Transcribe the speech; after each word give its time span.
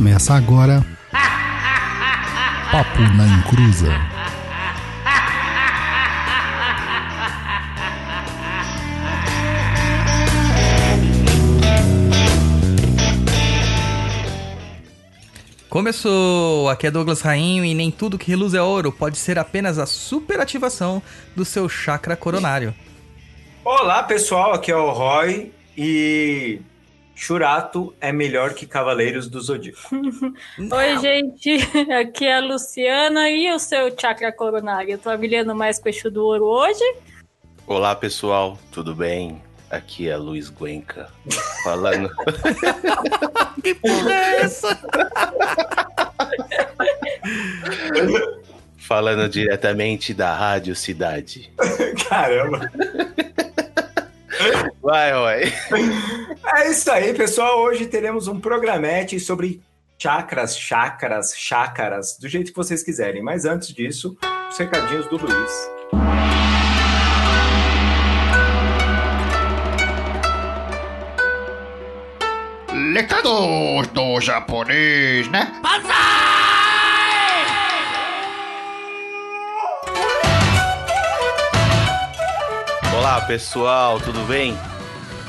Começa 0.00 0.32
agora. 0.32 0.82
Papo 2.72 3.00
na 3.18 3.26
Encruza. 3.26 3.92
Começou! 15.68 16.70
Aqui 16.70 16.86
é 16.86 16.90
Douglas 16.90 17.20
Rainho 17.20 17.62
e 17.62 17.74
nem 17.74 17.90
tudo 17.90 18.16
que 18.16 18.30
reluz 18.30 18.54
é 18.54 18.62
ouro 18.62 18.90
pode 18.90 19.18
ser 19.18 19.38
apenas 19.38 19.78
a 19.78 19.84
superativação 19.84 21.02
do 21.36 21.44
seu 21.44 21.68
chakra 21.68 22.16
coronário. 22.16 22.74
Olá 23.62 24.02
pessoal, 24.02 24.54
aqui 24.54 24.72
é 24.72 24.76
o 24.76 24.92
Roy 24.92 25.52
e 25.76 26.62
Churato 27.20 27.94
é 28.00 28.10
melhor 28.10 28.54
que 28.54 28.64
Cavaleiros 28.64 29.28
do 29.28 29.38
Zodíaco. 29.42 29.78
Oi, 30.58 30.98
gente, 31.00 31.58
aqui 31.92 32.26
é 32.26 32.36
a 32.36 32.40
Luciana 32.40 33.28
e 33.28 33.52
o 33.52 33.58
seu 33.58 33.94
chakra 33.94 34.32
coronário? 34.32 34.96
Tô 34.96 35.14
brilhando 35.18 35.54
mais 35.54 35.78
com 35.78 35.84
o 35.84 35.88
eixo 35.90 36.10
do 36.10 36.24
ouro 36.24 36.46
hoje? 36.46 36.82
Olá 37.66 37.94
pessoal, 37.94 38.58
tudo 38.72 38.94
bem? 38.94 39.42
Aqui 39.68 40.08
é 40.08 40.16
Luiz 40.16 40.48
Guenca 40.48 41.10
falando. 41.62 42.10
que 43.62 43.74
porra 43.74 44.14
é 44.14 44.40
essa? 44.40 44.78
falando 48.78 49.28
diretamente 49.28 50.14
da 50.14 50.34
Rádio 50.34 50.74
Cidade. 50.74 51.52
Caramba! 52.08 52.60
Vai, 54.82 55.12
vai. 55.12 55.42
É 56.56 56.70
isso 56.70 56.90
aí, 56.90 57.14
pessoal. 57.14 57.60
Hoje 57.60 57.86
teremos 57.86 58.26
um 58.26 58.40
programete 58.40 59.20
sobre 59.20 59.62
chakras, 59.98 60.58
chakras, 60.58 61.34
chácaras, 61.36 62.16
do 62.18 62.28
jeito 62.28 62.50
que 62.50 62.56
vocês 62.56 62.82
quiserem. 62.82 63.22
Mas 63.22 63.44
antes 63.44 63.68
disso, 63.68 64.16
os 64.50 64.58
recadinhos 64.58 65.06
do 65.06 65.16
Luiz. 65.16 65.70
Recados 72.94 73.86
do 73.88 74.20
japonês, 74.20 75.28
né? 75.28 75.52
Olá 82.98 83.20
pessoal, 83.22 84.00
tudo 84.00 84.20
bem? 84.26 84.56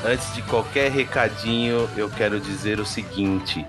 Antes 0.04 0.34
de 0.34 0.42
qualquer 0.42 0.92
recadinho, 0.92 1.88
eu 1.96 2.10
quero 2.10 2.40
dizer 2.40 2.80
o 2.80 2.86
seguinte: 2.86 3.64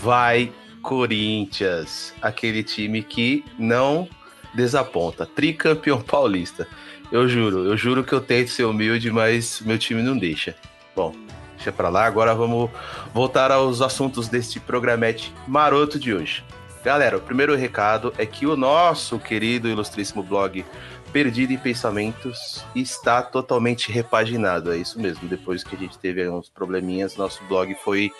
vai 0.00 0.52
Corinthians, 0.80 2.14
aquele 2.22 2.62
time 2.62 3.02
que 3.02 3.44
não 3.58 4.08
desaponta, 4.54 5.26
tricampeão 5.26 6.00
paulista. 6.02 6.68
Eu 7.10 7.28
juro, 7.28 7.66
eu 7.66 7.76
juro 7.76 8.04
que 8.04 8.12
eu 8.12 8.20
tento 8.20 8.48
ser 8.48 8.64
humilde, 8.64 9.10
mas 9.10 9.60
meu 9.60 9.76
time 9.76 10.02
não 10.02 10.16
deixa. 10.16 10.54
Bom, 10.94 11.14
deixa 11.56 11.72
pra 11.72 11.88
lá, 11.88 12.06
agora 12.06 12.32
vamos 12.32 12.70
voltar 13.12 13.50
aos 13.50 13.82
assuntos 13.82 14.28
deste 14.28 14.60
programete 14.60 15.34
maroto 15.46 15.98
de 15.98 16.14
hoje. 16.14 16.44
Galera, 16.84 17.16
o 17.16 17.20
primeiro 17.20 17.54
recado 17.54 18.12
é 18.18 18.26
que 18.26 18.44
o 18.46 18.56
nosso 18.56 19.18
querido 19.18 19.68
ilustríssimo 19.68 20.22
blog 20.22 20.64
Perdido 21.12 21.52
em 21.52 21.58
Pensamentos 21.58 22.64
está 22.74 23.22
totalmente 23.22 23.92
repaginado. 23.92 24.72
É 24.72 24.78
isso 24.78 24.98
mesmo. 24.98 25.28
Depois 25.28 25.62
que 25.62 25.76
a 25.76 25.78
gente 25.78 25.98
teve 25.98 26.26
uns 26.28 26.48
probleminhas, 26.48 27.16
nosso 27.16 27.44
blog 27.44 27.74
foi 27.84 28.10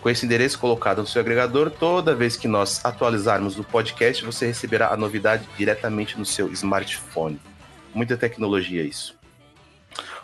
com 0.01 0.09
esse 0.09 0.25
endereço 0.25 0.59
colocado 0.59 1.01
no 1.01 1.07
seu 1.07 1.21
agregador, 1.21 1.69
toda 1.69 2.15
vez 2.15 2.35
que 2.37 2.47
nós 2.47 2.83
atualizarmos 2.83 3.59
o 3.59 3.63
podcast, 3.63 4.23
você 4.23 4.47
receberá 4.47 4.93
a 4.93 4.97
novidade 4.97 5.47
diretamente 5.57 6.17
no 6.17 6.25
seu 6.25 6.51
smartphone. 6.53 7.39
Muita 7.93 8.15
tecnologia 8.15 8.83
isso. 8.83 9.17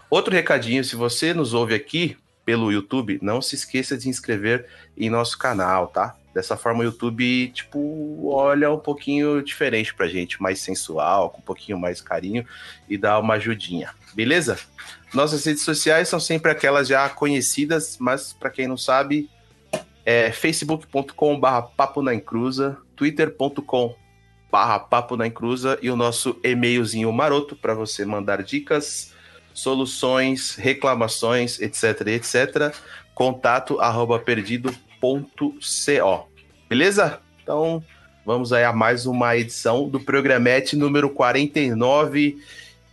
Outro 0.09 0.33
recadinho, 0.33 0.83
se 0.83 0.95
você 0.95 1.33
nos 1.33 1.53
ouve 1.53 1.73
aqui 1.73 2.17
pelo 2.45 2.71
YouTube, 2.71 3.19
não 3.21 3.41
se 3.41 3.55
esqueça 3.55 3.97
de 3.97 4.03
se 4.03 4.09
inscrever 4.09 4.67
em 4.95 5.09
nosso 5.09 5.37
canal, 5.37 5.87
tá? 5.87 6.15
Dessa 6.33 6.55
forma 6.55 6.81
o 6.81 6.83
YouTube, 6.83 7.47
tipo, 7.49 8.29
olha 8.29 8.71
um 8.71 8.77
pouquinho 8.77 9.41
diferente 9.41 9.93
pra 9.95 10.07
gente, 10.07 10.41
mais 10.41 10.59
sensual, 10.59 11.31
com 11.31 11.39
um 11.39 11.41
pouquinho 11.41 11.79
mais 11.79 12.01
carinho 12.01 12.45
e 12.87 12.97
dá 12.97 13.17
uma 13.17 13.35
ajudinha, 13.35 13.91
beleza? 14.13 14.59
Nossas 15.13 15.43
redes 15.45 15.63
sociais 15.63 16.07
são 16.07 16.19
sempre 16.19 16.51
aquelas 16.51 16.87
já 16.87 17.09
conhecidas, 17.09 17.97
mas 17.99 18.33
para 18.33 18.49
quem 18.49 18.67
não 18.67 18.77
sabe, 18.77 19.29
é 20.05 20.31
facebook.com 20.31 21.39
barra 21.39 21.63
papo 21.63 22.01
na 22.01 22.13
encruza, 22.13 22.77
twitter.com 22.95 23.95
barra 24.51 24.79
papo 24.79 25.17
na 25.17 25.27
encruza 25.27 25.77
e 25.81 25.89
o 25.89 25.97
nosso 25.97 26.39
e-mailzinho 26.43 27.11
maroto 27.11 27.57
para 27.57 27.73
você 27.73 28.05
mandar 28.05 28.41
dicas, 28.41 29.13
soluções, 29.53 30.55
reclamações, 30.55 31.59
etc, 31.59 32.07
etc, 32.07 32.73
contato 33.13 33.81
arroba 33.81 34.19
perdido.co. 34.19 36.29
Beleza? 36.69 37.19
Então, 37.41 37.83
vamos 38.25 38.53
aí 38.53 38.63
a 38.63 38.71
mais 38.71 39.05
uma 39.05 39.35
edição 39.35 39.89
do 39.89 39.99
Programete 39.99 40.75
número 40.75 41.09
49. 41.09 42.37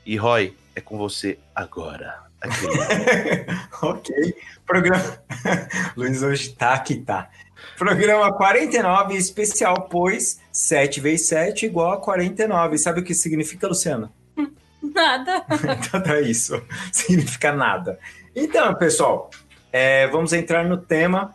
E 0.05 0.17
Roy, 0.17 0.56
é 0.75 0.81
com 0.81 0.99
você 0.99 1.39
agora. 1.55 2.31
ok. 3.83 4.35
Programa. 4.67 5.19
Luiz 5.97 6.23
hoje 6.23 6.51
tá 6.51 6.79
que 6.79 6.97
tá. 6.97 7.31
Programa 7.79 8.33
49, 8.33 9.17
especial, 9.17 9.89
pois 9.91 10.41
7 10.53 11.00
vezes 11.00 11.29
7 11.29 11.67
igual 11.67 11.93
a 11.93 12.00
49. 12.00 12.79
Sabe 12.79 13.00
o 13.00 13.05
que 13.05 13.15
significa, 13.15 13.67
Luciana? 13.67 14.12
Nada. 14.83 15.44
então 15.50 16.15
é 16.15 16.23
isso. 16.23 16.61
Significa 16.93 17.53
nada. 17.53 17.99
Então, 18.35 18.75
pessoal, 18.75 19.31
é, 19.73 20.06
vamos 20.09 20.33
entrar 20.33 20.65
no 20.65 20.77
tema. 20.77 21.35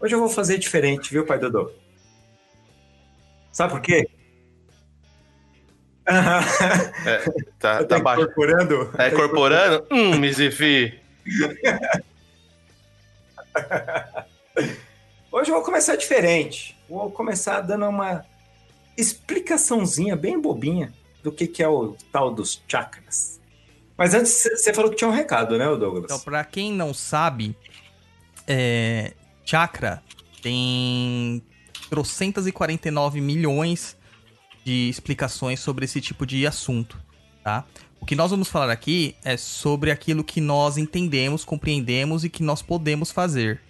Hoje 0.00 0.14
eu 0.14 0.20
vou 0.20 0.28
fazer 0.28 0.58
diferente, 0.58 1.10
viu, 1.10 1.26
pai 1.26 1.38
Dodô? 1.38 1.70
Sabe 3.50 3.72
por 3.72 3.80
quê? 3.80 4.08
É, 6.06 7.18
tá, 7.58 7.84
tá, 7.84 8.00
tá 8.00 8.14
incorporando? 8.14 8.86
Tá 8.92 9.08
incorporando? 9.08 9.86
hum, 9.90 10.18
Mizifi. 10.18 11.00
Hoje 15.32 15.50
eu 15.50 15.54
vou 15.54 15.64
começar 15.64 15.96
diferente. 15.96 16.76
Vou 16.88 17.10
começar 17.10 17.60
dando 17.62 17.86
uma 17.86 18.24
explicaçãozinha 18.96 20.14
bem 20.14 20.40
bobinha 20.40 20.92
do 21.22 21.32
que, 21.32 21.46
que 21.46 21.62
é 21.62 21.68
o 21.68 21.96
tal 22.12 22.32
dos 22.32 22.62
chakras. 22.68 23.40
Mas 23.96 24.12
antes, 24.12 24.42
você 24.42 24.74
falou 24.74 24.90
que 24.90 24.96
tinha 24.96 25.08
um 25.08 25.14
recado, 25.14 25.56
né, 25.56 25.64
Douglas? 25.64 26.04
Então, 26.04 26.20
pra 26.20 26.44
quem 26.44 26.72
não 26.72 26.92
sabe, 26.92 27.56
é, 28.46 29.14
chakra 29.44 30.02
tem 30.42 31.42
trocentas 31.88 32.46
e 32.46 32.52
49 32.52 33.20
milhões 33.20 33.96
de 34.64 34.88
explicações 34.88 35.60
sobre 35.60 35.84
esse 35.84 36.00
tipo 36.00 36.24
de 36.26 36.46
assunto, 36.46 36.98
tá? 37.42 37.64
O 38.00 38.06
que 38.06 38.14
nós 38.14 38.30
vamos 38.30 38.48
falar 38.48 38.70
aqui 38.70 39.16
é 39.24 39.36
sobre 39.36 39.90
aquilo 39.90 40.22
que 40.22 40.40
nós 40.40 40.76
entendemos, 40.76 41.44
compreendemos 41.44 42.22
e 42.22 42.28
que 42.28 42.42
nós 42.42 42.60
podemos 42.60 43.10
fazer. 43.10 43.60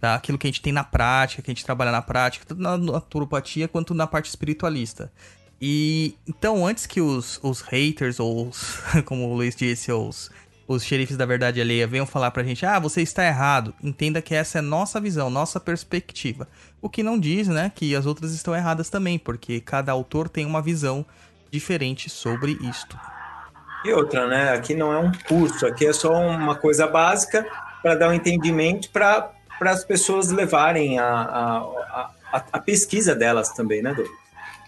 Tá? 0.00 0.14
Aquilo 0.14 0.38
que 0.38 0.46
a 0.46 0.50
gente 0.50 0.62
tem 0.62 0.72
na 0.72 0.84
prática, 0.84 1.42
que 1.42 1.50
a 1.50 1.54
gente 1.54 1.64
trabalha 1.64 1.90
na 1.90 2.00
prática, 2.00 2.44
tanto 2.46 2.62
na 2.62 2.78
naturopatia 2.78 3.66
quanto 3.66 3.92
na 3.92 4.06
parte 4.06 4.28
espiritualista. 4.28 5.12
E 5.60 6.14
então, 6.28 6.64
antes 6.66 6.86
que 6.86 7.00
os, 7.00 7.40
os 7.42 7.60
haters, 7.60 8.20
ou 8.20 8.48
os, 8.48 8.78
como 9.04 9.28
o 9.28 9.34
Luiz 9.34 9.56
disse, 9.56 9.90
os, 9.90 10.30
os 10.66 10.84
xerifes 10.84 11.16
da 11.16 11.26
verdade 11.26 11.60
alheia 11.60 11.86
venham 11.86 12.06
falar 12.06 12.30
pra 12.30 12.42
gente, 12.42 12.64
ah, 12.64 12.78
você 12.78 13.02
está 13.02 13.24
errado, 13.24 13.74
entenda 13.82 14.22
que 14.22 14.34
essa 14.34 14.58
é 14.58 14.62
nossa 14.62 15.00
visão, 15.00 15.28
nossa 15.28 15.58
perspectiva. 15.58 16.48
O 16.80 16.88
que 16.88 17.02
não 17.02 17.18
diz, 17.18 17.48
né, 17.48 17.70
que 17.74 17.94
as 17.94 18.06
outras 18.06 18.32
estão 18.32 18.54
erradas 18.54 18.88
também, 18.88 19.18
porque 19.18 19.60
cada 19.60 19.92
autor 19.92 20.28
tem 20.28 20.46
uma 20.46 20.62
visão 20.62 21.04
diferente 21.50 22.08
sobre 22.08 22.52
isto. 22.62 22.98
E 23.84 23.92
outra, 23.92 24.28
né? 24.28 24.52
Aqui 24.52 24.74
não 24.74 24.92
é 24.92 24.98
um 24.98 25.10
curso, 25.28 25.66
aqui 25.66 25.86
é 25.86 25.92
só 25.92 26.12
uma 26.12 26.54
coisa 26.54 26.86
básica 26.86 27.44
para 27.82 27.96
dar 27.96 28.08
um 28.08 28.12
entendimento 28.12 28.88
para 28.90 29.32
as 29.60 29.84
pessoas 29.84 30.30
levarem 30.30 30.98
a, 30.98 31.04
a, 31.04 32.10
a, 32.32 32.44
a, 32.52 32.58
pesquisa 32.60 33.14
delas 33.14 33.50
também, 33.50 33.82
né, 33.82 33.92
Douglas? 33.92 34.16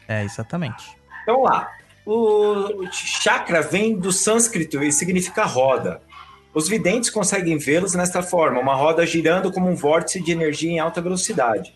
É, 0.08 0.24
exatamente. 0.24 0.96
Então 1.22 1.42
lá, 1.42 1.70
o 2.06 2.86
chakra 2.92 3.62
vem 3.62 3.96
do 3.96 4.12
sânscrito 4.12 4.82
e 4.82 4.92
significa 4.92 5.44
roda. 5.44 6.00
Os 6.52 6.68
videntes 6.68 7.10
conseguem 7.10 7.58
vê-los 7.58 7.94
nesta 7.94 8.22
forma, 8.22 8.60
uma 8.60 8.74
roda 8.74 9.04
girando 9.04 9.50
como 9.50 9.68
um 9.68 9.74
vórtice 9.74 10.22
de 10.22 10.30
energia 10.30 10.70
em 10.70 10.78
alta 10.78 11.00
velocidade. 11.00 11.74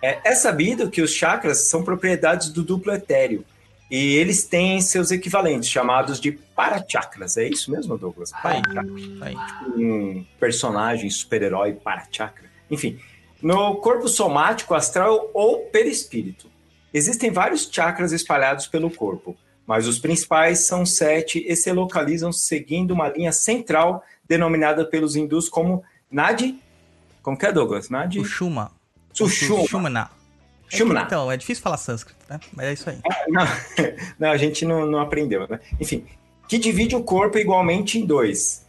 É, 0.00 0.20
é 0.24 0.34
sabido 0.34 0.90
que 0.90 1.02
os 1.02 1.12
chakras 1.12 1.68
são 1.68 1.82
propriedades 1.82 2.50
do 2.50 2.62
duplo 2.62 2.92
etéreo, 2.92 3.44
e 3.90 4.16
eles 4.16 4.44
têm 4.44 4.80
seus 4.80 5.10
equivalentes, 5.10 5.68
chamados 5.68 6.20
de 6.20 6.32
parachakras. 6.32 7.36
É 7.36 7.48
isso 7.48 7.70
mesmo, 7.70 7.98
Douglas? 7.98 8.32
Parachakra. 8.32 8.86
Um 9.76 10.24
personagem 10.38 11.08
super-herói 11.10 11.74
parachakra. 11.74 12.50
Enfim, 12.70 12.98
no 13.42 13.76
corpo 13.76 14.08
somático, 14.08 14.74
astral 14.74 15.30
ou 15.34 15.66
perispírito. 15.66 16.50
Existem 16.92 17.30
vários 17.30 17.68
chakras 17.70 18.12
espalhados 18.12 18.66
pelo 18.66 18.90
corpo, 18.90 19.36
mas 19.66 19.86
os 19.86 19.98
principais 19.98 20.66
são 20.66 20.84
sete 20.84 21.44
e 21.46 21.56
se 21.56 21.72
localizam 21.72 22.32
seguindo 22.32 22.92
uma 22.92 23.08
linha 23.08 23.32
central 23.32 24.04
denominada 24.26 24.84
pelos 24.84 25.16
hindus 25.16 25.48
como 25.48 25.82
Nadi. 26.10 26.58
Como 27.22 27.38
que 27.38 27.46
é, 27.46 27.52
Douglas? 27.52 27.88
Nadi? 27.88 28.18
Sushuma. 28.18 28.70
Sushuma. 29.12 29.62
Sushumana. 29.62 30.10
É 30.72 31.02
então, 31.02 31.30
é 31.30 31.36
difícil 31.36 31.62
falar 31.62 31.76
sânscrito, 31.76 32.18
né? 32.28 32.40
Mas 32.52 32.66
é 32.66 32.72
isso 32.72 32.90
aí. 32.90 32.98
Ah, 33.06 33.24
não, 33.28 33.46
não, 34.18 34.30
a 34.30 34.36
gente 34.36 34.64
não, 34.64 34.86
não 34.86 34.98
aprendeu, 34.98 35.46
né? 35.48 35.60
Enfim, 35.80 36.04
que 36.48 36.58
divide 36.58 36.96
o 36.96 37.02
corpo 37.02 37.38
igualmente 37.38 37.98
em 37.98 38.04
dois. 38.04 38.66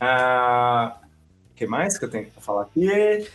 Ah, 0.00 0.96
o 1.50 1.54
que 1.54 1.66
mais 1.66 1.98
que 1.98 2.04
eu 2.04 2.10
tenho 2.10 2.26
que 2.26 2.40
falar 2.40 2.62
aqui? 2.62 3.28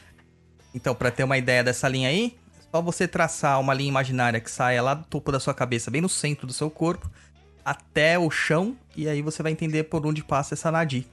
Então, 0.74 0.96
para 0.96 1.12
ter 1.12 1.24
uma 1.24 1.38
ideia 1.38 1.64
dessa 1.64 1.88
linha 1.88 2.10
aí, 2.10 2.36
é 2.36 2.43
só 2.74 2.82
você 2.82 3.08
traçar 3.08 3.60
uma 3.60 3.72
linha 3.72 3.90
imaginária 3.90 4.40
que 4.40 4.50
saia 4.50 4.82
lá 4.82 4.96
do 4.96 5.06
topo 5.06 5.32
da 5.32 5.40
sua 5.40 5.54
cabeça, 5.54 5.92
bem 5.92 6.02
no 6.02 6.10
centro 6.10 6.48
do 6.48 6.54
seu 6.54 6.72
corpo, 6.72 7.08
até 7.64 8.18
o 8.18 8.32
chão, 8.32 8.76
e 8.98 9.08
aí 9.08 9.22
você 9.22 9.44
vai 9.44 9.52
entender 9.52 9.84
por 9.84 10.04
onde 10.08 10.24
passa 10.24 10.56
essa 10.56 10.72
nadi. 10.72 11.08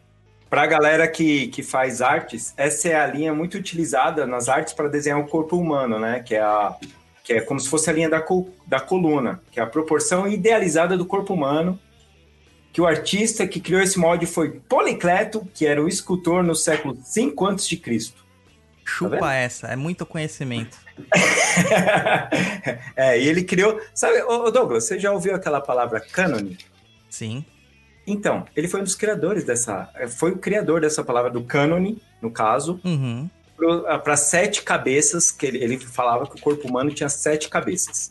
Para 0.49 0.63
a 0.63 0.67
galera 0.67 1.07
que, 1.07 1.49
que 1.49 1.63
faz 1.63 2.01
artes, 2.01 2.55
essa 2.57 2.89
é 2.89 2.95
a 2.95 3.07
linha 3.07 3.35
muito 3.35 3.59
utilizada 3.59 4.27
nas 4.27 4.49
artes 4.49 4.73
para 4.73 4.89
desenhar 4.89 5.21
o 5.21 5.29
corpo 5.29 5.55
humano, 5.59 5.99
né? 5.99 6.21
Que 6.21 6.35
é, 6.35 6.41
a, 6.41 6.75
que 7.23 7.35
é 7.35 7.41
como 7.43 7.61
se 7.61 7.69
fosse 7.69 7.91
a 7.91 7.93
linha 7.93 8.09
da, 8.09 8.23
col, 8.23 8.49
da 8.67 8.81
coluna, 8.81 9.43
que 9.53 9.61
é 9.61 9.63
a 9.63 9.67
proporção 9.67 10.27
idealizada 10.27 10.97
do 10.97 11.05
corpo 11.05 11.35
humano. 11.35 11.79
Que 12.73 12.81
o 12.81 12.87
artista 12.87 13.47
que 13.47 13.61
criou 13.61 13.83
esse 13.83 13.99
molde 13.99 14.25
foi 14.25 14.61
Policleto, 14.67 15.47
que 15.53 15.67
era 15.67 15.83
o 15.83 15.87
escultor 15.87 16.43
no 16.43 16.55
século 16.55 16.95
V 16.95 17.35
a.C. 17.51 18.13
Chupa 18.83 19.19
tá 19.19 19.35
essa, 19.35 19.69
é 19.69 19.77
muito 19.77 20.07
conhecimento. 20.07 20.79
é, 22.97 23.21
e 23.21 23.29
ele 23.29 23.43
criou. 23.45 23.81
Sabe, 23.95 24.23
ô 24.23 24.51
Douglas, 24.51 24.85
você 24.85 24.99
já 24.99 25.13
ouviu 25.13 25.35
aquela 25.35 25.61
palavra 25.61 26.01
cânone? 26.01 26.59
Sim. 27.09 27.45
Então, 28.07 28.45
ele 28.57 28.69
foi 28.69 28.81
um 28.81 28.85
dos 28.85 28.95
criadores 28.95 29.45
dessa. 29.45 29.89
Foi 30.09 30.33
o 30.33 30.39
criador 30.39 30.81
dessa 30.81 31.05
palavra 31.05 31.31
do 31.31 31.45
cânone, 31.45 32.01
no 32.21 32.31
caso, 32.31 32.81
uhum. 32.85 33.29
para 34.03 34.17
sete 34.17 34.63
cabeças, 34.63 35.31
que 35.31 35.47
ele, 35.47 35.59
ele, 35.59 35.79
falava 35.79 36.27
que 36.27 36.37
o 36.37 36.41
corpo 36.41 36.67
humano 36.67 36.91
tinha 36.93 37.09
sete 37.09 37.49
cabeças. 37.49 38.11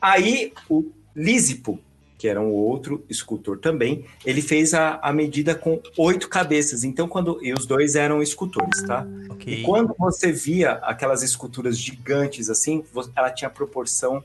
Aí, 0.00 0.52
o 0.68 0.90
Lísipo, 1.14 1.78
que 2.20 2.28
era 2.28 2.38
um 2.38 2.50
outro 2.50 3.02
escultor 3.08 3.58
também, 3.58 4.04
ele 4.26 4.42
fez 4.42 4.74
a, 4.74 5.00
a 5.02 5.10
medida 5.10 5.54
com 5.54 5.80
oito 5.96 6.28
cabeças. 6.28 6.84
Então, 6.84 7.08
quando. 7.08 7.42
E 7.42 7.50
os 7.54 7.64
dois 7.64 7.96
eram 7.96 8.20
escultores, 8.20 8.82
tá? 8.82 9.06
Okay. 9.30 9.54
E 9.54 9.62
quando 9.62 9.94
você 9.98 10.30
via 10.30 10.72
aquelas 10.82 11.22
esculturas 11.22 11.78
gigantes 11.78 12.50
assim, 12.50 12.84
ela 13.16 13.30
tinha 13.30 13.48
proporção 13.48 14.22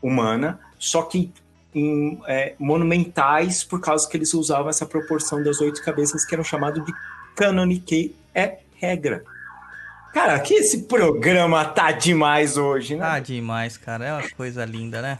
humana, 0.00 0.60
só 0.78 1.02
que 1.02 1.32
em, 1.74 2.20
é, 2.28 2.54
monumentais 2.60 3.64
por 3.64 3.80
causa 3.80 4.08
que 4.08 4.16
eles 4.16 4.32
usavam 4.32 4.70
essa 4.70 4.86
proporção 4.86 5.42
das 5.42 5.60
oito 5.60 5.82
cabeças 5.82 6.24
que 6.24 6.32
eram 6.32 6.44
chamado 6.44 6.80
de 6.84 6.92
cânone, 7.34 7.80
que 7.80 8.14
é 8.32 8.58
regra. 8.76 9.24
Cara, 10.14 10.38
que 10.38 10.54
esse 10.54 10.84
programa 10.84 11.64
tá 11.64 11.90
demais 11.90 12.56
hoje, 12.56 12.94
né? 12.94 13.04
Tá 13.04 13.18
demais, 13.18 13.76
cara. 13.76 14.06
É 14.06 14.12
uma 14.12 14.30
coisa 14.30 14.64
linda, 14.64 15.02
né? 15.02 15.18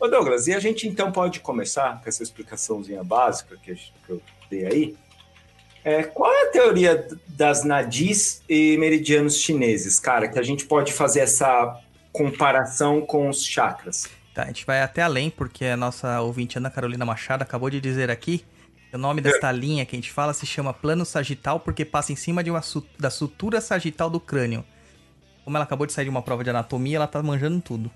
Ô 0.00 0.06
Douglas, 0.06 0.46
e 0.46 0.54
a 0.54 0.60
gente 0.60 0.86
então 0.86 1.10
pode 1.10 1.40
começar 1.40 2.00
com 2.00 2.08
essa 2.08 2.22
explicaçãozinha 2.22 3.02
básica 3.02 3.56
que, 3.56 3.76
eu 4.08 4.22
dei 4.48 4.64
aí? 4.64 4.96
É, 5.84 6.02
qual 6.02 6.32
é 6.32 6.48
a 6.48 6.50
teoria 6.50 7.08
das 7.26 7.64
nadis 7.64 8.42
e 8.48 8.76
meridianos 8.78 9.36
chineses, 9.38 9.98
cara, 9.98 10.28
que 10.28 10.38
a 10.38 10.42
gente 10.42 10.66
pode 10.66 10.92
fazer 10.92 11.20
essa 11.20 11.80
comparação 12.12 13.00
com 13.00 13.28
os 13.28 13.44
chakras? 13.44 14.08
Tá, 14.34 14.42
a 14.42 14.46
gente 14.46 14.64
vai 14.64 14.82
até 14.82 15.02
além, 15.02 15.30
porque 15.30 15.64
a 15.64 15.76
nossa 15.76 16.20
ouvinte 16.20 16.58
Ana 16.58 16.70
Carolina 16.70 17.04
Machado 17.04 17.42
acabou 17.42 17.68
de 17.68 17.80
dizer 17.80 18.10
aqui 18.10 18.44
o 18.92 18.98
nome 18.98 19.20
desta 19.20 19.50
linha 19.52 19.84
que 19.84 19.94
a 19.94 19.98
gente 19.98 20.12
fala 20.12 20.32
se 20.32 20.46
chama 20.46 20.72
plano 20.72 21.04
sagital 21.04 21.60
porque 21.60 21.84
passa 21.84 22.12
em 22.12 22.16
cima 22.16 22.42
de 22.42 22.50
uma 22.50 22.62
da 22.98 23.10
sutura 23.10 23.60
sagital 23.60 24.08
do 24.08 24.18
crânio. 24.18 24.64
Como 25.44 25.56
ela 25.56 25.64
acabou 25.64 25.86
de 25.86 25.92
sair 25.92 26.04
de 26.04 26.10
uma 26.10 26.22
prova 26.22 26.42
de 26.44 26.50
anatomia, 26.50 26.96
ela 26.96 27.06
tá 27.06 27.22
manjando 27.22 27.60
tudo. 27.60 27.90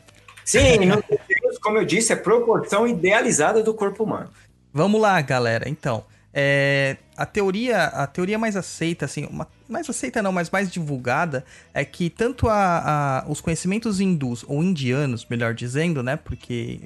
Sim, 0.45 0.79
como 1.63 1.79
eu 1.79 1.85
disse, 1.85 2.13
é 2.13 2.17
proporção 2.17 2.87
idealizada 2.87 3.63
do 3.63 3.73
corpo 3.73 4.05
humano. 4.05 4.29
Vamos 4.73 5.01
lá, 5.01 5.21
galera. 5.21 5.69
Então, 5.69 6.05
é, 6.35 6.97
a 7.17 7.27
teoria, 7.27 7.85
a 7.85 8.07
teoria 8.07 8.39
mais 8.39 8.57
aceita, 8.57 9.05
assim, 9.05 9.27
uma, 9.27 9.47
mais 9.69 9.89
aceita 9.89 10.23
não, 10.23 10.33
mas 10.33 10.51
mais 10.51 10.71
divulgada, 10.71 11.45
é 11.75 11.85
que 11.85 12.09
tanto 12.09 12.49
a, 12.49 13.21
a, 13.21 13.25
os 13.29 13.41
conhecimentos 13.41 14.01
hindus, 14.01 14.45
ou 14.49 14.63
indianos, 14.63 15.27
melhor 15.29 15.55
dizendo, 15.55 16.03
né? 16.03 16.17
Porque 16.17 16.81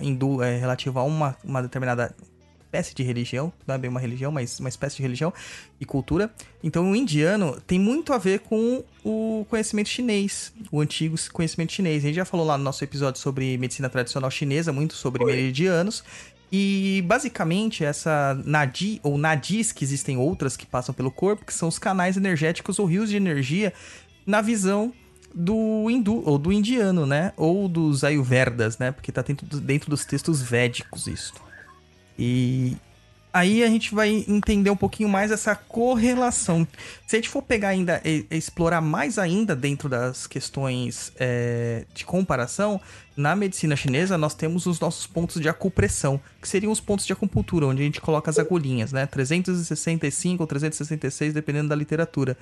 hindu 0.00 0.42
é 0.42 0.56
relativo 0.56 0.98
a 0.98 1.02
uma, 1.02 1.36
uma 1.44 1.62
determinada 1.62 2.14
espécie 2.74 2.94
de 2.94 3.02
religião, 3.04 3.52
não 3.66 3.74
é 3.76 3.78
bem 3.78 3.88
uma 3.88 4.00
religião, 4.00 4.32
mas 4.32 4.58
uma 4.58 4.68
espécie 4.68 4.96
de 4.96 5.02
religião 5.02 5.32
e 5.80 5.84
cultura. 5.84 6.30
Então, 6.62 6.90
o 6.90 6.96
indiano 6.96 7.60
tem 7.66 7.78
muito 7.78 8.12
a 8.12 8.18
ver 8.18 8.40
com 8.40 8.82
o 9.04 9.46
conhecimento 9.48 9.88
chinês, 9.88 10.52
o 10.72 10.80
antigo 10.80 11.16
conhecimento 11.32 11.72
chinês. 11.72 12.02
A 12.04 12.08
gente 12.08 12.16
já 12.16 12.24
falou 12.24 12.44
lá 12.44 12.58
no 12.58 12.64
nosso 12.64 12.82
episódio 12.82 13.20
sobre 13.20 13.56
medicina 13.58 13.88
tradicional 13.88 14.30
chinesa, 14.30 14.72
muito 14.72 14.94
sobre 14.94 15.22
Oi. 15.22 15.32
meridianos. 15.32 16.02
E 16.50 17.02
basicamente 17.06 17.84
essa 17.84 18.40
nadi 18.44 19.00
ou 19.02 19.16
nadis, 19.16 19.72
que 19.72 19.84
existem 19.84 20.16
outras 20.16 20.56
que 20.56 20.66
passam 20.66 20.94
pelo 20.94 21.10
corpo, 21.10 21.44
que 21.44 21.54
são 21.54 21.68
os 21.68 21.78
canais 21.78 22.16
energéticos 22.16 22.78
ou 22.78 22.86
rios 22.86 23.08
de 23.08 23.16
energia 23.16 23.72
na 24.26 24.40
visão 24.40 24.92
do 25.34 25.90
hindu 25.90 26.22
ou 26.24 26.38
do 26.38 26.52
indiano, 26.52 27.06
né? 27.06 27.32
Ou 27.36 27.68
dos 27.68 28.04
ayurvedas, 28.04 28.78
né? 28.78 28.92
Porque 28.92 29.10
tá 29.10 29.22
dentro, 29.22 29.46
dentro 29.60 29.90
dos 29.90 30.04
textos 30.04 30.40
védicos 30.40 31.08
isso. 31.08 31.32
E 32.18 32.76
aí 33.34 33.64
a 33.64 33.66
gente 33.66 33.92
vai 33.92 34.24
entender 34.28 34.70
um 34.70 34.76
pouquinho 34.76 35.08
mais 35.08 35.32
essa 35.32 35.56
correlação. 35.56 36.66
Se 37.04 37.16
a 37.16 37.18
gente 37.18 37.28
for 37.28 37.42
pegar 37.42 37.68
ainda 37.68 38.00
e, 38.04 38.24
explorar 38.30 38.80
mais 38.80 39.18
ainda 39.18 39.56
dentro 39.56 39.88
das 39.88 40.28
questões 40.28 41.12
é, 41.18 41.84
de 41.92 42.04
comparação, 42.04 42.80
na 43.16 43.34
medicina 43.34 43.74
chinesa 43.74 44.16
nós 44.16 44.34
temos 44.34 44.66
os 44.66 44.78
nossos 44.78 45.04
pontos 45.04 45.42
de 45.42 45.48
acupressão, 45.48 46.20
que 46.40 46.48
seriam 46.48 46.70
os 46.70 46.80
pontos 46.80 47.04
de 47.04 47.12
acupuntura, 47.12 47.66
onde 47.66 47.82
a 47.82 47.84
gente 47.84 48.00
coloca 48.00 48.30
as 48.30 48.38
agulhinhas, 48.38 48.92
né? 48.92 49.04
365 49.04 50.40
ou 50.40 50.46
366, 50.46 51.34
dependendo 51.34 51.68
da 51.68 51.74
literatura. 51.74 52.36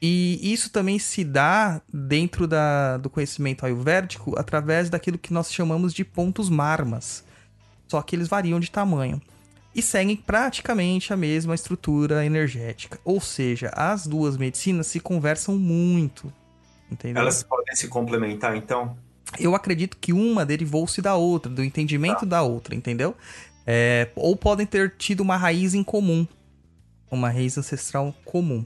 E 0.00 0.40
isso 0.40 0.70
também 0.70 0.98
se 0.98 1.24
dá 1.24 1.82
dentro 1.92 2.46
da, 2.46 2.96
do 2.96 3.10
conhecimento 3.10 3.66
ayurvédico 3.66 4.38
através 4.38 4.88
daquilo 4.88 5.18
que 5.18 5.32
nós 5.32 5.52
chamamos 5.52 5.92
de 5.92 6.04
pontos 6.04 6.48
marmas. 6.48 7.22
Só 7.90 8.00
que 8.02 8.14
eles 8.14 8.28
variam 8.28 8.60
de 8.60 8.70
tamanho 8.70 9.20
e 9.74 9.82
seguem 9.82 10.16
praticamente 10.16 11.12
a 11.12 11.16
mesma 11.16 11.54
estrutura 11.54 12.24
energética. 12.24 13.00
Ou 13.04 13.20
seja, 13.20 13.70
as 13.74 14.06
duas 14.06 14.36
medicinas 14.36 14.86
se 14.86 15.00
conversam 15.00 15.56
muito. 15.56 16.32
Entendeu? 16.90 17.22
Elas 17.22 17.42
podem 17.42 17.74
se 17.74 17.88
complementar, 17.88 18.56
então? 18.56 18.96
eu 19.38 19.54
acredito 19.54 19.96
que 19.98 20.12
uma 20.12 20.44
derivou-se 20.44 21.00
da 21.00 21.14
outra, 21.14 21.50
do 21.50 21.62
entendimento 21.62 22.26
da 22.26 22.42
outra, 22.42 22.74
entendeu? 22.74 23.14
É, 23.66 24.08
ou 24.16 24.34
podem 24.34 24.66
ter 24.66 24.94
tido 24.96 25.20
uma 25.20 25.36
raiz 25.36 25.74
em 25.74 25.84
comum, 25.84 26.26
uma 27.10 27.30
raiz 27.30 27.56
ancestral 27.56 28.14
comum. 28.24 28.64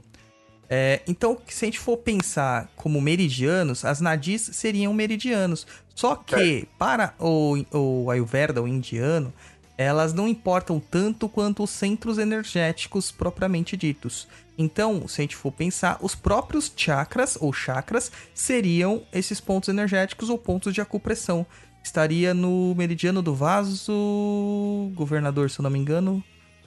É, 0.69 1.01
então, 1.07 1.37
se 1.47 1.65
a 1.65 1.67
gente 1.67 1.79
for 1.79 1.97
pensar 1.97 2.69
como 2.75 2.99
meridianos, 2.99 3.85
as 3.85 4.01
nadis 4.01 4.49
seriam 4.53 4.93
meridianos. 4.93 5.67
Só 5.93 6.15
que, 6.15 6.67
para 6.77 7.13
o, 7.19 7.55
o 7.71 8.11
Ayurveda, 8.11 8.61
o 8.61 8.67
indiano, 8.67 9.33
elas 9.77 10.13
não 10.13 10.27
importam 10.27 10.79
tanto 10.79 11.27
quanto 11.29 11.63
os 11.63 11.69
centros 11.69 12.17
energéticos 12.17 13.11
propriamente 13.11 13.75
ditos. 13.75 14.27
Então, 14.57 15.07
se 15.07 15.21
a 15.21 15.23
gente 15.23 15.35
for 15.35 15.51
pensar, 15.51 15.97
os 16.01 16.15
próprios 16.15 16.71
chakras 16.75 17.37
ou 17.39 17.51
chakras 17.51 18.11
seriam 18.33 19.03
esses 19.11 19.39
pontos 19.39 19.69
energéticos 19.69 20.29
ou 20.29 20.37
pontos 20.37 20.73
de 20.73 20.81
acupressão. 20.81 21.45
Estaria 21.83 22.33
no 22.33 22.73
meridiano 22.75 23.21
do 23.21 23.35
vaso 23.35 24.91
governador, 24.95 25.49
se 25.49 25.59
eu 25.59 25.63
não 25.63 25.69
me 25.69 25.77
engano, 25.77 26.23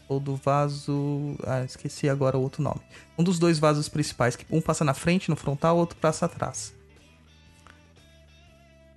ou 0.09 0.19
do 0.19 0.35
vaso. 0.35 1.37
Ah, 1.45 1.63
esqueci 1.65 2.09
agora 2.09 2.39
o 2.39 2.43
outro 2.43 2.63
nome. 2.63 2.81
Um 3.17 3.23
dos 3.23 3.39
dois 3.39 3.59
vasos 3.59 3.89
principais, 3.89 4.35
que 4.35 4.47
um 4.51 4.61
passa 4.61 4.85
na 4.85 4.95
frente, 4.95 5.29
no 5.29 5.37
frontal, 5.37 5.77
o 5.77 5.81
outro 5.81 5.97
passa 5.99 6.27
atrás. 6.27 6.75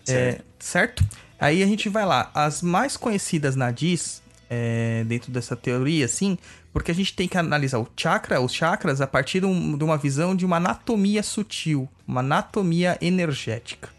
Certo. 0.03 0.41
É, 0.41 0.43
certo? 0.59 1.05
Aí 1.39 1.61
a 1.61 1.67
gente 1.67 1.89
vai 1.89 2.05
lá. 2.05 2.31
As 2.33 2.61
mais 2.61 2.95
conhecidas 2.95 3.55
nadis, 3.55 4.21
é, 4.49 5.03
dentro 5.05 5.31
dessa 5.31 5.55
teoria, 5.55 6.05
assim, 6.05 6.37
porque 6.73 6.91
a 6.91 6.95
gente 6.95 7.13
tem 7.13 7.27
que 7.27 7.37
analisar 7.37 7.79
o 7.79 7.87
chakra, 7.95 8.39
os 8.41 8.53
chakras, 8.53 9.01
a 9.01 9.07
partir 9.07 9.41
de, 9.41 9.77
de 9.77 9.83
uma 9.83 9.97
visão 9.97 10.35
de 10.35 10.45
uma 10.45 10.57
anatomia 10.57 11.23
sutil, 11.23 11.87
uma 12.07 12.21
anatomia 12.21 12.97
energética, 13.01 13.89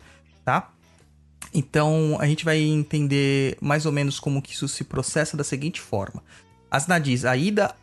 tá? 0.45 0.71
Então 1.55 2.17
a 2.21 2.27
gente 2.27 2.45
vai 2.45 2.59
entender 2.59 3.59
mais 3.61 3.85
ou 3.85 3.93
menos 3.93 4.19
como 4.19 4.41
que 4.41 4.53
isso 4.53 4.69
se 4.69 4.85
processa 4.85 5.37
da 5.37 5.45
seguinte 5.45 5.81
forma. 5.81 6.23
As 6.73 6.87
nadis, 6.87 7.27
a 7.27 7.37
ida, 7.37 7.75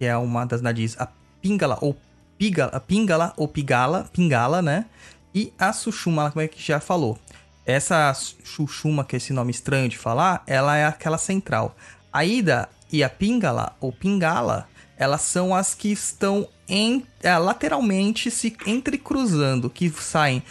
que 0.00 0.04
é 0.04 0.16
uma 0.16 0.44
das 0.44 0.60
nadis, 0.60 0.96
a 0.98 1.06
pingala 1.40 1.78
ou 1.80 1.96
pigala, 2.36 2.80
pingala 2.80 3.32
ou 3.36 3.46
pigala, 3.46 4.10
pingala, 4.12 4.60
né? 4.60 4.86
E 5.32 5.52
a 5.56 5.72
sushuma, 5.72 6.28
como 6.28 6.42
é 6.42 6.48
que 6.48 6.60
já 6.60 6.80
falou. 6.80 7.16
Essa 7.64 8.12
Xuxuma, 8.42 9.04
que 9.04 9.14
é 9.14 9.18
esse 9.18 9.32
nome 9.32 9.52
estranho 9.52 9.88
de 9.88 9.96
falar, 9.96 10.42
ela 10.44 10.76
é 10.76 10.84
aquela 10.84 11.18
central. 11.18 11.76
A 12.12 12.24
Ida 12.24 12.68
e 12.90 13.04
a 13.04 13.08
Pingala, 13.08 13.76
ou 13.80 13.92
Pingala, 13.92 14.68
elas 14.96 15.22
são 15.22 15.54
as 15.54 15.72
que 15.72 15.92
estão 15.92 16.48
em, 16.68 17.06
é, 17.22 17.38
lateralmente 17.38 18.28
se 18.28 18.56
entrecruzando, 18.66 19.70
que 19.70 19.88
saem 19.88 20.42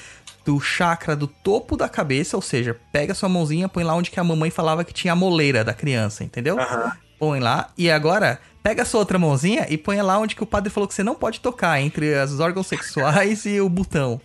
do 0.45 0.61
chakra 0.61 1.13
do 1.13 1.27
topo 1.27 1.75
da 1.75 1.89
cabeça, 1.89 2.37
ou 2.37 2.41
seja, 2.41 2.79
pega 2.93 3.13
sua 3.13 3.27
mãozinha, 3.27 3.67
põe 3.67 3.83
lá 3.83 3.93
onde 3.93 4.09
que 4.09 4.19
a 4.19 4.23
mamãe 4.23 4.49
falava 4.49 4.85
que 4.85 4.93
tinha 4.93 5.11
a 5.11 5.15
moleira 5.15 5.61
da 5.65 5.73
criança, 5.73 6.23
entendeu? 6.23 6.55
Uhum. 6.55 6.91
Põe 7.21 7.39
lá, 7.39 7.69
e 7.77 7.91
agora 7.91 8.41
pega 8.63 8.81
a 8.81 8.85
sua 8.85 9.01
outra 9.01 9.19
mãozinha 9.19 9.67
e 9.69 9.77
põe 9.77 10.01
lá 10.01 10.17
onde 10.17 10.35
que 10.35 10.41
o 10.41 10.45
padre 10.47 10.71
falou 10.71 10.87
que 10.87 10.95
você 10.95 11.03
não 11.03 11.13
pode 11.13 11.39
tocar, 11.39 11.79
entre 11.79 12.19
os 12.19 12.39
órgãos 12.39 12.65
sexuais 12.65 13.45
e 13.45 13.61
o 13.61 13.69
botão. 13.69 14.19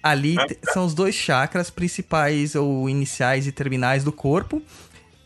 Ali 0.00 0.36
são 0.72 0.84
os 0.84 0.94
dois 0.94 1.12
chakras 1.12 1.70
principais 1.70 2.54
ou 2.54 2.88
iniciais 2.88 3.48
e 3.48 3.52
terminais 3.52 4.04
do 4.04 4.12
corpo. 4.12 4.62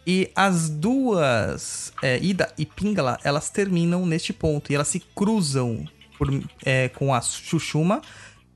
E 0.06 0.30
as 0.34 0.70
duas, 0.70 1.92
é, 2.02 2.18
Ida 2.22 2.50
e 2.56 2.64
Pingala, 2.64 3.18
elas 3.22 3.50
terminam 3.50 4.06
neste 4.06 4.32
ponto. 4.32 4.72
E 4.72 4.74
elas 4.74 4.88
se 4.88 5.00
cruzam 5.14 5.84
por, 6.16 6.28
é, 6.64 6.88
com 6.88 7.12
a 7.12 7.20
Chuchuma, 7.20 8.00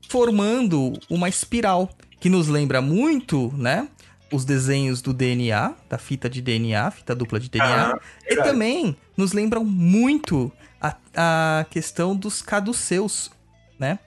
formando 0.09 0.93
uma 1.07 1.29
espiral 1.29 1.87
que 2.19 2.29
nos 2.29 2.47
lembra 2.47 2.81
muito, 2.81 3.53
né? 3.55 3.87
Os 4.33 4.45
desenhos 4.45 5.01
do 5.01 5.13
DNA, 5.13 5.75
da 5.87 5.97
fita 5.97 6.29
de 6.29 6.41
DNA, 6.41 6.89
fita 6.91 7.13
dupla 7.13 7.39
de 7.39 7.49
DNA. 7.49 7.93
Ah, 7.93 7.99
e 8.27 8.35
também 8.37 8.97
nos 9.15 9.31
lembram 9.31 9.63
muito 9.63 10.51
a, 10.81 10.95
a 11.15 11.65
questão 11.69 12.15
dos 12.15 12.41
caduceus, 12.41 13.31
né? 13.77 13.99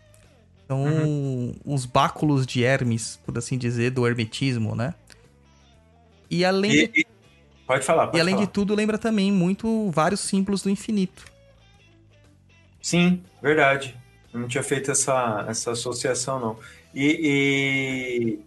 São 0.66 0.83
uhum. 0.83 1.54
os 1.64 1.87
báculos 1.87 2.45
de 2.45 2.64
Hermes, 2.64 3.21
por 3.25 3.38
assim 3.38 3.56
dizer, 3.56 3.90
do 3.90 4.06
hermetismo, 4.06 4.75
né? 4.75 4.95
E 6.28 6.45
além 6.45 6.73
e, 6.73 6.88
de... 6.88 7.06
Pode 7.66 7.85
falar, 7.85 8.06
pode 8.06 8.18
E 8.18 8.21
além 8.21 8.35
falar. 8.35 8.47
de 8.47 8.52
tudo, 8.52 8.75
lembra 8.75 8.99
também 8.99 9.30
muito 9.30 9.90
vários 9.90 10.21
símbolos 10.21 10.62
do 10.62 10.71
infinito. 10.71 11.25
Sim, 12.83 13.23
verdade. 13.40 13.97
Eu 14.33 14.40
não 14.40 14.49
tinha 14.49 14.62
feito 14.62 14.90
essa, 14.90 15.45
essa 15.49 15.71
associação, 15.71 16.38
não. 16.38 16.59
E, 16.95 18.38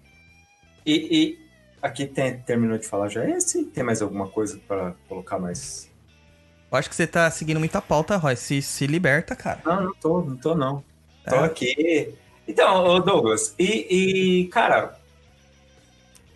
e, 0.86 0.92
e, 0.92 1.18
e 1.18 1.39
aqui 1.82 2.06
tem, 2.06 2.40
terminou 2.40 2.78
de 2.78 2.88
falar 2.88 3.10
já 3.10 3.28
esse? 3.30 3.66
Tem 3.66 3.84
mais 3.84 4.02
alguma 4.02 4.28
coisa 4.28 4.60
para 4.68 4.94
colocar 5.08 5.40
mais? 5.40 5.90
Eu 6.72 6.78
acho 6.78 6.90
que 6.90 6.96
você 6.96 7.08
tá 7.08 7.30
seguindo 7.32 7.60
muita 7.60 7.82
pauta, 7.82 8.16
Roy. 8.18 8.36
Se, 8.36 8.62
se 8.62 8.86
liberta, 8.86 9.36
cara. 9.36 9.60
Não, 9.66 9.84
não 9.84 9.94
tô, 9.96 10.22
não 10.22 10.38
tô, 10.38 10.56
não. 10.56 10.84
Tô 11.28 11.36
é. 11.36 11.46
aqui. 11.46 12.14
Então, 12.48 13.00
Douglas, 13.02 13.54
e, 13.60 14.44
e 14.44 14.48
cara, 14.48 14.98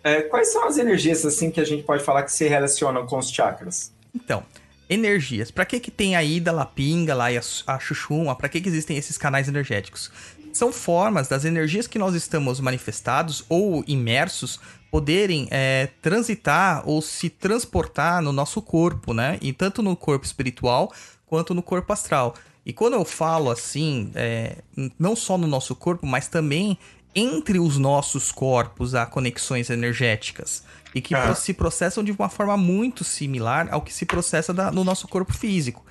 é, 0.02 0.22
quais 0.22 0.52
são 0.52 0.66
as 0.66 0.78
energias 0.78 1.24
assim 1.24 1.50
que 1.50 1.60
a 1.60 1.64
gente 1.64 1.82
pode 1.82 2.04
falar 2.04 2.22
que 2.22 2.32
se 2.32 2.46
relacionam 2.46 3.06
com 3.06 3.18
os 3.18 3.30
chakras? 3.30 3.92
Então, 4.14 4.44
energias. 4.88 5.50
Para 5.50 5.64
que 5.64 5.80
que 5.80 5.90
tem 5.90 6.14
a 6.14 6.22
ida, 6.22 6.50
a 6.60 6.66
pinga, 6.66 7.14
lá 7.14 7.32
e 7.32 7.38
a, 7.38 7.42
a 7.66 7.78
chuchuma? 7.78 8.36
Para 8.36 8.48
que 8.48 8.60
que 8.60 8.68
existem 8.68 8.96
esses 8.96 9.16
canais 9.16 9.48
energéticos? 9.48 10.10
São 10.52 10.72
formas 10.72 11.26
das 11.26 11.44
energias 11.44 11.86
que 11.86 11.98
nós 11.98 12.14
estamos 12.14 12.60
manifestados 12.60 13.44
ou 13.48 13.82
imersos 13.88 14.60
poderem 14.94 15.48
é, 15.50 15.88
transitar 16.00 16.88
ou 16.88 17.02
se 17.02 17.28
transportar 17.28 18.22
no 18.22 18.32
nosso 18.32 18.62
corpo, 18.62 19.12
né? 19.12 19.38
E 19.42 19.52
tanto 19.52 19.82
no 19.82 19.96
corpo 19.96 20.24
espiritual 20.24 20.92
quanto 21.26 21.52
no 21.52 21.64
corpo 21.64 21.92
astral. 21.92 22.32
E 22.64 22.72
quando 22.72 22.94
eu 22.94 23.04
falo 23.04 23.50
assim, 23.50 24.12
é, 24.14 24.58
não 24.96 25.16
só 25.16 25.36
no 25.36 25.48
nosso 25.48 25.74
corpo, 25.74 26.06
mas 26.06 26.28
também 26.28 26.78
entre 27.12 27.58
os 27.58 27.76
nossos 27.76 28.30
corpos 28.30 28.94
há 28.94 29.04
conexões 29.04 29.68
energéticas 29.68 30.62
e 30.94 31.00
que 31.00 31.12
ah. 31.12 31.34
se 31.34 31.52
processam 31.52 32.04
de 32.04 32.12
uma 32.12 32.28
forma 32.28 32.56
muito 32.56 33.02
similar 33.02 33.66
ao 33.72 33.82
que 33.82 33.92
se 33.92 34.06
processa 34.06 34.54
da, 34.54 34.70
no 34.70 34.84
nosso 34.84 35.08
corpo 35.08 35.32
físico, 35.32 35.84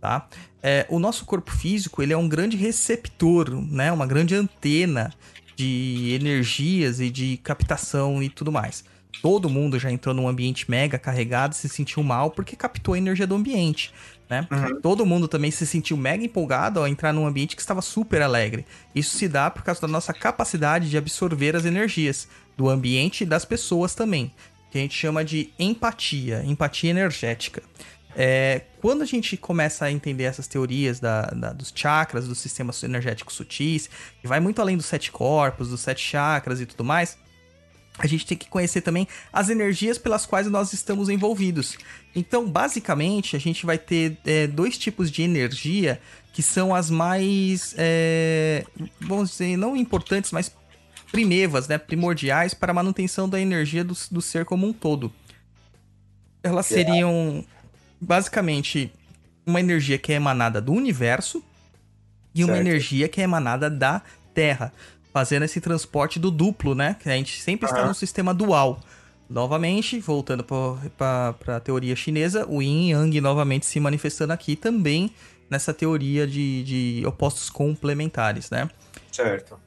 tá? 0.00 0.28
É, 0.62 0.86
o 0.88 1.00
nosso 1.00 1.24
corpo 1.24 1.50
físico 1.50 2.00
ele 2.00 2.12
é 2.12 2.16
um 2.16 2.28
grande 2.28 2.56
receptor, 2.56 3.50
né? 3.50 3.90
Uma 3.90 4.06
grande 4.06 4.36
antena 4.36 5.12
de 5.56 6.12
energias 6.14 7.00
e 7.00 7.10
de 7.10 7.36
captação 7.38 8.22
e 8.22 8.28
tudo 8.28 8.52
mais. 8.52 8.84
Todo 9.22 9.48
mundo 9.48 9.78
já 9.78 9.90
entrou 9.90 10.14
num 10.14 10.28
ambiente 10.28 10.70
mega 10.70 10.98
carregado 10.98 11.52
e 11.52 11.56
se 11.56 11.68
sentiu 11.68 12.02
mal 12.02 12.30
porque 12.30 12.56
captou 12.56 12.94
a 12.94 12.98
energia 12.98 13.26
do 13.26 13.36
ambiente 13.36 13.92
né? 14.28 14.46
Uhum. 14.50 14.80
Todo 14.80 15.06
mundo 15.06 15.28
também 15.28 15.50
se 15.50 15.66
sentiu 15.66 15.96
mega 15.96 16.24
empolgado 16.24 16.80
ao 16.80 16.88
entrar 16.88 17.12
num 17.12 17.26
ambiente 17.26 17.54
que 17.54 17.62
estava 17.62 17.82
super 17.82 18.22
alegre. 18.22 18.64
Isso 18.94 19.16
se 19.16 19.28
dá 19.28 19.50
por 19.50 19.62
causa 19.62 19.80
da 19.80 19.88
nossa 19.88 20.12
capacidade 20.12 20.88
de 20.88 20.96
absorver 20.96 21.54
as 21.54 21.64
energias 21.64 22.28
do 22.56 22.68
ambiente 22.68 23.22
e 23.22 23.26
das 23.26 23.44
pessoas 23.44 23.94
também, 23.94 24.32
que 24.70 24.78
a 24.78 24.80
gente 24.80 24.94
chama 24.94 25.24
de 25.24 25.50
empatia, 25.58 26.42
empatia 26.44 26.90
energética. 26.90 27.62
É, 28.16 28.62
quando 28.80 29.02
a 29.02 29.06
gente 29.06 29.36
começa 29.36 29.84
a 29.84 29.90
entender 29.90 30.24
essas 30.24 30.46
teorias 30.46 31.00
da, 31.00 31.22
da, 31.26 31.52
dos 31.52 31.72
chakras, 31.74 32.28
dos 32.28 32.38
sistemas 32.38 32.82
energéticos 32.82 33.34
sutis, 33.34 33.90
que 34.20 34.28
vai 34.28 34.40
muito 34.40 34.60
além 34.60 34.76
dos 34.76 34.86
sete 34.86 35.10
corpos, 35.10 35.68
dos 35.68 35.80
sete 35.80 36.00
chakras 36.00 36.60
e 36.60 36.66
tudo 36.66 36.84
mais, 36.84 37.18
a 37.98 38.06
gente 38.06 38.26
tem 38.26 38.36
que 38.36 38.48
conhecer 38.48 38.80
também 38.80 39.06
as 39.32 39.48
energias 39.48 39.98
pelas 39.98 40.26
quais 40.26 40.48
nós 40.48 40.72
estamos 40.72 41.08
envolvidos. 41.08 41.76
Então, 42.14 42.48
basicamente, 42.48 43.36
a 43.36 43.38
gente 43.38 43.64
vai 43.64 43.78
ter 43.78 44.18
é, 44.24 44.46
dois 44.46 44.76
tipos 44.76 45.10
de 45.10 45.22
energia 45.22 46.00
que 46.32 46.42
são 46.42 46.74
as 46.74 46.90
mais, 46.90 47.74
é, 47.78 48.64
vamos 49.00 49.30
dizer, 49.30 49.56
não 49.56 49.76
importantes, 49.76 50.32
mas 50.32 50.50
primevas, 51.12 51.68
né, 51.68 51.78
primordiais 51.78 52.52
para 52.52 52.72
a 52.72 52.74
manutenção 52.74 53.28
da 53.28 53.40
energia 53.40 53.84
do, 53.84 53.96
do 54.10 54.20
ser 54.20 54.44
como 54.44 54.66
um 54.66 54.72
todo. 54.72 55.12
Elas 56.42 56.66
seriam, 56.66 57.44
basicamente, 58.04 58.92
uma 59.46 59.60
energia 59.60 59.98
que 59.98 60.12
é 60.12 60.16
emanada 60.16 60.60
do 60.60 60.72
universo 60.72 61.42
e 62.34 62.38
certo. 62.38 62.50
uma 62.50 62.58
energia 62.58 63.08
que 63.08 63.20
é 63.20 63.24
emanada 63.24 63.70
da 63.70 64.02
Terra 64.32 64.72
fazendo 65.12 65.44
esse 65.44 65.60
transporte 65.60 66.18
do 66.18 66.30
duplo, 66.30 66.74
né? 66.74 66.96
Que 67.00 67.08
a 67.08 67.12
gente 67.12 67.40
sempre 67.40 67.68
está 67.68 67.86
no 67.86 67.94
sistema 67.94 68.34
dual. 68.34 68.80
Novamente, 69.30 69.98
voltando 70.00 70.44
para 70.44 71.34
a 71.46 71.60
teoria 71.60 71.94
chinesa, 71.96 72.44
o 72.48 72.60
yin 72.60 72.88
e 72.88 72.90
yang 72.90 73.20
novamente 73.20 73.64
se 73.64 73.78
manifestando 73.80 74.32
aqui 74.32 74.56
também 74.56 75.10
nessa 75.48 75.72
teoria 75.72 76.26
de, 76.26 76.64
de 76.64 77.06
opostos 77.06 77.48
complementares, 77.48 78.50
né? 78.50 78.68
Certo. 79.10 79.58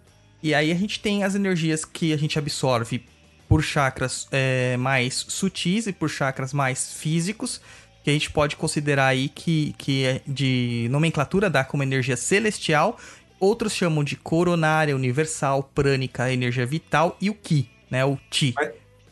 E 0.43 0.53
aí 0.53 0.71
a 0.71 0.75
gente 0.75 0.99
tem 0.99 1.23
as 1.23 1.33
energias 1.33 1.85
que 1.85 2.13
a 2.13 2.17
gente 2.17 2.37
absorve 2.37 3.03
por 3.47 3.63
chakras 3.63 4.27
é, 4.31 4.75
mais 4.77 5.25
sutis 5.27 5.87
e 5.87 5.93
por 5.93 6.09
chakras 6.09 6.53
mais 6.53 6.93
físicos, 6.93 7.61
que 8.07 8.11
a 8.11 8.13
gente 8.13 8.31
pode 8.31 8.55
considerar 8.55 9.07
aí 9.07 9.27
que, 9.27 9.75
que 9.77 10.05
é 10.05 10.21
de 10.25 10.87
nomenclatura 10.89 11.49
dá 11.49 11.61
como 11.65 11.83
energia 11.83 12.15
celestial 12.15 12.97
Outros 13.37 13.73
chamam 13.73 14.01
de 14.03 14.15
coronária, 14.15 14.95
universal, 14.95 15.61
prânica, 15.75 16.31
energia 16.31 16.65
vital 16.65 17.15
e 17.21 17.29
o 17.29 17.35
Ki, 17.35 17.69
né? 17.91 18.03
O 18.03 18.17
Ti. 18.31 18.55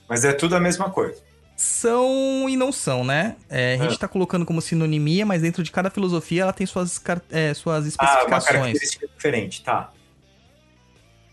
Mas 0.09 0.23
é 0.25 0.31
tudo 0.33 0.55
a 0.55 0.59
mesma 0.59 0.89
coisa. 0.89 1.21
São 1.55 2.47
e 2.49 2.55
não 2.57 2.71
são, 2.71 3.03
né? 3.03 3.35
É, 3.47 3.75
a 3.79 3.83
gente 3.83 3.95
É. 3.95 3.97
tá 3.99 4.07
colocando 4.07 4.43
como 4.43 4.61
sinonimia, 4.63 5.25
mas 5.27 5.43
dentro 5.43 5.61
de 5.61 5.69
cada 5.69 5.91
filosofia 5.91 6.41
ela 6.41 6.53
tem 6.53 6.65
suas, 6.65 6.99
é, 7.29 7.53
suas 7.53 7.75
Ah, 7.75 7.79
uma 7.81 7.87
especificações. 7.87 8.45
característica 8.45 9.07
diferente, 9.15 9.61
tá. 9.63 9.91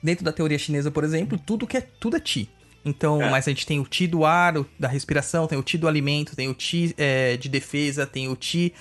Dentro 0.03 0.23
da 0.25 0.33
teoria 0.33 0.59
chinesa, 0.59 0.91
por 0.91 1.03
exemplo, 1.05 1.39
tudo 1.39 1.67
que 1.67 1.79
é 1.79 1.81
tudo 1.81 2.17
é 2.19 2.21
Ti. 2.21 2.51
Então, 2.85 3.23
É. 3.23 3.31
mas 3.31 3.47
a 3.47 3.51
gente 3.51 3.67
tem 3.67 3.79
o 3.79 3.85
Ti 3.85 4.07
do 4.07 4.25
ar, 4.25 4.59
o 4.59 4.67
da 4.79 4.89
respiração, 4.89 5.47
tem 5.47 5.59
o 5.59 5.63
Ti 5.63 5.79
do 5.79 5.87
alimento, 5.89 6.35
tem 6.35 6.49
o 6.49 6.55
Ti 6.55 6.95
é, 6.99 7.37
de 7.37 7.49
defesa, 7.49 8.07
tem 8.07 8.29
o 8.29 8.35
Ti 8.37 8.73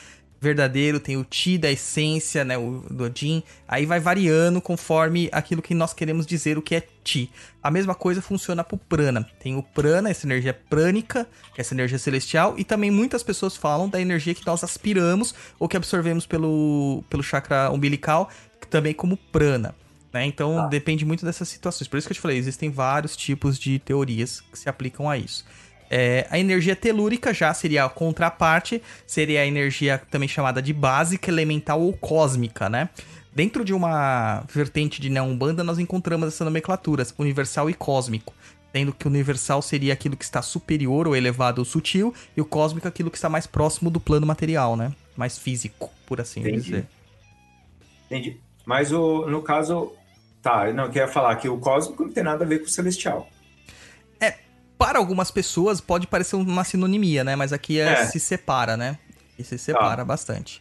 verdadeiro, 0.43 0.99
tem 0.99 1.17
o 1.17 1.23
Ti 1.23 1.59
da 1.59 1.71
essência, 1.71 2.43
né, 2.43 2.57
o 2.57 2.83
do 2.89 3.11
Jin. 3.13 3.43
Aí 3.67 3.85
vai 3.85 3.99
variando 3.99 4.59
conforme 4.59 5.29
aquilo 5.31 5.61
que 5.61 5.75
nós 5.75 5.93
queremos 5.93 6.25
dizer 6.25 6.57
o 6.57 6.63
que 6.63 6.73
é 6.73 6.83
Ti. 7.03 7.29
A 7.61 7.69
mesma 7.69 7.93
coisa 7.93 8.23
funciona 8.23 8.63
pro 8.63 8.75
prana. 8.75 9.23
Tem 9.39 9.55
o 9.55 9.61
prana, 9.61 10.09
essa 10.09 10.25
energia 10.25 10.51
prânica, 10.51 11.27
que 11.53 11.59
é 11.59 11.61
essa 11.61 11.75
energia 11.75 11.99
celestial, 11.99 12.55
e 12.57 12.63
também 12.63 12.89
muitas 12.89 13.21
pessoas 13.21 13.55
falam 13.55 13.87
da 13.87 14.01
energia 14.01 14.33
que 14.33 14.43
nós 14.43 14.63
aspiramos 14.63 15.35
ou 15.59 15.67
que 15.67 15.77
absorvemos 15.77 16.25
pelo, 16.25 17.03
pelo 17.07 17.21
chakra 17.21 17.69
umbilical, 17.69 18.27
também 18.67 18.95
como 18.95 19.15
prana. 19.17 19.75
Né? 20.13 20.25
Então 20.25 20.55
Tá. 20.55 20.67
depende 20.67 21.05
muito 21.05 21.25
dessas 21.25 21.47
situações. 21.47 21.87
Por 21.87 21.97
isso 21.97 22.07
que 22.07 22.11
eu 22.11 22.15
te 22.15 22.21
falei, 22.21 22.37
existem 22.37 22.69
vários 22.69 23.15
tipos 23.15 23.57
de 23.57 23.79
teorias 23.79 24.41
que 24.41 24.57
se 24.57 24.67
aplicam 24.67 25.09
a 25.09 25.17
isso. 25.17 25.45
É, 25.89 26.25
a 26.29 26.39
energia 26.39 26.75
telúrica 26.75 27.33
já 27.33 27.53
seria 27.53 27.83
a 27.83 27.89
contraparte, 27.89 28.81
seria 29.05 29.41
a 29.41 29.45
energia 29.45 30.01
também 30.09 30.27
chamada 30.27 30.61
de 30.61 30.71
básica, 30.71 31.29
elemental 31.29 31.81
ou 31.81 31.91
cósmica, 31.91 32.69
né? 32.69 32.89
Dentro 33.33 33.63
de 33.63 33.73
uma 33.73 34.43
vertente 34.53 35.01
de 35.01 35.09
Umbanda, 35.19 35.63
nós 35.63 35.79
encontramos 35.79 36.27
essa 36.27 36.43
nomenclatura, 36.45 37.05
universal 37.17 37.69
e 37.69 37.73
cósmico. 37.73 38.33
Tendo 38.73 38.93
que 38.93 39.05
o 39.05 39.09
universal 39.09 39.61
seria 39.61 39.91
aquilo 39.91 40.15
que 40.15 40.23
está 40.23 40.41
superior 40.41 41.07
ou 41.07 41.15
elevado 41.15 41.59
ou 41.59 41.65
sutil, 41.65 42.13
e 42.35 42.41
o 42.41 42.45
cósmico 42.45 42.87
aquilo 42.87 43.11
que 43.11 43.17
está 43.17 43.29
mais 43.29 43.45
próximo 43.45 43.89
do 43.89 43.99
plano 43.99 44.25
material, 44.25 44.77
né? 44.77 44.93
Mais 45.15 45.37
físico, 45.37 45.89
por 46.05 46.21
assim 46.21 46.39
Entendi. 46.39 46.61
dizer. 46.61 46.87
Entendi. 48.05 48.39
Mas 48.65 48.91
o, 48.91 49.25
no 49.27 49.41
caso. 49.41 49.93
Tá, 50.41 50.71
não, 50.73 50.85
eu 50.85 50.89
queria 50.89 51.07
falar 51.07 51.35
que 51.35 51.47
o 51.47 51.57
cósmico 51.59 52.03
não 52.03 52.11
tem 52.11 52.23
nada 52.23 52.43
a 52.43 52.47
ver 52.47 52.59
com 52.59 52.65
o 52.65 52.69
celestial. 52.69 53.29
Para 54.77 54.97
algumas 54.97 55.29
pessoas 55.29 55.79
pode 55.79 56.07
parecer 56.07 56.35
uma 56.35 56.63
sinonimia, 56.63 57.23
né? 57.23 57.35
Mas 57.35 57.53
aqui 57.53 57.79
é- 57.79 57.83
É. 58.01 58.05
se 58.07 58.19
separa, 58.19 58.75
né? 58.75 58.97
E 59.37 59.43
se 59.43 59.55
separa 59.55 60.03
bastante. 60.03 60.59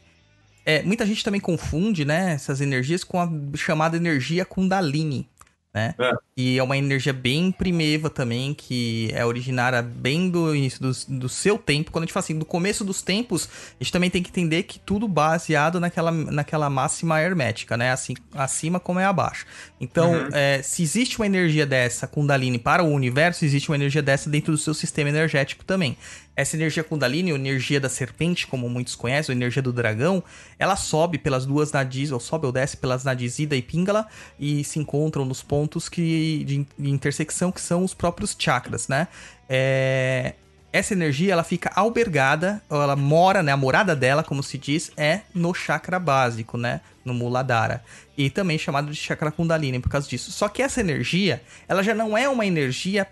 É, 0.66 0.82
muita 0.82 1.06
gente 1.06 1.24
também 1.24 1.40
confunde, 1.40 2.04
né, 2.04 2.32
essas 2.34 2.60
energias 2.60 3.02
com 3.02 3.18
a 3.18 3.26
chamada 3.56 3.96
energia 3.96 4.44
Kundalini, 4.44 5.26
né? 5.72 5.94
É. 5.98 6.12
E 6.40 6.58
é 6.58 6.62
uma 6.62 6.78
energia 6.78 7.12
bem 7.12 7.52
primeva 7.52 8.08
também, 8.08 8.54
que 8.54 9.10
é 9.12 9.26
originária 9.26 9.82
bem 9.82 10.30
do 10.30 10.54
início 10.54 10.80
do, 10.80 11.18
do 11.18 11.28
seu 11.28 11.58
tempo. 11.58 11.90
Quando 11.90 12.04
a 12.04 12.06
gente 12.06 12.14
fala 12.14 12.24
assim, 12.24 12.38
do 12.38 12.46
começo 12.46 12.82
dos 12.82 13.02
tempos, 13.02 13.46
a 13.78 13.84
gente 13.84 13.92
também 13.92 14.08
tem 14.08 14.22
que 14.22 14.30
entender 14.30 14.62
que 14.62 14.78
tudo 14.78 15.06
baseado 15.06 15.78
naquela, 15.78 16.10
naquela 16.10 16.70
máxima 16.70 17.20
hermética, 17.20 17.76
né? 17.76 17.92
Assim, 17.92 18.14
acima 18.32 18.80
como 18.80 18.98
é 18.98 19.04
abaixo. 19.04 19.44
Então, 19.78 20.10
Uhum. 20.12 20.28
é, 20.32 20.62
se 20.62 20.82
existe 20.82 21.18
uma 21.18 21.26
energia 21.26 21.66
dessa 21.66 22.06
Kundalini 22.06 22.58
para 22.58 22.82
o 22.82 22.88
universo, 22.90 23.44
existe 23.44 23.68
uma 23.68 23.76
energia 23.76 24.02
dessa 24.02 24.30
dentro 24.30 24.52
do 24.52 24.58
seu 24.58 24.72
sistema 24.72 25.10
energético 25.10 25.62
também. 25.64 25.96
Essa 26.34 26.56
energia 26.56 26.82
Kundalini, 26.82 27.32
ou 27.32 27.38
energia 27.38 27.78
da 27.78 27.88
serpente, 27.88 28.46
como 28.46 28.66
muitos 28.68 28.94
conhecem, 28.94 29.34
ou 29.34 29.38
energia 29.38 29.60
do 29.60 29.72
dragão, 29.74 30.22
ela 30.58 30.74
sobe 30.74 31.18
pelas 31.18 31.44
duas 31.44 31.70
nadis, 31.70 32.10
ou 32.12 32.18
sobe 32.20 32.46
ou 32.46 32.52
desce 32.52 32.78
pelas 32.78 33.04
nadis 33.04 33.38
Ida 33.38 33.56
e 33.56 33.60
Pingala, 33.60 34.06
e 34.38 34.64
se 34.64 34.78
encontram 34.78 35.24
nos 35.26 35.42
pontos 35.42 35.88
que, 35.88 36.29
de, 36.38 36.66
de 36.78 36.90
intersecção 36.90 37.52
que 37.52 37.60
são 37.60 37.84
os 37.84 37.94
próprios 37.94 38.34
chakras, 38.38 38.88
né? 38.88 39.08
É, 39.48 40.34
essa 40.72 40.94
energia, 40.94 41.32
ela 41.32 41.42
fica 41.42 41.70
albergada, 41.74 42.62
ela 42.70 42.94
mora, 42.94 43.42
né? 43.42 43.50
A 43.50 43.56
morada 43.56 43.96
dela, 43.96 44.22
como 44.22 44.42
se 44.42 44.56
diz, 44.56 44.92
é 44.96 45.22
no 45.34 45.52
chakra 45.52 45.98
básico, 45.98 46.56
né? 46.56 46.80
No 47.04 47.12
Muladhara. 47.12 47.82
E 48.16 48.30
também 48.30 48.56
chamado 48.56 48.90
de 48.90 48.96
chakra 48.96 49.32
Kundalini 49.32 49.80
por 49.80 49.88
causa 49.88 50.08
disso. 50.08 50.30
Só 50.30 50.48
que 50.48 50.62
essa 50.62 50.80
energia, 50.80 51.42
ela 51.66 51.82
já 51.82 51.94
não 51.94 52.16
é 52.16 52.28
uma 52.28 52.46
energia 52.46 53.06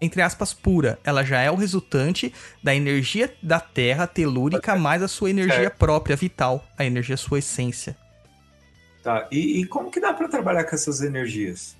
entre 0.00 0.20
aspas, 0.20 0.52
pura. 0.52 0.98
Ela 1.04 1.22
já 1.22 1.40
é 1.40 1.48
o 1.48 1.54
resultante 1.54 2.34
da 2.60 2.74
energia 2.74 3.32
da 3.40 3.60
Terra 3.60 4.04
telúrica 4.04 4.74
mais 4.74 5.00
a 5.00 5.06
sua 5.06 5.30
energia 5.30 5.70
própria, 5.70 6.16
vital, 6.16 6.66
a 6.76 6.84
energia 6.84 7.16
sua 7.16 7.38
essência. 7.38 7.96
Tá. 9.00 9.28
E, 9.30 9.60
e 9.60 9.66
como 9.66 9.92
que 9.92 10.00
dá 10.00 10.12
pra 10.12 10.26
trabalhar 10.26 10.64
com 10.64 10.74
essas 10.74 11.02
energias? 11.02 11.76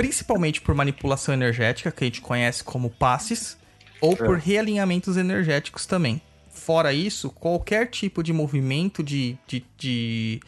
Principalmente 0.00 0.60
por 0.62 0.74
manipulação 0.74 1.34
energética, 1.34 1.92
que 1.92 2.04
a 2.04 2.06
gente 2.06 2.20
conhece 2.22 2.64
como 2.64 2.88
passes, 2.88 3.58
ou 4.00 4.16
por 4.16 4.38
realinhamentos 4.38 5.18
energéticos 5.18 5.84
também. 5.84 6.22
Fora 6.48 6.92
isso, 6.92 7.30
qualquer 7.30 7.86
tipo 7.86 8.22
de 8.22 8.32
movimento 8.32 9.02
de, 9.02 9.36
de, 9.46 9.62
de 9.76 10.40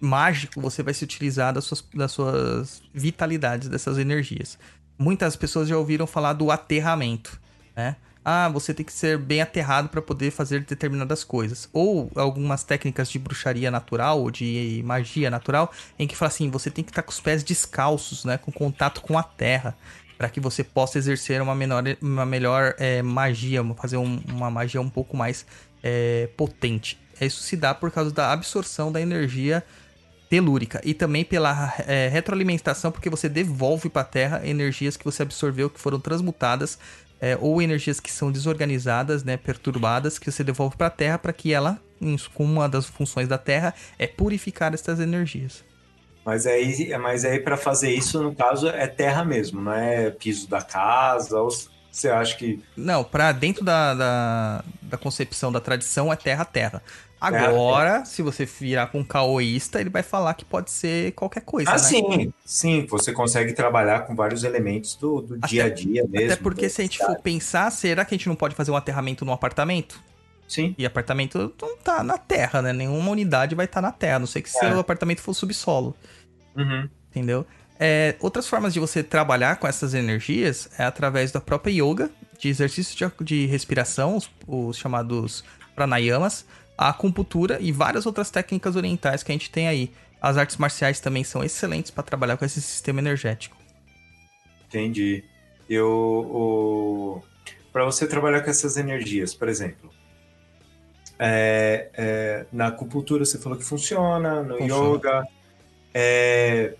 mágico, 0.00 0.60
você 0.60 0.82
vai 0.82 0.92
se 0.92 1.04
utilizar 1.04 1.54
das 1.54 1.64
suas, 1.64 1.84
das 1.94 2.10
suas 2.10 2.82
vitalidades 2.92 3.68
dessas 3.68 3.98
energias. 3.98 4.58
Muitas 4.98 5.36
pessoas 5.36 5.68
já 5.68 5.78
ouviram 5.78 6.06
falar 6.06 6.32
do 6.32 6.50
aterramento, 6.50 7.40
né? 7.76 7.94
Ah, 8.30 8.46
você 8.50 8.74
tem 8.74 8.84
que 8.84 8.92
ser 8.92 9.16
bem 9.16 9.40
aterrado 9.40 9.88
para 9.88 10.02
poder 10.02 10.30
fazer 10.30 10.60
determinadas 10.60 11.24
coisas. 11.24 11.66
Ou 11.72 12.10
algumas 12.14 12.62
técnicas 12.62 13.08
de 13.10 13.18
bruxaria 13.18 13.70
natural 13.70 14.20
ou 14.20 14.30
de 14.30 14.82
magia 14.84 15.30
natural, 15.30 15.72
em 15.98 16.06
que 16.06 16.14
fala 16.14 16.28
assim, 16.28 16.50
você 16.50 16.70
tem 16.70 16.84
que 16.84 16.90
estar 16.90 17.02
com 17.02 17.10
os 17.10 17.20
pés 17.20 17.42
descalços, 17.42 18.26
né, 18.26 18.36
com 18.36 18.52
contato 18.52 19.00
com 19.00 19.16
a 19.16 19.22
terra, 19.22 19.74
para 20.18 20.28
que 20.28 20.40
você 20.40 20.62
possa 20.62 20.98
exercer 20.98 21.40
uma, 21.40 21.54
menor, 21.54 21.82
uma 22.02 22.26
melhor 22.26 22.74
eh, 22.78 23.00
magia, 23.00 23.64
fazer 23.80 23.96
um- 23.96 24.20
uma 24.28 24.50
magia 24.50 24.78
um 24.82 24.90
pouco 24.90 25.16
mais 25.16 25.46
eh, 25.82 26.28
potente. 26.36 26.98
Isso 27.18 27.42
se 27.42 27.56
dá 27.56 27.72
por 27.74 27.90
causa 27.90 28.10
da 28.10 28.30
absorção 28.30 28.92
da 28.92 29.00
energia 29.00 29.64
telúrica 30.28 30.80
e 30.84 30.92
também 30.92 31.24
pela 31.24 31.74
é, 31.86 32.08
retroalimentação, 32.08 32.92
porque 32.92 33.08
você 33.08 33.28
devolve 33.28 33.88
para 33.88 34.02
a 34.02 34.04
Terra 34.04 34.46
energias 34.46 34.96
que 34.96 35.04
você 35.04 35.22
absorveu, 35.22 35.70
que 35.70 35.80
foram 35.80 35.98
transmutadas, 35.98 36.78
é, 37.20 37.36
ou 37.40 37.60
energias 37.60 38.00
que 38.00 38.10
são 38.10 38.30
desorganizadas, 38.30 39.24
né, 39.24 39.36
perturbadas, 39.36 40.18
que 40.18 40.30
você 40.30 40.44
devolve 40.44 40.76
para 40.76 40.86
a 40.86 40.90
Terra 40.90 41.18
para 41.18 41.32
que 41.32 41.52
ela, 41.52 41.80
uma 42.38 42.68
das 42.68 42.86
funções 42.86 43.28
da 43.28 43.38
Terra, 43.38 43.74
é 43.98 44.06
purificar 44.06 44.72
essas 44.74 45.00
energias. 45.00 45.64
Mas 46.24 46.46
aí, 46.46 46.94
mas 46.98 47.24
aí 47.24 47.40
para 47.40 47.56
fazer 47.56 47.90
isso, 47.90 48.22
no 48.22 48.34
caso, 48.34 48.68
é 48.68 48.86
terra 48.86 49.24
mesmo, 49.24 49.62
não 49.62 49.72
é 49.72 50.10
piso 50.10 50.46
da 50.46 50.60
casa. 50.60 51.40
Ou 51.40 51.48
você 51.90 52.10
acha 52.10 52.36
que. 52.36 52.62
Não, 52.76 53.02
para 53.02 53.32
dentro 53.32 53.64
da, 53.64 53.94
da, 53.94 54.64
da 54.82 54.98
concepção 54.98 55.50
da 55.50 55.58
tradição 55.58 56.12
é 56.12 56.16
terra-terra. 56.16 56.82
Agora, 57.20 58.04
se 58.04 58.22
você 58.22 58.44
virar 58.44 58.86
com 58.88 59.00
um 59.00 59.04
caoísta, 59.04 59.80
ele 59.80 59.90
vai 59.90 60.02
falar 60.02 60.34
que 60.34 60.44
pode 60.44 60.70
ser 60.70 61.12
qualquer 61.12 61.40
coisa, 61.42 61.70
Ah, 61.70 61.74
né? 61.74 61.78
sim, 61.78 62.32
sim. 62.44 62.86
Você 62.86 63.12
consegue 63.12 63.52
trabalhar 63.52 64.00
com 64.06 64.14
vários 64.14 64.44
elementos 64.44 64.94
do, 64.94 65.20
do 65.22 65.34
Até- 65.36 65.46
dia 65.48 65.64
a 65.64 65.68
dia 65.68 66.04
mesmo. 66.08 66.26
Até 66.32 66.36
porque 66.42 66.68
se 66.68 66.80
a 66.80 66.84
gente 66.84 66.98
for 66.98 67.18
pensar, 67.20 67.70
será 67.72 68.04
que 68.04 68.14
a 68.14 68.18
gente 68.18 68.28
não 68.28 68.36
pode 68.36 68.54
fazer 68.54 68.70
um 68.70 68.76
aterramento 68.76 69.24
num 69.24 69.32
apartamento? 69.32 70.00
Sim. 70.46 70.74
E 70.78 70.86
apartamento 70.86 71.52
não 71.60 71.76
tá 71.76 72.02
na 72.02 72.16
terra, 72.16 72.62
né? 72.62 72.72
Nenhuma 72.72 73.10
unidade 73.10 73.54
vai 73.54 73.66
estar 73.66 73.82
na 73.82 73.92
terra, 73.92 74.16
a 74.16 74.18
não 74.20 74.26
sei 74.26 74.40
que 74.40 74.48
É. 74.48 74.52
seu 74.52 74.78
apartamento 74.78 75.20
for 75.20 75.34
subsolo, 75.34 75.94
Uhum. 76.56 76.88
entendeu? 77.10 77.44
É, 77.80 78.16
outras 78.20 78.48
formas 78.48 78.72
de 78.72 78.80
você 78.80 79.02
trabalhar 79.02 79.56
com 79.56 79.66
essas 79.66 79.92
energias 79.94 80.68
é 80.78 80.84
através 80.84 81.30
da 81.30 81.40
própria 81.40 81.70
yoga, 81.72 82.10
de 82.38 82.48
exercícios 82.48 82.94
de, 82.96 83.24
de 83.24 83.46
respiração, 83.46 84.16
os, 84.16 84.30
os 84.46 84.76
chamados 84.76 85.44
pranayamas, 85.76 86.44
a 86.78 86.90
acupuntura 86.90 87.58
e 87.60 87.72
várias 87.72 88.06
outras 88.06 88.30
técnicas 88.30 88.76
orientais 88.76 89.24
que 89.24 89.32
a 89.32 89.34
gente 89.34 89.50
tem 89.50 89.66
aí. 89.66 89.92
As 90.22 90.36
artes 90.36 90.56
marciais 90.56 91.00
também 91.00 91.24
são 91.24 91.42
excelentes 91.42 91.90
para 91.90 92.04
trabalhar 92.04 92.36
com 92.36 92.44
esse 92.44 92.62
sistema 92.62 93.00
energético. 93.00 93.56
Entendi. 94.68 95.24
Eu, 95.68 95.88
o... 95.88 97.22
Para 97.72 97.84
você 97.84 98.06
trabalhar 98.06 98.42
com 98.42 98.50
essas 98.50 98.76
energias, 98.76 99.34
por 99.34 99.48
exemplo, 99.48 99.90
é, 101.18 101.90
é, 101.94 102.46
na 102.52 102.68
acupuntura 102.68 103.24
você 103.24 103.38
falou 103.38 103.58
que 103.58 103.64
funciona, 103.64 104.42
no 104.42 104.56
Funciona. 104.56 104.96
yoga. 104.96 105.28
é, 105.92 106.74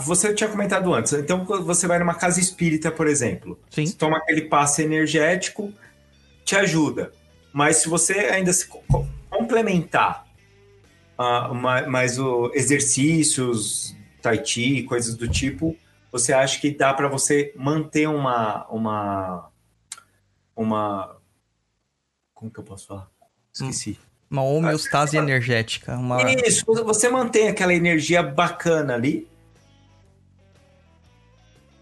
Você 0.00 0.34
tinha 0.34 0.50
comentado 0.50 0.92
antes, 0.92 1.12
então 1.12 1.44
você 1.44 1.86
vai 1.86 1.98
numa 1.98 2.14
casa 2.14 2.40
espírita, 2.40 2.90
por 2.90 3.06
exemplo, 3.06 3.58
Sim. 3.70 3.86
você 3.86 3.94
toma 3.96 4.18
aquele 4.18 4.42
passe 4.42 4.82
energético, 4.82 5.72
te 6.44 6.56
ajuda. 6.56 7.12
Mas 7.52 7.78
se 7.78 7.88
você 7.88 8.14
ainda 8.14 8.52
se 8.52 8.66
co- 8.66 8.82
co- 8.88 9.06
complementar 9.28 10.26
ma- 11.54 11.86
mais 11.86 12.18
o 12.18 12.50
exercícios, 12.54 13.94
tai 14.20 14.44
chi, 14.44 14.82
coisas 14.84 15.14
do 15.14 15.28
tipo, 15.28 15.76
você 16.10 16.32
acha 16.32 16.60
que 16.60 16.70
dá 16.70 16.92
para 16.92 17.08
você 17.08 17.52
manter 17.56 18.08
uma 18.08 18.66
uma 18.68 19.50
uma 20.56 21.16
como 22.34 22.50
que 22.50 22.58
eu 22.58 22.64
posso 22.64 22.88
falar? 22.88 23.08
Esqueci. 23.52 23.98
Uma 24.28 24.42
homeostase 24.42 25.16
energética. 25.16 25.94
Uma... 25.94 26.22
Isso, 26.32 26.64
você 26.66 27.08
mantém 27.08 27.48
aquela 27.48 27.74
energia 27.74 28.22
bacana 28.22 28.94
ali. 28.94 29.28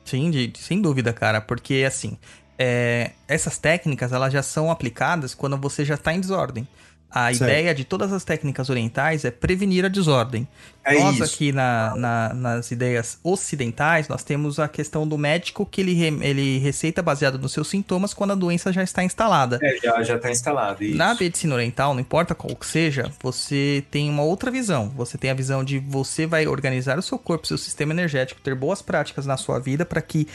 Sim, 0.05 0.31
de, 0.31 0.53
sem 0.59 0.83
dúvida, 0.83 1.13
cara, 1.13 1.41
porque 1.41 1.85
assim, 1.87 2.19
é, 2.63 3.13
essas 3.27 3.57
técnicas 3.57 4.13
elas 4.13 4.31
já 4.33 4.43
são 4.43 4.71
aplicadas 4.71 5.35
quando 5.35 5.57
você 5.57 5.83
já 5.83 5.95
está 5.95 6.13
em 6.13 6.21
desordem. 6.21 6.69
A 7.13 7.25
Certo. 7.35 7.43
ideia 7.43 7.75
de 7.75 7.83
todas 7.85 8.13
as 8.13 8.23
técnicas 8.23 8.71
orientais 8.71 9.25
é 9.25 9.33
prevenir 9.33 9.85
a 9.85 9.89
desordem. 9.89 10.47
É 10.85 10.95
nós 10.99 11.15
isso. 11.17 11.25
aqui 11.25 11.51
na- 11.53 11.93
na- 11.97 12.33
nas 12.35 12.71
ideias 12.71 13.19
ocidentais, 13.25 14.07
nós 14.07 14.23
temos 14.23 14.61
a 14.61 14.69
questão 14.69 15.07
do 15.09 15.19
médico 15.19 15.67
que 15.67 15.81
ele, 15.81 15.93
re- 15.93 16.19
ele 16.25 16.59
receita 16.59 17.03
baseado 17.03 17.37
nos 17.37 17.53
seus 17.53 17.69
sintomas 17.69 18.15
quando 18.15 18.31
a 18.31 18.35
doença 18.37 18.73
já 18.73 18.83
está 18.85 19.03
instalada. 19.03 19.59
É, 19.61 19.77
já, 20.05 20.19
tá 20.21 20.31
instalado. 20.31 20.85
Isso. 20.85 20.97
Na 20.97 21.13
medicina 21.15 21.55
oriental, 21.57 21.95
não 21.95 22.01
importa 22.01 22.33
qual 22.33 22.55
que 22.55 22.65
seja, 22.67 23.11
você 23.21 23.85
tem 23.91 24.09
uma 24.09 24.23
outra 24.23 24.49
visão. 24.51 24.89
Você 24.97 25.19
tem 25.19 25.31
a 25.31 25.35
visão 25.35 25.65
de 25.65 25.81
você 25.81 26.27
vai 26.27 26.47
organizar 26.47 26.97
o 26.97 27.03
seu 27.03 27.19
corpo, 27.19 27.45
seu 27.47 27.59
sistema 27.59 27.93
energético, 27.93 28.41
ter 28.41 28.55
boas 28.55 28.81
práticas 28.83 29.27
na 29.27 29.37
sua 29.37 29.59
vida 29.59 29.85
para 29.85 30.01
que 30.01 30.29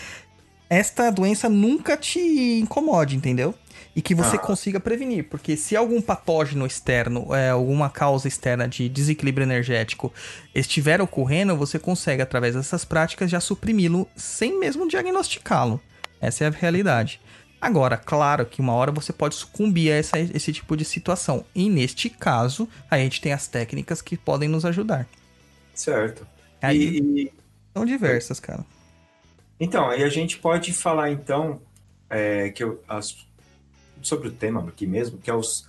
esta 0.69 1.10
doença 1.12 1.47
nunca 1.49 1.95
te 1.97 2.19
incomode, 2.60 3.15
entendeu? 3.15 3.54
E 3.95 4.01
que 4.01 4.13
você 4.13 4.36
Ah. 4.36 4.39
consiga 4.39 4.80
prevenir. 4.80 5.23
Porque 5.30 5.56
se 5.56 5.75
algum 5.75 6.01
patógeno 6.01 6.65
externo, 6.65 7.34
é, 7.34 7.49
alguma 7.51 7.89
causa 7.89 8.28
externa 8.28 8.67
de 8.67 8.89
desequilíbrio 8.89 9.45
energético 9.45 10.13
estiver 10.54 10.99
ocorrendo, 11.01 11.56
você 11.56 11.80
consegue, 11.80 12.21
através 12.21 12.56
dessas 12.56 12.84
práticas, 12.84 13.32
já 13.32 13.39
suprimi-lo 13.39 14.06
sem 14.15 14.60
mesmo 14.60 14.88
diagnosticá-lo. 14.88 15.80
Essa 16.19 16.43
é 16.43 16.47
a 16.47 16.51
realidade. 16.51 17.21
Agora, 17.62 17.95
claro 17.97 18.45
que 18.45 18.60
uma 18.60 18.73
hora 18.73 18.91
você 18.91 19.13
pode 19.13 19.34
sucumbir 19.36 19.91
a 19.91 19.95
essa- 19.95 20.19
esse 20.19 20.51
tipo 20.51 20.75
de 20.75 20.84
situação. 20.84 21.45
E 21.56 21.69
neste 21.69 22.10
caso, 22.10 22.67
a 22.91 22.97
gente 22.97 23.21
tem 23.21 23.32
as 23.32 23.47
técnicas 23.47 24.01
que 24.01 24.17
podem 24.17 24.49
nos 24.49 24.65
ajudar. 24.65 25.08
Certo. 25.73 26.28
Aí 26.62 26.78
E, 26.99 27.21
e- 27.23 27.32
são 27.73 27.86
diversas, 27.86 28.39
cara. 28.41 28.65
Então, 29.60 29.89
aí 29.89 30.04
a 30.04 30.10
gente 30.10 30.38
pode 30.38 30.74
falar 30.74 31.12
então 31.12 31.62
é, 32.10 32.50
que 32.50 32.63
eu- 32.63 32.82
as- 32.88 33.26
sobre 34.02 34.28
o 34.28 34.32
tema 34.32 34.62
aqui 34.68 34.86
mesmo, 34.86 35.18
que 35.18 35.30
é 35.30 35.34
os, 35.34 35.68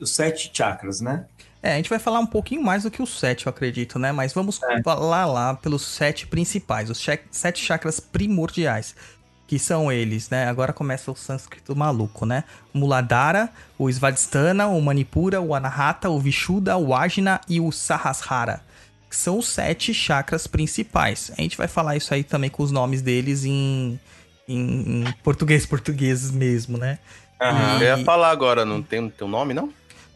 os 0.00 0.10
sete 0.10 0.50
chakras, 0.52 1.00
né? 1.00 1.26
É, 1.62 1.72
a 1.72 1.76
gente 1.76 1.90
vai 1.90 1.98
falar 1.98 2.20
um 2.20 2.26
pouquinho 2.26 2.62
mais 2.62 2.84
do 2.84 2.90
que 2.90 3.02
os 3.02 3.18
sete, 3.18 3.46
eu 3.46 3.50
acredito, 3.50 3.98
né? 3.98 4.12
Mas 4.12 4.32
vamos 4.32 4.62
É. 4.62 4.82
falar 4.82 5.26
lá 5.26 5.54
pelos 5.54 5.82
sete 5.82 6.26
principais, 6.26 6.88
os 6.90 7.04
sete 7.30 7.64
chakras 7.64 7.98
primordiais. 8.00 8.94
Que 9.48 9.60
são 9.60 9.92
eles, 9.92 10.28
né? 10.28 10.46
Agora 10.48 10.72
começa 10.72 11.08
o 11.10 11.14
sânscrito 11.14 11.76
maluco, 11.76 12.26
né? 12.26 12.42
O 12.74 12.78
Muladhara, 12.78 13.48
o 13.78 13.88
Svadhisthana, 13.88 14.66
o 14.66 14.80
Manipura, 14.82 15.40
o 15.40 15.54
Anahata, 15.54 16.10
o 16.10 16.18
Vishuddha, 16.18 16.76
o 16.76 16.92
Ajna 16.92 17.40
e 17.48 17.60
o 17.60 17.70
Sahasrara. 17.70 18.60
Que 19.08 19.16
são 19.16 19.38
os 19.38 19.48
sete 19.48 19.94
chakras 19.94 20.46
principais. 20.46 21.30
A 21.38 21.40
gente 21.42 21.56
vai 21.56 21.68
falar 21.68 21.96
isso 21.96 22.12
aí 22.12 22.24
também 22.24 22.50
com 22.50 22.62
os 22.62 22.70
nomes 22.72 23.02
deles 23.02 23.44
em, 23.44 23.98
em, 24.48 25.02
em 25.02 25.04
português, 25.22 25.64
português 25.66 26.30
mesmo, 26.30 26.76
né? 26.76 26.98
Aham. 27.40 27.80
Eu 27.80 27.98
ia 27.98 28.04
falar 28.04 28.30
agora, 28.30 28.64
não 28.64 28.82
tem 28.82 29.04
o 29.04 29.10
teu 29.10 29.28
nome, 29.28 29.52
não? 29.54 29.72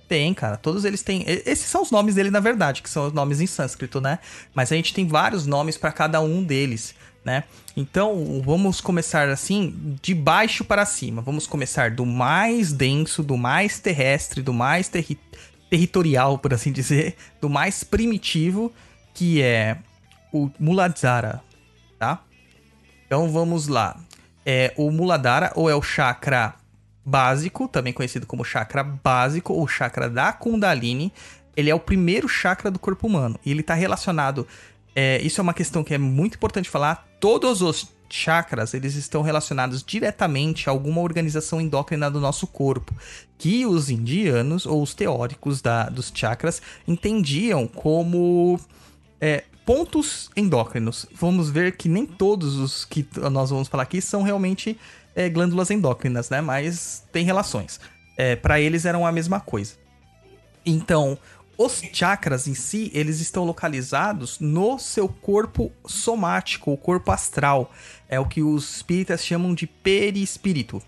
Tem, 0.08 0.34
cara. 0.34 0.56
Todos 0.56 0.84
eles 0.84 1.02
têm. 1.02 1.22
e- 1.22 1.42
Esses 1.46 1.66
são 1.66 1.82
os 1.82 1.90
nomes 1.92 2.16
dele, 2.16 2.30
na 2.30 2.40
verdade, 2.40 2.82
que 2.82 2.90
são 2.90 3.06
os 3.06 3.12
nomes 3.12 3.40
em 3.40 3.46
sânscrito, 3.46 4.00
né? 4.00 4.18
Mas 4.52 4.72
a 4.72 4.76
gente 4.76 4.92
tem 4.92 5.06
vários 5.06 5.46
nomes 5.46 5.76
pra 5.76 5.92
cada 5.92 6.20
um 6.20 6.42
deles, 6.42 6.94
né? 7.24 7.44
Então, 7.76 8.42
vamos 8.44 8.80
começar 8.80 9.28
assim, 9.28 9.96
de 10.02 10.12
baixo 10.14 10.64
para 10.64 10.84
cima. 10.84 11.22
Vamos 11.22 11.46
começar 11.46 11.92
do 11.92 12.04
mais 12.04 12.72
denso, 12.72 13.22
do 13.22 13.36
mais 13.36 13.78
terrestre, 13.78 14.42
do 14.42 14.52
mais 14.52 14.88
terri- 14.88 15.18
territorial, 15.70 16.36
por 16.36 16.52
assim 16.52 16.72
dizer, 16.72 17.16
do 17.40 17.48
mais 17.48 17.84
primitivo, 17.84 18.72
que 19.14 19.40
é 19.40 19.78
o 20.32 20.50
Muladhara, 20.58 21.40
tá? 21.98 22.22
Então 23.06 23.30
vamos 23.30 23.68
lá. 23.68 23.96
É 24.44 24.74
o 24.76 24.90
Muladhara, 24.90 25.52
ou 25.54 25.70
é 25.70 25.74
o 25.74 25.82
chakra 25.82 26.54
básico, 27.04 27.68
também 27.68 27.92
conhecido 27.92 28.26
como 28.26 28.44
chakra 28.44 28.82
básico 28.82 29.52
ou 29.52 29.66
chakra 29.68 30.10
da 30.10 30.32
Kundalini. 30.32 31.12
Ele 31.56 31.70
é 31.70 31.74
o 31.74 31.80
primeiro 31.80 32.28
chakra 32.28 32.70
do 32.70 32.78
corpo 32.78 33.06
humano. 33.06 33.38
E 33.44 33.50
ele 33.50 33.60
está 33.60 33.74
relacionado. 33.74 34.46
é, 34.94 35.20
isso 35.22 35.40
é 35.40 35.42
uma 35.42 35.54
questão 35.54 35.84
que 35.84 35.94
é 35.94 35.98
muito 35.98 36.34
importante 36.34 36.68
falar. 36.68 37.06
Todos 37.20 37.62
os 37.62 37.88
chakras 38.10 38.74
eles 38.74 38.94
estão 38.94 39.22
relacionados 39.22 39.82
diretamente 39.82 40.68
a 40.68 40.72
alguma 40.72 41.00
organização 41.00 41.60
endócrina 41.60 42.10
do 42.10 42.20
nosso 42.20 42.46
corpo, 42.46 42.94
que 43.38 43.64
os 43.64 43.88
indianos 43.88 44.66
ou 44.66 44.82
os 44.82 44.94
teóricos 44.94 45.62
da, 45.62 45.88
dos 45.88 46.12
chakras 46.14 46.60
entendiam 46.86 47.66
como 47.66 48.58
é, 49.20 49.44
pontos 49.64 50.30
endócrinos. 50.36 51.06
Vamos 51.14 51.50
ver 51.50 51.76
que 51.76 51.88
nem 51.88 52.04
todos 52.04 52.56
os 52.56 52.84
que 52.84 53.06
nós 53.30 53.50
vamos 53.50 53.68
falar 53.68 53.84
aqui 53.84 54.00
são 54.00 54.22
realmente 54.22 54.78
é, 55.14 55.28
glândulas 55.28 55.70
endócrinas, 55.70 56.30
né? 56.30 56.40
Mas 56.40 57.04
tem 57.12 57.24
relações. 57.24 57.80
É, 58.16 58.36
para 58.36 58.60
eles 58.60 58.84
eram 58.84 59.06
a 59.06 59.12
mesma 59.12 59.40
coisa. 59.40 59.74
Então, 60.64 61.16
os 61.62 61.82
chakras 61.92 62.48
em 62.48 62.54
si, 62.54 62.90
eles 62.94 63.20
estão 63.20 63.44
localizados 63.44 64.40
no 64.40 64.78
seu 64.78 65.06
corpo 65.06 65.70
somático, 65.84 66.72
o 66.72 66.76
corpo 66.76 67.12
astral. 67.12 67.70
É 68.08 68.18
o 68.18 68.24
que 68.24 68.42
os 68.42 68.76
espíritas 68.76 69.22
chamam 69.22 69.54
de 69.54 69.66
perispírito. 69.66 70.82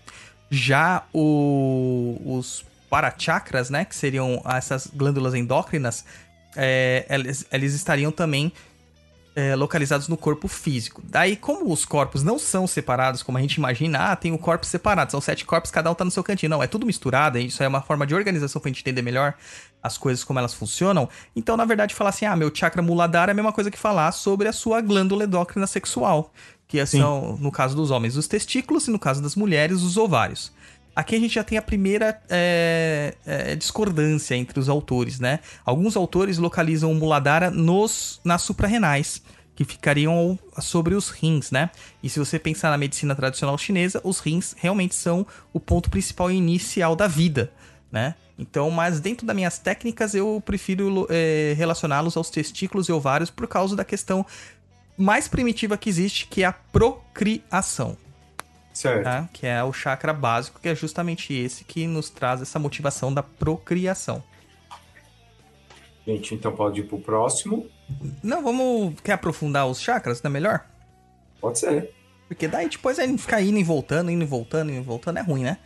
Já 0.49 1.03
o- 1.13 2.19
os 2.25 2.65
parachakras, 2.89 3.69
né, 3.69 3.85
que 3.85 3.95
seriam 3.95 4.41
essas 4.45 4.87
glândulas 4.87 5.35
endócrinas, 5.35 6.05
é, 6.55 7.05
eles, 7.07 7.45
eles 7.51 7.73
estariam 7.75 8.11
também 8.11 8.51
é, 9.35 9.55
localizados 9.55 10.07
no 10.07 10.15
corpo 10.15 10.47
físico. 10.47 11.01
Daí, 11.05 11.35
como 11.35 11.71
os 11.73 11.85
corpos 11.85 12.21
não 12.21 12.37
são 12.37 12.67
separados, 12.67 13.23
como 13.23 13.35
a 13.39 13.41
gente 13.41 13.55
imagina, 13.55 14.11
ah, 14.11 14.15
tem 14.15 14.31
o 14.31 14.37
corpo 14.37 14.63
separado, 14.63 15.09
são 15.11 15.19
sete 15.19 15.43
corpos, 15.43 15.71
cada 15.71 15.89
um 15.89 15.95
tá 15.95 16.05
no 16.05 16.11
seu 16.11 16.23
cantinho. 16.23 16.51
Não, 16.51 16.61
é 16.61 16.67
tudo 16.67 16.85
misturado, 16.85 17.39
e 17.39 17.47
isso 17.47 17.63
é 17.63 17.67
uma 17.67 17.81
forma 17.81 18.05
de 18.05 18.13
organização 18.13 18.61
pra 18.61 18.69
gente 18.69 18.81
entender 18.81 19.01
melhor 19.01 19.33
as 19.83 19.97
coisas 19.97 20.23
como 20.23 20.39
elas 20.39 20.53
funcionam. 20.53 21.09
Então, 21.35 21.57
na 21.57 21.65
verdade, 21.65 21.93
falar 21.93 22.11
assim, 22.11 22.25
ah, 22.25 22.35
meu 22.35 22.49
chakra 22.53 22.81
muladhara 22.81 23.31
é 23.31 23.33
a 23.33 23.35
mesma 23.35 23.51
coisa 23.51 23.69
que 23.69 23.77
falar 23.77 24.11
sobre 24.13 24.47
a 24.47 24.53
sua 24.53 24.79
glândula 24.79 25.25
endócrina 25.25 25.67
sexual, 25.67 26.31
que 26.67 26.83
são, 26.85 27.37
no 27.37 27.51
caso 27.51 27.75
dos 27.75 27.91
homens, 27.91 28.15
os 28.15 28.27
testículos 28.27 28.87
e 28.87 28.91
no 28.91 28.97
caso 28.97 29.21
das 29.21 29.35
mulheres, 29.35 29.81
os 29.81 29.97
ovários. 29.97 30.51
Aqui 30.95 31.15
a 31.15 31.19
gente 31.19 31.33
já 31.33 31.43
tem 31.43 31.57
a 31.57 31.61
primeira 31.61 32.21
é, 32.29 33.15
é, 33.25 33.55
discordância 33.55 34.35
entre 34.35 34.59
os 34.59 34.69
autores, 34.69 35.19
né? 35.19 35.39
Alguns 35.65 35.97
autores 35.97 36.37
localizam 36.37 36.91
o 36.91 36.95
Muladhara 36.95 37.49
nos, 37.49 38.21
nas 38.23 38.43
suprarrenais, 38.43 39.21
que 39.55 39.65
ficariam 39.65 40.37
sobre 40.59 40.93
os 40.93 41.09
rins, 41.09 41.49
né? 41.51 41.71
E 42.01 42.09
se 42.09 42.19
você 42.19 42.37
pensar 42.37 42.69
na 42.69 42.77
medicina 42.77 43.15
tradicional 43.15 43.57
chinesa, 43.57 44.01
os 44.03 44.19
rins 44.19 44.55
realmente 44.57 44.93
são 44.93 45.25
o 45.51 45.59
ponto 45.59 45.89
principal 45.89 46.31
e 46.31 46.35
inicial 46.35 46.95
da 46.95 47.07
vida, 47.07 47.51
né? 47.91 48.13
Então, 48.37 48.71
mas 48.71 48.99
dentro 48.99 49.25
das 49.27 49.35
minhas 49.35 49.59
técnicas, 49.59 50.15
eu 50.15 50.41
prefiro 50.43 51.07
é, 51.09 51.53
relacioná-los 51.55 52.17
aos 52.17 52.29
testículos 52.29 52.89
e 52.89 52.91
ovários 52.91 53.29
por 53.29 53.47
causa 53.47 53.75
da 53.75 53.85
questão 53.85 54.25
mais 54.97 55.27
primitiva 55.27 55.77
que 55.77 55.89
existe, 55.89 56.27
que 56.27 56.43
é 56.43 56.45
a 56.45 56.53
procriação 56.53 57.97
Certo. 58.73 59.03
tá? 59.03 59.29
Que 59.31 59.45
é 59.45 59.63
o 59.63 59.71
chakra 59.71 60.11
básico, 60.11 60.59
que 60.59 60.67
é 60.67 60.75
justamente 60.75 61.33
esse 61.33 61.63
que 61.63 61.85
nos 61.85 62.09
traz 62.09 62.41
essa 62.41 62.57
motivação 62.57 63.13
da 63.13 63.21
procriação. 63.21 64.23
Gente, 66.05 66.33
então 66.33 66.51
pode 66.51 66.81
ir 66.81 66.83
pro 66.83 66.99
próximo. 66.99 67.69
Não, 68.21 68.43
vamos. 68.43 68.99
Quer 69.01 69.13
aprofundar 69.13 69.67
os 69.67 69.79
chakras? 69.79 70.21
Não 70.21 70.29
é 70.29 70.33
melhor? 70.33 70.65
Pode 71.39 71.59
ser. 71.59 71.93
Porque 72.27 72.47
daí 72.47 72.67
depois 72.67 72.97
a 72.97 73.05
gente 73.05 73.21
ficar 73.21 73.41
indo 73.41 73.59
e 73.59 73.63
voltando, 73.63 74.09
indo 74.09 74.23
e 74.23 74.27
voltando, 74.27 74.71
indo 74.71 74.81
e 74.81 74.83
voltando, 74.83 75.19
é 75.19 75.21
ruim, 75.21 75.43
né? 75.43 75.59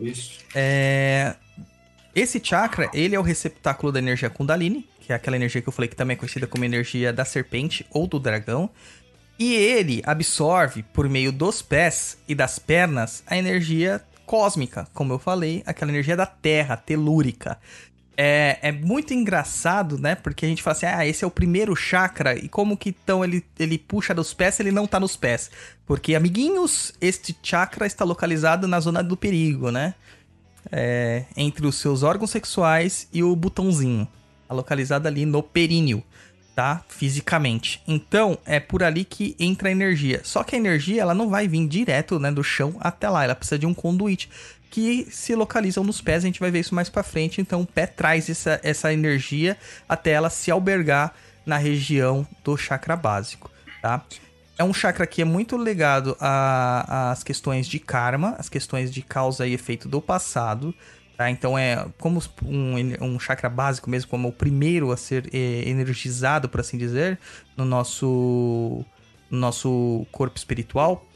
Isso. 0.00 0.40
É... 0.54 1.36
Esse 2.18 2.40
chakra, 2.42 2.90
ele 2.92 3.14
é 3.14 3.20
o 3.20 3.22
receptáculo 3.22 3.92
da 3.92 4.00
energia 4.00 4.28
Kundalini, 4.28 4.88
que 5.00 5.12
é 5.12 5.14
aquela 5.14 5.36
energia 5.36 5.62
que 5.62 5.68
eu 5.68 5.72
falei 5.72 5.88
que 5.88 5.94
também 5.94 6.16
é 6.16 6.18
conhecida 6.18 6.48
como 6.48 6.64
energia 6.64 7.12
da 7.12 7.24
serpente 7.24 7.86
ou 7.92 8.08
do 8.08 8.18
dragão. 8.18 8.68
E 9.38 9.54
ele 9.54 10.02
absorve, 10.04 10.82
por 10.82 11.08
meio 11.08 11.30
dos 11.30 11.62
pés 11.62 12.18
e 12.26 12.34
das 12.34 12.58
pernas, 12.58 13.22
a 13.24 13.38
energia 13.38 14.02
cósmica, 14.26 14.88
como 14.92 15.12
eu 15.12 15.18
falei, 15.20 15.62
aquela 15.64 15.92
energia 15.92 16.16
da 16.16 16.26
terra, 16.26 16.76
telúrica. 16.76 17.56
É, 18.16 18.58
é 18.62 18.72
muito 18.72 19.14
engraçado, 19.14 19.96
né? 19.96 20.16
Porque 20.16 20.44
a 20.44 20.48
gente 20.48 20.60
fala 20.60 20.76
assim, 20.76 20.86
ah, 20.86 21.06
esse 21.06 21.22
é 21.22 21.26
o 21.26 21.30
primeiro 21.30 21.76
chakra, 21.76 22.36
e 22.36 22.48
como 22.48 22.76
que 22.76 22.88
então 22.88 23.24
ele, 23.24 23.44
ele 23.56 23.78
puxa 23.78 24.12
dos 24.12 24.34
pés 24.34 24.58
ele 24.58 24.72
não 24.72 24.88
tá 24.88 24.98
nos 24.98 25.14
pés? 25.16 25.52
Porque, 25.86 26.16
amiguinhos, 26.16 26.92
este 27.00 27.38
chakra 27.40 27.86
está 27.86 28.04
localizado 28.04 28.66
na 28.66 28.80
zona 28.80 29.04
do 29.04 29.16
perigo, 29.16 29.70
né? 29.70 29.94
É, 30.70 31.24
entre 31.36 31.66
os 31.66 31.76
seus 31.76 32.02
órgãos 32.02 32.30
sexuais 32.30 33.08
e 33.12 33.22
o 33.22 33.34
botãozinho. 33.34 34.06
Tá 34.46 34.54
localizado 34.54 35.06
ali 35.08 35.24
no 35.24 35.42
períneo, 35.42 36.02
tá? 36.54 36.82
Fisicamente. 36.88 37.82
Então, 37.86 38.38
é 38.44 38.58
por 38.58 38.82
ali 38.82 39.04
que 39.04 39.36
entra 39.38 39.68
a 39.68 39.72
energia. 39.72 40.20
Só 40.24 40.42
que 40.42 40.54
a 40.54 40.58
energia, 40.58 41.02
ela 41.02 41.14
não 41.14 41.28
vai 41.28 41.46
vir 41.46 41.66
direto, 41.68 42.18
né, 42.18 42.32
do 42.32 42.42
chão 42.42 42.76
até 42.80 43.08
lá. 43.08 43.24
Ela 43.24 43.34
precisa 43.34 43.58
de 43.58 43.66
um 43.66 43.74
conduíte 43.74 44.28
que 44.70 45.06
se 45.10 45.34
localizam 45.34 45.84
nos 45.84 46.00
pés. 46.00 46.24
A 46.24 46.26
gente 46.26 46.40
vai 46.40 46.50
ver 46.50 46.60
isso 46.60 46.74
mais 46.74 46.88
pra 46.88 47.02
frente. 47.02 47.40
Então, 47.40 47.62
o 47.62 47.66
pé 47.66 47.86
traz 47.86 48.28
essa, 48.28 48.60
essa 48.62 48.92
energia 48.92 49.56
até 49.88 50.10
ela 50.10 50.30
se 50.30 50.50
albergar 50.50 51.14
na 51.46 51.56
região 51.56 52.26
do 52.44 52.56
chakra 52.56 52.94
básico, 52.94 53.50
tá? 53.80 54.04
É 54.58 54.64
um 54.64 54.74
chakra 54.74 55.06
que 55.06 55.22
é 55.22 55.24
muito 55.24 55.56
ligado 55.56 56.16
às 56.18 57.22
questões 57.22 57.68
de 57.68 57.78
karma, 57.78 58.34
as 58.36 58.48
questões 58.48 58.92
de 58.92 59.00
causa 59.02 59.46
e 59.46 59.54
efeito 59.54 59.88
do 59.88 60.02
passado. 60.02 60.74
Tá? 61.16 61.30
Então 61.30 61.56
é 61.56 61.86
como 61.98 62.20
um, 62.44 63.04
um 63.04 63.20
chakra 63.20 63.48
básico 63.48 63.88
mesmo, 63.88 64.10
como 64.10 64.28
o 64.28 64.32
primeiro 64.32 64.90
a 64.90 64.96
ser 64.96 65.28
é, 65.32 65.68
energizado, 65.68 66.48
por 66.48 66.60
assim 66.60 66.76
dizer, 66.76 67.20
no 67.56 67.64
nosso, 67.64 68.84
no 69.30 69.38
nosso 69.38 70.04
corpo 70.10 70.36
espiritual. 70.36 71.06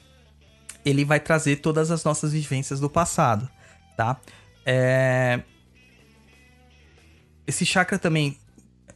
Ele 0.85 1.05
vai 1.05 1.19
trazer 1.19 1.57
todas 1.57 1.91
as 1.91 2.05
nossas 2.05 2.33
vivências 2.33 2.79
do 2.79 2.89
passado, 2.89 3.49
tá? 3.97 4.21
É... 4.65 5.41
Esse 7.47 7.67
chakra 7.67 7.99
também 7.99 8.37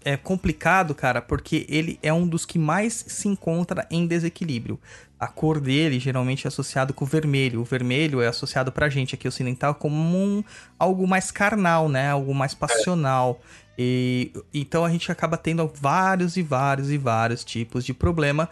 é 0.06 0.16
complicado, 0.16 0.94
cara, 0.94 1.20
porque 1.20 1.66
ele 1.68 1.98
é 2.00 2.12
um 2.12 2.28
dos 2.28 2.46
que 2.46 2.60
mais 2.60 3.04
se 3.08 3.26
encontra 3.26 3.84
em 3.90 4.06
desequilíbrio. 4.06 4.78
A 5.18 5.26
cor 5.26 5.58
dele 5.58 5.98
geralmente 5.98 6.46
é 6.46 6.48
associado 6.48 6.94
com 6.94 7.04
o 7.04 7.08
vermelho. 7.08 7.60
O 7.60 7.64
vermelho 7.64 8.20
é 8.20 8.28
associado 8.28 8.70
pra 8.70 8.88
gente 8.88 9.16
aqui 9.16 9.26
ocidental 9.26 9.74
como 9.74 9.96
um, 10.16 10.44
algo 10.78 11.08
mais 11.08 11.32
carnal, 11.32 11.88
né? 11.88 12.08
Algo 12.08 12.32
mais 12.32 12.54
passional. 12.54 13.40
E 13.76 14.32
então 14.54 14.84
a 14.84 14.90
gente 14.90 15.10
acaba 15.10 15.36
tendo 15.36 15.68
vários 15.74 16.36
e 16.36 16.42
vários 16.42 16.88
e 16.92 16.96
vários 16.96 17.42
tipos 17.42 17.84
de 17.84 17.92
problema 17.92 18.48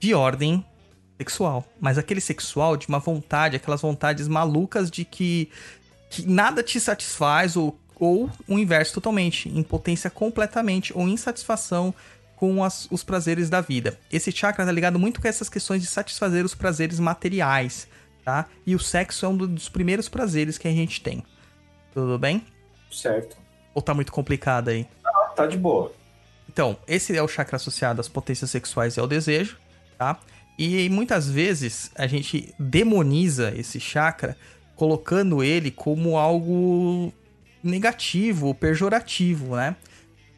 de 0.00 0.14
ordem 0.14 0.64
sexual. 1.18 1.62
Mas 1.78 1.98
aquele 1.98 2.22
sexual 2.22 2.74
de 2.74 2.88
uma 2.88 3.00
vontade, 3.00 3.56
aquelas 3.56 3.82
vontades 3.82 4.28
malucas 4.28 4.90
de 4.90 5.04
que, 5.04 5.50
que 6.08 6.26
nada 6.26 6.62
te 6.62 6.80
satisfaz 6.80 7.54
ou 7.54 7.78
ou 7.98 8.30
o 8.46 8.58
inverso 8.58 8.94
totalmente, 8.94 9.48
impotência 9.48 10.10
completamente 10.10 10.92
ou 10.96 11.08
insatisfação 11.08 11.94
com 12.36 12.62
as, 12.62 12.86
os 12.90 13.02
prazeres 13.02 13.48
da 13.48 13.60
vida. 13.60 13.98
Esse 14.12 14.30
chakra 14.30 14.64
tá 14.64 14.70
ligado 14.70 14.98
muito 14.98 15.20
com 15.20 15.26
essas 15.26 15.48
questões 15.48 15.80
de 15.80 15.88
satisfazer 15.88 16.44
os 16.44 16.54
prazeres 16.54 17.00
materiais, 17.00 17.88
tá? 18.24 18.46
E 18.66 18.74
o 18.74 18.78
sexo 18.78 19.24
é 19.24 19.28
um 19.28 19.36
dos 19.36 19.68
primeiros 19.68 20.08
prazeres 20.08 20.58
que 20.58 20.68
a 20.68 20.72
gente 20.72 21.00
tem. 21.00 21.24
Tudo 21.94 22.18
bem? 22.18 22.44
Certo. 22.92 23.36
Ou 23.74 23.80
tá 23.80 23.94
muito 23.94 24.12
complicado 24.12 24.68
aí? 24.68 24.86
Não, 25.02 25.34
tá 25.34 25.46
de 25.46 25.56
boa. 25.56 25.92
Então, 26.48 26.76
esse 26.86 27.16
é 27.16 27.22
o 27.22 27.28
chakra 27.28 27.56
associado 27.56 28.00
às 28.00 28.08
potências 28.08 28.50
sexuais 28.50 28.96
e 28.96 29.00
ao 29.00 29.06
desejo, 29.06 29.58
tá? 29.98 30.18
E 30.58 30.88
muitas 30.88 31.28
vezes 31.28 31.90
a 31.94 32.06
gente 32.06 32.54
demoniza 32.58 33.52
esse 33.56 33.78
chakra 33.78 34.36
colocando 34.74 35.42
ele 35.42 35.70
como 35.70 36.16
algo 36.16 37.12
negativo, 37.66 38.54
pejorativo, 38.54 39.56
né? 39.56 39.76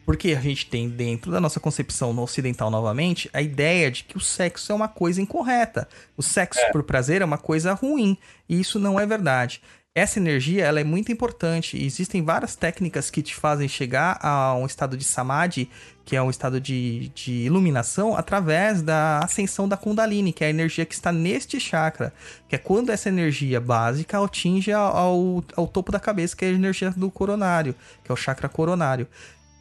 Porque 0.05 0.29
a 0.31 0.41
gente 0.41 0.65
tem 0.65 0.89
dentro 0.89 1.31
da 1.31 1.39
nossa 1.39 1.59
concepção 1.59 2.11
no 2.11 2.23
ocidental 2.23 2.71
novamente 2.71 3.29
a 3.31 3.41
ideia 3.41 3.91
de 3.91 4.03
que 4.03 4.17
o 4.17 4.19
sexo 4.19 4.71
é 4.71 4.75
uma 4.75 4.87
coisa 4.87 5.21
incorreta. 5.21 5.87
O 6.17 6.23
sexo 6.23 6.59
é. 6.61 6.71
por 6.71 6.81
prazer 6.81 7.21
é 7.21 7.25
uma 7.25 7.37
coisa 7.37 7.73
ruim. 7.73 8.17
E 8.47 8.59
isso 8.59 8.79
não 8.79 8.99
é 8.99 9.05
verdade. 9.05 9.61
Essa 9.95 10.19
energia 10.19 10.65
ela 10.65 10.79
é 10.79 10.83
muito 10.83 11.11
importante. 11.11 11.83
Existem 11.83 12.23
várias 12.23 12.55
técnicas 12.55 13.09
que 13.09 13.23
te 13.23 13.33
fazem 13.33 13.67
chegar 13.67 14.19
a 14.21 14.53
um 14.53 14.65
estado 14.65 14.95
de 14.95 15.03
samadhi, 15.03 15.67
que 16.05 16.15
é 16.15 16.21
um 16.21 16.29
estado 16.29 16.61
de, 16.61 17.09
de 17.09 17.31
iluminação, 17.31 18.15
através 18.15 18.83
da 18.83 19.19
ascensão 19.19 19.67
da 19.67 19.75
Kundalini, 19.75 20.31
que 20.31 20.43
é 20.43 20.47
a 20.47 20.49
energia 20.51 20.85
que 20.85 20.93
está 20.93 21.11
neste 21.11 21.59
chakra. 21.59 22.13
Que 22.47 22.55
é 22.55 22.59
quando 22.59 22.91
essa 22.91 23.09
energia 23.09 23.59
básica 23.59 24.23
atinge 24.23 24.71
ao, 24.71 25.43
ao 25.55 25.67
topo 25.67 25.91
da 25.91 25.99
cabeça, 25.99 26.35
que 26.35 26.45
é 26.45 26.49
a 26.49 26.51
energia 26.51 26.91
do 26.91 27.09
coronário, 27.09 27.73
que 28.03 28.11
é 28.11 28.13
o 28.13 28.17
chakra 28.17 28.47
coronário. 28.47 29.07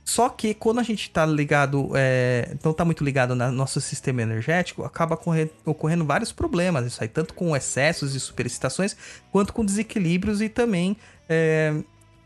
Só 0.09 0.31
que 0.31 0.55
quando 0.55 0.81
a 0.81 0.83
gente 0.83 1.03
está 1.03 1.27
ligado, 1.27 1.91
é, 1.95 2.57
não 2.65 2.71
está 2.71 2.83
muito 2.83 3.05
ligado 3.05 3.35
no 3.35 3.53
nosso 3.53 3.79
sistema 3.79 4.23
energético, 4.23 4.83
acaba 4.83 5.19
correndo, 5.19 5.51
ocorrendo 5.67 6.03
vários 6.03 6.33
problemas. 6.33 6.87
Isso 6.87 7.03
aí, 7.03 7.09
tanto 7.09 7.35
com 7.35 7.55
excessos 7.55 8.15
e 8.15 8.21
superexcitações, 8.21 8.97
quanto 9.31 9.53
com 9.53 9.63
desequilíbrios 9.63 10.41
e 10.41 10.49
também 10.49 10.97
é, 11.29 11.75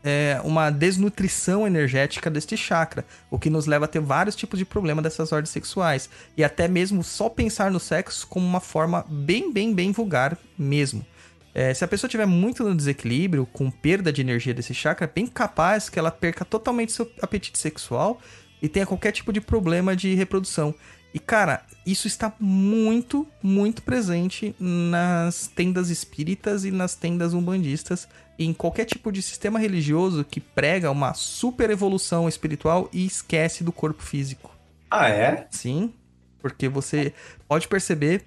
é, 0.01 0.39
uma 0.45 0.69
desnutrição 0.69 1.67
energética 1.67 2.29
deste 2.29 2.55
chakra, 2.55 3.03
o 3.29 3.37
que 3.37 3.49
nos 3.49 3.65
leva 3.65 3.83
a 3.83 3.87
ter 3.89 3.99
vários 3.99 4.33
tipos 4.33 4.57
de 4.57 4.63
problema 4.63 5.01
dessas 5.01 5.33
ordens 5.33 5.49
sexuais. 5.49 6.09
E 6.37 6.43
até 6.43 6.69
mesmo 6.69 7.03
só 7.03 7.27
pensar 7.27 7.69
no 7.69 7.81
sexo 7.81 8.25
como 8.27 8.47
uma 8.47 8.61
forma 8.61 9.05
bem, 9.09 9.51
bem, 9.51 9.75
bem 9.75 9.91
vulgar 9.91 10.37
mesmo. 10.57 11.05
É, 11.53 11.73
se 11.73 11.83
a 11.83 11.87
pessoa 11.87 12.09
tiver 12.09 12.25
muito 12.25 12.63
no 12.63 12.75
desequilíbrio, 12.75 13.45
com 13.45 13.69
perda 13.69 14.11
de 14.11 14.21
energia 14.21 14.53
desse 14.53 14.73
chakra, 14.73 15.05
é 15.05 15.11
bem 15.13 15.27
capaz 15.27 15.87
que 15.89 15.99
ela 15.99 16.09
perca 16.09 16.43
totalmente 16.43 16.91
seu 16.91 17.09
apetite 17.21 17.59
sexual 17.59 18.19
e 18.61 18.67
tenha 18.67 18.85
qualquer 18.85 19.11
tipo 19.11 19.31
de 19.31 19.39
problema 19.39 19.95
de 19.95 20.15
reprodução. 20.15 20.73
E 21.13 21.19
cara, 21.19 21.63
isso 21.85 22.07
está 22.07 22.33
muito, 22.39 23.27
muito 23.41 23.83
presente 23.83 24.55
nas 24.59 25.45
tendas 25.47 25.91
espíritas 25.91 26.65
e 26.65 26.71
nas 26.71 26.95
tendas 26.95 27.35
umbandistas, 27.35 28.07
e 28.39 28.45
em 28.45 28.53
qualquer 28.53 28.85
tipo 28.85 29.11
de 29.11 29.21
sistema 29.21 29.59
religioso 29.59 30.23
que 30.23 30.39
prega 30.39 30.89
uma 30.89 31.13
super 31.13 31.69
evolução 31.69 32.27
espiritual 32.27 32.89
e 32.91 33.05
esquece 33.05 33.63
do 33.63 33.71
corpo 33.71 34.01
físico. 34.01 34.49
Ah, 34.89 35.07
é? 35.07 35.47
Sim, 35.51 35.93
porque 36.41 36.67
você 36.67 37.13
pode 37.47 37.67
perceber 37.67 38.23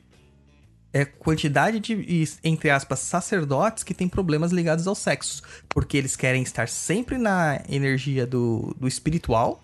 é 0.93 1.05
quantidade 1.05 1.79
de, 1.81 2.25
entre 2.43 2.71
aspas, 2.71 3.01
sacerdotes 3.01 3.85
que 3.85 3.93
têm 3.93 4.09
problemas 4.09 4.53
ligados 4.53 4.87
ao 4.87 4.95
sexo. 4.95 5.43
Porque 5.69 5.97
eles 5.97 6.17
querem 6.17 6.43
estar 6.43 6.69
sempre 6.69 7.19
na 7.19 7.61
energia 7.69 8.27
do, 8.27 8.75
do 8.79 8.89
espiritual 8.89 9.63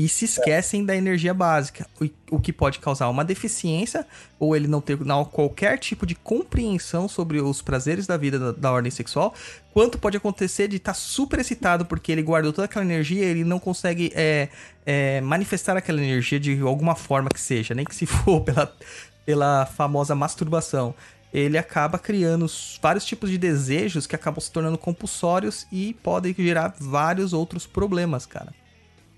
e 0.00 0.08
se 0.08 0.24
esquecem 0.24 0.80
é. 0.80 0.84
da 0.84 0.96
energia 0.96 1.34
básica. 1.34 1.86
O, 2.00 2.36
o, 2.36 2.40
que 2.40 2.54
pode 2.54 2.78
causar 2.78 3.10
uma 3.10 3.22
deficiência 3.22 4.06
ou 4.38 4.56
ele 4.56 4.66
não 4.66 4.80
ter 4.80 4.98
não, 5.00 5.24
qualquer 5.26 5.78
tipo 5.78 6.06
de 6.06 6.14
compreensão 6.14 7.06
sobre 7.06 7.38
os 7.38 7.60
prazeres 7.60 8.06
da 8.06 8.16
vida 8.16 8.38
da, 8.38 8.52
da 8.52 8.72
ordem 8.72 8.90
sexual. 8.90 9.34
Quanto 9.74 9.98
pode 9.98 10.16
acontecer 10.16 10.68
de 10.68 10.76
estar 10.76 10.92
tá 10.92 10.98
super 10.98 11.40
excitado 11.40 11.84
porque 11.84 12.10
ele 12.10 12.22
guardou 12.22 12.50
toda 12.50 12.64
aquela 12.64 12.84
energia 12.84 13.22
ele 13.24 13.44
não 13.44 13.58
consegue 13.58 14.10
é, 14.14 14.48
é, 14.86 15.20
manifestar 15.20 15.76
aquela 15.76 16.00
energia 16.00 16.40
de 16.40 16.58
alguma 16.60 16.94
forma 16.94 17.28
que 17.28 17.40
seja, 17.40 17.74
nem 17.74 17.84
que 17.84 17.94
se 17.94 18.06
for 18.06 18.40
pela 18.40 18.74
pela 19.30 19.64
famosa 19.64 20.12
masturbação, 20.12 20.92
ele 21.32 21.56
acaba 21.56 22.00
criando 22.00 22.46
vários 22.82 23.04
tipos 23.04 23.30
de 23.30 23.38
desejos 23.38 24.04
que 24.04 24.16
acabam 24.16 24.40
se 24.40 24.50
tornando 24.50 24.76
compulsórios 24.76 25.68
e 25.70 25.94
podem 26.02 26.34
gerar 26.36 26.74
vários 26.80 27.32
outros 27.32 27.64
problemas, 27.64 28.26
cara. 28.26 28.52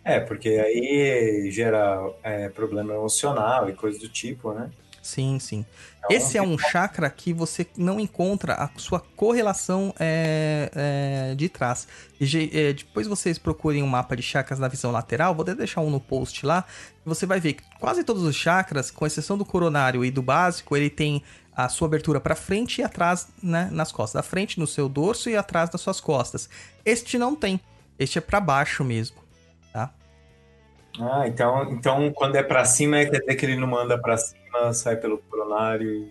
É, 0.05 0.21
porque 0.21 0.51
aí 0.51 1.51
gera 1.51 1.99
é, 2.23 2.51
problema 2.51 2.93
emocional 2.93 3.71
e 3.71 3.73
coisa 3.73 3.99
do 3.99 4.09
tipo, 4.09 4.53
né? 4.53 4.69
Sim, 5.03 5.41
sim. 5.41 5.67
Então, 5.99 6.17
Esse 6.17 6.39
é 6.39 6.43
um 6.43 6.57
chakra 6.57 7.11
que 7.11 7.33
você 7.33 7.67
não 7.77 7.99
encontra 7.99 8.55
a 8.55 8.71
sua 8.77 9.01
correlação 9.01 9.93
é, 9.99 10.71
é, 10.75 11.35
de 11.35 11.49
trás. 11.49 11.89
E, 12.21 12.51
é, 12.55 12.73
depois 12.73 13.09
vocês 13.09 13.37
procurem 13.37 13.83
um 13.83 13.87
mapa 13.89 14.17
de 14.17 14.23
chakras 14.23 14.61
na 14.61 14.69
visão 14.69 14.93
lateral, 14.93 15.35
vou 15.35 15.43
até 15.43 15.57
deixar 15.57 15.81
um 15.81 15.91
no 15.91 16.01
post 16.01 16.47
lá. 16.47 16.65
Você 17.05 17.27
vai 17.27 17.41
ver 17.41 17.55
que 17.55 17.65
quase 17.81 18.05
todos 18.05 18.23
os 18.23 18.37
chakras, 18.37 18.93
com 18.93 19.05
exceção 19.05 19.37
do 19.37 19.45
coronário 19.45 20.05
e 20.05 20.11
do 20.11 20.23
básico, 20.23 20.77
ele 20.77 20.89
tem 20.89 21.21
a 21.55 21.69
sua 21.69 21.89
abertura 21.89 22.21
para 22.21 22.37
frente 22.37 22.81
e 22.81 22.85
atrás 22.85 23.29
né, 23.43 23.69
nas 23.73 23.91
costas. 23.91 24.21
Da 24.21 24.23
frente 24.23 24.61
no 24.61 24.69
seu 24.69 24.89
dorso 24.89 25.29
e 25.29 25.37
atrás 25.37 25.69
das 25.69 25.81
suas 25.81 26.01
costas. 26.01 26.49
Este 26.85 27.19
não 27.19 27.35
tem. 27.35 27.61
Este 27.99 28.19
é 28.19 28.21
para 28.21 28.41
baixo 28.41 28.85
mesmo. 28.85 29.23
Ah, 31.01 31.27
então, 31.27 31.73
então 31.73 32.13
quando 32.13 32.37
é 32.37 32.43
para 32.43 32.65
cima, 32.65 32.99
é 32.99 33.07
quer 33.07 33.21
dizer 33.21 33.35
que 33.37 33.47
ele 33.47 33.57
não 33.57 33.67
manda 33.67 33.99
para 33.99 34.17
cima, 34.17 34.42
sai 34.73 34.97
pelo 34.97 35.19
coronário. 35.19 36.11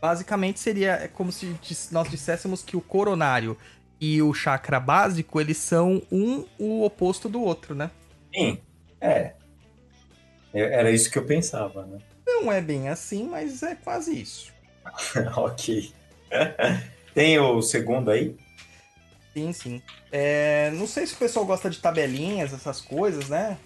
Basicamente 0.00 0.60
seria 0.60 0.92
é 0.92 1.08
como 1.08 1.32
se 1.32 1.56
nós 1.90 2.08
disséssemos 2.10 2.62
que 2.62 2.76
o 2.76 2.80
coronário 2.80 3.56
e 4.00 4.20
o 4.20 4.34
chakra 4.34 4.78
básico, 4.78 5.40
eles 5.40 5.56
são 5.56 6.02
um 6.10 6.44
o 6.58 6.84
oposto 6.84 7.28
do 7.28 7.40
outro, 7.40 7.74
né? 7.74 7.90
Sim, 8.34 8.58
é. 9.00 9.32
é 10.52 10.60
era 10.60 10.90
isso 10.90 11.10
que 11.10 11.18
eu 11.18 11.24
pensava, 11.24 11.86
né? 11.86 11.98
Não 12.26 12.52
é 12.52 12.60
bem 12.60 12.88
assim, 12.88 13.28
mas 13.28 13.62
é 13.62 13.74
quase 13.74 14.20
isso. 14.20 14.52
ok. 15.36 15.92
Tem 17.14 17.38
o 17.38 17.62
segundo 17.62 18.10
aí? 18.10 18.36
Sim, 19.32 19.52
sim. 19.52 19.82
É, 20.12 20.70
não 20.74 20.86
sei 20.86 21.06
se 21.06 21.14
o 21.14 21.18
pessoal 21.18 21.46
gosta 21.46 21.70
de 21.70 21.78
tabelinhas, 21.78 22.52
essas 22.52 22.80
coisas, 22.80 23.28
né? 23.28 23.56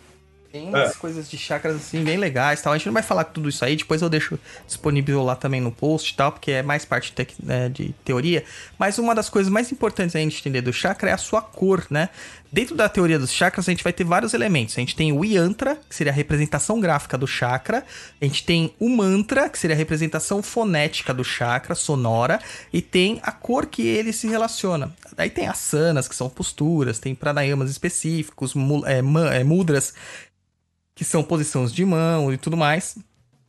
Tem 0.50 0.66
umas 0.66 0.92
é. 0.92 0.94
coisas 0.94 1.28
de 1.28 1.36
chakras 1.36 1.76
assim 1.76 2.02
bem 2.02 2.16
legais 2.16 2.62
tal. 2.62 2.72
A 2.72 2.78
gente 2.78 2.86
não 2.86 2.94
vai 2.94 3.02
falar 3.02 3.24
tudo 3.24 3.50
isso 3.50 3.62
aí, 3.64 3.76
depois 3.76 4.00
eu 4.00 4.08
deixo 4.08 4.38
disponível 4.66 5.22
lá 5.22 5.36
também 5.36 5.60
no 5.60 5.70
post 5.70 6.12
e 6.12 6.16
tal, 6.16 6.32
porque 6.32 6.52
é 6.52 6.62
mais 6.62 6.86
parte 6.86 7.12
de, 7.14 7.26
né, 7.42 7.68
de 7.68 7.94
teoria. 8.04 8.42
Mas 8.78 8.98
uma 8.98 9.14
das 9.14 9.28
coisas 9.28 9.52
mais 9.52 9.70
importantes 9.70 10.16
a 10.16 10.18
gente 10.18 10.40
entender 10.40 10.62
do 10.62 10.72
chakra 10.72 11.10
é 11.10 11.12
a 11.12 11.18
sua 11.18 11.42
cor, 11.42 11.86
né? 11.90 12.08
Dentro 12.50 12.74
da 12.74 12.88
teoria 12.88 13.18
dos 13.18 13.30
chakras, 13.30 13.68
a 13.68 13.72
gente 13.72 13.84
vai 13.84 13.92
ter 13.92 14.04
vários 14.04 14.32
elementos. 14.32 14.74
A 14.78 14.80
gente 14.80 14.96
tem 14.96 15.12
o 15.12 15.22
yantra, 15.22 15.78
que 15.86 15.94
seria 15.94 16.10
a 16.10 16.14
representação 16.14 16.80
gráfica 16.80 17.18
do 17.18 17.26
chakra. 17.26 17.84
A 18.18 18.24
gente 18.24 18.42
tem 18.42 18.74
o 18.80 18.88
mantra, 18.88 19.50
que 19.50 19.58
seria 19.58 19.76
a 19.76 19.78
representação 19.78 20.42
fonética 20.42 21.12
do 21.12 21.22
chakra, 21.22 21.74
sonora. 21.74 22.40
E 22.72 22.80
tem 22.80 23.20
a 23.22 23.30
cor 23.30 23.66
que 23.66 23.86
ele 23.86 24.14
se 24.14 24.26
relaciona. 24.26 24.94
Daí 25.14 25.28
tem 25.28 25.46
asanas, 25.46 26.08
que 26.08 26.16
são 26.16 26.30
posturas. 26.30 26.98
Tem 26.98 27.14
pranayamas 27.14 27.70
específicos, 27.70 28.54
é, 28.86 29.00
é, 29.36 29.44
mudras, 29.44 29.92
que 30.98 31.04
são 31.04 31.22
posições 31.22 31.72
de 31.72 31.84
mão 31.84 32.32
e 32.32 32.36
tudo 32.36 32.56
mais, 32.56 32.98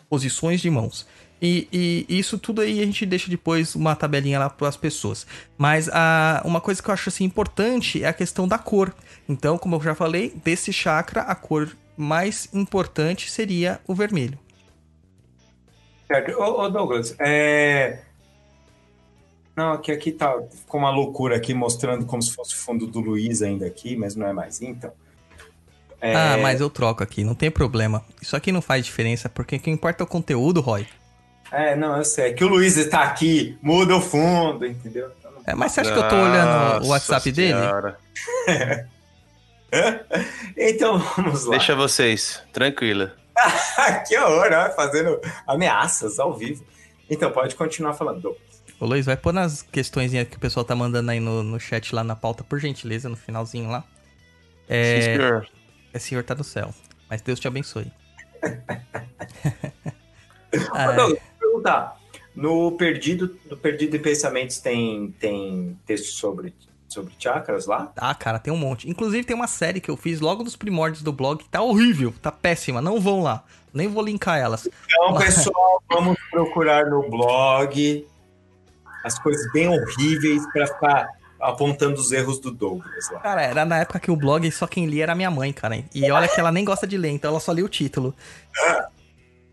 posições 0.07 0.61
de 0.61 0.69
mãos. 0.69 1.07
E, 1.41 1.67
e 1.73 2.19
isso 2.19 2.37
tudo 2.37 2.61
aí 2.61 2.79
a 2.79 2.85
gente 2.85 3.07
deixa 3.07 3.27
depois 3.27 3.73
uma 3.73 3.95
tabelinha 3.95 4.37
lá 4.37 4.51
para 4.51 4.67
as 4.67 4.77
pessoas. 4.77 5.25
Mas 5.57 5.89
a, 5.91 6.43
uma 6.45 6.61
coisa 6.61 6.79
que 6.79 6.87
eu 6.87 6.93
acho 6.93 7.09
assim 7.09 7.23
importante 7.23 8.03
é 8.03 8.07
a 8.07 8.13
questão 8.13 8.47
da 8.47 8.59
cor. 8.59 8.93
Então, 9.27 9.57
como 9.57 9.77
eu 9.77 9.81
já 9.81 9.95
falei, 9.95 10.31
desse 10.43 10.71
chakra, 10.71 11.21
a 11.21 11.33
cor 11.33 11.75
mais 11.97 12.47
importante 12.53 13.31
seria 13.31 13.79
o 13.87 13.95
vermelho. 13.95 14.37
Certo. 16.05 16.39
Ô, 16.39 16.61
ô, 16.61 16.69
Douglas, 16.69 17.15
é... 17.19 18.03
Não, 19.55 19.71
aqui, 19.71 19.91
aqui 19.91 20.11
tá 20.11 20.39
com 20.67 20.77
uma 20.77 20.91
loucura 20.91 21.35
aqui, 21.35 21.55
mostrando 21.55 22.05
como 22.05 22.21
se 22.21 22.31
fosse 22.31 22.53
o 22.53 22.57
fundo 22.57 22.85
do 22.85 22.99
Luiz 22.99 23.41
ainda 23.41 23.65
aqui, 23.65 23.95
mas 23.95 24.15
não 24.15 24.27
é 24.27 24.33
mais, 24.33 24.61
então. 24.61 24.93
É... 26.01 26.15
Ah, 26.15 26.37
mas 26.41 26.61
eu 26.61 26.69
troco 26.69 27.03
aqui, 27.03 27.23
não 27.23 27.35
tem 27.35 27.51
problema. 27.51 28.03
Isso 28.21 28.35
aqui 28.35 28.51
não 28.51 28.61
faz 28.61 28.85
diferença, 28.85 29.27
porque 29.27 29.57
o 29.57 29.59
que 29.59 29.69
importa 29.69 30.03
é 30.03 30.05
o 30.05 30.07
conteúdo, 30.07 30.61
Roy. 30.61 30.87
É, 31.51 31.75
não, 31.75 31.97
eu 31.97 32.05
sei. 32.05 32.29
É 32.29 32.33
que 32.33 32.43
o 32.43 32.47
Luiz 32.47 32.77
está 32.77 33.03
aqui, 33.03 33.57
muda 33.61 33.95
o 33.95 34.01
fundo, 34.01 34.65
entendeu? 34.65 35.11
É, 35.45 35.55
mas 35.55 35.71
você 35.71 35.81
acha 35.81 35.91
que 35.91 35.97
eu 35.97 36.07
tô 36.07 36.15
olhando 36.15 36.85
o 36.85 36.89
WhatsApp 36.89 37.33
senhora. 37.33 37.97
dele? 38.47 38.85
então 40.55 40.99
vamos 40.99 41.45
lá. 41.45 41.51
Deixa 41.57 41.75
vocês, 41.75 42.41
tranquila. 42.53 43.13
que 44.07 44.17
horror, 44.17 44.49
ó, 44.53 44.69
fazendo 44.75 45.19
ameaças 45.47 46.19
ao 46.19 46.33
vivo. 46.33 46.63
Então, 47.09 47.31
pode 47.31 47.55
continuar 47.55 47.93
falando. 47.93 48.35
Ô 48.79 48.85
Luiz, 48.85 49.05
vai 49.05 49.17
pôr 49.17 49.33
nas 49.33 49.61
questões 49.61 50.11
que 50.11 50.37
o 50.37 50.39
pessoal 50.39 50.63
tá 50.63 50.75
mandando 50.75 51.09
aí 51.09 51.19
no, 51.19 51.41
no 51.41 51.59
chat 51.59 51.93
lá 51.93 52.03
na 52.03 52.15
pauta, 52.15 52.43
por 52.43 52.59
gentileza, 52.59 53.09
no 53.09 53.17
finalzinho 53.17 53.69
lá. 53.69 53.83
É, 54.67 55.01
Sim, 55.01 55.01
senhor. 55.01 55.47
É 55.93 55.99
senhor 55.99 56.23
tá 56.23 56.35
no 56.35 56.43
céu. 56.43 56.73
Mas 57.09 57.21
Deus 57.21 57.39
te 57.39 57.47
abençoe. 57.47 57.91
Ah, 60.71 60.91
Douglas, 60.93 61.19
perguntar. 61.39 61.99
No 62.35 62.71
Perdido, 62.71 63.37
no 63.49 63.57
Perdido 63.57 63.95
em 63.95 64.01
Pensamentos 64.01 64.59
tem, 64.59 65.13
tem 65.19 65.77
texto 65.85 66.13
sobre, 66.13 66.55
sobre 66.87 67.13
chakras 67.19 67.67
lá? 67.67 67.91
Ah, 67.95 68.15
cara, 68.15 68.39
tem 68.39 68.51
um 68.51 68.57
monte. 68.57 68.89
Inclusive 68.89 69.23
tem 69.23 69.35
uma 69.35 69.47
série 69.47 69.79
que 69.79 69.91
eu 69.91 69.97
fiz 69.97 70.19
logo 70.19 70.43
nos 70.43 70.55
primórdios 70.55 71.03
do 71.03 71.11
blog 71.11 71.43
que 71.43 71.49
tá 71.49 71.61
horrível, 71.61 72.13
tá 72.21 72.31
péssima. 72.31 72.81
Não 72.81 72.99
vão 72.99 73.21
lá. 73.21 73.43
Nem 73.73 73.87
vou 73.87 74.03
linkar 74.03 74.39
elas. 74.39 74.67
Então, 74.85 75.15
pessoal, 75.17 75.83
vamos 75.91 76.17
procurar 76.31 76.89
no 76.89 77.07
blog 77.09 78.07
as 79.03 79.19
coisas 79.19 79.51
bem 79.51 79.67
horríveis 79.67 80.43
para 80.51 80.67
ficar 80.67 81.18
apontando 81.39 81.99
os 81.99 82.11
erros 82.11 82.39
do 82.39 82.51
Douglas 82.51 83.09
lá. 83.11 83.19
Cara, 83.19 83.41
era 83.41 83.65
na 83.65 83.79
época 83.79 83.99
que 83.99 84.11
o 84.11 84.15
blog 84.15 84.49
só 84.51 84.67
quem 84.67 84.85
lia 84.85 85.03
era 85.03 85.15
minha 85.15 85.31
mãe, 85.31 85.51
cara. 85.53 85.83
E 85.93 86.09
olha 86.11 86.27
que 86.27 86.39
ela 86.39 86.51
nem 86.51 86.65
gosta 86.65 86.85
de 86.85 86.97
ler, 86.97 87.09
então 87.11 87.31
ela 87.31 87.39
só 87.39 87.51
lia 87.51 87.65
o 87.65 87.69
título. 87.69 88.13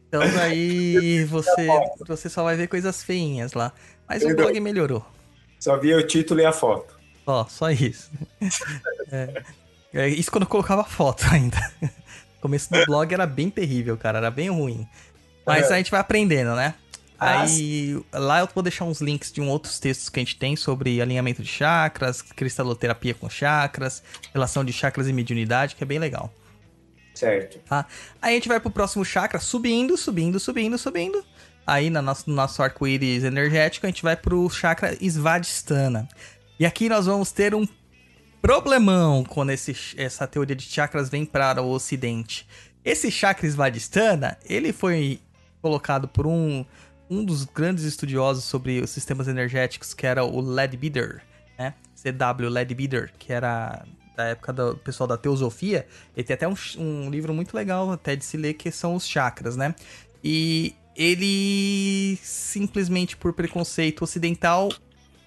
Então 0.08 0.20
daí 0.34 1.24
você, 1.24 1.68
você 2.06 2.28
só 2.28 2.42
vai 2.44 2.56
ver 2.56 2.68
coisas 2.68 3.02
feinhas 3.02 3.52
lá. 3.52 3.72
Mas 4.08 4.22
o 4.24 4.34
blog 4.34 4.58
melhorou. 4.60 5.04
Só 5.58 5.76
via 5.78 5.96
o 5.96 6.06
título 6.06 6.40
e 6.40 6.44
a 6.44 6.52
foto. 6.52 6.96
Ó, 7.26 7.44
só 7.46 7.70
isso. 7.70 8.10
É, 9.10 9.42
é 9.92 10.08
isso 10.08 10.30
quando 10.30 10.42
eu 10.44 10.48
colocava 10.48 10.84
foto 10.84 11.24
ainda. 11.32 11.56
O 12.38 12.40
começo 12.40 12.70
do 12.72 12.84
blog 12.86 13.12
era 13.12 13.26
bem 13.26 13.50
terrível, 13.50 13.96
cara. 13.96 14.18
Era 14.18 14.30
bem 14.30 14.48
ruim. 14.50 14.86
Mas 15.44 15.70
É. 15.70 15.74
a 15.74 15.76
gente 15.78 15.90
vai 15.90 15.98
aprendendo, 16.00 16.54
né? 16.54 16.74
Aí 17.18 17.98
lá 18.12 18.40
eu 18.40 18.48
vou 18.52 18.62
deixar 18.62 18.84
uns 18.84 19.00
links 19.00 19.32
de 19.32 19.40
um 19.40 19.48
outros 19.48 19.78
textos 19.78 20.08
que 20.08 20.20
a 20.20 20.22
gente 20.22 20.36
tem 20.36 20.54
sobre 20.54 21.00
alinhamento 21.00 21.42
de 21.42 21.48
chakras, 21.48 22.20
cristaloterapia 22.20 23.14
com 23.14 23.28
chakras, 23.28 24.02
relação 24.32 24.64
de 24.64 24.72
chakras 24.72 25.08
e 25.08 25.12
mediunidade, 25.12 25.76
que 25.76 25.82
é 25.82 25.86
bem 25.86 25.98
legal. 25.98 26.32
Certo. 27.14 27.58
Tá? 27.60 27.86
Aí 28.20 28.32
a 28.32 28.34
gente 28.34 28.48
vai 28.48 28.60
pro 28.60 28.70
próximo 28.70 29.04
chakra, 29.04 29.40
subindo, 29.40 29.96
subindo, 29.96 30.38
subindo, 30.38 30.76
subindo. 30.76 31.24
Aí 31.66 31.88
no 31.88 32.02
nosso, 32.02 32.28
no 32.28 32.36
nosso 32.36 32.62
arco-íris 32.62 33.24
energético, 33.24 33.86
a 33.86 33.88
gente 33.88 34.02
vai 34.02 34.14
pro 34.14 34.48
chakra 34.50 34.94
Svadhisthana. 35.00 36.06
E 36.60 36.66
aqui 36.66 36.88
nós 36.88 37.06
vamos 37.06 37.32
ter 37.32 37.54
um 37.54 37.66
problemão 38.42 39.24
quando 39.24 39.50
esse, 39.50 39.74
essa 39.96 40.26
teoria 40.26 40.54
de 40.54 40.64
chakras 40.64 41.08
vem 41.08 41.24
para 41.24 41.60
o 41.62 41.70
ocidente. 41.70 42.46
Esse 42.84 43.10
chakra 43.10 43.48
Svadhisthana, 43.48 44.38
ele 44.44 44.72
foi 44.72 45.20
colocado 45.60 46.06
por 46.06 46.26
um, 46.26 46.64
um 47.08 47.24
dos 47.24 47.44
grandes 47.44 47.84
estudiosos 47.84 48.44
sobre 48.44 48.80
os 48.80 48.90
sistemas 48.90 49.28
energéticos, 49.28 49.94
que 49.94 50.06
era 50.06 50.24
o 50.24 50.40
Leadbeater, 50.40 51.22
né? 51.58 51.74
CW 51.94 52.48
Leadbeater, 52.48 53.12
que 53.18 53.32
era 53.32 53.84
da 54.16 54.24
época 54.24 54.52
do 54.52 54.76
pessoal 54.78 55.06
da 55.06 55.16
teosofia. 55.16 55.86
Ele 56.16 56.24
tem 56.24 56.34
até 56.34 56.48
um, 56.48 56.54
um 56.78 57.10
livro 57.10 57.34
muito 57.34 57.54
legal 57.54 57.90
até 57.90 58.16
de 58.16 58.24
se 58.24 58.36
ler, 58.36 58.54
que 58.54 58.70
são 58.70 58.94
os 58.94 59.06
chakras, 59.06 59.56
né? 59.56 59.74
E 60.24 60.74
ele, 60.96 62.18
simplesmente 62.22 63.16
por 63.16 63.32
preconceito 63.34 64.02
ocidental, 64.02 64.72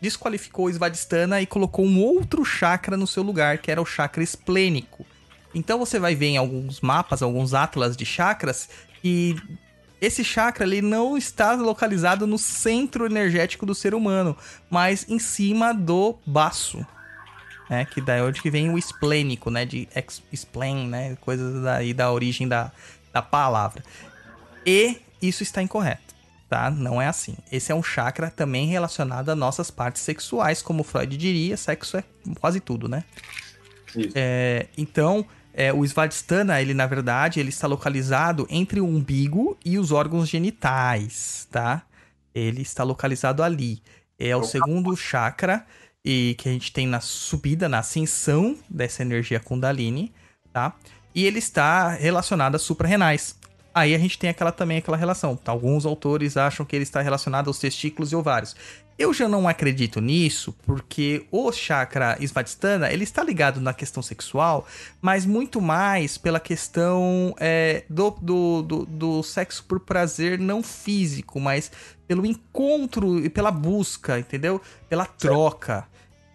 desqualificou 0.01 0.65
o 0.65 0.69
Svadhisthana 0.69 1.41
e 1.41 1.45
colocou 1.45 1.85
um 1.85 2.01
outro 2.01 2.43
chakra 2.43 2.97
no 2.97 3.05
seu 3.05 3.21
lugar, 3.21 3.59
que 3.59 3.69
era 3.69 3.81
o 3.81 3.85
chakra 3.85 4.23
esplênico. 4.23 5.05
Então 5.53 5.77
você 5.77 5.99
vai 5.99 6.15
ver 6.15 6.27
em 6.27 6.37
alguns 6.37 6.81
mapas, 6.81 7.21
alguns 7.21 7.53
atlas 7.53 7.95
de 7.95 8.05
chakras, 8.05 8.69
que 9.01 9.35
esse 10.01 10.23
chakra 10.23 10.65
ele 10.65 10.81
não 10.81 11.17
está 11.17 11.53
localizado 11.53 12.25
no 12.25 12.37
centro 12.37 13.05
energético 13.05 13.65
do 13.65 13.75
ser 13.75 13.93
humano, 13.93 14.35
mas 14.69 15.05
em 15.09 15.19
cima 15.19 15.73
do 15.73 16.17
baço. 16.25 16.85
Né, 17.69 17.85
que 17.85 18.01
daí 18.01 18.19
é 18.19 18.23
onde 18.23 18.41
que 18.41 18.49
vem 18.49 18.71
o 18.73 18.79
esplênico, 18.79 19.51
né? 19.51 19.63
De 19.63 19.87
ex- 19.95 20.23
explain, 20.31 20.87
né? 20.87 21.15
Coisas 21.21 21.61
daí 21.61 21.93
da 21.93 22.11
origem 22.11 22.47
da, 22.47 22.71
da 23.13 23.21
palavra. 23.21 23.83
E 24.65 24.97
isso 25.21 25.43
está 25.43 25.61
incorreto, 25.61 26.15
tá? 26.49 26.71
Não 26.71 26.99
é 26.99 27.05
assim. 27.05 27.35
Esse 27.51 27.71
é 27.71 27.75
um 27.75 27.83
chakra 27.83 28.31
também 28.31 28.67
relacionado 28.67 29.29
a 29.29 29.35
nossas 29.35 29.69
partes 29.69 30.01
sexuais, 30.01 30.63
como 30.63 30.83
Freud 30.83 31.15
diria, 31.15 31.55
sexo 31.55 31.97
é 31.97 32.03
quase 32.39 32.59
tudo, 32.59 32.87
né? 32.89 33.03
É, 34.15 34.65
então, 34.75 35.23
é, 35.53 35.73
o 35.73 35.83
Svadhisthana, 35.83 36.61
ele 36.61 36.73
na 36.73 36.85
verdade, 36.85 37.39
ele 37.39 37.49
está 37.49 37.67
localizado 37.67 38.47
entre 38.49 38.79
o 38.79 38.85
umbigo 38.85 39.57
e 39.65 39.77
os 39.77 39.91
órgãos 39.91 40.29
genitais, 40.29 41.47
tá? 41.51 41.83
Ele 42.33 42.61
está 42.61 42.83
localizado 42.83 43.43
ali. 43.43 43.81
É 44.17 44.35
o 44.35 44.43
segundo 44.43 44.95
chakra 44.95 45.65
e 46.03 46.35
que 46.37 46.49
a 46.49 46.51
gente 46.51 46.71
tem 46.71 46.85
na 46.85 46.99
subida, 46.99 47.69
na 47.69 47.79
ascensão 47.79 48.57
dessa 48.69 49.01
energia 49.01 49.39
Kundalini, 49.39 50.13
tá? 50.51 50.75
E 51.13 51.25
ele 51.25 51.39
está 51.39 51.89
relacionado 51.89 52.55
às 52.55 52.61
suprarrenais. 52.61 53.35
Aí 53.73 53.95
a 53.95 53.97
gente 53.97 54.17
tem 54.17 54.29
aquela 54.29 54.51
também 54.51 54.77
aquela 54.77 54.97
relação. 54.97 55.39
Alguns 55.45 55.85
autores 55.85 56.37
acham 56.37 56.65
que 56.65 56.75
ele 56.75 56.83
está 56.83 57.01
relacionado 57.01 57.47
aos 57.47 57.59
testículos 57.59 58.11
e 58.11 58.15
ovários. 58.15 58.55
Eu 58.99 59.13
já 59.13 59.29
não 59.29 59.47
acredito 59.47 60.01
nisso, 60.01 60.53
porque 60.65 61.25
o 61.31 61.53
chakra 61.53 62.17
Svadhisthana, 62.19 62.91
ele 62.91 63.05
está 63.05 63.23
ligado 63.23 63.61
na 63.61 63.73
questão 63.73 64.03
sexual, 64.03 64.67
mas 65.01 65.25
muito 65.25 65.61
mais 65.61 66.17
pela 66.17 66.37
questão 66.37 67.33
é, 67.39 67.85
do, 67.89 68.11
do, 68.21 68.61
do, 68.61 68.85
do 68.85 69.23
sexo 69.23 69.63
por 69.63 69.79
prazer 69.79 70.37
não 70.37 70.61
físico, 70.61 71.39
mas 71.39 71.71
pelo 72.05 72.25
encontro 72.25 73.23
e 73.23 73.29
pela 73.29 73.51
busca, 73.51 74.19
entendeu? 74.19 74.61
Pela 74.89 75.05
troca. 75.05 75.87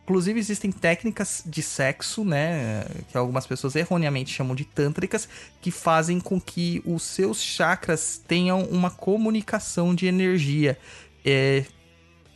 Inclusive, 0.05 0.41
existem 0.41 0.73
técnicas 0.73 1.43
de 1.45 1.63
sexo, 1.63 2.25
né? 2.25 2.87
Que 3.11 3.19
algumas 3.19 3.47
pessoas 3.47 3.77
erroneamente 3.77 4.33
chamam 4.33 4.55
de 4.55 4.65
tântricas, 4.65 5.29
que 5.61 5.71
fazem 5.71 6.19
com 6.19 6.41
que 6.41 6.83
os 6.87 7.03
seus 7.03 7.43
chakras 7.43 8.17
tenham 8.27 8.63
uma 8.63 8.91
comunicação 8.91 9.95
de 9.95 10.07
energia. 10.07 10.79
É, 11.23 11.65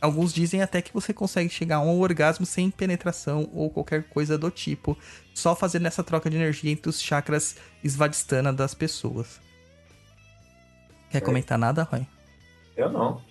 alguns 0.01 0.33
dizem 0.33 0.61
até 0.61 0.81
que 0.81 0.93
você 0.93 1.13
consegue 1.13 1.49
chegar 1.49 1.77
a 1.77 1.81
um 1.81 1.99
orgasmo 1.99 2.45
sem 2.45 2.69
penetração 2.69 3.49
ou 3.53 3.69
qualquer 3.69 4.03
coisa 4.03 4.37
do 4.37 4.49
tipo, 4.49 4.97
só 5.33 5.55
fazendo 5.55 5.87
essa 5.87 6.03
troca 6.03 6.29
de 6.29 6.37
energia 6.37 6.71
entre 6.71 6.89
os 6.89 7.01
chakras 7.01 7.55
Svadhisthana 7.83 8.53
das 8.53 8.73
pessoas. 8.73 9.39
Quer 11.09 11.21
comentar 11.21 11.57
nada, 11.57 11.83
Roy? 11.83 12.05
Eu 12.77 12.91
não. 12.91 13.29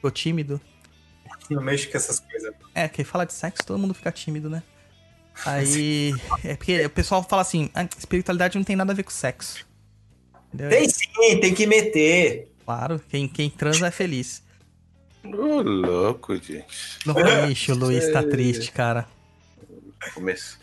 Ficou 0.00 0.10
tímido? 0.10 0.58
Não 1.50 1.62
mexo 1.62 1.90
com 1.90 1.96
essas 1.98 2.20
coisas. 2.20 2.54
É, 2.74 2.88
que 2.88 3.04
fala 3.04 3.26
de 3.26 3.34
sexo, 3.34 3.62
todo 3.66 3.78
mundo 3.78 3.92
fica 3.92 4.10
tímido, 4.10 4.48
né? 4.48 4.62
Aí. 5.44 6.14
É 6.42 6.56
porque 6.56 6.86
o 6.86 6.90
pessoal 6.90 7.22
fala 7.22 7.42
assim: 7.42 7.70
ah, 7.74 7.86
espiritualidade 7.98 8.56
não 8.56 8.64
tem 8.64 8.76
nada 8.76 8.92
a 8.92 8.94
ver 8.94 9.02
com 9.02 9.10
sexo. 9.10 9.66
Entendeu? 10.54 10.70
Tem 10.70 10.88
sim, 10.88 11.38
tem 11.38 11.54
que 11.54 11.66
meter. 11.66 12.50
Claro, 12.64 12.98
quem, 13.10 13.28
quem 13.28 13.50
transa 13.50 13.88
é 13.88 13.90
feliz. 13.90 14.42
Ô, 15.24 15.62
louco, 15.62 16.34
gente. 16.36 16.98
No 17.04 17.14
Ixi, 17.50 17.72
o 17.72 17.76
Luiz 17.76 18.10
tá 18.12 18.22
triste, 18.22 18.72
cara. 18.72 19.06
Começou. 20.14 20.58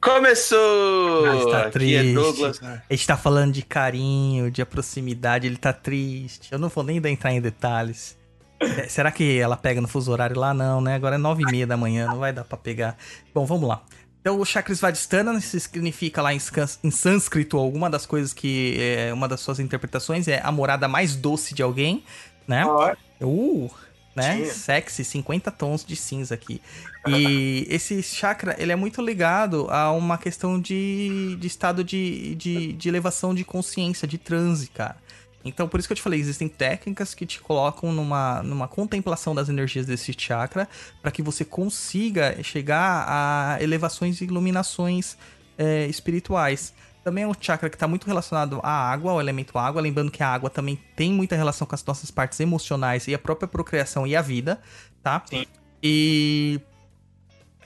Começou! 0.00 1.26
Mas 1.26 1.44
tá 1.44 1.60
Aqui 1.62 1.70
triste. 1.72 1.96
é 2.10 2.14
Douglas. 2.14 2.60
A 2.62 2.82
gente 2.90 3.06
tá 3.06 3.16
falando 3.18 3.52
de 3.52 3.62
carinho, 3.62 4.50
de 4.50 4.64
proximidade, 4.64 5.46
ele 5.46 5.58
tá 5.58 5.74
triste. 5.74 6.50
Eu 6.50 6.58
não 6.58 6.70
vou 6.70 6.82
nem 6.82 6.96
entrar 6.96 7.32
em 7.32 7.40
detalhes. 7.40 8.16
É, 8.58 8.88
Será 8.88 9.10
que 9.10 9.38
ela 9.38 9.58
pega 9.58 9.80
no 9.80 9.86
fuso 9.88 10.10
horário 10.10 10.38
lá? 10.38 10.54
Não, 10.54 10.80
né? 10.80 10.94
Agora 10.94 11.16
é 11.16 11.18
nove 11.18 11.42
e 11.42 11.50
meia 11.50 11.66
da 11.66 11.76
manhã, 11.76 12.06
não 12.06 12.18
vai 12.18 12.32
dar 12.32 12.44
pra 12.44 12.56
pegar. 12.56 12.96
Bom, 13.34 13.44
vamos 13.44 13.68
lá. 13.68 13.82
Então, 14.22 14.38
o 14.38 14.42
isso 14.42 15.60
significa 15.60 16.22
lá 16.22 16.32
em, 16.32 16.38
em 16.84 16.90
sânscrito 16.90 17.56
alguma 17.58 17.88
das 17.90 18.04
coisas 18.06 18.32
que... 18.32 18.76
É, 18.78 19.12
uma 19.12 19.26
das 19.28 19.40
suas 19.40 19.58
interpretações 19.58 20.28
é 20.28 20.40
a 20.42 20.52
morada 20.52 20.88
mais 20.88 21.14
doce 21.16 21.54
de 21.54 21.62
alguém. 21.62 22.02
né? 22.46 22.64
Ó, 22.66 22.94
Uh, 23.22 23.70
né? 24.14 24.44
Sexy, 24.46 25.04
50 25.04 25.50
tons 25.50 25.84
de 25.84 25.96
cinza 25.96 26.34
aqui. 26.34 26.60
E 27.06 27.66
esse 27.70 28.02
chakra, 28.02 28.56
ele 28.58 28.72
é 28.72 28.76
muito 28.76 29.00
ligado 29.00 29.66
a 29.70 29.92
uma 29.92 30.18
questão 30.18 30.60
de, 30.60 31.36
de 31.38 31.46
estado 31.46 31.84
de, 31.84 32.34
de, 32.34 32.72
de 32.72 32.88
elevação 32.88 33.34
de 33.34 33.44
consciência, 33.44 34.06
de 34.06 34.18
transe, 34.18 34.68
cara. 34.68 34.96
Então, 35.44 35.66
por 35.66 35.80
isso 35.80 35.88
que 35.88 35.92
eu 35.92 35.96
te 35.96 36.02
falei, 36.02 36.20
existem 36.20 36.48
técnicas 36.48 37.14
que 37.14 37.24
te 37.24 37.40
colocam 37.40 37.92
numa, 37.92 38.42
numa 38.42 38.68
contemplação 38.68 39.34
das 39.34 39.48
energias 39.48 39.86
desse 39.86 40.14
chakra, 40.16 40.68
para 41.00 41.10
que 41.10 41.22
você 41.22 41.44
consiga 41.44 42.42
chegar 42.42 43.06
a 43.08 43.58
elevações 43.62 44.20
e 44.20 44.24
iluminações 44.24 45.16
é, 45.56 45.86
espirituais. 45.86 46.74
Também 47.02 47.24
é 47.24 47.26
um 47.26 47.32
chakra 47.38 47.70
que 47.70 47.76
está 47.76 47.88
muito 47.88 48.06
relacionado 48.06 48.60
à 48.62 48.70
água, 48.90 49.12
ao 49.12 49.20
elemento 49.20 49.56
água. 49.58 49.80
Lembrando 49.80 50.10
que 50.10 50.22
a 50.22 50.28
água 50.28 50.50
também 50.50 50.78
tem 50.94 51.12
muita 51.12 51.34
relação 51.34 51.66
com 51.66 51.74
as 51.74 51.84
nossas 51.84 52.10
partes 52.10 52.38
emocionais 52.40 53.08
e 53.08 53.14
a 53.14 53.18
própria 53.18 53.48
procriação 53.48 54.06
e 54.06 54.14
a 54.14 54.20
vida, 54.22 54.60
tá? 55.02 55.22
Sim. 55.28 55.46
E 55.82 56.60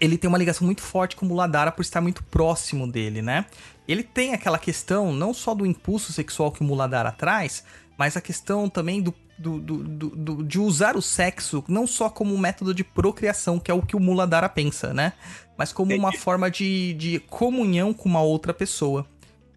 ele 0.01 0.17
tem 0.19 0.29
uma 0.29 0.39
ligação 0.39 0.65
muito 0.65 0.83
forte 0.83 1.17
com 1.17 1.25
o 1.27 1.29
Muladhara 1.29 1.73
por 1.73 1.83
estar 1.83 2.01
muito 2.01 2.23
próximo 2.25 2.87
dele, 2.91 3.23
né? 3.23 3.45
Ele 3.89 4.03
tem 4.03 4.35
aquela 4.35 4.59
questão 4.59 5.13
não 5.13 5.35
só 5.35 5.55
do 5.55 5.67
impulso 5.67 6.13
sexual 6.13 6.51
que 6.53 6.61
o 6.61 6.65
Muladhara 6.65 7.11
traz, 7.13 7.65
mas 7.99 8.17
a 8.17 8.21
questão 8.21 8.69
também 8.69 9.03
do, 9.03 9.15
do, 9.39 9.59
do, 9.61 9.79
do- 10.11 10.43
de 10.45 10.59
usar 10.59 10.97
o 10.97 11.03
sexo 11.03 11.63
não 11.69 11.87
só 11.87 12.09
como 12.09 12.35
um 12.35 12.39
método 12.39 12.73
de 12.75 12.83
procriação, 12.85 13.59
que 13.59 13.71
é 13.71 13.75
o 13.75 13.83
que 13.83 13.97
o 13.97 14.01
Muladhara 14.01 14.49
pensa, 14.49 14.93
né? 14.95 15.13
Mas 15.57 15.73
como 15.73 15.95
uma 15.95 16.13
forma 16.13 16.51
de, 16.51 16.95
de 16.95 17.21
comunhão 17.21 17.93
com 17.95 18.09
uma 18.09 18.21
outra 18.21 18.53
pessoa, 18.53 19.07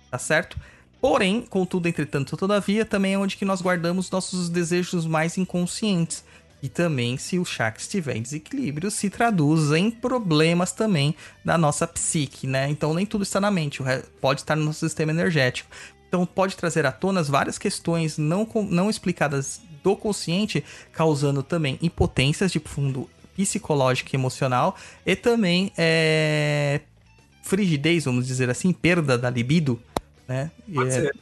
tá 0.10 0.18
certo? 0.18 0.58
Porém, 1.00 1.42
contudo, 1.42 1.88
entretanto, 1.88 2.36
todavia, 2.36 2.84
também 2.84 3.14
é 3.14 3.18
onde 3.18 3.38
que 3.38 3.46
nós 3.46 3.62
guardamos 3.62 4.10
nossos 4.10 4.50
desejos 4.50 5.06
mais 5.06 5.38
inconscientes. 5.38 6.24
E 6.62 6.68
também, 6.68 7.18
se 7.18 7.38
o 7.38 7.46
chakra 7.46 7.80
estiver 7.80 8.16
em 8.16 8.22
desequilíbrio, 8.22 8.90
se 8.90 9.12
traduz 9.12 9.72
em 9.72 9.92
problemas 9.92 10.72
também 10.72 11.16
da 11.46 11.56
nossa 11.56 11.86
psique, 11.86 12.48
né? 12.48 12.68
Então, 12.68 12.96
nem 12.96 13.06
tudo 13.06 13.24
está 13.24 13.40
na 13.40 13.52
mente, 13.52 13.84
pode 14.20 14.42
estar 14.42 14.56
no 14.56 14.66
nosso 14.66 14.80
sistema 14.80 15.12
energético. 15.12 15.70
Então, 16.08 16.26
pode 16.26 16.58
trazer 16.58 16.86
à 16.86 16.92
tona 16.92 17.22
várias 17.22 17.60
questões 17.60 18.18
não, 18.18 18.48
não 18.72 18.90
explicadas 18.90 19.62
do 19.84 19.96
consciente, 19.96 20.64
causando 20.92 21.44
também 21.44 21.78
impotências 21.80 22.52
de 22.52 22.60
fundo 22.60 23.08
psicológico 23.36 24.10
e 24.14 24.16
emocional, 24.16 24.76
e 25.06 25.16
também 25.16 25.72
é, 25.78 26.82
frigidez, 27.44 28.06
vamos 28.06 28.26
dizer 28.26 28.50
assim, 28.50 28.74
perda 28.74 29.18
da 29.18 29.30
libido, 29.30 29.80
né? 30.28 30.52
Pode 30.74 30.90
é- 30.90 30.92
ser. 30.92 31.16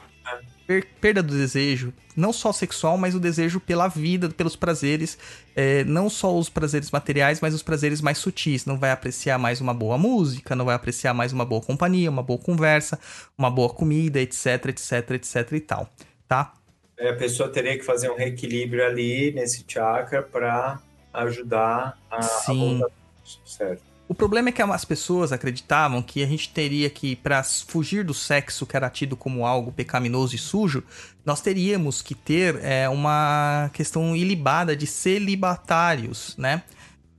per- 0.66 0.86
perda 1.00 1.22
do 1.22 1.32
desejo, 1.36 1.92
não 2.16 2.32
só 2.32 2.52
sexual, 2.52 2.98
mas 2.98 3.14
o 3.14 3.20
desejo 3.20 3.60
pela 3.60 3.88
vida, 3.88 4.28
pelos 4.30 4.56
prazeres, 4.56 5.16
é, 5.54 5.84
não 5.84 6.10
só 6.10 6.36
os 6.36 6.48
prazeres 6.48 6.90
materiais, 6.90 7.40
mas 7.40 7.54
os 7.54 7.62
prazeres 7.62 8.00
mais 8.00 8.18
sutis. 8.18 8.64
Não 8.66 8.78
vai 8.78 8.90
apreciar 8.90 9.38
mais 9.38 9.60
uma 9.60 9.72
boa 9.74 9.96
música, 9.96 10.56
não 10.56 10.64
vai 10.64 10.74
apreciar 10.74 11.14
mais 11.14 11.32
uma 11.32 11.44
boa 11.44 11.60
companhia, 11.62 12.10
uma 12.10 12.22
boa 12.22 12.38
conversa, 12.38 12.98
uma 13.38 13.50
boa 13.50 13.68
comida, 13.68 14.20
etc, 14.20 14.66
etc, 14.66 15.10
etc 15.12 15.52
e 15.52 15.60
tal, 15.60 15.88
tá? 16.26 16.52
É, 16.98 17.10
a 17.10 17.16
pessoa 17.16 17.48
teria 17.50 17.76
que 17.78 17.84
fazer 17.84 18.10
um 18.10 18.16
reequilíbrio 18.16 18.84
ali 18.84 19.30
nesse 19.32 19.64
chakra 19.68 20.22
para 20.22 20.80
ajudar 21.12 21.98
a, 22.10 22.16
a 22.16 22.22
Sim. 22.22 22.78
voltar. 22.78 22.94
Certo. 23.44 23.82
O 24.08 24.14
problema 24.14 24.50
é 24.50 24.52
que 24.52 24.62
as 24.62 24.84
pessoas 24.84 25.32
acreditavam 25.32 26.00
que 26.00 26.22
a 26.22 26.26
gente 26.26 26.48
teria 26.50 26.88
que, 26.88 27.16
para 27.16 27.42
fugir 27.42 28.04
do 28.04 28.14
sexo 28.14 28.64
que 28.64 28.76
era 28.76 28.88
tido 28.88 29.16
como 29.16 29.44
algo 29.44 29.72
pecaminoso 29.72 30.36
e 30.36 30.38
sujo, 30.38 30.82
nós 31.24 31.40
teríamos 31.40 32.02
que 32.02 32.14
ter 32.14 32.56
é, 32.62 32.88
uma 32.88 33.68
questão 33.72 34.14
ilibada 34.14 34.76
de 34.76 34.86
celibatários, 34.86 36.36
né? 36.38 36.62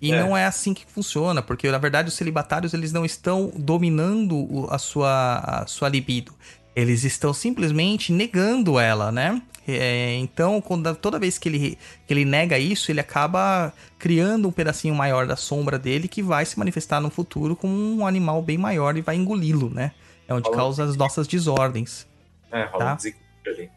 E 0.02 0.14
É. 0.14 0.22
não 0.22 0.38
é 0.38 0.46
assim 0.46 0.74
que 0.74 0.86
funciona, 0.86 1.42
porque 1.42 1.70
na 1.70 1.78
verdade 1.78 2.08
os 2.08 2.14
celibatários 2.14 2.74
eles 2.74 2.94
não 2.94 3.04
estão 3.04 3.52
dominando 3.56 4.68
a 4.70 4.78
sua, 4.78 5.40
a 5.40 5.68
sua 5.68 5.90
libido. 5.90 6.32
Eles 6.76 7.04
estão 7.04 7.34
simplesmente 7.34 8.14
negando 8.14 8.80
ela, 8.80 9.12
né? 9.12 9.42
É, 9.68 10.16
então, 10.16 10.62
quando- 10.62 10.96
toda 10.96 11.20
vez 11.20 11.38
que 11.38 11.50
ele, 11.50 11.78
que 12.08 12.14
ele 12.14 12.24
nega 12.24 12.58
isso, 12.58 12.90
ele 12.92 13.02
acaba 13.02 13.74
criando 14.00 14.48
um 14.48 14.52
pedacinho 14.52 14.96
maior 14.96 15.28
da 15.28 15.36
sombra 15.36 15.78
dele 15.78 16.08
que 16.08 16.24
vai 16.24 16.46
se 16.46 16.58
manifestar 16.58 17.02
no 17.02 17.10
futuro 17.10 17.56
como 17.56 17.74
um 17.76 18.08
animal 18.08 18.42
bem 18.42 18.58
maior 18.58 18.96
e 18.96 19.02
vai 19.02 19.16
engoli-lo, 19.18 19.70
né? 19.70 19.92
É 20.28 20.34
onde 20.34 20.44
Falou. 20.44 20.58
causa 20.58 20.84
as 20.86 20.96
nossas 20.96 21.28
desordens. 21.28 22.08
É, 22.52 22.64
rola 22.66 22.86
Tá. 22.86 22.94
um 22.94 22.96
desequilíbrio 22.96 23.54
ali. 23.54 23.70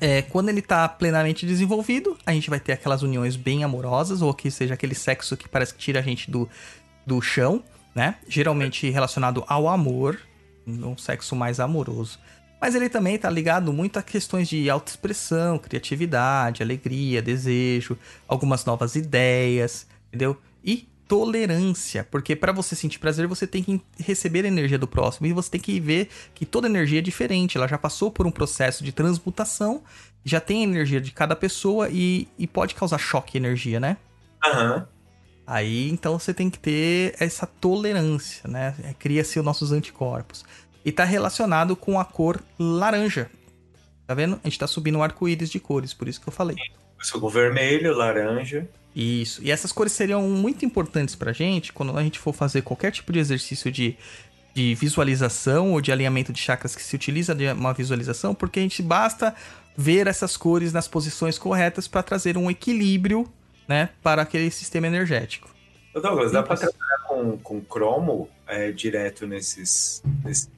É, 0.00 0.22
quando 0.22 0.48
ele 0.48 0.60
tá 0.62 0.88
plenamente 0.88 1.46
desenvolvido, 1.46 2.16
a 2.26 2.32
gente 2.32 2.50
vai 2.50 2.58
ter 2.60 2.72
aquelas 2.72 3.02
uniões 3.02 3.36
bem 3.36 3.62
amorosas, 3.64 4.20
ou 4.22 4.32
que 4.34 4.50
seja 4.50 4.74
aquele 4.74 4.94
sexo 4.94 5.36
que 5.36 5.48
parece 5.48 5.72
que 5.74 5.80
tira 5.80 6.00
a 6.00 6.02
gente 6.02 6.30
do, 6.30 6.48
do 7.06 7.20
chão, 7.22 7.62
né? 7.94 8.16
Geralmente 8.28 8.90
relacionado 8.90 9.44
ao 9.46 9.68
amor, 9.68 10.18
um 10.66 10.96
sexo 10.96 11.34
mais 11.36 11.60
amoroso. 11.60 12.18
Mas 12.62 12.76
ele 12.76 12.88
também 12.88 13.18
tá 13.18 13.28
ligado 13.28 13.72
muito 13.72 13.98
a 13.98 14.02
questões 14.02 14.48
de 14.48 14.70
autoexpressão, 14.70 15.58
criatividade, 15.58 16.62
alegria, 16.62 17.20
desejo, 17.20 17.98
algumas 18.28 18.64
novas 18.64 18.94
ideias, 18.94 19.84
entendeu? 20.06 20.40
E 20.62 20.88
tolerância, 21.08 22.06
porque 22.08 22.36
para 22.36 22.52
você 22.52 22.76
sentir 22.76 23.00
prazer, 23.00 23.26
você 23.26 23.48
tem 23.48 23.64
que 23.64 23.82
receber 23.98 24.44
a 24.44 24.48
energia 24.48 24.78
do 24.78 24.86
próximo 24.86 25.26
e 25.26 25.32
você 25.32 25.50
tem 25.50 25.60
que 25.60 25.80
ver 25.80 26.08
que 26.32 26.46
toda 26.46 26.68
energia 26.68 27.00
é 27.00 27.02
diferente, 27.02 27.56
ela 27.58 27.66
já 27.66 27.76
passou 27.76 28.12
por 28.12 28.28
um 28.28 28.30
processo 28.30 28.84
de 28.84 28.92
transmutação, 28.92 29.82
já 30.24 30.38
tem 30.38 30.60
a 30.60 30.62
energia 30.62 31.00
de 31.00 31.10
cada 31.10 31.34
pessoa 31.34 31.88
e, 31.90 32.28
e 32.38 32.46
pode 32.46 32.76
causar 32.76 32.98
choque 32.98 33.32
de 33.32 33.38
energia, 33.38 33.80
né? 33.80 33.96
Aham. 34.46 34.86
Aí 35.44 35.90
então 35.90 36.16
você 36.16 36.32
tem 36.32 36.48
que 36.48 36.60
ter 36.60 37.16
essa 37.18 37.44
tolerância, 37.44 38.48
né? 38.48 38.94
Cria-se 39.00 39.36
os 39.40 39.44
nossos 39.44 39.72
anticorpos. 39.72 40.44
E 40.84 40.90
tá 40.90 41.04
relacionado 41.04 41.76
com 41.76 41.98
a 41.98 42.04
cor 42.04 42.40
laranja. 42.58 43.30
Tá 44.06 44.14
vendo? 44.14 44.40
A 44.42 44.48
gente 44.48 44.58
tá 44.58 44.66
subindo 44.66 44.98
um 44.98 45.02
arco-íris 45.02 45.50
de 45.50 45.60
cores, 45.60 45.94
por 45.94 46.08
isso 46.08 46.20
que 46.20 46.28
eu 46.28 46.32
falei. 46.32 46.56
Começou 46.94 47.20
com 47.20 47.28
vermelho, 47.28 47.96
laranja. 47.96 48.68
Isso. 48.94 49.42
E 49.42 49.50
essas 49.50 49.72
cores 49.72 49.92
seriam 49.92 50.22
muito 50.22 50.64
importantes 50.64 51.14
pra 51.14 51.32
gente 51.32 51.72
quando 51.72 51.96
a 51.96 52.02
gente 52.02 52.18
for 52.18 52.32
fazer 52.32 52.62
qualquer 52.62 52.90
tipo 52.92 53.12
de 53.12 53.18
exercício 53.18 53.70
de, 53.70 53.96
de 54.54 54.74
visualização 54.74 55.72
ou 55.72 55.80
de 55.80 55.90
alinhamento 55.90 56.32
de 56.32 56.40
chakras 56.40 56.76
que 56.76 56.82
se 56.82 56.94
utiliza 56.94 57.34
de 57.34 57.50
uma 57.52 57.72
visualização, 57.72 58.34
porque 58.34 58.60
a 58.60 58.62
gente 58.62 58.82
basta 58.82 59.34
ver 59.76 60.06
essas 60.06 60.36
cores 60.36 60.72
nas 60.72 60.86
posições 60.86 61.38
corretas 61.38 61.88
para 61.88 62.02
trazer 62.02 62.36
um 62.36 62.50
equilíbrio, 62.50 63.26
né, 63.66 63.88
para 64.02 64.22
aquele 64.22 64.50
sistema 64.50 64.86
energético. 64.86 65.50
Douglas, 65.94 66.32
dá 66.32 66.42
para 66.42 66.56
Simples. 66.56 66.76
trabalhar 66.76 67.08
com, 67.08 67.38
com 67.38 67.60
cromo 67.60 68.28
é, 68.46 68.72
direto 68.72 69.26
nesses, 69.26 70.02
nesses. 70.24 70.50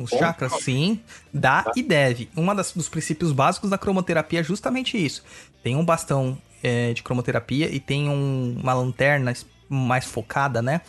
Os 0.00 0.10
chakras, 0.10 0.52
sim, 0.62 1.00
dá 1.32 1.70
e 1.76 1.82
deve. 1.82 2.28
Um 2.36 2.52
dos 2.54 2.88
princípios 2.88 3.30
básicos 3.32 3.70
da 3.70 3.78
cromoterapia 3.78 4.40
é 4.40 4.42
justamente 4.42 5.02
isso. 5.02 5.22
Tem 5.62 5.76
um 5.76 5.84
bastão 5.84 6.36
é, 6.62 6.92
de 6.94 7.02
cromoterapia 7.02 7.68
e 7.70 7.78
tem 7.78 8.08
um- 8.08 8.58
uma 8.60 8.72
lanterna 8.74 9.32
mais 9.68 10.04
focada, 10.06 10.60
né? 10.62 10.80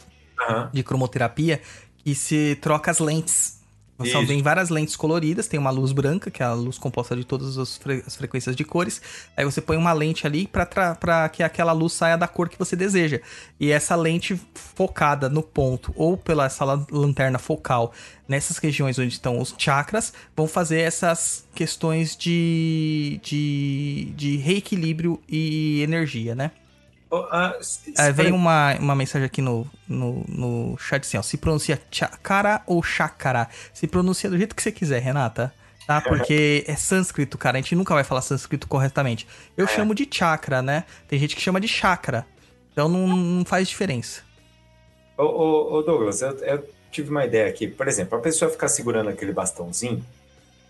Aham. 0.48 0.70
de 0.74 0.84
cromoterapia 0.84 1.62
que 2.04 2.14
se 2.14 2.58
troca 2.62 2.92
as 2.92 3.00
lentes. 3.00 3.62
São 3.98 4.22
Isso. 4.22 4.28
vem 4.28 4.42
várias 4.42 4.68
lentes 4.70 4.94
coloridas, 4.98 5.48
tem 5.48 5.58
uma 5.58 5.70
luz 5.70 5.94
branca, 5.94 6.30
que 6.30 6.44
é 6.44 6.46
a 6.46 6.52
luz 6.54 6.78
composta 6.78 7.16
de 7.16 7.24
todas 7.24 7.58
as, 7.58 7.78
fre- 7.78 8.04
as 8.06 8.14
frequências 8.14 8.54
de 8.54 8.66
cores. 8.66 9.02
Aí 9.38 9.46
você 9.46 9.62
põe 9.62 9.78
uma 9.78 9.94
lente 9.94 10.28
ali 10.28 10.46
para 10.48 11.30
que 11.30 11.42
aquela 11.42 11.72
luz 11.72 11.94
saia 11.94 12.18
da 12.18 12.28
cor 12.28 12.50
que 12.50 12.60
você 12.60 12.76
deseja. 12.76 13.22
E 13.58 13.72
essa 13.72 13.96
lente 13.96 14.38
focada 14.54 15.30
no 15.30 15.42
ponto, 15.42 15.94
ou 15.96 16.18
pela 16.18 16.46
essa 16.46 16.66
la- 16.66 16.86
lanterna 16.92 17.40
focal, 17.40 17.94
nessas 18.28 18.58
regiões 18.58 19.00
onde 19.00 19.14
estão 19.14 19.40
os 19.40 19.56
chakras, 19.58 20.12
vão 20.36 20.46
fazer 20.46 20.82
essas 20.82 21.46
questões 21.56 22.18
de, 22.18 23.18
de, 23.24 24.12
de 24.14 24.36
reequilíbrio 24.36 25.22
e 25.30 25.82
energia, 25.82 26.36
né? 26.36 26.52
Ah, 27.32 27.58
É, 27.98 28.12
vem 28.12 28.32
uma, 28.32 28.76
uma 28.76 28.96
mensagem 28.96 29.26
aqui 29.26 29.42
no, 29.42 29.68
no, 29.88 30.24
no 30.28 30.78
chat 30.78 31.04
assim, 31.04 31.18
ó. 31.18 31.22
Se 31.22 31.38
pronuncia 31.38 31.82
chakara 31.92 32.62
ou 32.66 32.82
chakara. 32.82 33.48
Se 33.74 33.88
pronuncia 33.88 34.30
do 34.30 34.38
jeito 34.38 34.56
que 34.56 34.62
você 34.62 34.72
quiser, 34.72 35.02
Renata. 35.02 35.54
Tá? 35.88 36.02
Porque 36.02 36.64
é 36.68 36.76
sânscrito, 36.76 37.38
cara. 37.38 37.58
A 37.58 37.62
gente 37.62 37.76
nunca 37.76 37.94
vai 37.94 38.04
falar 38.04 38.22
sânscrito 38.22 38.68
corretamente. 38.68 39.28
Eu 39.56 39.68
chamo 39.68 39.94
de 39.94 40.08
chakra, 40.12 40.62
né? 40.62 40.84
Tem 41.08 41.20
gente 41.20 41.36
que 41.36 41.42
chama 41.42 41.62
de 41.62 41.68
chakra. 41.68 42.26
Então 42.72 42.90
não, 42.90 43.08
não 43.08 43.46
faz 43.46 43.70
diferença. 43.70 44.22
Ô, 45.18 45.24
ô, 45.24 45.74
ô, 45.76 45.82
Douglas, 45.84 46.22
eu, 46.22 46.32
eu 46.40 46.70
tive 46.92 47.10
uma 47.10 47.24
ideia 47.26 47.48
aqui. 47.48 47.68
Por 47.68 47.88
exemplo, 47.88 48.18
a 48.18 48.22
pessoa 48.22 48.50
ficar 48.50 48.68
segurando 48.68 49.10
aquele 49.10 49.32
bastãozinho, 49.32 50.04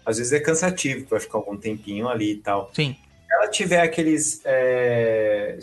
às 0.05 0.17
vezes 0.17 0.33
é 0.33 0.39
cansativo, 0.39 1.07
vai 1.09 1.19
ficar 1.19 1.37
algum 1.37 1.55
tempinho 1.57 2.07
ali 2.09 2.33
e 2.33 2.37
tal. 2.37 2.69
Sim, 2.73 2.95
ela 3.35 3.47
tiver 3.49 3.81
aqueles 3.81 4.41
é, 4.45 5.57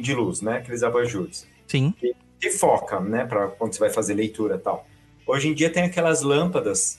de 0.00 0.14
luz, 0.14 0.40
né? 0.40 0.58
Aqueles 0.58 0.82
abajures, 0.82 1.46
sim. 1.66 1.94
que 2.40 2.50
foca, 2.50 3.00
né? 3.00 3.24
Para 3.24 3.48
quando 3.48 3.72
você 3.72 3.80
vai 3.80 3.90
fazer 3.90 4.14
leitura 4.14 4.56
e 4.56 4.58
tal. 4.58 4.86
Hoje 5.26 5.48
em 5.48 5.54
dia 5.54 5.70
tem 5.70 5.84
aquelas 5.84 6.22
lâmpadas 6.22 6.98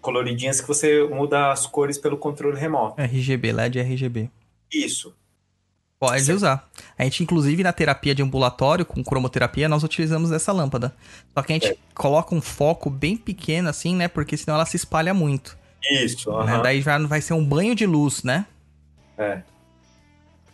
coloridinhas 0.00 0.60
que 0.60 0.68
você 0.68 1.02
muda 1.04 1.50
as 1.50 1.66
cores 1.66 1.96
pelo 1.96 2.16
controle 2.18 2.58
remoto. 2.58 3.00
RGB, 3.00 3.52
LED 3.52 3.80
RGB. 3.80 4.30
Isso. 4.72 5.14
Pode 5.98 6.30
usar. 6.30 6.68
A 6.98 7.04
gente, 7.04 7.22
inclusive, 7.22 7.62
na 7.62 7.72
terapia 7.72 8.14
de 8.14 8.22
ambulatório, 8.22 8.84
com 8.84 9.02
cromoterapia, 9.02 9.68
nós 9.68 9.82
utilizamos 9.82 10.30
essa 10.30 10.52
lâmpada. 10.52 10.94
Só 11.32 11.42
que 11.42 11.52
a 11.52 11.56
gente 11.56 11.68
É. 11.68 11.76
coloca 11.94 12.34
um 12.34 12.42
foco 12.42 12.90
bem 12.90 13.16
pequeno, 13.16 13.70
assim, 13.70 13.96
né? 13.96 14.06
Porque 14.08 14.36
senão 14.36 14.56
ela 14.56 14.66
se 14.66 14.76
espalha 14.76 15.14
muito. 15.14 15.56
Isso, 15.90 16.30
né? 16.44 16.60
Daí 16.62 16.82
já 16.82 16.98
não 16.98 17.08
vai 17.08 17.22
ser 17.22 17.32
um 17.32 17.44
banho 17.44 17.74
de 17.74 17.86
luz, 17.86 18.22
né? 18.22 18.44
É. 19.16 19.42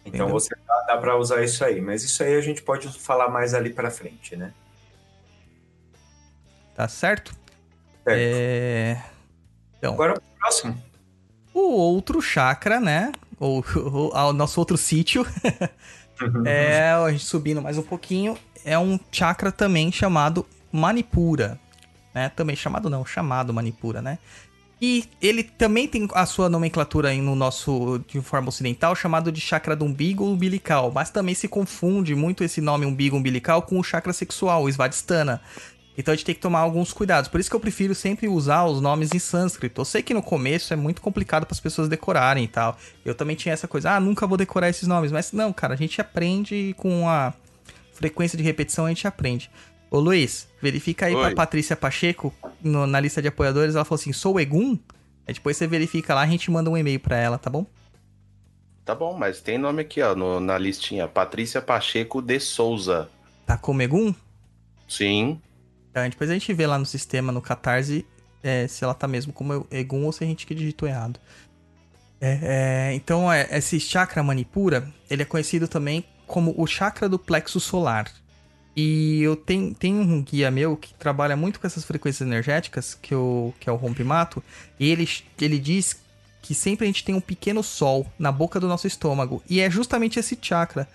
Então 0.04 0.26
Entendeu? 0.26 0.28
você 0.28 0.54
dá, 0.66 0.84
dá 0.88 0.96
para 0.98 1.16
usar 1.16 1.42
isso 1.42 1.64
aí, 1.64 1.80
mas 1.80 2.02
isso 2.02 2.22
aí 2.22 2.34
a 2.34 2.40
gente 2.40 2.62
pode 2.62 2.88
falar 2.98 3.28
mais 3.28 3.54
ali 3.54 3.70
para 3.72 3.90
frente, 3.90 4.36
né? 4.36 4.52
Tá 6.74 6.88
certo? 6.88 7.32
Certo. 8.04 8.18
É... 8.18 9.02
Então, 9.78 9.94
Agora 9.94 10.14
o 10.14 10.38
próximo. 10.38 10.82
o 11.52 11.60
outro 11.60 12.20
chakra, 12.20 12.80
né? 12.80 13.12
O, 13.38 13.60
o, 13.60 14.14
o 14.14 14.32
nosso 14.32 14.60
outro 14.60 14.76
sítio, 14.76 15.26
é 16.44 16.90
a 16.90 17.10
gente 17.10 17.24
subindo 17.24 17.62
mais 17.62 17.78
um 17.78 17.82
pouquinho, 17.82 18.36
é 18.64 18.78
um 18.78 18.98
chakra 19.10 19.50
também 19.50 19.90
chamado 19.90 20.46
Manipura, 20.72 21.58
né? 22.14 22.30
Também 22.30 22.56
chamado 22.56 22.90
não, 22.90 23.04
chamado 23.04 23.52
Manipura, 23.52 24.02
né? 24.02 24.18
E 24.80 25.04
ele 25.20 25.42
também 25.42 25.86
tem 25.86 26.08
a 26.14 26.24
sua 26.24 26.48
nomenclatura 26.48 27.12
no 27.14 27.34
nosso, 27.34 28.02
de 28.08 28.18
forma 28.22 28.48
ocidental, 28.48 28.96
chamado 28.96 29.30
de 29.30 29.40
chakra 29.40 29.76
do 29.76 29.84
umbigo 29.84 30.24
umbilical, 30.24 30.90
mas 30.90 31.10
também 31.10 31.34
se 31.34 31.46
confunde 31.48 32.14
muito 32.14 32.42
esse 32.42 32.62
nome 32.62 32.86
umbigo 32.86 33.14
umbilical 33.14 33.60
com 33.60 33.78
o 33.78 33.84
chakra 33.84 34.12
sexual, 34.12 34.64
o 34.64 34.68
Svadhisthana. 34.70 35.42
Então 35.98 36.12
a 36.12 36.16
gente 36.16 36.24
tem 36.24 36.34
que 36.34 36.40
tomar 36.40 36.60
alguns 36.60 36.94
cuidados. 36.94 37.28
Por 37.28 37.38
isso 37.38 37.50
que 37.50 37.56
eu 37.56 37.60
prefiro 37.60 37.94
sempre 37.94 38.26
usar 38.26 38.64
os 38.64 38.80
nomes 38.80 39.12
em 39.12 39.18
sânscrito. 39.18 39.82
Eu 39.82 39.84
sei 39.84 40.02
que 40.02 40.14
no 40.14 40.22
começo 40.22 40.72
é 40.72 40.76
muito 40.76 41.02
complicado 41.02 41.44
para 41.44 41.54
as 41.54 41.60
pessoas 41.60 41.88
decorarem 41.88 42.44
e 42.44 42.48
tal. 42.48 42.78
Eu 43.04 43.14
também 43.14 43.36
tinha 43.36 43.52
essa 43.52 43.68
coisa, 43.68 43.92
ah, 43.92 44.00
nunca 44.00 44.26
vou 44.26 44.38
decorar 44.38 44.70
esses 44.70 44.88
nomes. 44.88 45.12
Mas 45.12 45.30
não, 45.32 45.52
cara, 45.52 45.74
a 45.74 45.76
gente 45.76 46.00
aprende 46.00 46.74
com 46.78 47.06
a 47.06 47.34
frequência 47.92 48.38
de 48.38 48.42
repetição, 48.42 48.86
a 48.86 48.88
gente 48.88 49.06
aprende. 49.06 49.50
Ô 49.90 49.98
Luiz, 49.98 50.48
verifica 50.62 51.06
aí 51.06 51.14
Oi. 51.14 51.20
pra 51.26 51.34
Patrícia 51.34 51.76
Pacheco, 51.76 52.32
no- 52.62 52.86
na 52.86 53.00
lista 53.00 53.20
de 53.20 53.28
apoiadores, 53.28 53.74
ela 53.74 53.84
falou 53.84 54.00
assim, 54.00 54.12
sou 54.12 54.38
Egum? 54.38 54.78
Aí 55.26 55.34
depois 55.34 55.56
você 55.56 55.66
verifica 55.66 56.14
lá, 56.14 56.22
a 56.22 56.26
gente 56.26 56.50
manda 56.50 56.70
um 56.70 56.76
e-mail 56.76 57.00
pra 57.00 57.16
ela, 57.16 57.38
tá 57.38 57.50
bom? 57.50 57.66
Tá 58.84 58.94
bom, 58.94 59.16
mas 59.16 59.40
tem 59.40 59.58
nome 59.58 59.82
aqui, 59.82 60.00
ó, 60.00 60.14
no- 60.14 60.40
na 60.40 60.56
listinha. 60.58 61.06
Patrícia 61.08 61.60
Pacheco 61.60 62.22
de 62.22 62.38
Souza. 62.40 63.08
Tá 63.46 63.56
como 63.56 63.82
Egum? 63.82 64.14
Sim. 64.88 65.40
Então, 65.90 66.08
depois 66.08 66.30
a 66.30 66.34
gente 66.34 66.52
vê 66.52 66.66
lá 66.66 66.78
no 66.78 66.86
sistema, 66.86 67.32
no 67.32 67.42
Catarse, 67.42 68.06
é, 68.42 68.66
se 68.68 68.84
ela 68.84 68.94
tá 68.94 69.06
mesmo 69.08 69.32
como 69.32 69.66
Egum 69.70 70.04
ou 70.04 70.12
se 70.12 70.22
a 70.22 70.26
gente 70.26 70.46
que 70.46 70.54
digitou 70.54 70.88
errado. 70.88 71.18
É, 72.20 72.38
é, 72.90 72.94
então, 72.94 73.32
é, 73.32 73.48
esse 73.50 73.80
chakra 73.80 74.22
manipura, 74.22 74.88
ele 75.08 75.22
é 75.22 75.24
conhecido 75.24 75.66
também 75.66 76.04
como 76.26 76.54
o 76.56 76.66
chakra 76.66 77.08
do 77.08 77.18
plexo 77.18 77.58
solar. 77.58 78.10
E 78.82 79.20
eu 79.22 79.36
tenho, 79.36 79.74
tenho 79.74 80.00
um 80.00 80.22
guia 80.22 80.50
meu 80.50 80.74
que 80.74 80.94
trabalha 80.94 81.36
muito 81.36 81.60
com 81.60 81.66
essas 81.66 81.84
frequências 81.84 82.26
energéticas, 82.26 82.94
que, 82.94 83.12
eu, 83.12 83.52
que 83.60 83.68
é 83.68 83.72
o 83.72 83.76
Rompimato, 83.76 84.42
e 84.78 84.88
ele, 84.90 85.06
ele 85.38 85.58
diz 85.58 86.00
que 86.40 86.54
sempre 86.54 86.84
a 86.84 86.86
gente 86.86 87.04
tem 87.04 87.14
um 87.14 87.20
pequeno 87.20 87.62
sol 87.62 88.06
na 88.18 88.32
boca 88.32 88.58
do 88.58 88.66
nosso 88.66 88.86
estômago, 88.86 89.42
e 89.50 89.60
é 89.60 89.70
justamente 89.70 90.18
esse 90.18 90.38
chakra. 90.40 90.88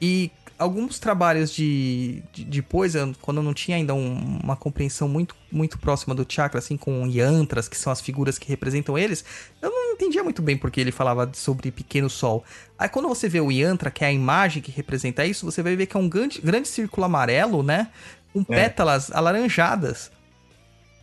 E 0.00 0.30
alguns 0.58 0.98
trabalhos 0.98 1.50
de, 1.54 2.22
de 2.32 2.42
depois, 2.42 2.94
quando 3.20 3.36
eu 3.38 3.42
não 3.42 3.52
tinha 3.52 3.76
ainda 3.76 3.92
um- 3.92 4.40
uma 4.42 4.56
compreensão 4.56 5.06
muito, 5.06 5.36
muito 5.52 5.78
próxima 5.78 6.14
do 6.14 6.24
chakra, 6.26 6.58
assim, 6.58 6.78
com 6.78 7.06
yantras, 7.06 7.68
que 7.68 7.76
são 7.76 7.92
as 7.92 8.00
figuras 8.00 8.38
que 8.38 8.48
representam 8.48 8.96
eles, 8.96 9.22
eu 9.60 9.70
não 9.70 9.85
entendia 9.96 10.22
muito 10.22 10.40
bem 10.40 10.56
porque 10.56 10.80
ele 10.80 10.92
falava 10.92 11.28
sobre 11.34 11.70
pequeno 11.72 12.08
sol. 12.08 12.44
Aí 12.78 12.88
quando 12.88 13.08
você 13.08 13.28
vê 13.28 13.40
o 13.40 13.50
yantra, 13.50 13.90
que 13.90 14.04
é 14.04 14.08
a 14.08 14.12
imagem 14.12 14.62
que 14.62 14.70
representa 14.70 15.24
isso, 15.24 15.44
você 15.44 15.62
vai 15.62 15.74
ver 15.74 15.86
que 15.86 15.96
é 15.96 16.00
um 16.00 16.08
grande, 16.08 16.40
grande 16.40 16.68
círculo 16.68 17.04
amarelo, 17.04 17.62
né? 17.62 17.88
Com 18.32 18.44
pétalas 18.44 19.10
alaranjadas, 19.10 20.10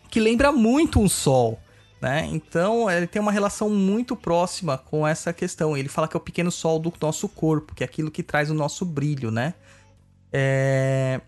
que 0.09 0.19
lembra 0.19 0.51
muito 0.51 0.99
um 0.99 1.09
sol. 1.09 1.59
Né? 1.99 2.27
Então, 2.33 2.91
ele 2.91 3.07
tem 3.07 3.21
uma 3.21 3.31
relação 3.31 3.69
muito 3.69 4.13
próxima 4.13 4.77
com 4.77 5.07
essa 5.07 5.31
questão. 5.31 5.77
Ele 5.77 5.87
fala 5.87 6.05
que 6.05 6.17
é 6.17 6.19
o 6.19 6.21
pequeno 6.21 6.51
sol 6.51 6.77
do 6.77 6.91
nosso 7.01 7.29
corpo, 7.29 7.73
que 7.73 7.81
é 7.81 7.85
aquilo 7.85 8.11
que 8.11 8.21
traz 8.21 8.51
o 8.51 8.53
nosso 8.53 8.83
brilho, 8.83 9.31
né? 9.31 9.53
É... 10.31 11.21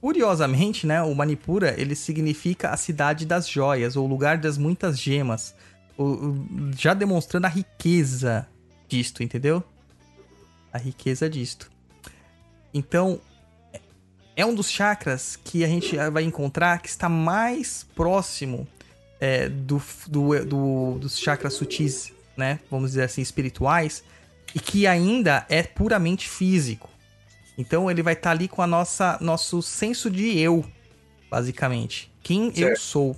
Curiosamente, 0.00 0.84
né, 0.86 1.00
o 1.00 1.14
Manipura, 1.14 1.74
ele 1.80 1.94
significa 1.94 2.70
a 2.70 2.76
cidade 2.76 3.24
das 3.24 3.48
joias, 3.48 3.96
ou 3.96 4.04
o 4.04 4.08
lugar 4.08 4.36
das 4.36 4.58
muitas 4.58 4.98
gemas. 4.98 5.54
Já 6.76 6.94
demonstrando 6.94 7.46
a 7.46 7.50
riqueza 7.50 8.46
disto, 8.88 9.22
entendeu? 9.22 9.62
A 10.72 10.78
riqueza 10.78 11.28
disto. 11.28 11.70
Então, 12.74 13.20
é 14.36 14.44
um 14.44 14.54
dos 14.54 14.70
chakras 14.70 15.36
que 15.42 15.64
a 15.64 15.68
gente 15.68 15.96
vai 16.12 16.22
encontrar 16.24 16.80
que 16.82 16.88
está 16.88 17.08
mais 17.08 17.86
próximo 17.94 18.68
é, 19.18 19.48
do, 19.48 19.82
do, 20.06 20.44
do- 20.44 20.98
dos 20.98 21.18
chakras 21.18 21.54
sutis, 21.54 22.12
né? 22.36 22.60
Vamos 22.70 22.90
dizer 22.90 23.04
assim, 23.04 23.22
espirituais, 23.22 24.04
e 24.54 24.60
que 24.60 24.86
ainda 24.86 25.46
é 25.48 25.62
puramente 25.62 26.28
físico. 26.28 26.90
Então 27.56 27.90
ele 27.90 28.02
vai 28.02 28.12
estar 28.12 28.32
ali 28.32 28.46
com 28.46 28.60
a 28.60 28.66
nossa 28.66 29.16
nosso 29.22 29.62
senso 29.62 30.10
de 30.10 30.38
eu, 30.38 30.62
basicamente. 31.30 32.12
Quem 32.22 32.48
eu 32.48 32.54
Certo. 32.54 32.80
sou. 32.80 33.16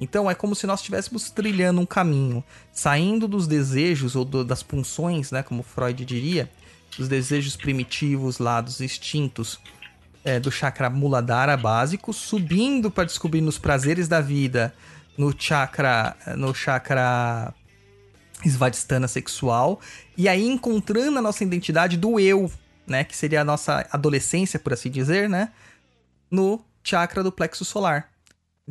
Então 0.00 0.30
é 0.30 0.34
como 0.34 0.54
se 0.54 0.66
nós 0.66 0.80
estivéssemos 0.80 1.30
trilhando 1.30 1.80
um 1.80 1.86
caminho, 1.86 2.42
saindo 2.72 3.28
dos 3.28 3.46
desejos 3.46 4.16
ou 4.16 4.24
do- 4.24 4.44
das 4.44 4.62
punções, 4.62 5.30
né, 5.30 5.42
como 5.42 5.62
Freud 5.62 6.04
diria, 6.04 6.50
dos 6.96 7.06
desejos 7.06 7.54
primitivos 7.54 8.38
lá, 8.38 8.60
dos 8.60 8.80
instintos 8.80 9.60
é, 10.22 10.38
do 10.38 10.50
chakra 10.50 10.90
Muladhara 10.90 11.56
básico, 11.56 12.12
subindo 12.12 12.90
para 12.90 13.04
descobrir 13.04 13.40
nos 13.40 13.56
prazeres 13.56 14.06
da 14.06 14.20
vida, 14.20 14.74
no 15.16 15.34
chakra, 15.38 16.14
no 16.36 16.54
chakra 16.54 17.54
Svadhisthana 18.44 19.08
sexual, 19.08 19.80
e 20.18 20.28
aí 20.28 20.46
encontrando 20.46 21.18
a 21.18 21.22
nossa 21.22 21.42
identidade 21.42 21.96
do 21.96 22.20
eu, 22.20 22.50
né, 22.86 23.02
que 23.02 23.16
seria 23.16 23.40
a 23.40 23.44
nossa 23.44 23.86
adolescência, 23.90 24.58
por 24.58 24.74
assim 24.74 24.90
dizer, 24.90 25.26
né, 25.26 25.52
no 26.30 26.62
chakra 26.84 27.22
do 27.22 27.32
plexo 27.32 27.64
solar. 27.64 28.09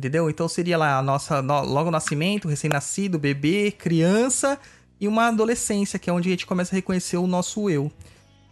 Entendeu? 0.00 0.30
Então 0.30 0.48
seria 0.48 0.78
lá 0.78 0.96
a 0.96 1.02
nossa 1.02 1.42
no- 1.42 1.60
logo 1.62 1.90
nascimento, 1.90 2.48
recém-nascido, 2.48 3.18
bebê, 3.18 3.70
criança 3.70 4.58
e 4.98 5.06
uma 5.06 5.28
adolescência, 5.28 5.98
que 5.98 6.08
é 6.08 6.12
onde 6.12 6.26
a 6.28 6.30
gente 6.30 6.46
começa 6.46 6.74
a 6.74 6.76
reconhecer 6.76 7.18
o 7.18 7.26
nosso 7.26 7.68
eu. 7.68 7.92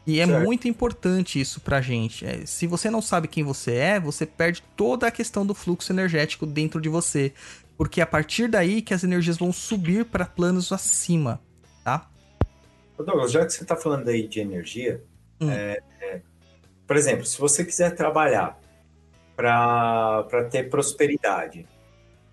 E 0.07 0.21
é 0.21 0.27
Certo. 0.27 0.45
muito 0.45 0.69
importante 0.69 1.41
isso 1.41 1.59
pra 1.63 1.81
gente. 1.81 2.27
É, 2.27 2.45
se 2.45 2.67
você 2.67 2.91
não 2.91 3.01
sabe 3.01 3.29
quem 3.29 3.43
você 3.43 3.73
é, 3.77 3.99
você 3.99 4.27
perde 4.27 4.63
toda 4.77 5.07
a 5.07 5.11
questão 5.11 5.47
do 5.47 5.55
fluxo 5.55 5.91
energético 5.91 6.45
dentro 6.45 6.83
de 6.83 6.91
você. 6.91 7.33
Porque 7.79 7.99
é 8.01 8.05
a 8.05 8.07
partir 8.07 8.47
daí 8.49 8.83
que 8.83 8.93
as 8.93 9.03
energias 9.03 9.39
vão 9.39 9.51
subir 9.51 10.05
para 10.05 10.27
planos 10.27 10.71
acima, 10.71 11.41
tá? 11.83 12.11
Douglas, 12.99 13.33
já 13.33 13.47
que 13.47 13.53
você 13.55 13.63
está 13.63 13.75
falando 13.75 14.07
aí 14.09 14.29
de 14.29 14.39
energia, 14.41 15.03
Hum. 15.41 15.51
é, 15.51 15.79
é, 16.03 16.21
por 16.87 16.95
exemplo, 16.97 17.25
se 17.25 17.39
você 17.39 17.65
quiser 17.65 17.95
trabalhar 17.95 18.61
para 19.39 20.49
ter 20.51 20.69
prosperidade, 20.69 21.65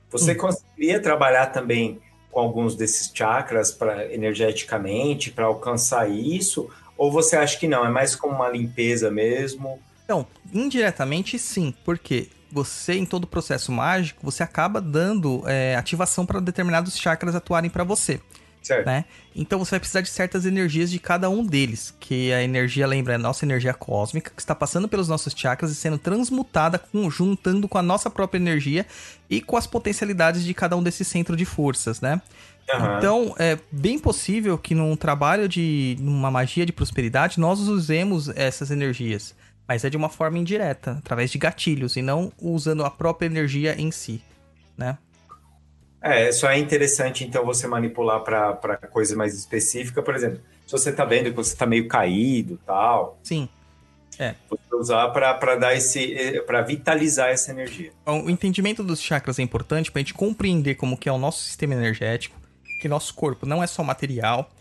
você 0.10 0.32
Hum. 0.32 0.38
conseguiria 0.38 1.00
trabalhar 1.00 1.48
também 1.48 2.00
com 2.32 2.40
alguns 2.40 2.76
desses 2.76 3.12
chakras 3.14 3.72
para 3.72 4.12
energeticamente 4.12 5.30
para 5.30 5.46
alcançar 5.46 6.10
isso? 6.10 6.68
Ou 6.98 7.12
você 7.12 7.36
acha 7.36 7.60
que 7.60 7.68
não? 7.68 7.86
É 7.86 7.90
mais 7.90 8.16
como 8.16 8.34
uma 8.34 8.50
limpeza 8.50 9.12
mesmo? 9.12 9.80
Então, 10.04 10.26
indiretamente 10.52 11.38
sim, 11.38 11.76
porque 11.84 12.30
você, 12.52 12.94
em 12.94 13.06
todo 13.06 13.28
processo 13.28 13.72
mágico, 13.72 14.22
você 14.24 14.42
acaba 14.42 14.82
dando 14.82 15.44
é, 15.46 15.76
ativação 15.76 16.26
para 16.26 16.40
determinados 16.40 16.98
chakras 16.98 17.36
atuarem 17.36 17.70
para 17.70 17.84
você. 17.84 18.20
Certo. 18.66 18.88
né? 18.88 19.06
Então 19.36 19.60
você 19.60 19.72
vai 19.72 19.80
precisar 19.80 20.02
de 20.02 20.10
certas 20.10 20.44
energias 20.44 20.90
de 20.90 20.98
cada 20.98 21.30
um 21.30 21.46
deles, 21.46 21.94
que 22.00 22.34
a 22.34 22.42
energia 22.42 22.88
lembra 22.88 23.14
é 23.14 23.16
a 23.16 23.20
nossa 23.20 23.46
energia 23.46 23.76
cósmica, 23.76 24.32
que 24.36 24.42
está 24.42 24.56
passando 24.56 24.90
pelos 24.90 25.08
nossos 25.08 25.34
chakras 25.38 25.72
e 25.72 25.76
sendo 25.76 26.00
transmutada, 26.00 26.82
juntando 27.12 27.68
com 27.68 27.78
a 27.78 27.84
nossa 27.84 28.10
própria 28.10 28.40
energia 28.40 28.84
e 29.30 29.40
com 29.40 29.56
as 29.56 29.68
potencialidades 29.68 30.44
de 30.44 30.52
cada 30.56 30.76
um 30.76 30.82
desses 30.82 31.08
centros 31.08 31.38
de 31.38 31.46
forças, 31.46 32.02
né? 32.02 32.20
Aham. 32.74 32.98
Então, 32.98 33.36
é 33.38 33.60
bem 33.72 34.00
possível 34.00 34.58
que 34.58 34.74
num 34.74 34.96
trabalho 34.96 35.48
de 35.48 35.96
numa 36.00 36.32
magia 36.32 36.66
de 36.66 36.74
prosperidade 36.74 37.40
nós 37.40 37.60
usemos 37.60 38.30
essas 38.30 38.72
energias, 38.72 39.36
mas 39.68 39.86
é 39.86 39.92
de 39.92 39.98
uma 39.98 40.10
forma 40.10 40.40
indireta, 40.40 40.94
através 40.94 41.30
de 41.30 41.38
gatilhos 41.38 41.96
e 41.98 42.02
não 42.02 42.32
usando 42.42 42.84
a 42.84 42.90
própria 42.90 43.28
energia 43.28 43.80
em 43.80 43.92
si, 43.92 44.24
né? 44.76 44.98
É, 46.06 46.32
só 46.32 46.52
é 46.52 46.60
interessante 46.60 47.24
então 47.24 47.44
você 47.44 47.66
manipular 47.68 48.22
para 48.22 48.78
coisa 48.92 49.16
mais 49.16 49.34
específica, 49.34 50.04
por 50.04 50.14
exemplo, 50.14 50.40
se 50.64 50.72
você 50.72 50.92
está 50.92 51.04
vendo 51.04 51.32
que 51.32 51.36
você 51.36 51.54
está 51.54 51.66
meio 51.66 51.88
caído, 51.88 52.60
tal, 52.64 53.18
Sim. 53.24 53.50
você 54.48 54.76
usar 54.76 55.10
para 55.10 55.56
dar 55.56 55.74
esse, 55.74 56.40
para 56.46 56.62
vitalizar 56.62 57.30
essa 57.30 57.50
energia. 57.50 57.92
O 58.06 58.30
entendimento 58.30 58.84
dos 58.84 59.02
chakras 59.02 59.40
é 59.40 59.42
importante 59.42 59.92
para 59.92 60.00
a 60.00 60.04
gente 60.04 60.14
compreender 60.14 60.76
como 60.76 60.96
que 60.96 61.10
é 61.10 61.12
o 61.12 61.18
nosso 61.18 61.44
sistema 61.44 61.74
energético, 61.74 62.40
que 62.80 62.88
nosso 62.88 63.12
corpo 63.16 63.48
não 63.48 63.64
é 63.64 63.66
só 63.66 63.84
material, 63.84 64.52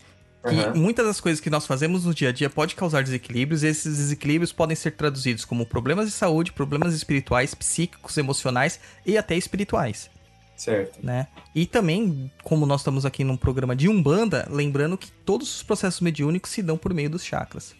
que 0.49 0.77
muitas 0.77 1.05
das 1.05 1.21
coisas 1.21 1.39
que 1.39 1.51
nós 1.51 1.67
fazemos 1.67 2.05
no 2.05 2.13
dia 2.13 2.29
a 2.29 2.31
dia 2.31 2.49
pode 2.49 2.73
causar 2.73 3.03
desequilíbrios, 3.03 3.61
e 3.61 3.67
esses 3.67 3.97
desequilíbrios 3.97 4.51
podem 4.51 4.75
ser 4.75 4.91
traduzidos 4.91 5.45
como 5.45 5.63
problemas 5.63 6.07
de 6.07 6.11
saúde, 6.11 6.51
problemas 6.51 6.95
espirituais, 6.95 7.53
psíquicos, 7.53 8.17
emocionais 8.17 8.79
e 9.05 9.15
até 9.15 9.35
espirituais, 9.35 10.09
Certo. 10.55 10.99
né? 11.03 11.27
E 11.53 11.65
também, 11.65 12.31
como 12.43 12.65
nós 12.65 12.81
estamos 12.81 13.05
aqui 13.05 13.23
num 13.23 13.37
programa 13.37 13.75
de 13.75 13.89
Umbanda, 13.89 14.47
lembrando 14.49 14.97
que 14.97 15.11
todos 15.11 15.55
os 15.55 15.63
processos 15.63 15.99
mediúnicos 16.01 16.51
se 16.51 16.61
dão 16.61 16.77
por 16.77 16.93
meio 16.93 17.09
dos 17.09 17.23
chakras. 17.23 17.75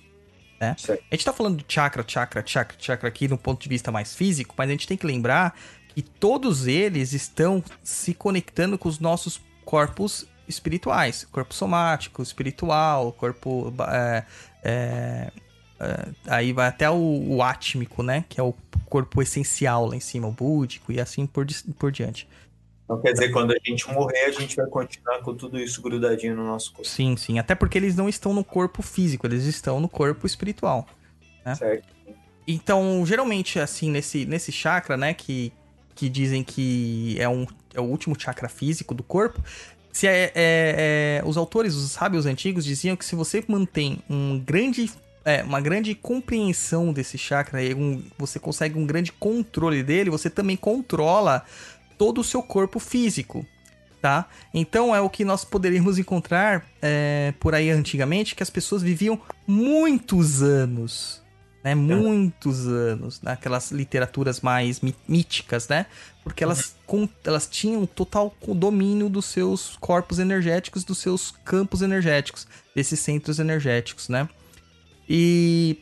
Né? 0.60 0.76
Certo. 0.78 1.04
A 1.10 1.16
gente 1.16 1.26
tá 1.26 1.34
falando 1.34 1.58
de 1.58 1.66
chakra, 1.68 2.04
chakra, 2.08 2.44
chakra, 2.46 2.78
chakra 2.80 3.08
aqui 3.08 3.28
no 3.28 3.38
ponto 3.38 3.62
de 3.62 3.70
vista 3.70 3.92
mais 3.92 4.16
físico, 4.16 4.56
mas 4.58 4.70
a 4.70 4.72
gente 4.72 4.88
tem 4.88 4.98
que 4.98 5.06
lembrar 5.06 5.58
que 5.90 6.02
todos 6.02 6.68
eles 6.68 7.14
estão 7.14 7.64
se 7.84 8.14
conectando 8.14 8.78
com 8.78 8.90
os 8.90 9.00
nossos 9.00 9.42
corpos 9.64 10.28
espirituais. 10.48 11.26
Corpo 11.32 11.54
somático, 11.54 12.22
espiritual, 12.22 13.12
corpo. 13.14 13.74
é, 13.90 14.24
é, 14.64 15.32
é, 15.80 16.08
aí 16.28 16.54
vai 16.54 16.68
até 16.68 16.90
o, 16.90 16.96
o 16.96 17.44
átmico, 17.44 18.04
né? 18.04 18.26
Que 18.28 18.40
é 18.40 18.44
o 18.44 18.54
corpo 18.86 19.22
essencial 19.22 19.86
lá 19.86 19.96
em 19.96 20.00
cima, 20.00 20.28
o 20.28 20.32
búdico 20.32 20.92
e 20.92 21.00
assim 21.00 21.26
por, 21.26 21.46
por 21.78 21.92
diante. 21.92 22.28
Então 22.86 23.02
quer 23.02 23.14
dizer, 23.14 23.32
quando 23.32 23.52
a 23.52 23.58
gente 23.66 23.92
morrer, 23.92 24.26
a 24.26 24.32
gente 24.32 24.56
vai 24.56 24.68
continuar 24.68 25.20
com 25.22 25.34
tudo 25.34 25.60
isso 25.60 25.82
grudadinho 25.82 26.36
no 26.36 26.46
nosso 26.46 26.72
corpo. 26.72 26.88
Sim, 26.88 27.18
sim. 27.18 27.40
Até 27.40 27.56
porque 27.56 27.78
eles 27.78 27.96
não 27.96 28.08
estão 28.08 28.32
no 28.34 28.44
corpo 28.44 28.82
físico, 28.84 29.26
eles 29.26 29.44
estão 29.46 29.80
no 29.80 29.90
corpo 29.90 30.28
espiritual. 30.28 30.88
É. 31.44 31.56
Certo. 31.56 31.88
Então, 32.48 33.04
geralmente, 33.06 33.60
assim, 33.60 33.90
nesse, 33.90 34.24
nesse 34.26 34.52
chakra, 34.52 34.96
né, 34.96 35.16
que, 35.16 35.52
que 35.96 36.08
dizem 36.08 36.44
que 36.44 37.16
é, 37.20 37.28
um, 37.28 37.48
é 37.74 37.82
o 37.82 37.86
último 37.86 38.16
chakra 38.20 38.48
físico 38.48 38.94
do 38.94 39.02
corpo, 39.02 39.44
se 39.92 40.06
é, 40.08 40.26
é- 40.26 40.32
é- 40.36 41.24
os 41.26 41.38
autores, 41.38 41.74
os 41.74 41.92
sábios 41.92 42.28
antigos, 42.28 42.64
diziam 42.64 42.96
que 42.96 43.04
se 43.06 43.16
você 43.16 43.44
mantém 43.48 43.98
um 44.08 44.38
grande, 44.38 44.92
é, 45.24 45.42
uma 45.42 45.60
grande 45.60 45.96
compreensão 45.96 46.94
desse 46.94 47.18
chakra, 47.18 47.64
e 47.64 47.74
um- 47.74 48.04
você 48.16 48.38
consegue 48.38 48.78
um 48.78 48.86
grande 48.86 49.12
controle 49.12 49.82
dele, 49.82 50.12
você 50.12 50.30
também 50.30 50.56
controla 50.56 51.44
todo 51.98 52.22
o 52.22 52.24
seu 52.24 52.42
corpo 52.42 52.80
físico. 52.80 53.46
Tá? 54.02 54.30
Então 54.54 54.96
é 54.96 55.02
o 55.02 55.10
que 55.10 55.26
nós 55.26 55.44
poderíamos 55.44 55.98
encontrar 55.98 56.64
é, 56.80 57.34
por 57.40 57.56
aí 57.56 57.72
antigamente, 57.72 58.36
que 58.36 58.44
as 58.44 58.52
pessoas 58.52 58.84
viviam 58.84 59.20
muitos 59.48 60.44
anos 60.44 61.26
né? 61.66 61.74
Muitos 61.74 62.68
anos, 62.68 63.20
naquelas 63.24 63.72
literaturas 63.72 64.40
mais 64.40 64.82
mí- 64.82 64.94
míticas, 65.08 65.68
né? 65.68 65.88
Porque 66.24 66.44
elas, 66.44 66.76
com- 66.86 67.10
elas 67.24 67.48
tinham 67.48 67.88
total 67.88 68.36
domínio 68.50 69.10
dos 69.10 69.26
seus 69.26 69.76
corpos 69.80 70.20
energéticos, 70.20 70.84
dos 70.84 71.00
seus 71.00 71.32
campos 71.44 71.82
energéticos, 71.82 72.48
desses 72.76 73.00
centros 73.00 73.40
energéticos, 73.40 74.10
né? 74.10 74.30
E 75.10 75.80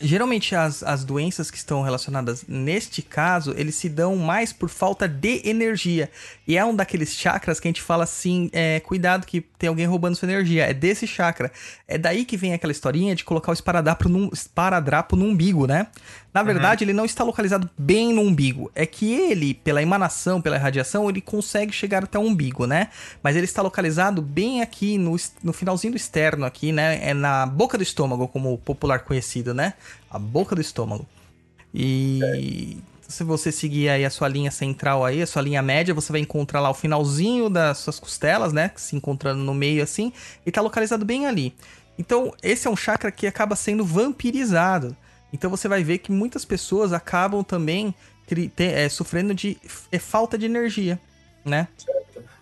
geralmente 0.00 0.54
as, 0.54 0.82
as 0.82 1.04
doenças 1.04 1.50
que 1.50 1.56
estão 1.56 1.82
relacionadas 1.82 2.44
neste 2.48 3.02
caso, 3.02 3.54
eles 3.56 3.74
se 3.74 3.88
dão 3.88 4.16
mais 4.16 4.52
por 4.52 4.68
falta 4.68 5.06
de 5.06 5.42
energia. 5.44 6.10
E 6.46 6.56
é 6.56 6.64
um 6.64 6.74
daqueles 6.74 7.14
chakras 7.14 7.60
que 7.60 7.68
a 7.68 7.70
gente 7.70 7.82
fala 7.82 8.04
assim, 8.04 8.50
é, 8.52 8.80
cuidado 8.80 9.26
que 9.26 9.40
tem 9.40 9.68
alguém 9.68 9.86
roubando 9.86 10.16
sua 10.16 10.26
energia. 10.26 10.64
É 10.64 10.74
desse 10.74 11.06
chakra. 11.06 11.52
É 11.86 11.98
daí 11.98 12.24
que 12.24 12.36
vem 12.36 12.54
aquela 12.54 12.72
historinha 12.72 13.14
de 13.14 13.24
colocar 13.24 13.50
o 13.50 13.54
esparadrapo 13.54 14.08
no, 14.08 14.30
esparadrapo 14.32 15.16
no 15.16 15.26
umbigo, 15.26 15.66
né? 15.66 15.86
Na 16.32 16.44
verdade, 16.44 16.84
ele 16.84 16.92
não 16.92 17.04
está 17.04 17.24
localizado 17.24 17.68
bem 17.76 18.12
no 18.12 18.22
umbigo. 18.22 18.70
É 18.74 18.86
que 18.86 19.12
ele, 19.12 19.52
pela 19.52 19.82
emanação, 19.82 20.40
pela 20.40 20.56
irradiação, 20.56 21.08
ele 21.08 21.20
consegue 21.20 21.72
chegar 21.72 22.04
até 22.04 22.18
o 22.18 22.22
umbigo, 22.22 22.66
né? 22.66 22.88
Mas 23.22 23.34
ele 23.34 23.46
está 23.46 23.62
localizado 23.62 24.22
bem 24.22 24.62
aqui 24.62 24.96
no, 24.96 25.16
no 25.42 25.52
finalzinho 25.52 25.92
do 25.92 25.96
externo 25.96 26.46
aqui, 26.46 26.70
né? 26.70 27.00
É 27.02 27.12
na 27.12 27.46
boca 27.46 27.76
do 27.76 27.82
estômago, 27.82 28.28
como 28.28 28.56
popular 28.58 29.00
conhecido, 29.00 29.52
né? 29.52 29.74
A 30.08 30.18
boca 30.18 30.54
do 30.54 30.60
estômago. 30.60 31.04
E 31.74 32.78
se 33.08 33.24
você 33.24 33.50
seguir 33.50 33.88
aí 33.88 34.04
a 34.04 34.10
sua 34.10 34.28
linha 34.28 34.52
central 34.52 35.04
aí, 35.04 35.20
a 35.20 35.26
sua 35.26 35.42
linha 35.42 35.60
média, 35.60 35.92
você 35.92 36.12
vai 36.12 36.20
encontrar 36.20 36.60
lá 36.60 36.70
o 36.70 36.74
finalzinho 36.74 37.50
das 37.50 37.78
suas 37.78 37.98
costelas, 37.98 38.52
né? 38.52 38.70
Se 38.76 38.94
encontrando 38.94 39.42
no 39.42 39.52
meio 39.52 39.82
assim, 39.82 40.12
e 40.46 40.52
tá 40.52 40.60
localizado 40.60 41.04
bem 41.04 41.26
ali. 41.26 41.54
Então, 41.98 42.32
esse 42.42 42.68
é 42.68 42.70
um 42.70 42.76
chakra 42.76 43.10
que 43.10 43.26
acaba 43.26 43.56
sendo 43.56 43.84
vampirizado. 43.84 44.96
Então 45.32 45.48
você 45.50 45.68
vai 45.68 45.82
ver 45.84 45.98
que 45.98 46.10
muitas 46.12 46.44
pessoas 46.44 46.92
acabam 46.92 47.42
também 47.44 47.94
é, 48.58 48.88
sofrendo 48.88 49.34
de 49.34 49.58
é, 49.90 49.98
falta 49.98 50.36
de 50.38 50.46
energia, 50.46 50.98
né? 51.44 51.68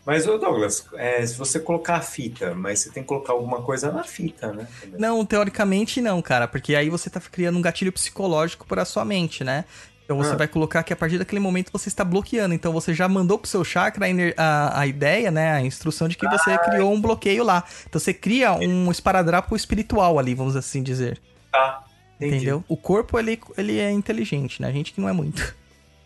Mas, 0.05 0.27
ô 0.27 0.39
Douglas, 0.39 0.87
é, 0.95 1.25
se 1.27 1.35
você 1.37 1.61
colocar 1.61 1.97
a 1.97 2.01
fita, 2.01 2.55
mas 2.55 2.81
você 2.81 2.91
tem 2.91 3.03
que 3.03 3.09
colocar 3.09 3.35
alguma 3.35 3.61
coisa 3.61 3.93
na 3.93 4.03
fita, 4.05 4.53
né? 4.55 4.67
Não, 4.99 5.25
teoricamente 5.25 6.01
não, 6.01 6.23
cara, 6.23 6.49
porque 6.49 6.75
aí 6.75 6.89
você 6.89 7.11
tá 7.11 7.21
criando 7.21 7.59
um 7.59 7.63
gatilho 7.63 7.93
psicológico 7.93 8.67
para 8.67 8.87
sua 8.87 9.05
mente, 9.05 9.45
né? 9.45 9.67
Então 10.05 10.17
você 10.17 10.33
Ah. 10.33 10.37
vai 10.37 10.49
colocar 10.49 10.83
que 10.83 10.91
a 10.95 10.97
partir 10.97 11.19
daquele 11.19 11.39
momento 11.41 11.71
você 11.71 11.89
está 11.91 12.03
bloqueando. 12.03 12.55
Então 12.55 12.73
você 12.73 12.95
já 12.95 13.07
mandou 13.07 13.39
pro 13.39 13.47
seu 13.51 13.63
chakra 13.63 14.07
a, 14.07 14.43
a- 14.43 14.81
a 14.81 14.87
ideia, 14.87 15.31
né? 15.31 15.53
A 15.53 15.61
instrução 15.61 16.09
de 16.09 16.17
que 16.17 16.27
você 16.27 16.57
criou 16.57 16.91
um 16.95 16.99
bloqueio 16.99 17.45
lá. 17.45 17.63
Então 17.87 18.01
você 18.01 18.15
cria 18.15 18.55
um 18.55 18.91
esparadrapo 18.91 19.55
espiritual 19.55 20.19
ali, 20.19 20.35
vamos 20.35 20.57
assim 20.57 20.83
dizer. 20.83 21.21
Tá, 21.53 21.85
entendi. 22.19 22.37
Entendeu? 22.37 22.65
O 22.69 22.77
corpo, 22.77 23.19
ele, 23.19 23.41
ele 23.57 23.79
é 23.79 23.91
inteligente, 23.91 24.61
né? 24.63 24.69
A 24.69 24.73
gente 24.73 24.93
que 24.93 25.01
não 25.01 25.09
é 25.09 25.13
muito. 25.13 25.55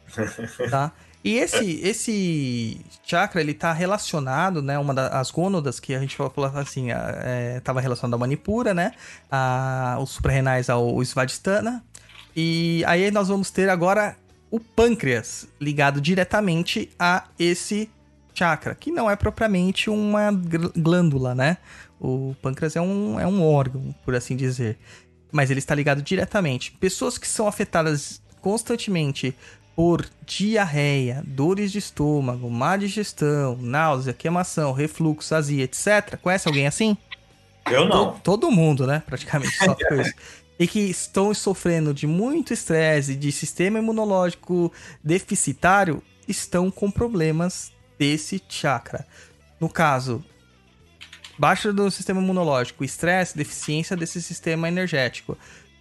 tá? 0.71 0.93
E 1.25 1.37
esse, 1.39 1.81
esse 1.85 2.81
chakra, 3.05 3.41
ele 3.41 3.55
tá 3.55 3.73
relacionado, 3.73 4.61
né? 4.61 4.77
Uma 4.79 4.93
das 4.93 5.31
gônadas 5.31 5.79
que 5.79 5.95
a 5.95 6.01
gente 6.01 6.17
falou 6.17 6.33
assim, 6.57 6.91
a- 6.91 7.15
é, 7.23 7.61
tava 7.61 7.81
relacionado 7.81 8.15
à 8.15 8.19
Manipura, 8.19 8.75
né? 8.75 8.93
A, 9.31 9.97
os 10.01 10.11
suprarrenais 10.11 10.69
ao 10.69 11.01
Svadhisthana. 11.05 11.83
E 12.35 12.83
aí 12.87 13.11
nós 13.11 13.29
vamos 13.29 13.51
ter 13.51 13.69
agora 13.69 14.17
o 14.51 14.59
pâncreas 14.59 15.47
ligado 15.61 16.01
diretamente 16.01 16.91
a 16.99 17.25
esse 17.39 17.89
chakra, 18.35 18.75
que 18.75 18.91
não 18.91 19.09
é 19.11 19.15
propriamente 19.15 19.89
uma 19.89 20.33
gl- 20.33 20.73
glândula, 20.77 21.35
né? 21.35 21.59
O 22.01 22.35
pâncreas 22.43 22.75
é 22.75 22.81
um, 22.81 23.21
é 23.21 23.27
um 23.27 23.45
órgão, 23.47 23.95
por 24.05 24.15
assim 24.15 24.35
dizer 24.35 24.77
mas 25.33 25.51
ele 25.51 25.59
está 25.59 25.75
ligado 25.75 26.03
diretamente. 26.03 26.71
Pessoas 26.73 27.19
que 27.19 27.27
são 27.27 27.49
afetadas 27.49 28.21
constantemente 28.41 29.35
por 29.75 30.07
diarreia, 30.27 31.23
dores 31.27 31.73
de 31.73 31.79
estômago, 31.79 32.51
má 32.51 32.77
digestão, 32.77 33.57
náusea, 33.59 34.13
queimação, 34.13 34.73
refluxo, 34.73 35.35
azia, 35.35 35.65
etc. 35.65 36.19
Conhece 36.21 36.47
alguém 36.47 36.67
assim? 36.67 36.97
Eu 37.71 37.89
não. 37.89 38.13
To- 38.13 38.21
Todo 38.23 38.51
mundo, 38.51 38.87
né? 38.87 39.03
Praticamente 39.07 39.57
sofre 39.57 39.89
com 39.89 39.95
isso. 40.01 40.13
E 40.59 40.67
que 40.67 40.79
estão 40.81 41.33
sofrendo 41.33 41.95
de 41.95 42.07
muito 42.07 42.53
estresse, 42.53 43.17
de 43.17 43.33
sistema 43.33 43.79
imunológico 43.79 44.71
deficitário, 45.03 46.03
estão 46.29 46.71
com 46.71 46.91
problemas 46.91 47.73
desse 47.99 48.43
chakra. 48.49 49.07
No 49.59 49.69
caso, 49.69 50.23
baixa 51.43 51.73
do 51.73 51.91
sistema 51.91 52.23
imunológico, 52.23 52.85
estresse, 52.85 53.37
deficiência 53.37 53.97
desse 53.97 54.23
sistema 54.23 54.69
energético, 54.69 55.37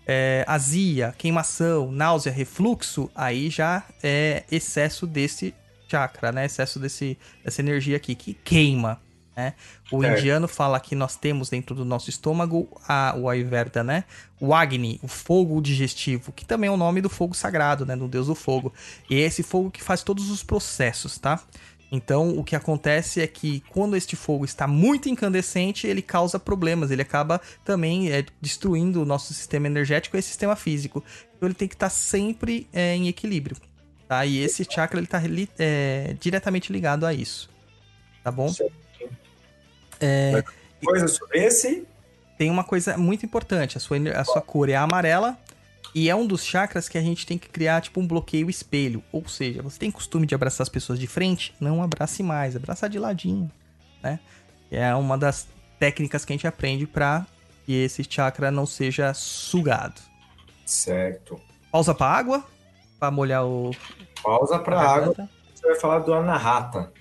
é, 0.07 0.43
azia, 0.47 1.13
queimação, 1.15 1.91
náusea, 1.91 2.31
refluxo, 2.31 3.11
aí 3.13 3.47
já 3.47 3.83
é 4.01 4.43
excesso 4.51 5.05
desse 5.05 5.53
chakra, 5.87 6.31
né? 6.31 6.45
Excesso 6.45 6.79
desse, 6.79 7.15
dessa 7.45 7.61
energia 7.61 7.95
aqui 7.95 8.15
que 8.15 8.33
queima, 8.33 8.99
né? 9.37 9.53
O 9.91 10.01
Certo. 10.01 10.17
indiano 10.17 10.47
fala 10.47 10.79
que 10.79 10.95
nós 10.95 11.15
temos 11.15 11.47
dentro 11.49 11.75
do 11.75 11.85
nosso 11.85 12.09
estômago 12.09 12.67
a, 12.87 13.13
o 13.15 13.29
Ayurveda, 13.29 13.83
né? 13.83 14.05
O 14.39 14.55
Agni, 14.55 14.99
o 15.03 15.07
fogo 15.07 15.61
digestivo, 15.61 16.31
que 16.31 16.43
também 16.43 16.69
é 16.69 16.71
o 16.71 16.77
nome 16.77 17.01
do 17.01 17.09
fogo 17.09 17.35
sagrado, 17.35 17.85
né? 17.85 17.95
Do 17.95 18.07
deus 18.07 18.25
do 18.25 18.33
fogo. 18.33 18.73
E 19.07 19.15
é 19.15 19.19
esse 19.19 19.43
fogo 19.43 19.69
que 19.69 19.83
faz 19.83 20.01
todos 20.01 20.31
os 20.31 20.41
processos, 20.41 21.19
tá? 21.19 21.39
Então, 21.91 22.37
o 22.37 22.43
que 22.43 22.55
acontece 22.55 23.19
é 23.19 23.27
que 23.27 23.61
quando 23.69 23.97
este 23.97 24.15
fogo 24.15 24.45
está 24.45 24.65
muito 24.65 25.09
incandescente, 25.09 25.85
ele 25.85 26.01
causa 26.01 26.39
problemas. 26.39 26.89
Ele 26.89 27.01
acaba 27.01 27.41
também 27.65 28.11
é, 28.11 28.23
destruindo 28.39 29.01
o 29.01 29.05
nosso 29.05 29.33
sistema 29.33 29.67
energético 29.67 30.15
e 30.15 30.21
sistema 30.21 30.55
físico. 30.55 31.03
Então, 31.35 31.47
ele 31.47 31.55
tem 31.55 31.67
que 31.67 31.75
estar 31.75 31.89
sempre 31.89 32.67
é, 32.71 32.95
em 32.95 33.07
equilíbrio. 33.09 33.57
Tá? 34.07 34.25
E 34.25 34.39
esse 34.39 34.65
chakra 34.69 34.99
ele 34.99 35.05
está 35.05 35.21
diretamente 36.19 36.71
ligado 36.71 37.05
a 37.05 37.13
isso. 37.13 37.49
Tá 38.23 38.31
bom? 38.31 38.53
É, 39.99 40.43
Coisa 40.83 41.07
sobre 41.07 41.45
esse? 41.45 41.85
tem 42.41 42.49
uma 42.49 42.63
coisa 42.63 42.97
muito 42.97 43.23
importante. 43.23 43.77
A 43.77 43.79
sua, 43.79 43.97
a 44.15 44.25
sua 44.25 44.41
cor 44.41 44.67
é 44.67 44.73
amarela. 44.75 45.37
E 45.93 46.09
é 46.09 46.15
um 46.15 46.25
dos 46.25 46.43
chakras 46.45 46.87
que 46.87 46.97
a 46.97 47.01
gente 47.01 47.25
tem 47.25 47.37
que 47.37 47.49
criar, 47.49 47.81
tipo, 47.81 47.99
um 47.99 48.07
bloqueio 48.07 48.49
espelho. 48.49 49.03
Ou 49.11 49.27
seja, 49.27 49.61
você 49.61 49.77
tem 49.77 49.91
costume 49.91 50.25
de 50.25 50.33
abraçar 50.33 50.63
as 50.63 50.69
pessoas 50.69 50.97
de 50.97 51.07
frente? 51.07 51.53
Não 51.59 51.83
abrace 51.83 52.23
mais, 52.23 52.55
abraça 52.55 52.89
de 52.89 52.97
ladinho, 52.97 53.51
né? 54.01 54.19
É 54.71 54.95
uma 54.95 55.17
das 55.17 55.47
técnicas 55.77 56.23
que 56.23 56.31
a 56.31 56.35
gente 56.35 56.47
aprende 56.47 56.87
pra 56.87 57.25
que 57.65 57.73
esse 57.73 58.05
chakra 58.09 58.49
não 58.49 58.65
seja 58.65 59.13
sugado. 59.13 59.99
Certo. 60.65 61.39
Pausa 61.69 61.93
pra 61.93 62.07
água, 62.07 62.45
pra 62.97 63.11
molhar 63.11 63.45
o... 63.45 63.71
Pausa 64.23 64.59
pra 64.59 64.79
a 64.79 64.95
água. 64.95 65.29
Você 65.53 65.67
vai 65.67 65.75
falar 65.75 65.99
do 65.99 66.13
Anahata. 66.13 66.91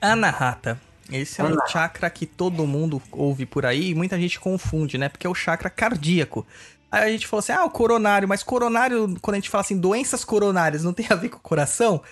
Anahata. 0.00 0.80
Esse 1.10 1.40
é 1.40 1.44
um 1.44 1.56
chakra 1.66 2.08
que 2.10 2.26
todo 2.26 2.66
mundo 2.66 3.02
ouve 3.12 3.46
por 3.46 3.64
aí 3.64 3.90
e 3.90 3.94
muita 3.94 4.18
gente 4.18 4.38
confunde, 4.38 4.98
né? 4.98 5.08
Porque 5.08 5.26
é 5.26 5.30
o 5.30 5.34
chakra 5.34 5.70
cardíaco. 5.70 6.46
Aí 6.90 7.02
a 7.02 7.12
gente 7.12 7.26
falou 7.26 7.40
assim, 7.40 7.52
ah, 7.52 7.64
o 7.64 7.70
coronário, 7.70 8.26
mas 8.26 8.42
coronário, 8.42 9.14
quando 9.20 9.34
a 9.34 9.38
gente 9.38 9.50
fala 9.50 9.60
assim, 9.60 9.78
doenças 9.78 10.24
coronárias, 10.24 10.84
não 10.84 10.92
tem 10.92 11.06
a 11.10 11.14
ver 11.14 11.28
com 11.28 11.36
o 11.36 11.40
coração? 11.40 12.02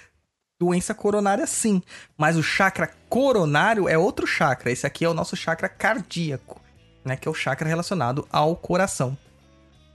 Doença 0.58 0.94
coronária 0.94 1.46
sim, 1.46 1.82
mas 2.16 2.36
o 2.36 2.42
chakra 2.42 2.90
coronário 3.08 3.88
é 3.88 3.96
outro 3.96 4.26
chakra. 4.26 4.70
Esse 4.70 4.86
aqui 4.86 5.04
é 5.04 5.08
o 5.08 5.14
nosso 5.14 5.36
chakra 5.36 5.68
cardíaco, 5.68 6.60
né? 7.04 7.16
Que 7.16 7.28
é 7.28 7.30
o 7.30 7.34
chakra 7.34 7.68
relacionado 7.68 8.26
ao 8.30 8.56
coração. 8.56 9.16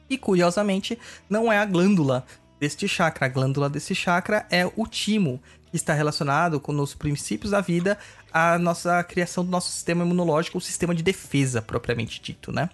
E 0.10 0.18
curiosamente, 0.18 1.00
não 1.30 1.52
é 1.52 1.58
a 1.58 1.66
glândula 1.66 2.26
deste 2.60 2.88
chakra. 2.88 3.26
A 3.26 3.30
glândula 3.30 3.70
desse 3.70 3.96
chakra 3.96 4.46
é 4.52 4.70
o 4.76 4.86
timo, 4.86 5.42
que 5.72 5.78
está 5.78 5.94
relacionado 5.94 6.60
com 6.60 6.78
os 6.80 6.94
princípios 6.94 7.52
da 7.52 7.62
vida, 7.62 7.98
a 8.32 8.60
nossa 8.60 9.04
criação 9.04 9.44
do 9.44 9.50
nosso 9.50 9.72
sistema 9.72 10.04
imunológico, 10.04 10.58
o 10.58 10.62
sistema 10.62 10.94
de 10.94 11.02
defesa 11.02 11.62
propriamente 11.62 12.22
dito, 12.22 12.52
né? 12.52 12.70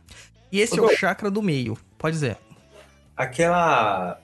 E 0.52 0.60
esse 0.60 0.78
é 0.78 0.82
o 0.82 0.90
chakra 0.96 1.30
do 1.30 1.42
meio. 1.42 1.78
Pode 1.98 2.16
dizer. 2.16 2.38
Aquela. 3.16 4.20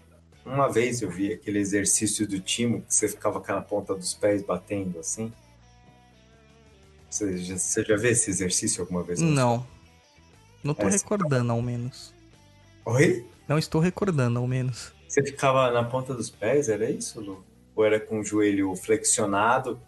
Uma 0.45 0.69
vez 0.69 1.01
eu 1.01 1.09
vi 1.09 1.31
aquele 1.33 1.59
exercício 1.59 2.27
do 2.27 2.39
timo 2.39 2.81
que 2.81 2.93
você 2.93 3.07
ficava 3.07 3.39
com 3.39 3.53
a 3.53 3.61
ponta 3.61 3.95
dos 3.95 4.13
pés 4.13 4.43
batendo 4.43 4.99
assim. 4.99 5.31
Você 7.09 7.37
já, 7.37 7.57
você 7.57 7.83
já 7.83 7.95
viu 7.95 8.09
esse 8.11 8.29
exercício 8.29 8.81
alguma 8.81 9.03
vez? 9.03 9.21
Não. 9.21 9.65
Não 10.63 10.73
tô 10.73 10.87
É, 10.87 10.91
recordando, 10.91 11.51
ao 11.51 11.61
menos. 11.61 12.13
Oi? 12.85 13.25
Não 13.47 13.57
estou 13.57 13.79
recordando, 13.79 14.39
ao 14.39 14.47
menos. 14.47 14.93
Você 15.07 15.23
ficava 15.23 15.71
na 15.71 15.83
ponta 15.83 16.13
dos 16.13 16.29
pés, 16.29 16.69
era 16.69 16.89
isso, 16.89 17.21
Lu? 17.21 17.45
Ou 17.75 17.85
era 17.85 17.99
com 17.99 18.19
o 18.19 18.23
joelho 18.23 18.75
flexionado 18.75 19.79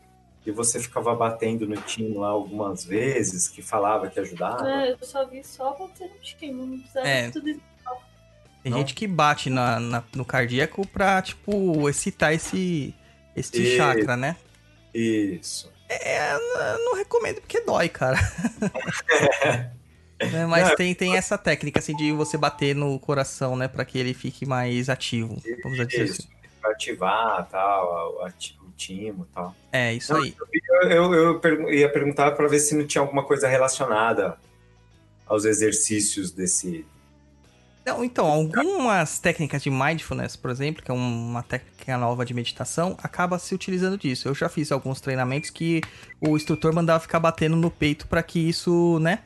e 0.46 0.52
você 0.52 0.80
ficava 0.80 1.14
batendo 1.16 1.68
no 1.68 1.76
timo 1.78 2.20
lá 2.20 2.30
algumas 2.30 2.86
vezes, 2.86 3.48
que 3.48 3.62
falava 3.62 4.08
que 4.10 4.20
ajudava? 4.20 4.70
É, 4.70 4.92
eu 4.92 4.98
só 5.02 5.26
vi 5.26 5.44
só 5.44 5.72
bater 5.74 6.08
no 6.10 6.20
time, 6.20 6.54
não 6.66 6.78
precisava 6.80 7.08
É. 7.08 7.26
de 7.28 7.34
tudo 7.34 7.50
isso. 7.50 7.62
Tem 8.64 8.72
Não? 8.72 8.80
gente 8.80 8.94
que 8.96 9.08
bate 9.08 9.50
na, 9.50 9.80
na- 9.80 10.04
no 10.16 10.26
cardíaco 10.26 10.88
pra, 10.88 11.22
tipo, 11.22 11.88
excitar 11.88 12.34
esse, 12.34 12.96
este 13.36 13.62
Isso. 13.62 13.78
chakra, 13.78 14.18
né? 14.18 14.36
Isso. 14.94 15.72
É, 15.88 16.34
eu 16.34 16.80
não 16.84 16.96
recomendo 16.96 17.42
porque 17.42 17.62
dói, 17.62 17.90
cara. 17.90 18.18
Né, 20.32 20.46
Mas 20.46 20.70
Não, 20.70 20.76
tem, 20.78 20.96
tem 20.96 21.18
essa 21.18 21.38
técnica, 21.38 21.80
assim, 21.80 21.94
de 21.96 22.12
você 22.14 22.38
bater 22.38 22.74
no 22.74 22.98
coração, 23.00 23.56
né? 23.58 23.68
Pra 23.68 23.84
que 23.84 23.98
ele 23.98 24.14
fique 24.14 24.46
mais 24.46 24.88
ativo. 24.90 25.42
Vamos 25.62 25.78
dizer 25.88 26.04
assim. 26.04 26.12
Isso. 26.14 26.30
Pra 26.62 26.72
ativar 26.72 27.46
tal, 27.50 28.24
ati- 28.26 28.58
o 28.64 28.65
timo 28.76 29.28
e 29.30 29.34
tal. 29.34 29.56
É, 29.72 29.94
isso 29.94 30.14
Não, 30.14 30.22
aí. 30.22 30.36
Eu, 30.84 31.14
eu, 31.14 31.42
eu 31.42 31.74
ia 31.74 31.90
perguntar 31.90 32.32
para 32.32 32.48
ver 32.48 32.60
se 32.60 32.76
não 32.76 32.86
tinha 32.86 33.02
alguma 33.02 33.24
coisa 33.24 33.48
relacionada 33.48 34.38
aos 35.26 35.46
exercícios 35.46 36.32
desse. 36.32 36.86
Não, 37.86 38.04
então, 38.04 38.26
algumas 38.26 39.20
técnicas 39.20 39.62
de 39.62 39.70
mindfulness, 39.70 40.36
por 40.36 40.50
exemplo, 40.50 40.82
que 40.84 40.90
é 40.90 40.94
uma 40.94 41.44
técnica 41.44 41.98
nova 41.98 42.26
de 42.26 42.34
meditação, 42.34 42.98
acaba 43.02 43.38
se 43.38 43.54
utilizando 43.54 43.96
disso. 43.96 44.28
Eu 44.28 44.34
já 44.34 44.50
fiz 44.50 44.72
alguns 44.72 45.00
treinamentos 45.00 45.52
que 45.52 45.82
o 46.20 46.36
instrutor 46.36 46.74
mandava 46.74 47.00
ficar 47.00 47.20
batendo 47.20 47.56
no 47.56 47.70
peito 47.70 48.08
para 48.08 48.24
que 48.24 48.40
isso, 48.40 48.98
né, 49.00 49.20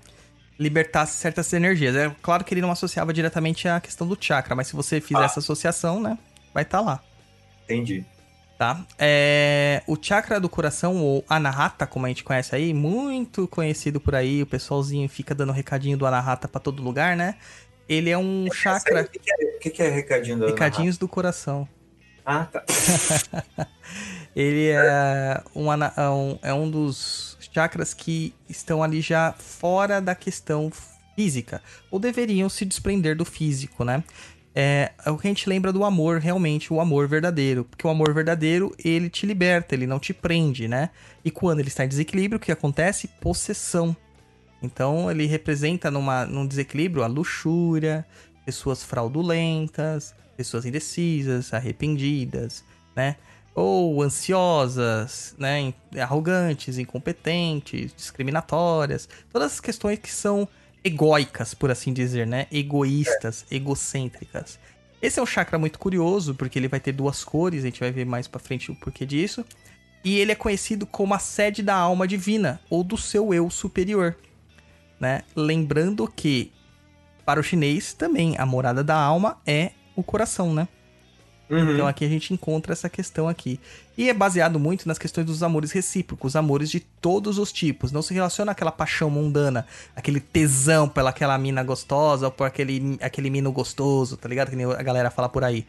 libertasse 0.60 1.18
certas 1.18 1.54
energias. 1.54 1.96
É 1.96 2.14
claro 2.22 2.44
que 2.44 2.54
ele 2.54 2.60
não 2.60 2.70
associava 2.72 3.14
diretamente 3.14 3.66
à 3.66 3.80
questão 3.80 4.06
do 4.06 4.18
chakra, 4.20 4.54
mas 4.56 4.68
se 4.68 4.76
você 4.76 5.00
fizer 5.00 5.22
Ah. 5.22 5.26
essa 5.26 5.40
associação, 5.40 6.02
né, 6.02 6.18
vai 6.54 6.64
estar 6.64 6.82
lá. 6.82 7.02
Entendi. 7.64 8.06
Tá? 8.60 8.86
É, 8.98 9.82
o 9.88 9.98
chakra 10.00 10.38
do 10.38 10.50
coração, 10.50 10.98
ou 10.98 11.24
anahata, 11.30 11.88
como 11.88 12.06
a 12.06 12.10
gente 12.10 12.26
conhece 12.26 12.54
aí, 12.54 12.74
muito 12.74 13.48
conhecido 13.48 14.02
por 14.02 14.14
aí, 14.14 14.44
o 14.44 14.46
pessoalzinho 14.46 15.08
fica 15.08 15.34
dando 15.34 15.54
recadinho 15.54 15.98
do 15.98 16.06
anahata 16.06 16.46
pra 16.46 16.60
todo 16.60 16.84
lugar, 16.84 17.16
né? 17.16 17.36
Ele 17.88 18.10
é 18.10 18.18
um 18.18 18.48
chakra, 18.54 19.04
O 19.04 19.08
que, 19.08 19.20
que 19.20 19.32
é, 19.32 19.70
que 19.70 19.82
é 19.82 19.90
recadinho 19.90 20.36
Ana 20.36 20.48
recadinhos 20.48 20.98
do 20.98 21.08
coração. 21.08 21.66
Ah, 22.26 22.44
tá. 22.52 22.66
Ele 24.36 24.72
é 24.72 25.42
um, 25.56 25.72
é 25.72 26.10
um, 26.10 26.40
é 26.44 26.54
um 26.54 26.70
dos 26.70 27.38
chakras 27.54 27.94
que 27.94 28.36
estão 28.50 28.84
ali 28.84 29.00
já 29.00 29.34
fora 29.40 30.02
da 30.02 30.14
questão 30.14 30.70
física, 31.16 31.62
ou 31.90 31.98
deveriam 31.98 32.50
se 32.50 32.66
desprender 32.66 33.16
do 33.16 33.24
físico, 33.24 33.86
né? 33.86 34.04
É, 34.56 34.92
é 35.06 35.12
o 35.12 35.18
que 35.18 35.28
a 35.28 35.30
gente 35.30 35.48
lembra 35.48 35.72
do 35.72 35.84
amor, 35.84 36.20
realmente, 36.20 36.74
o 36.74 36.82
amor 36.82 37.08
verdadeiro. 37.08 37.64
Porque 37.66 37.86
o 37.86 37.90
amor 37.90 38.14
verdadeiro, 38.14 38.76
ele 38.84 39.10
te 39.10 39.26
liberta, 39.26 39.76
ele 39.76 39.88
não 39.88 40.00
te 40.00 40.14
prende, 40.14 40.68
né? 40.68 40.90
E 41.24 41.32
quando 41.32 41.60
ele 41.60 41.68
está 41.68 41.86
em 41.86 41.88
desequilíbrio, 41.88 42.38
o 42.38 42.42
que 42.42 42.52
acontece? 42.52 43.08
Possessão. 43.22 43.96
Então, 44.62 45.10
ele 45.10 45.26
representa 45.26 45.90
numa, 45.90 46.26
num 46.26 46.46
desequilíbrio 46.46 47.04
a 47.04 47.08
luxúria, 47.08 48.06
pessoas 48.46 48.84
fraudulentas, 48.84 50.14
pessoas 50.36 50.66
indecisas, 50.66 51.54
arrependidas, 51.54 52.64
né? 52.96 53.16
Ou 53.56 54.02
ansiosas, 54.02 55.36
né? 55.38 55.74
Arrogantes, 56.02 56.78
incompetentes, 56.78 57.94
discriminatórias. 57.96 59.08
Todas 59.32 59.54
as 59.54 59.60
questões 59.60 60.00
que 60.00 60.12
são 60.12 60.48
egóicas, 60.84 61.54
por 61.54 61.72
assim 61.72 61.94
dizer, 61.94 62.26
né? 62.26 62.48
Egoístas, 62.52 63.46
egocêntricas. 63.50 64.60
Esse 65.02 65.20
é 65.20 65.24
um 65.24 65.26
chakra 65.26 65.58
muito 65.58 65.80
curioso, 65.80 66.36
porque 66.36 66.60
ele 66.60 66.68
vai 66.68 66.80
ter 66.80 66.92
duas 66.92 67.24
cores, 67.24 67.64
a 67.64 67.68
gente 67.68 67.80
vai 67.80 67.92
ver 67.92 68.06
mais 68.06 68.28
pra 68.28 68.40
frente 68.40 68.72
o 68.72 68.76
porquê 68.76 69.06
disso. 69.06 69.46
E 70.04 70.18
ele 70.18 70.32
é 70.32 70.36
conhecido 70.36 70.86
como 70.86 71.14
a 71.14 71.20
sede 71.20 71.62
da 71.62 71.76
alma 71.76 72.08
divina, 72.08 72.62
ou 72.70 72.84
do 72.84 72.98
seu 72.98 73.34
eu 73.34 73.50
superior, 73.50 74.16
né? 75.00 75.24
Lembrando 75.36 76.08
que, 76.08 76.52
para 77.26 77.40
o 77.40 77.44
chinês, 77.44 77.94
também, 77.94 78.36
a 78.38 78.46
morada 78.46 78.84
da 78.84 78.96
alma 78.96 79.42
é 79.46 79.72
o 79.96 80.04
coração, 80.04 80.54
né? 80.54 80.68
Uhum. 81.50 81.74
Então 81.74 81.88
aqui 81.88 82.06
a 82.06 82.10
gente 82.10 82.34
encontra 82.34 82.74
essa 82.74 82.88
questão 82.88 83.28
aqui. 83.28 83.60
E 83.98 84.10
é 84.10 84.14
baseado 84.14 84.60
muito 84.60 84.88
nas 84.88 85.00
questões 85.00 85.26
dos 85.26 85.42
amores 85.42 85.72
recíprocos, 85.72 86.36
amores 86.36 86.70
de 86.70 86.80
todos 86.80 87.38
os 87.38 87.52
tipos. 87.52 87.92
Não 87.92 88.02
se 88.02 88.14
relaciona 88.14 88.52
àquela 88.52 88.72
paixão 88.72 89.10
mundana, 89.10 89.66
aquele 89.96 90.20
tesão 90.20 90.88
pela 90.88 91.10
aquela 91.10 91.38
mina 91.38 91.64
gostosa 91.64 92.28
ou 92.28 92.32
por 92.32 92.46
aquele, 92.46 92.98
aquele 93.02 93.30
mino 93.30 93.52
gostoso, 93.52 94.16
tá 94.16 94.30
ligado? 94.30 94.50
Que 94.50 94.56
nem 94.56 94.66
a 94.66 94.84
galera 94.84 95.10
fala 95.10 95.28
por 95.28 95.44
aí. 95.44 95.66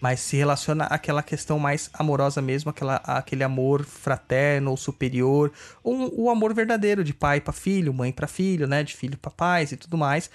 Mas 0.00 0.20
se 0.20 0.36
relaciona 0.36 0.84
àquela 0.84 1.22
questão 1.22 1.60
mais 1.60 1.88
amorosa 1.92 2.42
mesmo, 2.42 2.70
aquela, 2.70 2.96
aquele 2.96 3.44
amor 3.44 3.84
fraterno 3.84 4.72
ou 4.72 4.76
superior, 4.76 5.52
ou 5.82 6.24
o 6.24 6.28
amor 6.28 6.52
verdadeiro 6.52 7.04
de 7.04 7.14
pai 7.14 7.40
para 7.40 7.52
filho, 7.52 7.94
mãe 7.94 8.10
para 8.10 8.26
filho, 8.26 8.66
né? 8.66 8.82
De 8.82 8.96
filho 8.96 9.16
para 9.16 9.30
pais 9.30 9.70
e 9.72 9.76
tudo 9.76 9.96
mais. 9.96 10.28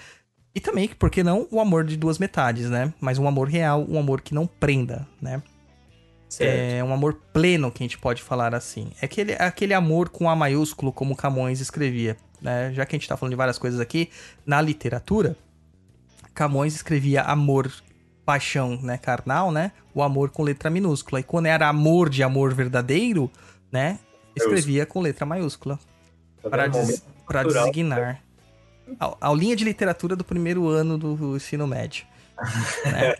E 0.56 0.60
também, 0.60 0.88
por 0.90 1.10
que 1.10 1.24
não, 1.24 1.48
o 1.52 1.60
amor 1.60 1.84
de 1.84 1.96
duas 1.96 2.18
metades, 2.18 2.70
né? 2.70 2.94
Mas 3.00 3.20
um 3.20 3.28
amor 3.28 3.48
real, 3.48 3.86
um 3.88 4.00
amor 4.00 4.22
que 4.22 4.34
não 4.34 4.48
prenda, 4.48 5.08
né? 5.22 5.42
Certo. 6.30 6.52
É 6.52 6.84
um 6.84 6.94
amor 6.94 7.14
pleno, 7.32 7.72
que 7.72 7.84
a 7.84 7.86
gente 7.86 7.98
pode 7.98 8.22
falar 8.22 8.54
assim. 8.54 8.92
É 9.02 9.06
aquele, 9.06 9.34
aquele 9.34 9.74
amor 9.74 10.10
com 10.10 10.30
A 10.30 10.36
maiúsculo, 10.36 10.92
como 10.92 11.16
Camões 11.16 11.62
escrevia. 11.62 12.18
Né? 12.42 12.74
Já 12.74 12.86
que 12.86 12.96
a 12.96 13.00
gente 13.00 13.08
tá 13.08 13.16
falando 13.16 13.32
de 13.32 13.38
várias 13.38 13.58
coisas 13.58 13.80
aqui, 13.80 14.10
na 14.46 14.62
literatura, 14.62 15.38
Camões 16.34 16.76
escrevia 16.76 17.22
amor, 17.22 17.72
paixão, 18.26 18.80
né, 18.82 18.98
carnal, 18.98 19.52
né? 19.52 19.72
O 19.94 20.04
amor 20.04 20.30
com 20.30 20.44
letra 20.44 20.70
minúscula. 20.70 21.20
E 21.20 21.24
quando 21.24 21.48
era 21.48 21.68
amor 21.68 22.10
de 22.10 22.22
amor 22.22 22.54
verdadeiro, 22.54 23.32
né? 23.72 24.00
Escrevia 24.36 24.86
com 24.86 25.02
letra 25.02 25.26
maiúscula. 25.26 25.80
Tá 26.42 26.50
Para, 26.50 26.68
des, 26.68 27.04
designar. 27.48 28.22
A 29.00 29.28
aulinha 29.28 29.56
de 29.56 29.64
literatura 29.64 30.16
do 30.16 30.24
primeiro 30.24 30.68
ano 30.68 30.98
do 30.98 31.36
ensino 31.36 31.68
médio. 31.68 32.06
né? 32.86 33.16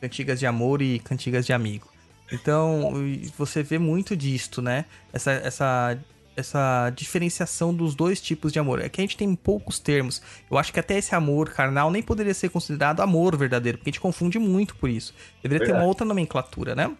Cantigas 0.00 0.38
de 0.38 0.46
amor 0.46 0.80
e 0.82 0.98
cantigas 1.00 1.44
de 1.44 1.52
amigo. 1.52 1.88
Então, 2.32 2.92
você 3.36 3.62
vê 3.62 3.78
muito 3.78 4.16
disto, 4.16 4.60
né? 4.60 4.84
Essa, 5.12 5.32
essa, 5.32 5.98
essa 6.36 6.90
diferenciação 6.90 7.74
dos 7.74 7.94
dois 7.94 8.20
tipos 8.20 8.52
de 8.52 8.58
amor. 8.58 8.80
É 8.80 8.88
que 8.88 9.00
a 9.00 9.04
gente 9.04 9.16
tem 9.16 9.34
poucos 9.34 9.78
termos. 9.78 10.22
Eu 10.50 10.58
acho 10.58 10.72
que 10.72 10.80
até 10.80 10.98
esse 10.98 11.14
amor 11.14 11.50
carnal 11.50 11.90
nem 11.90 12.02
poderia 12.02 12.34
ser 12.34 12.50
considerado 12.50 13.00
amor 13.00 13.36
verdadeiro, 13.36 13.78
porque 13.78 13.90
a 13.90 13.92
gente 13.92 14.00
confunde 14.00 14.38
muito 14.38 14.76
por 14.76 14.90
isso. 14.90 15.14
Deveria 15.42 15.64
ter 15.64 15.72
uma 15.72 15.78
Verdade. 15.78 15.88
outra 15.88 16.06
nomenclatura, 16.06 16.74
né? 16.74 16.94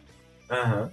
Aham. 0.50 0.90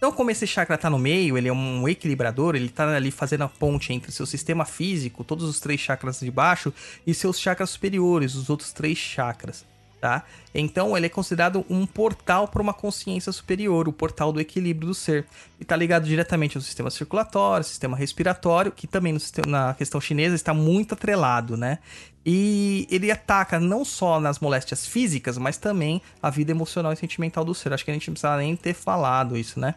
Então, 0.00 0.10
como 0.10 0.30
esse 0.30 0.46
chakra 0.46 0.78
tá 0.78 0.88
no 0.88 0.98
meio, 0.98 1.36
ele 1.36 1.48
é 1.48 1.52
um 1.52 1.86
equilibrador, 1.86 2.56
ele 2.56 2.70
tá 2.70 2.88
ali 2.88 3.10
fazendo 3.10 3.42
a 3.44 3.48
ponte 3.48 3.92
entre 3.92 4.10
seu 4.10 4.24
sistema 4.24 4.64
físico, 4.64 5.22
todos 5.22 5.44
os 5.44 5.60
três 5.60 5.78
chakras 5.78 6.20
de 6.20 6.30
baixo, 6.30 6.72
e 7.06 7.12
seus 7.12 7.38
chakras 7.38 7.68
superiores, 7.68 8.34
os 8.34 8.48
outros 8.48 8.72
três 8.72 8.96
chakras, 8.96 9.62
tá? 10.00 10.24
Então, 10.54 10.96
ele 10.96 11.04
é 11.04 11.08
considerado 11.10 11.66
um 11.68 11.84
portal 11.84 12.48
para 12.48 12.62
uma 12.62 12.72
consciência 12.72 13.30
superior, 13.30 13.86
o 13.88 13.92
portal 13.92 14.32
do 14.32 14.40
equilíbrio 14.40 14.88
do 14.88 14.94
ser. 14.94 15.26
E 15.60 15.66
tá 15.66 15.76
ligado 15.76 16.06
diretamente 16.06 16.56
ao 16.56 16.62
sistema 16.62 16.90
circulatório, 16.90 17.62
sistema 17.62 17.94
respiratório, 17.94 18.72
que 18.72 18.86
também 18.86 19.18
sistema, 19.18 19.46
na 19.48 19.74
questão 19.74 20.00
chinesa 20.00 20.34
está 20.34 20.54
muito 20.54 20.94
atrelado, 20.94 21.58
né? 21.58 21.78
E 22.24 22.88
ele 22.90 23.10
ataca 23.10 23.60
não 23.60 23.84
só 23.84 24.18
nas 24.18 24.38
moléstias 24.38 24.86
físicas, 24.86 25.36
mas 25.36 25.58
também 25.58 26.00
a 26.22 26.30
vida 26.30 26.52
emocional 26.52 26.90
e 26.90 26.96
sentimental 26.96 27.44
do 27.44 27.54
ser. 27.54 27.74
Acho 27.74 27.84
que 27.84 27.90
a 27.90 27.94
gente 27.94 28.08
não 28.08 28.14
precisa 28.14 28.36
nem 28.38 28.56
ter 28.56 28.72
falado 28.72 29.36
isso, 29.36 29.60
né? 29.60 29.74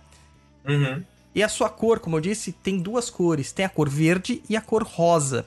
Uhum. 0.68 1.03
E 1.36 1.41
a 1.41 1.49
sua 1.49 1.70
cor, 1.70 1.99
como 1.99 2.18
eu 2.18 2.22
disse, 2.22 2.51
tem 2.51 2.78
duas 2.80 3.09
cores. 3.09 3.51
Tem 3.51 3.66
a 3.66 3.70
cor 3.70 3.89
verde 3.89 4.43
e 4.47 4.55
a 4.55 4.61
cor 4.61 4.84
rosa. 4.84 5.45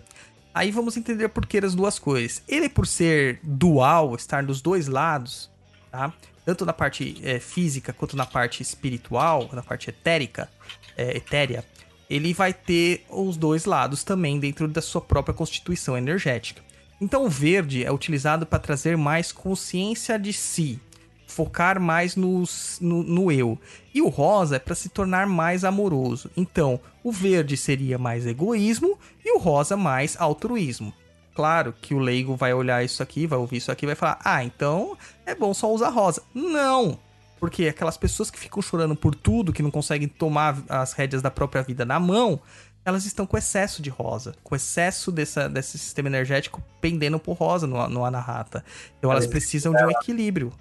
Aí 0.53 0.71
vamos 0.71 0.97
entender 0.97 1.29
por 1.29 1.47
que 1.47 1.59
as 1.59 1.75
duas 1.75 1.99
cores. 1.99 2.43
Ele, 2.49 2.69
por 2.69 2.87
ser 2.87 3.39
dual, 3.43 4.15
estar 4.17 4.43
dos 4.43 4.61
dois 4.61 4.89
lados, 4.89 5.51
tá? 5.91 6.13
Tanto 6.45 6.65
na 6.65 6.73
parte 6.73 7.21
é, 7.23 7.39
física 7.39 7.93
quanto 7.93 8.17
na 8.17 8.25
parte 8.25 8.63
espiritual, 8.63 9.49
na 9.53 9.63
parte 9.63 9.91
etérica, 9.91 10.49
é, 10.97 11.17
etérea, 11.17 11.65
ele 12.09 12.33
vai 12.33 12.53
ter 12.55 13.05
os 13.11 13.37
dois 13.37 13.65
lados 13.65 14.03
também 14.03 14.39
dentro 14.39 14.67
da 14.69 14.81
sua 14.81 15.01
própria 15.01 15.35
constituição 15.35 15.97
energética. 15.97 16.63
Então 17.01 17.27
o 17.27 17.29
verde 17.29 17.85
é 17.85 17.93
utilizado 17.93 18.47
para 18.47 18.59
trazer 18.59 18.97
mais 18.97 19.33
consciência 19.33 20.19
de 20.19 20.33
si, 20.33 20.81
focar 21.27 21.81
mais 21.81 22.17
no, 22.17 22.45
no, 22.81 23.03
no 23.03 23.33
eu. 23.33 23.59
E 23.95 24.01
o 24.01 24.09
rosa 24.09 24.57
é 24.57 24.59
para 24.59 24.75
se 24.75 24.89
tornar 24.89 25.27
mais 25.27 25.65
amoroso. 25.65 26.31
Então 26.37 26.81
o 27.03 27.13
verde 27.13 27.57
seria 27.57 27.99
mais 27.99 28.27
egoísmo 28.27 28.99
e 29.25 29.37
o 29.37 29.39
rosa 29.39 29.77
mais 29.77 30.17
altruísmo. 30.19 30.93
Claro 31.35 31.75
que 31.83 31.93
o 31.93 31.99
leigo 31.99 32.35
vai 32.35 32.55
olhar 32.55 32.83
isso 32.83 33.03
aqui, 33.03 33.27
vai 33.27 33.39
ouvir 33.39 33.59
isso 33.59 33.71
aqui 33.71 33.85
e 33.85 33.89
vai 33.89 33.95
falar: 33.95 34.19
ah, 34.25 34.43
então 34.43 34.97
é 35.27 35.35
bom 35.35 35.53
só 35.53 35.71
usar 35.73 35.91
rosa. 35.91 36.23
Não! 36.35 36.99
Porque 37.39 37.69
aquelas 37.69 37.99
pessoas 37.99 38.31
que 38.31 38.39
ficam 38.39 38.63
chorando 38.63 38.97
por 38.97 39.15
tudo, 39.15 39.53
que 39.53 39.63
não 39.63 39.71
conseguem 39.71 40.09
tomar 40.09 40.57
as 40.69 40.95
rédeas 40.95 41.21
da 41.21 41.31
própria 41.31 41.63
vida 41.63 41.85
na 41.85 42.01
mão, 42.01 42.41
elas 42.87 43.05
estão 43.05 43.27
com 43.27 43.37
excesso 43.37 43.83
de 43.83 43.91
rosa, 43.91 44.35
com 44.43 44.55
excesso 44.55 45.13
dessa, 45.13 45.49
desse 45.49 45.77
sistema 45.77 46.09
energético 46.09 46.63
pendendo 46.81 47.19
por 47.19 47.35
rosa 47.35 47.67
no, 47.67 47.87
no 47.89 48.05
Anahata. 48.05 48.65
Então 48.97 49.11
elas 49.11 49.27
precisam 49.27 49.75
de 49.75 49.85
um 49.85 49.91
equilíbrio. 49.91 50.53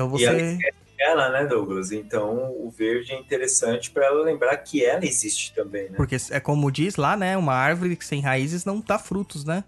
Então 0.00 0.08
você. 0.08 0.58
ela, 0.98 1.28
né, 1.30 1.46
Douglas? 1.46 1.92
Então 1.92 2.54
o 2.58 2.70
verde 2.70 3.12
é 3.12 3.18
interessante 3.18 3.90
para 3.90 4.06
ela 4.06 4.22
lembrar 4.22 4.56
que 4.56 4.84
ela 4.84 5.04
existe 5.04 5.52
também, 5.52 5.90
né? 5.90 5.96
Porque 5.96 6.16
é 6.30 6.40
como 6.40 6.70
diz 6.70 6.96
lá, 6.96 7.16
né? 7.16 7.36
Uma 7.36 7.54
árvore 7.54 7.98
sem 8.00 8.20
raízes 8.20 8.64
não 8.64 8.80
dá 8.80 8.98
frutos, 8.98 9.44
né? 9.44 9.62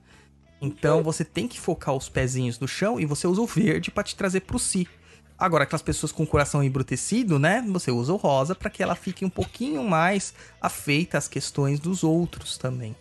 Então 0.61 1.03
você 1.03 1.25
tem 1.25 1.47
que 1.47 1.61
focar 1.61 1.95
os 1.95 2.09
pezinhos 2.09 2.59
no 2.59 2.69
chão 2.69 2.99
e 2.99 3.05
você 3.05 3.27
usa 3.27 3.43
o 3.43 3.47
verde 3.47 3.91
para 3.91 4.05
te 4.05 4.17
trazer 4.17 4.41
pro 4.41 4.59
si. 4.59 4.89
Agora, 5.37 5.65
aquelas 5.65 5.83
pessoas 5.83 6.13
com 6.13 6.23
o 6.23 6.27
coração 6.27 6.63
embrutecido, 6.63 7.39
né? 7.39 7.65
Você 7.69 7.91
usa 7.91 8.13
o 8.13 8.17
rosa 8.17 8.55
para 8.55 8.71
que 8.71 8.83
ela 8.83 8.95
fique 8.95 9.25
um 9.25 9.31
pouquinho 9.31 9.83
mais 9.83 10.33
afeita 10.61 11.19
às 11.19 11.27
questões 11.27 11.81
dos 11.81 12.05
outros 12.05 12.57
também. 12.57 12.95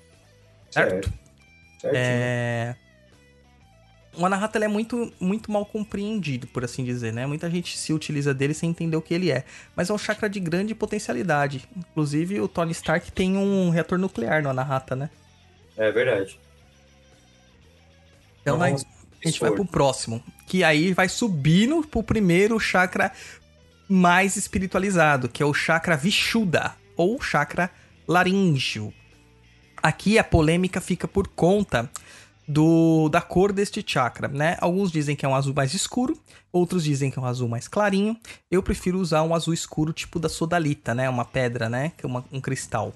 Certo? 0.72 1.14
certo. 1.80 1.96
É... 1.96 2.76
O 4.18 4.26
Anahata 4.26 4.60
é 4.60 4.68
muito, 4.68 5.12
muito 5.20 5.50
mal 5.52 5.66
compreendido, 5.66 6.46
por 6.48 6.66
assim 6.66 6.84
dizer, 6.84 7.14
né? 7.14 7.26
Muita 7.26 7.50
gente 7.50 7.78
se 7.78 7.94
utiliza 7.94 8.34
dele 8.34 8.54
sem 8.54 8.70
entender 8.70 8.98
o 8.98 9.02
que 9.02 9.14
ele 9.14 9.32
é. 9.32 9.46
Mas 9.76 9.90
é 9.90 9.94
um 9.94 9.98
chakra 9.98 10.30
de 10.30 10.40
grande 10.40 10.76
potencialidade. 10.76 11.68
Inclusive, 11.76 12.42
o 12.42 12.48
Tony 12.48 12.74
Stark 12.74 13.10
tem 13.12 13.38
um 13.38 13.70
reator 13.70 13.98
nuclear 13.98 14.44
no 14.44 14.50
Anahata, 14.50 14.96
né? 14.96 15.10
É 15.78 15.90
verdade. 15.92 16.38
Então, 18.42 18.58
vamos... 18.58 18.84
A 19.24 19.28
gente 19.28 19.40
vai 19.40 19.52
pro 19.52 19.66
próximo. 19.66 20.22
Que 20.48 20.64
aí 20.64 20.94
vai 20.94 21.08
subindo 21.08 21.82
pro 21.88 22.04
primeiro 22.04 22.60
chakra 22.60 23.12
mais 23.88 24.36
espiritualizado, 24.36 25.30
que 25.30 25.44
é 25.44 25.46
o 25.46 25.54
chakra 25.54 25.96
Vishuddha, 25.96 26.74
ou 26.98 27.22
chakra 27.22 27.70
laríngeo. 28.08 28.94
Aqui 29.82 30.18
a 30.18 30.24
polêmica 30.24 30.82
fica 30.82 31.08
por 31.08 31.28
conta 31.28 31.90
do, 32.52 33.08
da 33.08 33.22
cor 33.22 33.54
deste 33.54 33.84
chakra, 33.86 34.28
né? 34.28 34.58
Alguns 34.60 34.92
dizem 34.92 35.16
que 35.16 35.26
é 35.26 35.30
um 35.30 35.36
azul 35.36 35.54
mais 35.54 35.74
escuro, 35.74 36.18
outros 36.52 36.84
dizem 36.84 37.10
que 37.10 37.18
é 37.18 37.22
um 37.22 37.26
azul 37.26 37.48
mais 37.48 37.68
clarinho. 37.68 38.18
Eu 38.50 38.62
prefiro 38.62 39.00
usar 39.00 39.24
um 39.24 39.34
azul 39.34 39.54
escuro 39.54 39.94
tipo 39.94 40.20
da 40.20 40.28
sodalita, 40.28 40.94
né? 40.94 41.10
Uma 41.10 41.24
pedra, 41.24 41.70
né? 41.70 41.94
Que 41.98 42.06
é 42.06 42.10
uma, 42.10 42.26
um 42.32 42.42
cristal. 42.42 42.94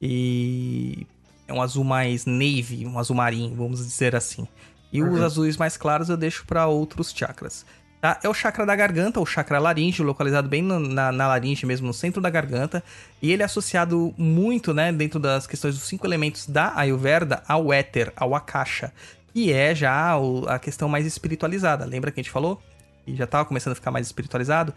E 0.00 1.06
é 1.46 1.52
um 1.52 1.60
azul 1.60 1.84
mais 1.84 2.24
navy, 2.24 2.86
um 2.86 2.98
azul 2.98 3.14
marinho, 3.14 3.54
vamos 3.54 3.80
dizer 3.80 4.16
assim. 4.16 4.48
E 4.90 5.02
uhum. 5.02 5.12
os 5.12 5.20
azuis 5.20 5.56
mais 5.58 5.76
claros 5.76 6.08
eu 6.08 6.16
deixo 6.16 6.46
para 6.46 6.66
outros 6.66 7.12
chakras. 7.14 7.66
Tá? 8.06 8.20
É 8.22 8.28
o 8.28 8.34
chakra 8.34 8.64
da 8.64 8.76
garganta, 8.76 9.18
o 9.18 9.26
chakra 9.26 9.58
laringe, 9.58 10.00
localizado 10.00 10.48
bem 10.48 10.62
na, 10.62 11.10
na, 11.10 11.26
laringe 11.26 11.66
mesmo, 11.66 11.88
no 11.88 11.92
centro 11.92 12.22
da 12.22 12.30
garganta. 12.30 12.80
E 13.20 13.32
ele 13.32 13.42
é 13.42 13.44
associado 13.44 14.14
muito, 14.16 14.72
né, 14.72 14.92
dentro 14.92 15.18
das 15.18 15.44
questões 15.44 15.74
dos 15.74 15.88
cinco 15.88 16.06
elementos 16.06 16.46
da 16.46 16.72
Ayurveda, 16.76 17.42
ao 17.48 17.72
éter, 17.72 18.12
ao 18.14 18.32
akasha. 18.36 18.92
E 19.34 19.52
é 19.52 19.74
já 19.74 20.14
a 20.46 20.56
questão 20.60 20.88
mais 20.88 21.04
espiritualizada. 21.04 21.84
Lembra 21.84 22.12
que 22.12 22.20
a 22.20 22.22
gente 22.22 22.30
falou? 22.30 22.62
E 23.04 23.16
já 23.16 23.24
estava 23.24 23.44
começando 23.44 23.72
a 23.72 23.74
ficar 23.74 23.90
mais 23.90 24.06
espiritualizado. 24.06 24.72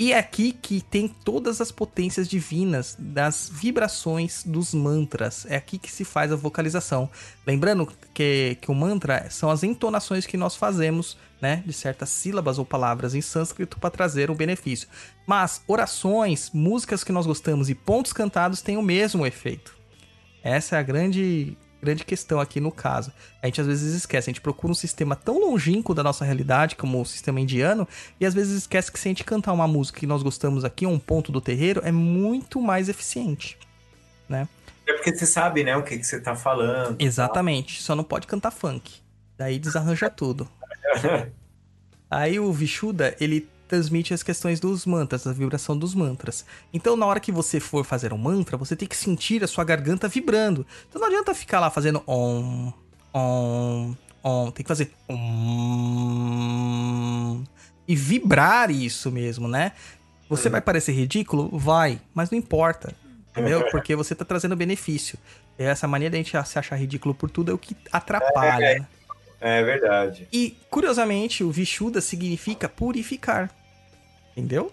E 0.00 0.14
é 0.14 0.18
aqui 0.18 0.52
que 0.52 0.80
tem 0.80 1.06
todas 1.06 1.60
as 1.60 1.70
potências 1.70 2.26
divinas 2.26 2.96
das 2.98 3.50
vibrações 3.52 4.42
dos 4.42 4.72
mantras. 4.72 5.44
É 5.44 5.56
aqui 5.56 5.76
que 5.76 5.92
se 5.92 6.06
faz 6.06 6.32
a 6.32 6.36
vocalização. 6.36 7.06
Lembrando 7.46 7.86
que, 8.14 8.56
que 8.62 8.70
o 8.70 8.74
mantra 8.74 9.28
são 9.28 9.50
as 9.50 9.62
entonações 9.62 10.24
que 10.24 10.38
nós 10.38 10.56
fazemos, 10.56 11.18
né, 11.38 11.62
de 11.66 11.74
certas 11.74 12.08
sílabas 12.08 12.58
ou 12.58 12.64
palavras 12.64 13.14
em 13.14 13.20
sânscrito 13.20 13.78
para 13.78 13.90
trazer 13.90 14.30
um 14.30 14.34
benefício. 14.34 14.88
Mas 15.26 15.60
orações, 15.66 16.50
músicas 16.54 17.04
que 17.04 17.12
nós 17.12 17.26
gostamos 17.26 17.68
e 17.68 17.74
pontos 17.74 18.14
cantados 18.14 18.62
têm 18.62 18.78
o 18.78 18.82
mesmo 18.82 19.26
efeito. 19.26 19.76
Essa 20.42 20.76
é 20.76 20.78
a 20.78 20.82
grande 20.82 21.58
grande 21.80 22.04
questão 22.04 22.40
aqui 22.40 22.60
no 22.60 22.70
caso. 22.70 23.12
A 23.42 23.46
gente 23.46 23.60
às 23.60 23.66
vezes 23.66 23.94
esquece, 23.94 24.30
a 24.30 24.32
gente 24.32 24.40
procura 24.40 24.70
um 24.70 24.74
sistema 24.74 25.16
tão 25.16 25.40
longínquo 25.40 25.94
da 25.94 26.02
nossa 26.02 26.24
realidade 26.24 26.76
como 26.76 27.00
o 27.00 27.06
sistema 27.06 27.40
indiano, 27.40 27.86
e 28.18 28.26
às 28.26 28.34
vezes 28.34 28.58
esquece 28.58 28.92
que 28.92 28.98
se 28.98 29.08
a 29.08 29.10
gente 29.10 29.24
cantar 29.24 29.52
uma 29.52 29.66
música 29.66 30.00
que 30.00 30.06
nós 30.06 30.22
gostamos 30.22 30.64
aqui, 30.64 30.86
um 30.86 30.98
ponto 30.98 31.32
do 31.32 31.40
terreiro, 31.40 31.80
é 31.84 31.92
muito 31.92 32.60
mais 32.60 32.88
eficiente, 32.88 33.58
né? 34.28 34.48
É 34.86 34.92
porque 34.92 35.14
você 35.14 35.26
sabe, 35.26 35.62
né, 35.62 35.76
o 35.76 35.82
que, 35.82 35.98
que 35.98 36.04
você 36.04 36.20
tá 36.20 36.34
falando. 36.34 36.96
Exatamente, 36.98 37.78
tá? 37.78 37.84
só 37.84 37.94
não 37.94 38.04
pode 38.04 38.26
cantar 38.26 38.50
funk. 38.50 39.00
Daí 39.38 39.58
desarranja 39.58 40.10
tudo. 40.10 40.48
Aí 42.10 42.40
o 42.40 42.52
Vishuddha, 42.52 43.16
ele 43.20 43.48
transmite 43.70 44.12
as 44.12 44.24
questões 44.24 44.58
dos 44.58 44.84
mantras, 44.84 45.24
a 45.28 45.32
vibração 45.32 45.78
dos 45.78 45.94
mantras. 45.94 46.44
Então, 46.74 46.96
na 46.96 47.06
hora 47.06 47.20
que 47.20 47.30
você 47.30 47.60
for 47.60 47.84
fazer 47.84 48.12
um 48.12 48.18
mantra, 48.18 48.56
você 48.56 48.74
tem 48.74 48.88
que 48.88 48.96
sentir 48.96 49.44
a 49.44 49.46
sua 49.46 49.62
garganta 49.62 50.08
vibrando. 50.08 50.66
Então, 50.88 51.00
não 51.00 51.06
adianta 51.06 51.32
ficar 51.32 51.60
lá 51.60 51.70
fazendo 51.70 52.02
om, 52.04 52.72
om, 53.14 53.94
om. 54.24 54.50
Tem 54.50 54.64
que 54.64 54.68
fazer 54.68 54.90
om. 55.08 55.54
E 57.86 57.94
vibrar 57.94 58.72
isso 58.72 59.12
mesmo, 59.12 59.46
né? 59.46 59.70
Você 60.28 60.48
vai 60.48 60.60
parecer 60.60 60.90
ridículo? 60.92 61.56
Vai, 61.56 62.00
mas 62.12 62.28
não 62.28 62.36
importa. 62.38 62.92
Entendeu? 63.30 63.64
Porque 63.70 63.94
você 63.94 64.16
tá 64.16 64.24
trazendo 64.24 64.56
benefício. 64.56 65.16
Essa 65.56 65.86
mania 65.86 66.10
da 66.10 66.16
gente 66.16 66.30
se 66.44 66.58
achar 66.58 66.74
ridículo 66.74 67.14
por 67.14 67.30
tudo 67.30 67.52
é 67.52 67.54
o 67.54 67.58
que 67.58 67.76
atrapalha. 67.92 68.64
É, 68.64 68.84
é, 69.40 69.60
é 69.60 69.62
verdade. 69.62 70.26
E, 70.32 70.56
curiosamente, 70.68 71.44
o 71.44 71.52
Vishuddha 71.52 72.00
significa 72.00 72.68
purificar. 72.68 73.48
Entendeu? 74.36 74.72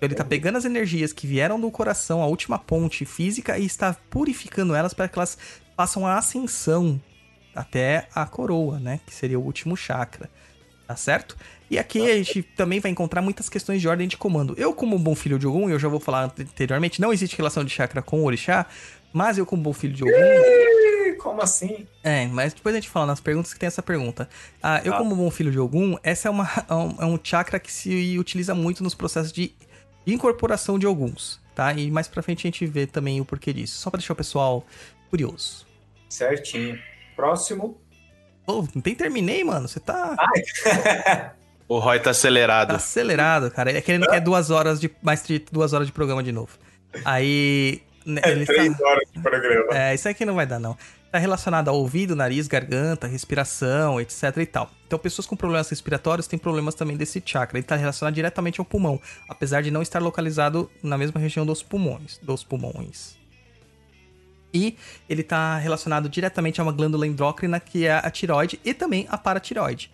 Ele 0.00 0.14
está 0.14 0.24
pegando 0.24 0.58
as 0.58 0.64
energias 0.64 1.12
que 1.12 1.26
vieram 1.26 1.60
do 1.60 1.70
coração, 1.70 2.22
a 2.22 2.26
última 2.26 2.58
ponte 2.58 3.04
física, 3.04 3.58
e 3.58 3.66
está 3.66 3.96
purificando 4.08 4.74
elas 4.74 4.94
para 4.94 5.08
que 5.08 5.18
elas 5.18 5.36
façam 5.76 6.06
a 6.06 6.16
ascensão 6.16 7.00
até 7.54 8.08
a 8.14 8.24
coroa, 8.24 8.78
né? 8.78 9.00
Que 9.04 9.12
seria 9.12 9.38
o 9.38 9.42
último 9.42 9.76
chakra. 9.76 10.30
Tá 10.86 10.96
certo? 10.96 11.36
E 11.70 11.78
aqui 11.78 12.00
a 12.10 12.16
gente 12.16 12.42
também 12.42 12.80
vai 12.80 12.90
encontrar 12.90 13.20
muitas 13.20 13.48
questões 13.48 13.80
de 13.80 13.88
ordem 13.88 14.08
de 14.08 14.16
comando. 14.16 14.54
Eu, 14.56 14.72
como 14.72 14.98
bom 14.98 15.14
filho 15.14 15.38
de 15.38 15.46
Ogum, 15.46 15.68
eu 15.68 15.78
já 15.78 15.88
vou 15.88 16.00
falar 16.00 16.32
anteriormente, 16.38 17.00
não 17.00 17.12
existe 17.12 17.36
relação 17.36 17.62
de 17.62 17.70
chakra 17.70 18.00
com 18.00 18.20
o 18.20 18.24
orixá, 18.24 18.64
mas 19.12 19.36
eu, 19.36 19.44
como 19.44 19.62
bom 19.62 19.72
filho 19.72 19.92
de 19.92 20.02
Ogum. 20.02 20.97
Como 21.14 21.42
assim? 21.42 21.86
É, 22.02 22.26
mas 22.26 22.52
depois 22.52 22.74
a 22.74 22.78
gente 22.78 22.90
fala 22.90 23.06
nas 23.06 23.20
perguntas 23.20 23.52
que 23.52 23.60
tem 23.60 23.66
essa 23.66 23.82
pergunta. 23.82 24.28
Ah, 24.62 24.80
eu, 24.84 24.94
ah. 24.94 24.98
como 24.98 25.16
bom 25.16 25.30
filho 25.30 25.50
de 25.50 25.58
Ogum, 25.58 25.96
essa 26.02 26.28
é, 26.28 26.30
uma, 26.30 26.48
é 26.98 27.04
um 27.04 27.18
chakra 27.22 27.58
que 27.58 27.72
se 27.72 28.18
utiliza 28.18 28.54
muito 28.54 28.82
nos 28.82 28.94
processos 28.94 29.32
de 29.32 29.52
incorporação 30.06 30.78
de 30.78 30.86
alguns, 30.86 31.40
tá? 31.54 31.72
E 31.72 31.90
mais 31.90 32.08
pra 32.08 32.22
frente 32.22 32.46
a 32.46 32.48
gente 32.48 32.66
vê 32.66 32.86
também 32.86 33.20
o 33.20 33.24
porquê 33.24 33.52
disso. 33.52 33.78
Só 33.78 33.90
pra 33.90 33.98
deixar 33.98 34.12
o 34.12 34.16
pessoal 34.16 34.64
curioso. 35.10 35.66
Certinho. 36.08 36.78
Próximo. 37.14 37.80
Pô, 38.46 38.66
não 38.74 38.80
tem 38.80 38.94
terminei, 38.94 39.44
mano. 39.44 39.68
Você 39.68 39.80
tá. 39.80 40.16
o 41.68 41.78
Roy 41.78 42.00
tá 42.00 42.10
acelerado. 42.10 42.68
Tá 42.68 42.76
acelerado, 42.76 43.50
cara. 43.50 43.76
É 43.76 43.80
que 43.80 43.92
ele 43.92 43.98
não 43.98 44.06
quer 44.06 44.20
duas 44.20 44.50
horas 44.50 44.80
de. 44.80 44.90
mais 45.02 45.22
de 45.22 45.38
duas 45.52 45.72
horas 45.72 45.86
de 45.86 45.92
programa 45.92 46.22
de 46.22 46.32
novo. 46.32 46.56
Aí. 47.04 47.82
Né, 48.06 48.22
é 48.24 48.44
três 48.44 48.78
tá... 48.78 48.88
horas 48.88 49.08
de 49.12 49.20
programa. 49.20 49.76
É, 49.76 49.94
isso 49.94 50.08
aqui 50.08 50.24
não 50.24 50.34
vai 50.34 50.46
dar, 50.46 50.58
não. 50.58 50.78
Tá 51.10 51.18
relacionado 51.18 51.68
ao 51.68 51.76
ouvido, 51.76 52.14
nariz, 52.14 52.46
garganta, 52.46 53.06
respiração, 53.06 53.98
etc 53.98 54.36
e 54.36 54.46
tal. 54.46 54.70
Então, 54.86 54.98
pessoas 54.98 55.26
com 55.26 55.34
problemas 55.34 55.68
respiratórios 55.70 56.26
têm 56.26 56.38
problemas 56.38 56.74
também 56.74 56.98
desse 56.98 57.22
chakra. 57.24 57.56
Ele 57.56 57.64
está 57.64 57.76
relacionado 57.76 58.14
diretamente 58.14 58.60
ao 58.60 58.64
pulmão, 58.64 59.00
apesar 59.26 59.62
de 59.62 59.70
não 59.70 59.80
estar 59.80 60.02
localizado 60.02 60.70
na 60.82 60.98
mesma 60.98 61.18
região 61.18 61.46
dos 61.46 61.62
pulmões. 61.62 62.18
Dos 62.22 62.44
pulmões. 62.44 63.16
E 64.52 64.76
ele 65.08 65.22
está 65.22 65.56
relacionado 65.58 66.08
diretamente 66.08 66.60
a 66.60 66.64
uma 66.64 66.72
glândula 66.72 67.06
endócrina 67.06 67.60
que 67.60 67.86
é 67.86 67.92
a 67.92 68.10
tiroide 68.10 68.60
e 68.64 68.74
também 68.74 69.06
a 69.10 69.16
paratiroide. 69.16 69.90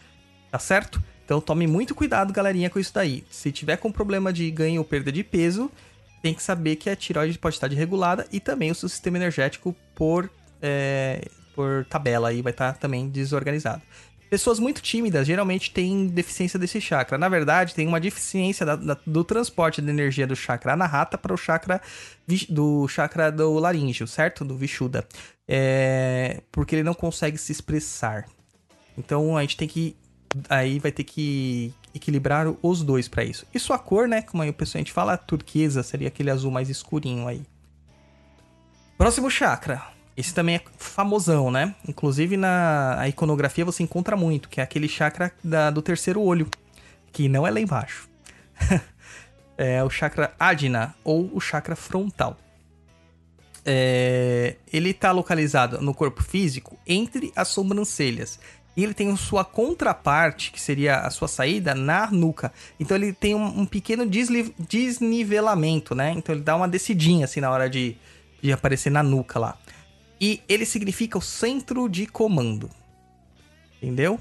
Tá 0.51 0.59
certo? 0.59 1.03
Então 1.25 1.41
tome 1.41 1.67
muito 1.67 1.95
cuidado, 1.95 2.33
galerinha, 2.33 2.71
com 2.71 2.79
isso 2.79 2.93
daí. 2.95 3.25
Se 3.31 3.51
tiver 3.51 3.77
com 3.77 3.91
problema 3.91 4.33
de 4.33 4.51
ganho 4.51 4.81
ou 4.81 4.85
perda 4.85 5.11
de 5.11 5.25
peso, 5.25 5.71
tem 6.23 6.35
que 6.35 6.43
saber 6.43 6.77
que 6.77 6.89
a 6.89 6.97
tireoide 6.97 7.39
pode 7.39 7.57
estar 7.57 7.69
desregulada 7.69 8.27
e 8.31 8.39
também 8.39 8.71
o 8.71 8.75
seu 8.75 8.89
sistema 8.89 9.17
energético 9.17 9.75
por, 9.95 10.31
é, 10.65 11.29
por 11.55 11.85
tabela 11.85 12.31
aí 12.31 12.41
vai 12.41 12.51
estar 12.51 12.73
também 12.79 13.09
desorganizado. 13.09 13.83
Pessoas 14.31 14.59
muito 14.59 14.81
tímidas 14.81 15.27
geralmente 15.27 15.71
têm 15.71 16.07
deficiência 16.07 16.59
desse 16.59 16.81
chakra. 16.81 17.19
Na 17.19 17.29
verdade, 17.29 17.75
tem 17.75 17.87
uma 17.87 18.01
deficiência 18.01 18.65
da, 18.65 18.75
da, 18.75 18.97
do 19.07 19.23
transporte 19.23 19.83
de 19.83 19.91
energia 19.91 20.27
do 20.27 20.35
chakra 20.35 20.73
anahata 20.73 21.19
para 21.19 21.33
o 21.33 21.37
chakra 21.37 21.81
do 22.49 22.89
chakra 22.89 23.31
do 23.31 23.59
laríngeo, 23.59 24.07
certo? 24.09 24.45
Do 24.45 24.57
Vishuddha. 24.57 25.07
É, 25.47 26.41
porque 26.51 26.75
ele 26.75 26.83
não 26.83 26.95
consegue 26.95 27.37
se 27.37 27.53
expressar. 27.53 28.25
Então 28.97 29.37
a 29.37 29.43
gente 29.43 29.57
tem 29.57 29.69
que 29.69 29.95
aí 30.49 30.81
vai 30.81 30.91
ter 30.91 31.05
que 31.05 31.73
equilibrar 31.95 32.53
os 32.61 32.83
dois 32.83 33.07
para 33.07 33.23
isso. 33.23 33.47
E 33.55 33.59
sua 33.61 33.79
cor, 33.79 34.09
né? 34.09 34.23
Como 34.23 34.43
aí 34.43 34.51
o 34.51 34.55
pessoal 34.55 34.81
a 34.81 34.83
gente 34.83 34.93
fala, 34.93 35.17
turquesa 35.17 35.83
seria 35.83 36.09
aquele 36.09 36.31
azul 36.31 36.51
mais 36.51 36.69
escurinho 36.69 37.29
aí. 37.29 37.43
Próximo 38.97 39.31
chakra. 39.31 39.93
Esse 40.17 40.33
também 40.33 40.57
é 40.57 40.62
famosão, 40.79 41.51
né? 41.51 41.75
Inclusive 41.89 42.37
na 42.37 43.05
iconografia 43.09 43.65
você 43.65 43.83
encontra 43.83 44.17
muito, 44.17 44.49
que 44.49 44.61
é 44.61 44.65
aquele 44.65 44.89
chakra 44.89 45.33
da, 45.43 45.71
do 45.71 45.83
terceiro 45.83 46.21
olho, 46.21 46.49
que 47.12 47.29
não 47.29 47.47
é 47.47 47.51
lá 47.51 47.61
embaixo. 47.61 48.09
é 49.59 49.83
o 49.83 49.91
chakra 49.91 50.33
Adina 50.39 50.95
ou 51.03 51.31
o 51.35 51.41
chakra 51.41 51.75
frontal. 51.75 52.37
É, 53.67 54.57
ele 54.73 54.91
está 54.91 55.11
localizado 55.11 55.81
no 55.81 55.95
corpo 55.95 56.23
físico 56.23 56.79
entre 56.87 57.33
as 57.35 57.49
sobrancelhas 57.49 58.39
e 58.77 58.83
ele 58.83 58.93
tem 58.93 59.15
sua 59.17 59.45
contraparte, 59.45 60.51
que 60.51 60.61
seria 60.61 60.99
a 60.99 61.11
sua 61.11 61.29
saída, 61.29 61.75
na 61.75 62.11
nuca. 62.11 62.53
Então 62.79 62.97
ele 62.97 63.12
tem 63.12 63.35
um, 63.35 63.61
um 63.61 63.67
pequeno 63.67 64.05
desnivelamento, 64.07 65.95
né? 65.95 66.12
Então 66.17 66.35
ele 66.35 66.43
dá 66.43 66.57
uma 66.57 66.69
descidinha 66.69 67.25
assim 67.25 67.41
na 67.41 67.51
hora 67.51 67.71
de, 67.71 67.97
de 68.43 68.53
aparecer 68.53 68.91
na 68.91 69.03
nuca 69.03 69.39
lá. 69.39 69.57
E 70.25 70.41
ele 70.49 70.64
significa 70.64 71.18
o 71.18 71.20
centro 71.20 71.87
de 71.87 72.07
comando. 72.07 72.70
Entendeu? 73.77 74.18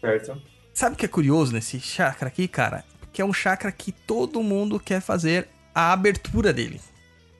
Certo. 0.00 0.42
Sabe 0.74 0.96
o 0.96 0.98
que 0.98 1.04
é 1.04 1.08
curioso 1.08 1.52
nesse 1.52 1.78
chakra 1.78 2.26
aqui, 2.26 2.48
cara? 2.48 2.84
Que 3.12 3.22
é 3.22 3.24
um 3.24 3.32
chakra 3.32 3.70
que 3.70 3.92
todo 3.92 4.42
mundo 4.42 4.80
quer 4.80 5.00
fazer 5.00 5.46
a 5.72 5.92
abertura 5.92 6.52
dele. 6.52 6.80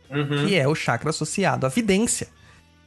Uhum. 0.09 0.47
Que 0.47 0.55
é 0.55 0.69
o 0.69 0.75
chakra 0.77 1.11
associado 1.11 1.67
à 1.67 1.69
vidência. 1.69 2.29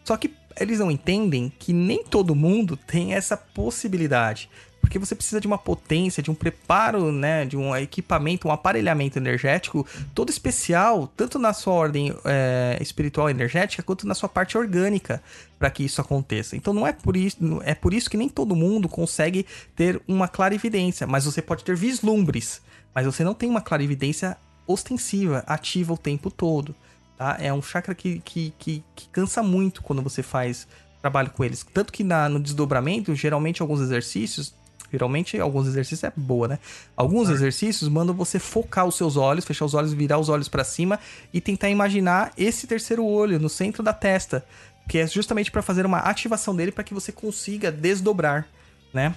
Só 0.05 0.15
que 0.15 0.33
eles 0.57 0.79
não 0.79 0.89
entendem 0.89 1.51
que 1.59 1.73
nem 1.73 2.01
todo 2.01 2.33
mundo 2.33 2.77
tem 2.77 3.13
essa 3.13 3.35
possibilidade. 3.35 4.49
Porque 4.83 4.99
você 4.99 5.15
precisa 5.15 5.39
de 5.39 5.47
uma 5.47 5.57
potência, 5.57 6.21
de 6.21 6.29
um 6.29 6.35
preparo, 6.35 7.09
né, 7.09 7.45
de 7.45 7.55
um 7.55 7.73
equipamento, 7.73 8.49
um 8.49 8.51
aparelhamento 8.51 9.17
energético 9.17 9.87
todo 10.13 10.29
especial, 10.29 11.07
tanto 11.15 11.39
na 11.39 11.53
sua 11.53 11.73
ordem 11.73 12.13
é, 12.25 12.77
espiritual 12.81 13.29
energética, 13.29 13.81
quanto 13.81 14.05
na 14.05 14.13
sua 14.13 14.27
parte 14.27 14.57
orgânica, 14.57 15.23
para 15.57 15.69
que 15.69 15.85
isso 15.85 16.01
aconteça. 16.01 16.57
Então 16.57 16.73
não 16.73 16.85
é 16.85 16.91
por 16.91 17.15
isso, 17.15 17.37
é 17.63 17.73
por 17.73 17.93
isso 17.93 18.09
que 18.09 18.17
nem 18.17 18.27
todo 18.27 18.57
mundo 18.57 18.89
consegue 18.89 19.45
ter 19.73 20.01
uma 20.05 20.27
clarividência, 20.27 21.07
mas 21.07 21.23
você 21.23 21.41
pode 21.41 21.63
ter 21.63 21.77
vislumbres, 21.77 22.61
mas 22.93 23.05
você 23.05 23.23
não 23.23 23.33
tem 23.33 23.49
uma 23.49 23.61
clarividência 23.61 24.35
ostensiva, 24.67 25.45
ativa 25.47 25.93
o 25.93 25.97
tempo 25.97 26.29
todo. 26.29 26.75
Tá? 27.17 27.37
É 27.39 27.53
um 27.53 27.61
chakra 27.61 27.95
que, 27.95 28.19
que, 28.19 28.53
que, 28.59 28.83
que 28.93 29.07
cansa 29.07 29.41
muito 29.41 29.81
quando 29.81 30.01
você 30.01 30.21
faz 30.21 30.67
trabalho 31.01 31.29
com 31.29 31.43
eles. 31.43 31.65
Tanto 31.73 31.91
que 31.91 32.03
na, 32.03 32.27
no 32.27 32.39
desdobramento, 32.39 33.15
geralmente 33.15 33.61
alguns 33.61 33.81
exercícios, 33.81 34.53
geralmente 34.93 35.39
alguns 35.39 35.67
exercícios 35.67 36.03
é 36.03 36.13
boa, 36.15 36.47
né? 36.47 36.59
Alguns 36.95 37.29
exercícios 37.29 37.89
mandam 37.89 38.15
você 38.15 38.37
focar 38.37 38.85
os 38.85 38.95
seus 38.95 39.17
olhos, 39.17 39.43
fechar 39.43 39.65
os 39.65 39.73
olhos, 39.73 39.91
virar 39.91 40.19
os 40.19 40.29
olhos 40.29 40.47
para 40.47 40.63
cima 40.63 40.99
e 41.33 41.41
tentar 41.41 41.69
imaginar 41.69 42.31
esse 42.37 42.67
terceiro 42.67 43.03
olho 43.03 43.39
no 43.39 43.49
centro 43.49 43.81
da 43.81 43.91
testa, 43.91 44.45
que 44.87 44.99
é 44.99 45.07
justamente 45.07 45.51
para 45.51 45.63
fazer 45.63 45.85
uma 45.85 45.97
ativação 45.97 46.55
dele 46.55 46.71
para 46.71 46.83
que 46.83 46.93
você 46.93 47.11
consiga 47.11 47.71
desdobrar, 47.71 48.47
né? 48.93 49.15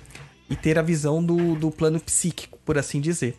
E 0.49 0.57
ter 0.57 0.79
a 0.79 0.83
visão 0.83 1.23
do, 1.23 1.55
do 1.55 1.71
plano 1.71 2.01
psíquico, 2.01 2.59
por 2.65 2.79
assim 2.79 3.01
dizer 3.01 3.39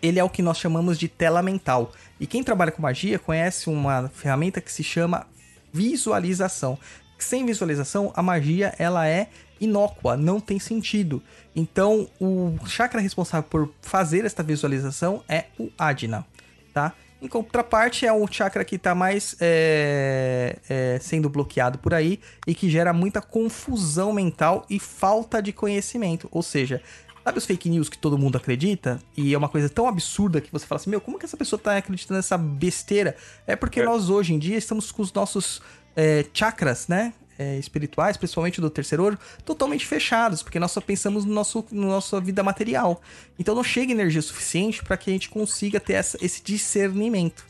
ele 0.00 0.18
é 0.18 0.24
o 0.24 0.28
que 0.28 0.42
nós 0.42 0.58
chamamos 0.58 0.98
de 0.98 1.06
tela 1.06 1.42
mental. 1.42 1.92
E 2.18 2.26
quem 2.26 2.42
trabalha 2.42 2.72
com 2.72 2.82
magia 2.82 3.18
conhece 3.18 3.70
uma 3.70 4.08
ferramenta 4.08 4.60
que 4.60 4.72
se 4.72 4.82
chama 4.82 5.26
visualização. 5.72 6.78
Sem 7.18 7.46
visualização, 7.46 8.12
a 8.16 8.22
magia 8.22 8.74
ela 8.78 9.06
é 9.06 9.28
inócua, 9.62 10.16
não 10.16 10.40
tem 10.40 10.58
sentido. 10.58 11.22
Então, 11.54 12.08
o 12.20 12.56
chakra 12.66 13.00
responsável 13.00 13.48
por 13.48 13.70
fazer 13.80 14.24
esta 14.24 14.42
visualização 14.42 15.22
é 15.28 15.46
o 15.58 15.70
Adina, 15.78 16.26
tá? 16.74 16.92
Em 17.20 17.28
contraparte, 17.28 18.04
é 18.04 18.12
um 18.12 18.26
chakra 18.26 18.64
que 18.64 18.74
está 18.74 18.96
mais 18.96 19.36
é, 19.40 20.58
é, 20.68 20.98
sendo 21.00 21.30
bloqueado 21.30 21.78
por 21.78 21.94
aí 21.94 22.18
e 22.44 22.52
que 22.52 22.68
gera 22.68 22.92
muita 22.92 23.22
confusão 23.22 24.12
mental 24.12 24.66
e 24.68 24.80
falta 24.80 25.40
de 25.40 25.52
conhecimento. 25.52 26.28
Ou 26.32 26.42
seja, 26.42 26.82
Sabe 27.24 27.38
os 27.38 27.46
fake 27.46 27.68
news 27.70 27.88
que 27.88 27.96
todo 27.96 28.18
mundo 28.18 28.36
acredita? 28.36 29.00
E 29.16 29.32
é 29.32 29.38
uma 29.38 29.48
coisa 29.48 29.68
tão 29.68 29.86
absurda 29.86 30.40
que 30.40 30.50
você 30.50 30.66
fala 30.66 30.80
assim: 30.80 30.90
meu, 30.90 31.00
como 31.00 31.18
que 31.18 31.24
essa 31.24 31.36
pessoa 31.36 31.56
tá 31.56 31.76
acreditando 31.76 32.18
nessa 32.18 32.36
besteira? 32.36 33.16
É 33.46 33.54
porque 33.54 33.80
é. 33.80 33.84
nós 33.84 34.10
hoje 34.10 34.34
em 34.34 34.38
dia 34.38 34.56
estamos 34.58 34.90
com 34.90 35.02
os 35.02 35.12
nossos 35.12 35.62
é, 35.94 36.26
chakras, 36.34 36.88
né? 36.88 37.12
É, 37.38 37.56
espirituais, 37.56 38.18
principalmente 38.18 38.60
do 38.60 38.68
terceiro 38.68 39.04
olho, 39.04 39.18
totalmente 39.42 39.86
fechados, 39.86 40.42
porque 40.42 40.60
nós 40.60 40.70
só 40.70 40.82
pensamos 40.82 41.24
no 41.24 41.32
nosso, 41.32 41.64
no 41.72 41.88
nossa 41.88 42.20
vida 42.20 42.42
material. 42.42 43.00
Então 43.38 43.54
não 43.54 43.64
chega 43.64 43.90
energia 43.90 44.20
suficiente 44.20 44.84
para 44.84 44.98
que 44.98 45.08
a 45.10 45.12
gente 45.14 45.30
consiga 45.30 45.80
ter 45.80 45.94
essa, 45.94 46.18
esse 46.22 46.42
discernimento. 46.42 47.44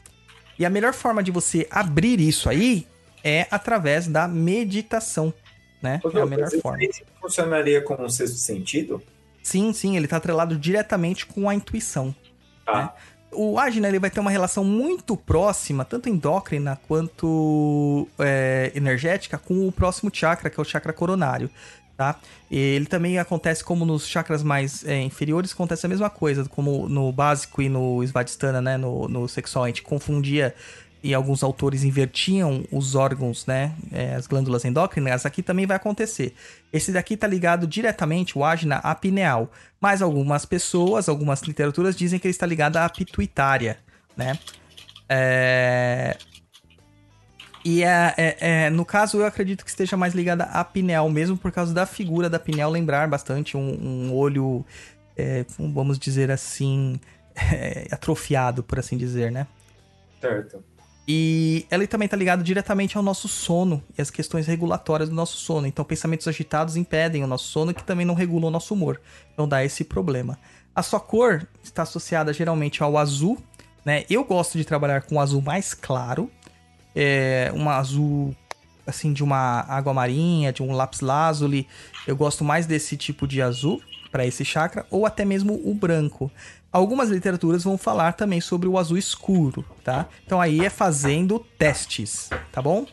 E 0.57 0.65
a 0.65 0.71
melhor 0.71 0.95
forma 0.95 1.21
de 1.23 1.33
você 1.33 1.67
abrir 1.69 2.21
isso 2.21 2.49
aí 2.49 2.87
é 3.25 3.47
através 3.51 4.07
da 4.07 4.29
meditação, 4.29 5.35
né? 5.83 6.01
é 6.15 6.21
a 6.21 6.27
melhor 6.27 6.51
forma. 6.61 6.79
Funcionaria 7.21 7.83
como 7.83 8.05
um 8.05 8.09
sexto 8.09 8.37
sentido? 8.37 9.03
Sim, 9.43 9.73
sim, 9.73 9.97
ele 9.97 10.07
está 10.07 10.19
atrelado 10.19 10.57
diretamente 10.57 11.27
com 11.27 11.49
a 11.49 11.55
intuição. 11.55 12.15
Ah. 12.67 12.79
Né? 12.79 12.91
O 13.33 13.59
Ajna 13.59 13.89
ele 13.89 13.99
vai 13.99 14.11
ter 14.11 14.21
uma 14.21 14.31
relação 14.31 14.65
muito 14.65 15.17
próxima, 15.17 15.85
tanto 15.85 16.09
endócrina 16.09 16.79
quanto 16.87 18.07
é, 18.19 18.71
energética, 18.75 19.39
com 19.39 19.67
o 19.67 19.73
próximo 19.73 20.11
chakra, 20.13 20.51
que 20.51 20.59
é 20.59 20.63
o 20.63 20.65
chakra 20.65 20.93
coronário. 20.93 21.51
Tá? 21.97 22.19
Ele 22.51 22.87
também 22.87 23.19
acontece 23.19 23.63
como 23.63 23.85
nos 23.85 24.07
chakras 24.07 24.43
mais 24.43 24.85
é, 24.85 25.01
inferiores, 25.01 25.53
acontece 25.53 25.87
a 25.87 25.89
mesma 25.89 26.11
coisa, 26.11 26.45
como 26.47 26.89
no 26.89 27.13
básico 27.13 27.63
e 27.63 27.69
no 27.69 28.03
Svadhisthana, 28.03 28.61
né? 28.61 28.77
No, 28.77 29.07
no 29.09 29.29
sexual, 29.29 29.65
a 29.65 29.69
gente 29.69 29.83
confundia 29.83 30.55
e 31.03 31.13
alguns 31.13 31.43
autores 31.43 31.83
invertiam 31.83 32.65
os 32.71 32.95
órgãos, 32.95 33.45
né, 33.45 33.75
é, 33.91 34.15
as 34.15 34.27
glândulas 34.27 34.65
endócrinas, 34.65 35.27
aqui 35.27 35.43
também 35.43 35.67
vai 35.67 35.77
acontecer. 35.77 36.35
Esse 36.73 36.93
daqui 36.93 37.15
está 37.15 37.27
ligado 37.27 37.67
diretamente, 37.67 38.39
o 38.39 38.45
ágina, 38.45 38.77
à 38.77 38.95
pineal, 38.95 39.51
mas 39.81 40.01
algumas 40.01 40.45
pessoas, 40.45 41.09
algumas 41.09 41.43
literaturas 41.43 41.97
dizem 41.97 42.19
que 42.19 42.27
ele 42.27 42.33
está 42.33 42.47
ligado 42.47 42.77
à 42.77 42.89
pituitária, 42.89 43.79
né? 44.17 44.39
É... 45.09 46.17
E 47.65 47.85
é, 47.85 48.15
é, 48.17 48.37
é, 48.41 48.71
no 48.71 48.85
caso, 48.85 49.19
eu 49.19 49.27
acredito 49.27 49.65
que 49.65 49.71
esteja 49.71 49.97
mais 49.97 50.15
ligada 50.15 50.45
à 50.45 50.65
pineal 50.65 51.09
mesmo, 51.09 51.37
por 51.37 51.53
causa 51.53 51.73
da 51.73 51.87
figura 51.87 52.29
da 52.29 52.39
pineal 52.39 52.71
lembrar 52.71 53.09
bastante 53.09 53.57
um, 53.57 54.09
um 54.09 54.15
olho, 54.15 54.65
é, 55.17 55.45
vamos 55.59 55.99
dizer 55.99 56.31
assim, 56.31 56.99
atrofiado, 57.91 58.63
por 58.65 58.81
assim 58.81 58.97
dizer, 58.97 59.31
né? 59.31 59.47
Certo. 60.21 60.72
E 61.07 61.67
ela 61.69 61.85
também 61.87 62.07
está 62.07 62.17
ligada 62.17 62.43
diretamente 62.43 62.97
ao 62.97 63.03
nosso 63.03 63.27
sono 63.27 63.83
e 63.99 64.01
às 64.01 64.11
questões 64.11 64.47
regulatórias 64.47 65.09
do 65.09 65.15
nosso 65.15 65.37
sono. 65.37 65.67
Então, 65.67 65.85
pensamentos 65.85 66.29
agitados 66.29 66.77
impedem 66.77 67.25
o 67.25 67.27
nosso 67.27 67.47
sono, 67.49 67.75
que 67.75 67.83
também 67.83 68.07
não 68.07 68.15
regulam 68.15 68.49
o 68.49 68.51
nosso 68.51 68.73
humor. 68.73 69.01
Então, 69.33 69.49
dá 69.49 69.65
esse 69.65 69.83
problema. 69.83 70.39
A 70.75 70.83
sua 70.83 71.01
cor 71.01 71.47
está 71.63 71.83
associada 71.83 72.33
geralmente 72.33 72.83
ao 72.83 72.97
azul, 72.97 73.37
né? 73.85 74.05
Eu 74.09 74.25
gosto 74.25 74.57
de 74.57 74.65
trabalhar 74.65 75.03
com 75.03 75.17
o 75.17 75.21
azul 75.21 75.43
mais 75.43 75.75
claro, 75.75 76.31
é 76.95 77.53
um 77.55 77.69
azul 77.69 78.35
assim 78.87 79.13
de 79.13 79.23
uma 79.23 79.61
água 79.69 79.95
marinha, 79.95 80.53
de 80.53 80.63
um 80.63 80.73
lápis 80.73 81.01
lazuli. 81.01 81.67
Eu 82.07 82.17
gosto 82.17 82.45
mais 82.45 82.67
desse 82.67 82.97
tipo 82.97 83.27
de 83.27 83.41
azul 83.41 83.83
para 84.11 84.27
esse 84.27 84.45
chakra 84.45 84.87
ou 84.91 85.07
até 85.07 85.25
mesmo 85.25 85.61
o 85.65 85.75
branco. 85.75 86.31
Algumas 86.73 87.11
literaturas 87.11 87.63
vão 87.63 87.77
falar 87.77 88.15
também 88.15 88.41
sobre 88.41 88.67
o 88.67 88.79
azul 88.79 88.97
escuro, 88.97 89.63
tá? 89.85 90.09
Então 90.25 90.41
aí 90.41 90.65
é 90.65 90.71
fazendo 90.71 91.39
testes, 91.59 92.31
tá 92.51 92.63
bom? 92.63 92.87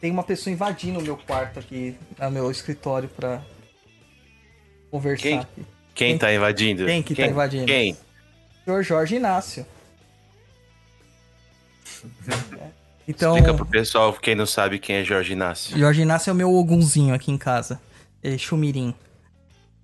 Tem 0.00 0.10
uma 0.10 0.24
pessoa 0.24 0.52
invadindo 0.52 0.98
o 0.98 1.02
meu 1.02 1.16
quarto 1.16 1.60
aqui, 1.60 1.96
no 2.20 2.30
meu 2.32 2.50
escritório 2.50 3.08
para 3.08 3.40
conversar 4.90 5.22
quem, 5.22 5.38
aqui. 5.38 5.48
Quem, 5.94 6.08
quem 6.08 6.18
tá 6.18 6.34
invadindo? 6.34 6.84
Quem 6.84 7.02
que 7.02 7.14
tá 7.14 7.16
quem, 7.16 7.24
tá 7.26 7.30
invadindo? 7.30 7.66
Quem? 7.66 7.96
Senhor 8.64 8.82
Jorge 8.82 9.16
Inácio. 9.16 9.64
Então, 13.06 13.36
Explica 13.36 13.54
pro 13.54 13.66
pessoal, 13.66 14.14
quem 14.14 14.34
não 14.34 14.46
sabe 14.46 14.78
quem 14.78 14.96
é 14.96 15.04
Jorge 15.04 15.34
Inácio. 15.34 15.76
Jorge 15.78 16.00
Inácio 16.00 16.30
é 16.30 16.32
o 16.32 16.36
meu 16.36 16.50
ogunzinho 16.50 17.14
aqui 17.14 17.30
em 17.30 17.36
casa. 17.36 17.78
É 18.22 18.38
Chumirim. 18.38 18.94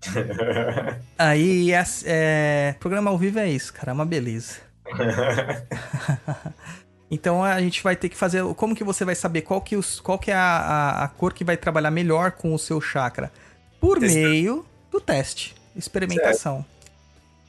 Aí, 1.18 1.70
é, 2.04 2.74
programa 2.80 3.10
ao 3.10 3.18
vivo 3.18 3.38
é 3.38 3.48
isso, 3.48 3.72
cara, 3.72 3.90
é 3.90 3.94
uma 3.94 4.06
beleza. 4.06 4.56
Então 7.12 7.42
a 7.42 7.60
gente 7.60 7.82
vai 7.82 7.96
ter 7.96 8.08
que 8.08 8.16
fazer. 8.16 8.44
Como 8.54 8.72
que 8.74 8.84
você 8.84 9.04
vai 9.04 9.16
saber 9.16 9.42
qual 9.42 9.60
que, 9.60 9.74
os, 9.76 9.98
qual 9.98 10.16
que 10.16 10.30
é 10.30 10.34
a, 10.34 10.38
a, 11.00 11.04
a 11.04 11.08
cor 11.08 11.32
que 11.32 11.42
vai 11.42 11.56
trabalhar 11.56 11.90
melhor 11.90 12.30
com 12.30 12.54
o 12.54 12.58
seu 12.58 12.80
chakra? 12.80 13.32
Por 13.80 13.98
Testando. 13.98 14.28
meio 14.28 14.64
do 14.92 15.00
teste, 15.00 15.56
experimentação. 15.74 16.64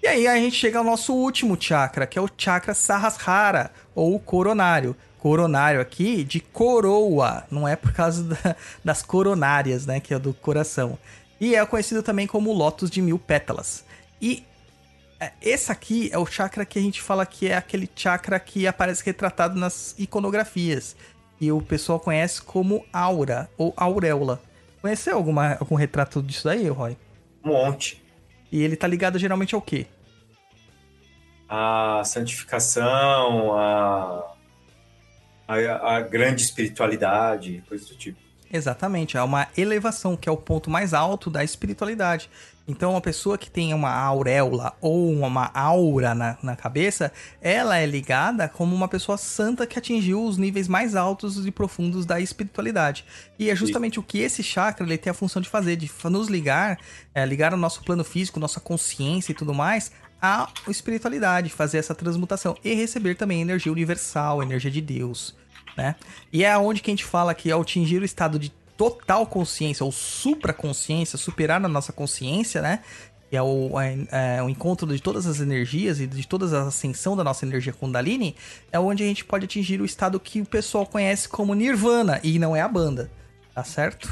E 0.01 0.07
aí 0.07 0.27
a 0.27 0.35
gente 0.37 0.55
chega 0.55 0.79
ao 0.79 0.83
nosso 0.83 1.13
último 1.13 1.55
chakra, 1.61 2.07
que 2.07 2.17
é 2.17 2.21
o 2.21 2.27
chakra 2.35 2.73
Sahasrara, 2.73 3.71
ou 3.93 4.19
coronário. 4.19 4.95
Coronário 5.19 5.79
aqui 5.79 6.23
de 6.23 6.39
coroa, 6.39 7.43
não 7.51 7.67
é 7.67 7.75
por 7.75 7.93
causa 7.93 8.23
da- 8.23 8.55
das 8.83 9.03
coronárias, 9.03 9.85
né? 9.85 9.99
Que 9.99 10.15
é 10.15 10.17
do 10.17 10.33
coração. 10.33 10.97
E 11.41 11.55
é 11.55 11.65
conhecido 11.65 12.03
também 12.03 12.27
como 12.27 12.53
lótus 12.53 12.91
de 12.91 13.01
mil 13.01 13.17
pétalas. 13.17 13.83
E 14.21 14.45
é, 15.19 15.31
esse 15.41 15.71
aqui 15.71 16.07
é 16.13 16.17
o 16.19 16.25
chakra 16.25 16.63
que 16.63 16.77
a 16.77 16.81
gente 16.81 17.01
fala 17.01 17.25
que 17.25 17.47
é 17.47 17.57
aquele 17.57 17.89
chakra 17.95 18.39
que 18.39 18.67
aparece 18.67 19.03
retratado 19.03 19.59
nas 19.59 19.95
iconografias. 19.97 20.95
E 21.39 21.51
o 21.51 21.59
pessoal 21.59 21.99
conhece 21.99 22.43
como 22.43 22.85
aura 22.93 23.49
ou 23.57 23.73
auréola. 23.75 24.39
Conheceu 24.83 25.15
alguma, 25.15 25.57
algum 25.59 25.73
retrato 25.73 26.21
disso 26.21 26.43
daí, 26.43 26.67
Roy? 26.67 26.95
Um 27.43 27.49
monte. 27.49 27.99
E 28.51 28.61
ele 28.61 28.75
tá 28.75 28.85
ligado 28.85 29.17
geralmente 29.17 29.55
ao 29.55 29.61
quê? 29.63 29.87
A 31.49 32.03
santificação, 32.05 33.57
a, 33.57 34.35
a, 35.47 35.95
a 35.95 36.01
grande 36.01 36.43
espiritualidade, 36.43 37.63
coisa 37.67 37.87
do 37.87 37.95
tipo. 37.95 38.20
Exatamente, 38.53 39.15
é 39.15 39.23
uma 39.23 39.47
elevação, 39.57 40.17
que 40.17 40.27
é 40.27 40.31
o 40.31 40.35
ponto 40.35 40.69
mais 40.69 40.93
alto 40.93 41.29
da 41.29 41.41
espiritualidade. 41.41 42.29
Então, 42.67 42.91
uma 42.91 43.01
pessoa 43.01 43.37
que 43.37 43.49
tem 43.49 43.73
uma 43.73 43.91
auréola 43.91 44.73
ou 44.81 45.11
uma 45.11 45.49
aura 45.53 46.13
na, 46.13 46.37
na 46.43 46.55
cabeça, 46.55 47.11
ela 47.41 47.77
é 47.77 47.85
ligada 47.85 48.47
como 48.49 48.75
uma 48.75 48.89
pessoa 48.89 49.17
santa 49.17 49.65
que 49.65 49.79
atingiu 49.79 50.23
os 50.23 50.37
níveis 50.37 50.67
mais 50.67 50.95
altos 50.95 51.45
e 51.45 51.51
profundos 51.51 52.05
da 52.05 52.19
espiritualidade. 52.19 53.05
E 53.39 53.49
é 53.49 53.55
justamente 53.55 53.99
o 53.99 54.03
que 54.03 54.19
esse 54.19 54.43
chakra 54.43 54.85
ele 54.85 54.97
tem 54.97 55.11
a 55.11 55.13
função 55.13 55.41
de 55.41 55.49
fazer, 55.49 55.77
de 55.77 55.89
nos 56.05 56.27
ligar, 56.27 56.77
é, 57.15 57.25
ligar 57.25 57.53
o 57.53 57.57
nosso 57.57 57.83
plano 57.83 58.03
físico, 58.03 58.39
nossa 58.39 58.59
consciência 58.59 59.31
e 59.31 59.35
tudo 59.35 59.53
mais 59.53 59.91
à 60.21 60.47
espiritualidade, 60.67 61.49
fazer 61.49 61.77
essa 61.79 61.95
transmutação 61.95 62.55
e 62.63 62.73
receber 62.73 63.15
também 63.15 63.41
energia 63.41 63.71
universal, 63.71 64.43
energia 64.43 64.69
de 64.69 64.81
Deus 64.81 65.35
né? 65.78 65.95
E 66.32 66.43
é 66.43 66.57
onde 66.57 66.82
que 66.82 66.89
a 66.89 66.93
gente 66.93 67.05
fala 67.05 67.34
que 67.34 67.51
ao 67.51 67.61
atingir 67.61 68.01
o 68.01 68.05
estado 68.05 68.38
de 68.38 68.49
total 68.78 69.26
consciência 69.28 69.86
ou 69.86 69.91
supraconsciência, 69.91 71.17
superar 71.17 71.63
a 71.63 71.67
nossa 71.67 71.93
consciência, 71.93 72.61
né? 72.61 72.80
Que 73.30 73.38
é 73.38 73.41
o, 73.41 73.80
é, 73.80 74.38
é 74.38 74.43
o 74.43 74.49
encontro 74.49 74.88
de 74.88 75.01
todas 75.01 75.28
as 75.28 75.39
energias 75.39 75.99
e 76.01 76.07
de 76.07 76.28
toda 76.28 76.45
a 76.57 76.67
ascensão 76.67 77.15
da 77.15 77.24
nossa 77.24 77.45
energia 77.45 77.72
Kundalini, 77.72 78.36
é 78.72 78.80
onde 78.80 79.03
a 79.03 79.05
gente 79.05 79.24
pode 79.24 79.45
atingir 79.45 79.80
o 79.82 79.86
estado 79.86 80.19
que 80.19 80.41
o 80.41 80.45
pessoal 80.45 80.86
conhece 80.86 81.30
como 81.30 81.53
Nirvana, 81.53 82.19
e 82.24 82.39
não 82.39 82.55
é 82.55 82.61
a 82.61 82.67
banda, 82.67 83.11
tá 83.53 83.63
certo? 83.63 84.11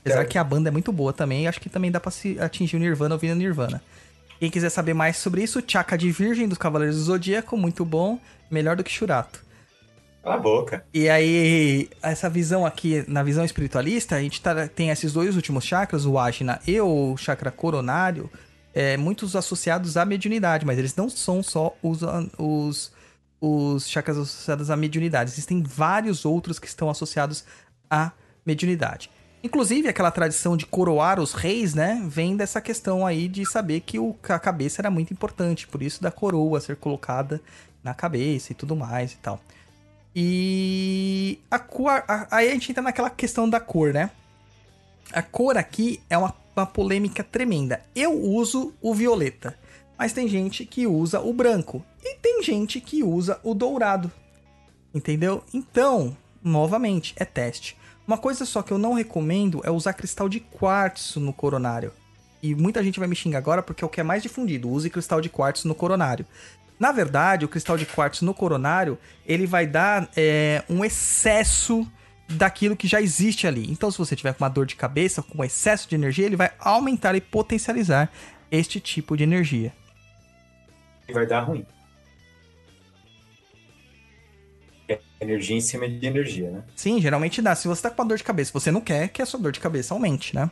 Apesar 0.00 0.24
que 0.24 0.36
a 0.36 0.44
banda 0.44 0.70
é 0.70 0.72
muito 0.72 0.90
boa 0.90 1.12
também, 1.12 1.46
acho 1.46 1.60
que 1.60 1.68
também 1.68 1.90
dá 1.90 2.00
pra 2.00 2.10
se 2.10 2.38
atingir 2.40 2.76
o 2.76 2.80
Nirvana 2.80 3.14
ouvindo 3.14 3.34
Nirvana. 3.34 3.82
Quem 4.40 4.50
quiser 4.50 4.70
saber 4.70 4.94
mais 4.94 5.18
sobre 5.18 5.42
isso, 5.42 5.62
Chaka 5.66 5.96
de 5.96 6.10
Virgem 6.10 6.48
dos 6.48 6.58
Cavaleiros 6.58 6.96
do 6.96 7.02
Zodíaco, 7.02 7.56
muito 7.56 7.84
bom, 7.84 8.18
melhor 8.50 8.74
do 8.74 8.82
que 8.82 8.90
Churato. 8.90 9.44
Cala 10.22 10.36
a 10.36 10.38
boca. 10.38 10.84
E 10.92 11.08
aí, 11.08 11.88
essa 12.02 12.28
visão 12.28 12.66
aqui, 12.66 13.04
na 13.08 13.22
visão 13.22 13.44
espiritualista, 13.44 14.16
a 14.16 14.20
gente 14.20 14.40
tá- 14.40 14.68
tem 14.68 14.90
esses 14.90 15.12
dois 15.12 15.34
últimos 15.34 15.64
chakras, 15.64 16.04
o 16.04 16.18
Ajna 16.18 16.60
e 16.66 16.78
o 16.80 17.16
chakra 17.16 17.50
coronário, 17.50 18.30
é, 18.74 18.96
muitos 18.96 19.34
associados 19.34 19.96
à 19.96 20.04
mediunidade, 20.04 20.66
mas 20.66 20.78
eles 20.78 20.94
não 20.94 21.08
são 21.08 21.42
só 21.42 21.74
os, 21.82 22.00
os, 22.38 22.92
os 23.40 23.88
chakras 23.88 24.18
associados 24.18 24.70
à 24.70 24.76
mediunidade. 24.76 25.30
Existem 25.30 25.62
vários 25.62 26.24
outros 26.24 26.58
que 26.58 26.66
estão 26.66 26.90
associados 26.90 27.44
à 27.88 28.12
mediunidade. 28.44 29.10
Inclusive, 29.42 29.88
aquela 29.88 30.10
tradição 30.10 30.54
de 30.54 30.66
coroar 30.66 31.18
os 31.18 31.32
reis, 31.32 31.72
né? 31.72 32.02
Vem 32.06 32.36
dessa 32.36 32.60
questão 32.60 33.06
aí 33.06 33.26
de 33.26 33.46
saber 33.46 33.80
que 33.80 33.98
o, 33.98 34.14
a 34.28 34.38
cabeça 34.38 34.82
era 34.82 34.90
muito 34.90 35.14
importante, 35.14 35.66
por 35.66 35.82
isso 35.82 36.02
da 36.02 36.10
coroa 36.10 36.60
ser 36.60 36.76
colocada 36.76 37.40
na 37.82 37.94
cabeça 37.94 38.52
e 38.52 38.54
tudo 38.54 38.76
mais 38.76 39.12
e 39.12 39.16
tal. 39.16 39.40
E 40.14 41.38
a 41.50 41.58
cor. 41.58 42.02
a- 42.08 42.26
aí 42.30 42.48
a 42.48 42.52
gente 42.52 42.70
entra 42.70 42.82
naquela 42.82 43.10
questão 43.10 43.48
da 43.48 43.60
cor, 43.60 43.92
né? 43.92 44.10
A 45.12 45.22
cor 45.22 45.56
aqui 45.56 46.00
é 46.08 46.16
uma, 46.18 46.34
uma 46.56 46.66
polêmica 46.66 47.22
tremenda. 47.24 47.82
Eu 47.94 48.12
uso 48.12 48.72
o 48.80 48.94
violeta, 48.94 49.56
mas 49.98 50.12
tem 50.12 50.28
gente 50.28 50.64
que 50.64 50.86
usa 50.86 51.20
o 51.20 51.32
branco 51.32 51.84
e 52.02 52.16
tem 52.16 52.42
gente 52.42 52.80
que 52.80 53.02
usa 53.02 53.40
o 53.42 53.54
dourado. 53.54 54.10
Entendeu? 54.94 55.44
Então, 55.54 56.16
novamente, 56.42 57.14
é 57.16 57.24
teste. 57.24 57.76
Uma 58.06 58.18
coisa 58.18 58.44
só 58.44 58.62
que 58.62 58.72
eu 58.72 58.78
não 58.78 58.92
recomendo 58.94 59.60
é 59.64 59.70
usar 59.70 59.92
cristal 59.92 60.28
de 60.28 60.40
quartzo 60.40 61.20
no 61.20 61.32
coronário. 61.32 61.92
E 62.42 62.54
muita 62.54 62.82
gente 62.82 62.98
vai 62.98 63.06
me 63.06 63.14
xingar 63.14 63.38
agora 63.38 63.62
porque 63.62 63.84
é 63.84 63.86
o 63.86 63.90
que 63.90 64.00
é 64.00 64.02
mais 64.04 64.22
difundido. 64.22 64.68
Use 64.70 64.88
cristal 64.90 65.20
de 65.20 65.28
quartzo 65.28 65.68
no 65.68 65.74
coronário. 65.74 66.24
Na 66.80 66.92
verdade, 66.92 67.44
o 67.44 67.48
cristal 67.48 67.76
de 67.76 67.84
quartzo 67.84 68.24
no 68.24 68.32
coronário, 68.32 68.98
ele 69.26 69.46
vai 69.46 69.66
dar 69.66 70.08
é, 70.16 70.64
um 70.66 70.82
excesso 70.82 71.86
daquilo 72.26 72.74
que 72.74 72.88
já 72.88 73.02
existe 73.02 73.46
ali. 73.46 73.70
Então, 73.70 73.90
se 73.90 73.98
você 73.98 74.16
tiver 74.16 74.32
com 74.32 74.42
uma 74.42 74.48
dor 74.48 74.64
de 74.64 74.76
cabeça, 74.76 75.22
com 75.22 75.44
excesso 75.44 75.86
de 75.86 75.94
energia, 75.94 76.24
ele 76.24 76.36
vai 76.36 76.50
aumentar 76.58 77.14
e 77.14 77.20
potencializar 77.20 78.10
este 78.50 78.80
tipo 78.80 79.14
de 79.14 79.24
energia. 79.24 79.74
E 81.06 81.12
vai 81.12 81.26
dar 81.26 81.40
ruim. 81.40 81.66
É 84.88 84.98
energia 85.20 85.56
em 85.56 85.60
cima 85.60 85.86
de 85.86 86.06
energia, 86.06 86.50
né? 86.50 86.64
Sim, 86.74 86.98
geralmente 86.98 87.42
dá. 87.42 87.54
Se 87.54 87.68
você 87.68 87.82
tá 87.82 87.90
com 87.90 88.00
uma 88.00 88.08
dor 88.08 88.16
de 88.16 88.24
cabeça, 88.24 88.52
você 88.54 88.70
não 88.70 88.80
quer 88.80 89.08
que 89.08 89.20
a 89.20 89.26
sua 89.26 89.38
dor 89.38 89.52
de 89.52 89.60
cabeça 89.60 89.92
aumente, 89.92 90.34
né? 90.34 90.50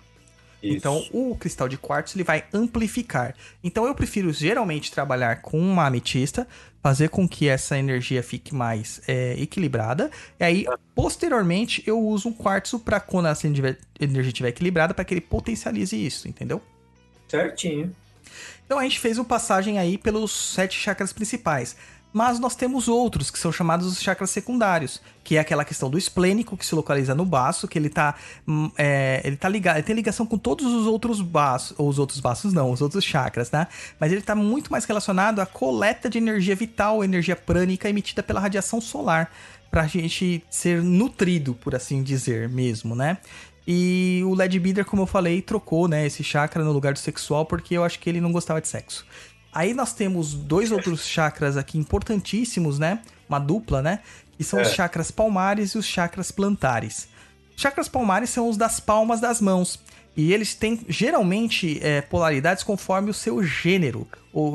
Isso. 0.63 0.77
Então, 0.77 1.05
o 1.13 1.37
cristal 1.37 1.69
de 1.69 1.79
quartzo 1.79 2.17
ele 2.17 2.25
vai 2.25 2.45
amplificar. 2.53 3.35
Então, 3.63 3.87
eu 3.87 3.95
prefiro 3.95 4.33
geralmente 4.33 4.91
trabalhar 4.91 5.41
com 5.41 5.59
uma 5.59 5.87
ametista, 5.87 6.49
fazer 6.83 7.09
com 7.09 7.29
que 7.29 7.49
essa 7.49 7.79
energia 7.79 8.23
fique 8.23 8.55
mais 8.55 9.01
é, 9.07 9.35
equilibrada. 9.41 10.11
E 10.39 10.45
aí, 10.45 10.67
posteriormente, 10.95 11.83
eu 11.87 12.01
uso 12.01 12.29
um 12.29 12.33
quartzo 12.33 12.79
para 12.79 12.99
quando 12.99 13.29
essa 13.29 13.47
energia 13.47 13.79
estiver 14.01 14.49
equilibrada, 14.49 14.93
para 14.93 15.05
que 15.05 15.15
ele 15.15 15.21
potencialize 15.21 15.95
isso, 15.95 16.27
entendeu? 16.27 16.61
Certinho. 17.29 17.95
Então 18.69 18.79
a 18.79 18.83
gente 18.83 19.01
fez 19.01 19.17
uma 19.17 19.25
passagem 19.25 19.79
aí 19.79 19.97
pelos 19.97 20.31
sete 20.53 20.79
chakras 20.79 21.11
principais. 21.11 21.75
Mas 22.13 22.39
nós 22.39 22.57
temos 22.57 22.89
outros, 22.89 23.31
que 23.31 23.39
são 23.39 23.53
chamados 23.53 23.87
os 23.87 24.01
chakras 24.01 24.31
secundários, 24.31 25.01
que 25.23 25.37
é 25.37 25.41
aquela 25.41 25.65
questão 25.65 25.91
do 25.91 25.99
esplênico, 25.99 26.57
que 26.57 26.65
se 26.65 26.75
localiza 26.75 27.15
no 27.15 27.25
baço, 27.25 27.69
que 27.69 27.79
ele 27.79 27.91
tá, 27.91 28.15
hum, 28.47 28.71
é, 28.79 29.21
ele 29.25 29.37
tá 29.37 29.49
ligado, 29.49 29.77
ele 29.77 29.83
tem 29.83 29.95
ligação 29.95 30.25
com 30.25 30.39
todos 30.39 30.67
os 30.67 30.87
outros 30.87 31.21
baços, 31.21 31.79
ou 31.79 31.89
os 31.89 31.99
outros 31.99 32.19
baços 32.19 32.53
não, 32.53 32.71
os 32.71 32.81
outros 32.81 33.05
chakras, 33.05 33.51
tá? 33.51 33.69
Mas 34.01 34.11
ele 34.11 34.23
tá 34.23 34.35
muito 34.35 34.73
mais 34.73 34.87
relacionado 34.87 35.41
à 35.41 35.47
coleta 35.47 36.09
de 36.09 36.17
energia 36.17 36.57
vital, 36.57 37.05
energia 37.05 37.37
prânica 37.37 37.89
emitida 37.89 38.23
pela 38.23 38.41
radiação 38.41 38.81
solar, 38.81 39.31
pra 39.71 39.87
gente 39.87 40.43
ser 40.49 40.83
nutrido, 40.83 41.55
por 41.55 41.75
assim 41.75 42.03
dizer 42.03 42.49
mesmo, 42.49 42.95
né? 42.95 43.19
E 43.71 44.23
o 44.25 44.35
Led 44.35 44.59
Bitter, 44.59 44.83
como 44.83 45.03
eu 45.03 45.07
falei, 45.07 45.43
trocou, 45.43 45.87
né, 45.87 46.07
esse 46.07 46.25
chakra 46.25 46.65
no 46.65 46.73
lugar 46.73 46.95
do 46.95 46.99
sexual, 46.99 47.45
porque 47.45 47.75
eu 47.75 47.85
acho 47.85 47.99
que 47.99 48.09
ele 48.09 48.19
não 48.19 48.33
gostava 48.33 48.63
de 48.63 48.69
sexo. 48.69 49.05
Aí 49.53 49.75
nós 49.75 49.93
temos 49.93 50.35
dois 50.35 50.71
outros 50.71 51.07
chakras 51.07 51.57
aqui 51.57 51.79
importantíssimos, 51.79 52.79
né? 52.79 53.01
Uma 53.29 53.39
dupla, 53.39 53.83
né? 53.83 54.01
Que 54.37 54.45
são 54.45 54.61
os 54.61 54.69
É. 54.69 54.73
chakras 54.75 55.11
palmares 55.11 55.73
e 55.73 55.79
os 55.79 55.87
chakras 55.87 56.31
plantares. 56.31 57.09
Chakras 57.57 57.89
palmares 57.89 58.31
são 58.31 58.49
os 58.49 58.57
das 58.57 58.79
palmas 58.79 59.21
das 59.21 59.41
mãos. 59.41 59.81
E 60.17 60.33
eles 60.33 60.55
têm 60.55 60.81
geralmente 60.89 61.79
é, 61.81 62.01
polaridades 62.01 62.65
conforme 62.65 63.09
o 63.09 63.15
seu 63.15 63.41
gênero 63.43 64.05
ou, 64.33 64.53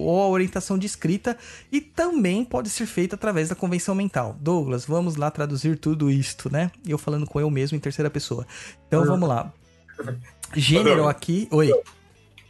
ou 0.00 0.22
a 0.22 0.28
orientação 0.28 0.78
de 0.78 0.86
escrita 0.86 1.36
e 1.70 1.82
também 1.82 2.42
pode 2.44 2.70
ser 2.70 2.86
feita 2.86 3.14
através 3.14 3.50
da 3.50 3.54
convenção 3.54 3.94
mental. 3.94 4.34
Douglas, 4.40 4.86
vamos 4.86 5.16
lá 5.16 5.30
traduzir 5.30 5.76
tudo 5.78 6.10
isto, 6.10 6.50
né? 6.50 6.70
Eu 6.86 6.96
falando 6.96 7.26
com 7.26 7.38
eu 7.38 7.50
mesmo 7.50 7.76
em 7.76 7.80
terceira 7.80 8.08
pessoa. 8.10 8.46
Então 8.88 9.04
vamos 9.04 9.28
lá. 9.28 9.52
Gênero 10.54 11.06
aqui. 11.08 11.46
Oi. 11.50 11.70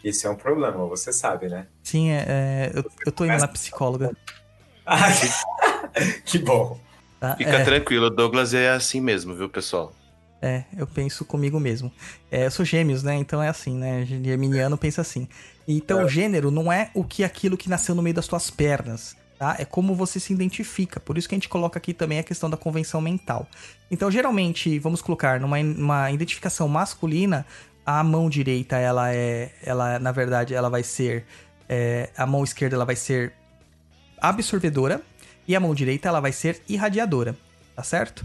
Isso 0.05 0.27
é 0.27 0.31
um 0.31 0.35
problema, 0.37 0.85
você 0.87 1.13
sabe, 1.13 1.49
né? 1.49 1.67
Sim, 1.83 2.11
é, 2.11 2.25
é, 2.29 2.73
eu, 2.75 2.85
eu 3.07 3.13
tô 3.13 3.25
indo 3.25 3.37
na 3.39 3.49
psicóloga. 3.49 4.11
Ah, 4.85 5.09
que 6.25 6.39
bom. 6.39 6.79
Tá? 7.21 7.37
Fica 7.37 7.59
É, 7.59 7.65
tranquilo, 7.65 8.07
o 8.07 8.11
Douglas 8.11 8.53
é 8.53 8.71
assim 8.71 9.01
mesmo, 9.01 9.35
viu, 9.35 9.49
pessoal? 9.49 9.93
é, 10.45 10.65
eu 10.77 10.89
penso 10.89 11.25
comigo 11.25 11.61
mesmo. 11.61 11.93
É, 12.29 12.47
eu 12.47 12.51
sou 12.51 12.65
gêmeos, 12.65 13.05
né? 13.05 13.15
Então 13.15 13.41
é 13.41 13.49
assim, 13.49 13.77
né? 13.77 14.05
Geminiano 14.05 14.77
pensa 14.77 15.01
assim. 15.01 15.29
Então, 15.69 16.01
É. 16.01 16.09
gênero 16.09 16.51
não 16.51 16.73
é 16.73 16.91
o 16.95 17.05
que 17.05 17.23
aquilo 17.23 17.57
que 17.57 17.69
nasceu 17.71 17.95
no 17.95 18.03
meio 18.03 18.15
das 18.17 18.27
tuas 18.27 18.51
pernas, 18.51 19.15
tá? 19.39 19.55
É 19.61 19.65
como 19.65 19.95
você 19.95 20.19
se 20.19 20.33
identifica. 20.33 20.99
Por 20.99 21.17
isso 21.17 21.29
que 21.29 21.37
a 21.37 21.39
gente 21.39 21.49
coloca 21.49 21.79
aqui 21.79 21.95
também 21.95 22.19
a 22.19 22.25
questão 22.25 22.51
da 22.51 22.57
convenção 22.57 23.01
mental. 23.01 23.47
Então, 23.89 24.11
geralmente, 24.11 24.81
vamos 24.81 25.01
colocar 25.01 25.39
numa 25.39 25.59
uma 25.61 26.11
identificação 26.11 26.67
masculina, 26.67 27.47
a 27.85 28.03
mão 28.03 28.29
direita, 28.29 28.77
ela 28.77 29.13
é, 29.13 29.53
ela 29.63 29.99
na 29.99 30.13
verdade, 30.13 30.55
ela 30.55 30.71
vai 30.71 30.83
ser, 30.83 31.25
é, 31.69 32.11
a 32.17 32.27
mão 32.27 32.45
esquerda, 32.45 32.77
ela 32.77 32.85
vai 32.85 32.97
ser 32.97 33.33
absorvedora 34.19 35.03
e 35.47 35.57
a 35.57 35.61
mão 35.61 35.75
direita 35.75 36.09
ela 36.09 36.21
vai 36.21 36.33
ser 36.33 36.63
irradiadora, 36.69 37.37
tá 37.75 37.83
certo? 37.83 38.25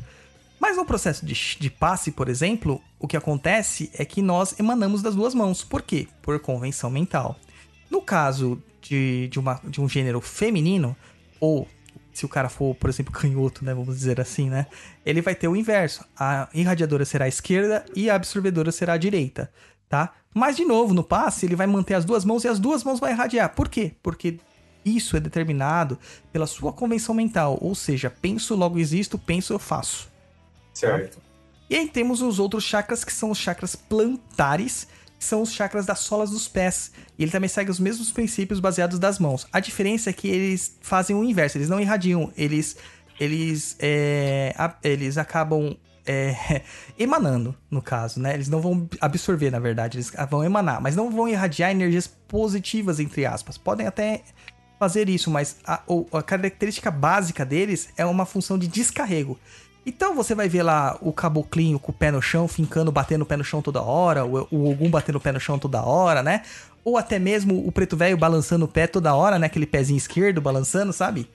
Mas 0.60 0.78
no 0.78 0.86
processo 0.86 1.26
de, 1.26 1.34
de 1.60 1.70
passe, 1.70 2.12
por 2.12 2.30
exemplo, 2.30 2.82
o 3.00 3.08
que 3.08 3.18
acontece 3.18 3.92
é 3.94 4.04
que 4.04 4.22
nós 4.22 4.60
emanamos 4.60 5.02
das 5.02 5.16
duas 5.16 5.36
mãos. 5.36 5.64
Por 5.64 5.82
quê? 5.82 6.08
Por 6.22 6.40
convenção 6.40 6.90
mental. 6.90 7.40
No 7.90 8.02
caso 8.02 8.62
de, 8.82 9.28
de, 9.28 9.40
uma, 9.40 9.62
de 9.64 9.80
um 9.80 9.88
gênero 9.88 10.20
feminino, 10.20 10.96
ou 11.40 11.68
se 12.18 12.26
o 12.26 12.30
cara 12.30 12.50
for, 12.50 12.74
por 12.74 12.90
exemplo, 12.90 13.14
canhoto, 13.14 13.64
né, 13.64 13.76
vamos 13.76 13.96
dizer 13.96 14.20
assim, 14.20 14.50
né, 14.50 14.66
ele 15.06 15.22
vai 15.22 15.36
ter 15.36 15.48
o 15.48 15.56
inverso. 15.56 16.04
A 16.18 16.50
irradiadora 16.52 17.06
será 17.06 17.26
a 17.26 17.28
esquerda 17.28 17.86
e 17.96 18.10
a 18.10 18.16
absorvedora 18.16 18.72
será 18.72 18.94
a 18.94 18.98
direita, 18.98 19.52
tá? 19.88 20.16
Mas 20.34 20.56
de 20.56 20.66
novo, 20.66 20.96
no 20.96 21.04
passe, 21.04 21.46
ele 21.46 21.56
vai 21.56 21.68
manter 21.68 21.94
as 21.94 22.06
duas 22.06 22.26
mãos 22.26 22.44
e 22.44 22.48
as 22.48 22.58
duas 22.58 22.84
mãos 22.84 23.00
vai 23.00 23.12
irradiar. 23.12 23.54
Por 23.54 23.70
quê? 23.70 23.92
Porque 24.02 24.40
isso 24.84 25.16
é 25.16 25.20
determinado 25.20 26.00
pela 26.34 26.48
sua 26.48 26.74
convenção 26.74 27.14
mental, 27.14 27.56
ou 27.62 27.76
seja, 27.76 28.10
penso, 28.10 28.56
logo 28.56 28.80
existo, 28.80 29.20
penso, 29.20 29.54
eu 29.54 29.60
faço. 29.60 30.10
Certo. 30.74 31.20
E 31.70 31.76
aí 31.76 31.88
temos 31.88 32.24
os 32.24 32.40
outros 32.40 32.64
chakras 32.64 33.04
que 33.04 33.14
são 33.14 33.30
os 33.30 33.38
chakras 33.38 33.76
plantares, 33.76 34.88
são 35.20 35.42
os 35.42 35.52
chakras 35.52 35.86
das 35.86 36.00
solas 36.00 36.30
dos 36.30 36.48
pés. 36.48 36.92
E 37.18 37.24
ele 37.24 37.32
também 37.32 37.50
segue 37.50 37.72
os 37.72 37.80
mesmos 37.80 38.12
princípios 38.12 38.60
baseados 38.60 39.00
das 39.00 39.20
mãos. 39.20 39.48
A 39.52 39.60
diferença 39.60 40.10
é 40.10 40.14
que 40.14 40.28
eles 40.28 40.78
fazem 40.82 41.16
o 41.16 41.24
inverso, 41.24 41.58
eles 41.58 41.70
não 41.70 41.80
irradiam, 41.80 42.32
eles 42.38 42.78
eles 43.20 43.76
é, 43.80 44.54
eles 44.84 45.18
acabam 45.18 45.76
é, 46.06 46.62
emanando, 46.98 47.56
no 47.70 47.82
caso, 47.82 48.20
né? 48.20 48.34
Eles 48.34 48.48
não 48.48 48.62
vão 48.62 48.88
absorver, 49.02 49.52
na 49.52 49.60
verdade, 49.60 49.98
eles 49.98 50.12
vão 50.30 50.44
emanar, 50.44 50.82
mas 50.82 50.96
não 50.96 51.12
vão 51.12 51.28
irradiar 51.28 51.72
energias 51.72 52.08
positivas, 52.08 53.00
entre 53.00 53.26
aspas. 53.26 53.58
Podem 53.58 53.88
até 53.88 54.22
fazer 54.80 55.10
isso, 55.10 55.30
mas 55.32 55.58
a, 55.66 55.82
a 56.14 56.24
característica 56.24 56.92
básica 56.92 57.44
deles 57.44 57.90
é 57.98 58.06
uma 58.06 58.26
função 58.26 58.58
de 58.58 58.68
descarrego. 58.68 59.38
Então 59.88 60.14
você 60.14 60.36
vai 60.36 60.50
ver 60.50 60.64
lá 60.64 60.98
o 61.00 61.14
caboclinho 61.14 61.80
com 61.80 61.94
o 61.94 61.96
pé 61.96 62.12
no 62.12 62.22
chão, 62.22 62.46
fincando, 62.46 62.92
batendo 62.92 63.22
o 63.22 63.26
pé 63.26 63.38
no 63.38 63.44
chão 63.44 63.62
toda 63.62 63.82
hora, 63.82 64.26
o, 64.26 64.46
o 64.52 64.70
Ogum 64.70 64.90
batendo 64.90 65.16
o 65.16 65.22
pé 65.22 65.32
no 65.32 65.40
chão 65.40 65.58
toda 65.58 65.82
hora, 65.82 66.22
né? 66.22 66.42
Ou 66.84 66.98
até 66.98 67.18
mesmo 67.18 67.66
o 67.66 67.72
preto 67.72 67.96
velho 67.96 68.18
balançando 68.18 68.66
o 68.66 68.68
pé 68.68 68.86
toda 68.86 69.16
hora, 69.16 69.40
né? 69.40 69.48
Aquele 69.48 69.66
pezinho 69.66 69.98
esquerdo 69.98 70.42
balançando, 70.42 70.92
sabe? 70.92 71.30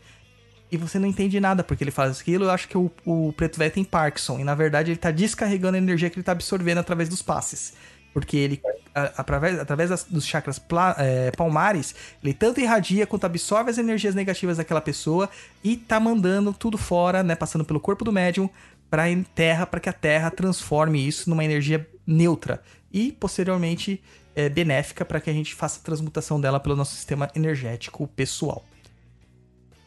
E 0.70 0.76
você 0.76 0.98
não 0.98 1.08
entende 1.08 1.40
nada 1.40 1.64
porque 1.64 1.82
ele 1.82 1.90
faz 1.90 2.20
aquilo. 2.20 2.44
Eu 2.44 2.50
acho 2.50 2.68
que 2.68 2.76
o, 2.76 2.90
o 3.06 3.32
preto 3.32 3.58
velho 3.58 3.72
tem 3.72 3.84
Parkinson. 3.84 4.38
E 4.38 4.44
na 4.44 4.54
verdade 4.54 4.90
ele 4.90 4.98
tá 4.98 5.10
descarregando 5.10 5.76
a 5.76 5.78
energia 5.78 6.10
que 6.10 6.16
ele 6.16 6.22
tá 6.22 6.32
absorvendo 6.32 6.76
através 6.76 7.08
dos 7.08 7.22
passes. 7.22 7.72
Porque 8.12 8.36
ele, 8.36 8.60
através, 8.94 9.58
através 9.58 9.90
das, 9.90 10.04
dos 10.04 10.26
chakras 10.26 10.58
pla, 10.58 10.94
é, 10.98 11.30
palmares, 11.30 11.94
ele 12.22 12.34
tanto 12.34 12.60
irradia 12.60 13.06
quanto 13.06 13.24
absorve 13.24 13.70
as 13.70 13.78
energias 13.78 14.14
negativas 14.14 14.58
daquela 14.58 14.80
pessoa 14.80 15.30
e 15.64 15.76
tá 15.76 15.98
mandando 15.98 16.52
tudo 16.52 16.76
fora, 16.76 17.22
né? 17.22 17.34
Passando 17.34 17.64
pelo 17.64 17.80
corpo 17.80 18.04
do 18.04 18.12
médium 18.12 18.50
para 18.90 19.04
terra, 19.34 19.64
para 19.64 19.80
que 19.80 19.88
a 19.88 19.92
terra 19.92 20.30
transforme 20.30 21.06
isso 21.06 21.30
numa 21.30 21.44
energia 21.44 21.88
neutra 22.06 22.62
e 22.92 23.10
posteriormente 23.12 24.02
é, 24.36 24.50
benéfica 24.50 25.04
para 25.04 25.20
que 25.20 25.30
a 25.30 25.32
gente 25.32 25.54
faça 25.54 25.80
a 25.80 25.82
transmutação 25.82 26.38
dela 26.38 26.60
pelo 26.60 26.76
nosso 26.76 26.94
sistema 26.94 27.30
energético 27.34 28.06
pessoal. 28.08 28.64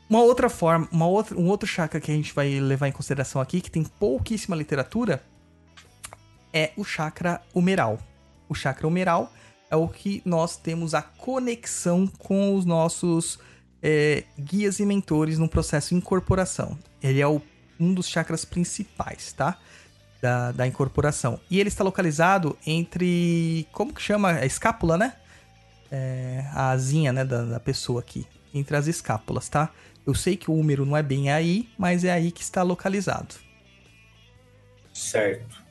Uma 0.09 0.21
outra 0.21 0.49
forma, 0.49 0.87
uma 0.91 1.07
outra, 1.07 1.37
um 1.37 1.47
outro 1.47 1.67
chakra 1.67 1.99
que 1.99 2.11
a 2.11 2.15
gente 2.15 2.33
vai 2.33 2.59
levar 2.59 2.87
em 2.87 2.91
consideração 2.91 3.41
aqui, 3.41 3.61
que 3.61 3.71
tem 3.71 3.83
pouquíssima 3.83 4.55
literatura, 4.55 5.23
é 6.53 6.71
o 6.75 6.83
chakra 6.83 7.41
humeral 7.53 7.99
o 8.47 8.55
chakra 8.55 8.87
humeral 8.87 9.31
é 9.69 9.75
o 9.75 9.87
que 9.87 10.21
nós 10.25 10.57
temos 10.57 10.93
a 10.93 11.01
conexão 11.01 12.07
com 12.07 12.55
os 12.55 12.65
nossos 12.65 13.39
é, 13.81 14.23
guias 14.39 14.79
e 14.79 14.85
mentores 14.85 15.37
no 15.37 15.47
processo 15.47 15.89
de 15.89 15.95
incorporação. 15.95 16.77
Ele 17.01 17.21
é 17.21 17.27
o, 17.27 17.41
um 17.79 17.93
dos 17.93 18.07
chakras 18.07 18.45
principais, 18.45 19.33
tá? 19.33 19.57
Da, 20.21 20.51
da 20.51 20.67
incorporação. 20.67 21.39
E 21.49 21.59
ele 21.59 21.69
está 21.69 21.83
localizado 21.83 22.57
entre. 22.65 23.67
Como 23.71 23.93
que 23.93 24.01
chama? 24.01 24.31
A 24.31 24.45
escápula, 24.45 24.97
né? 24.97 25.13
É, 25.91 26.45
a 26.51 26.71
asinha 26.71 27.13
né, 27.13 27.23
da, 27.23 27.43
da 27.43 27.59
pessoa 27.59 27.99
aqui. 27.99 28.25
Entre 28.53 28.75
as 28.75 28.87
escápulas, 28.87 29.49
tá? 29.49 29.71
Eu 30.05 30.13
sei 30.13 30.37
que 30.37 30.49
o 30.49 30.53
úmero 30.53 30.85
não 30.85 30.95
é 30.95 31.03
bem 31.03 31.31
aí, 31.31 31.69
mas 31.77 32.03
é 32.03 32.11
aí 32.11 32.31
que 32.31 32.41
está 32.41 32.63
localizado. 32.63 33.35
Certo. 34.93 35.64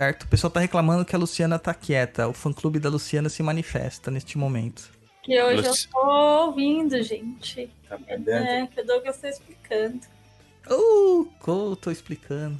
Certo? 0.00 0.22
O 0.22 0.28
pessoal 0.28 0.50
tá 0.50 0.60
reclamando 0.60 1.04
que 1.04 1.14
a 1.14 1.18
Luciana 1.18 1.58
tá 1.58 1.74
quieta. 1.74 2.26
O 2.26 2.32
fã-clube 2.32 2.78
da 2.78 2.88
Luciana 2.88 3.28
se 3.28 3.42
manifesta 3.42 4.10
neste 4.10 4.38
momento. 4.38 4.90
Que 5.22 5.38
hoje 5.42 5.68
Luci... 5.68 5.84
eu 5.84 5.90
tô 5.92 6.46
ouvindo, 6.46 7.02
gente. 7.02 7.70
Tá? 7.86 7.98
É, 8.08 8.66
que 8.66 8.80
o 8.80 8.86
Douglas 8.86 9.18
tá 9.18 9.28
explicando. 9.28 10.00
Uh, 10.70 11.28
eu 11.46 11.76
tô 11.76 11.90
explicando. 11.90 12.58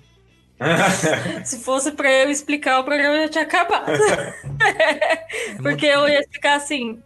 Se 1.42 1.60
fosse 1.60 1.92
pra 1.92 2.12
eu 2.12 2.30
explicar, 2.30 2.78
o 2.80 2.84
programa 2.84 3.22
já 3.22 3.28
tinha 3.30 3.44
acabado. 3.44 3.90
É 4.60 5.54
Porque 5.62 5.86
eu 5.86 6.06
ia 6.10 6.20
explicar 6.20 6.56
assim. 6.56 7.02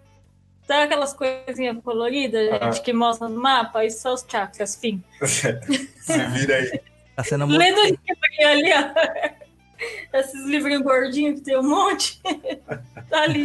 Sabe 0.66 0.82
aquelas 0.82 1.14
coisinhas 1.14 1.76
coloridas, 1.84 2.50
gente, 2.50 2.82
que 2.82 2.92
mostra 2.92 3.28
no 3.28 3.40
mapa? 3.40 3.84
Isso 3.84 4.00
são 4.00 4.14
os 4.14 4.26
chakras, 4.28 4.74
fim. 4.74 5.00
Se 5.22 6.18
vira 6.32 6.56
aí. 6.56 6.80
Tá 7.14 7.22
sendo 7.22 7.46
Lendo 7.46 7.78
o 7.78 7.84
livro 7.84 8.00
ali, 8.48 8.72
ó. 8.72 9.43
Esses 10.12 10.44
livrinhos 10.46 10.82
gordinhos 10.82 11.40
que 11.40 11.44
tem 11.44 11.58
um 11.58 11.62
monte. 11.62 12.20
tá 13.10 13.22
ali. 13.22 13.44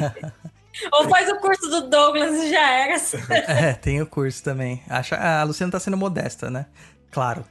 Ou 0.93 1.09
faz 1.09 1.29
o 1.29 1.37
curso 1.37 1.67
do 1.69 1.89
Douglas 1.89 2.43
e 2.43 2.49
já 2.49 2.71
era. 2.71 2.95
é, 3.69 3.73
tem 3.73 4.01
o 4.01 4.05
curso 4.05 4.43
também. 4.43 4.81
A 4.87 5.43
Luciana 5.43 5.71
tá 5.71 5.79
sendo 5.79 5.97
modesta, 5.97 6.49
né? 6.49 6.67
Claro. 7.11 7.43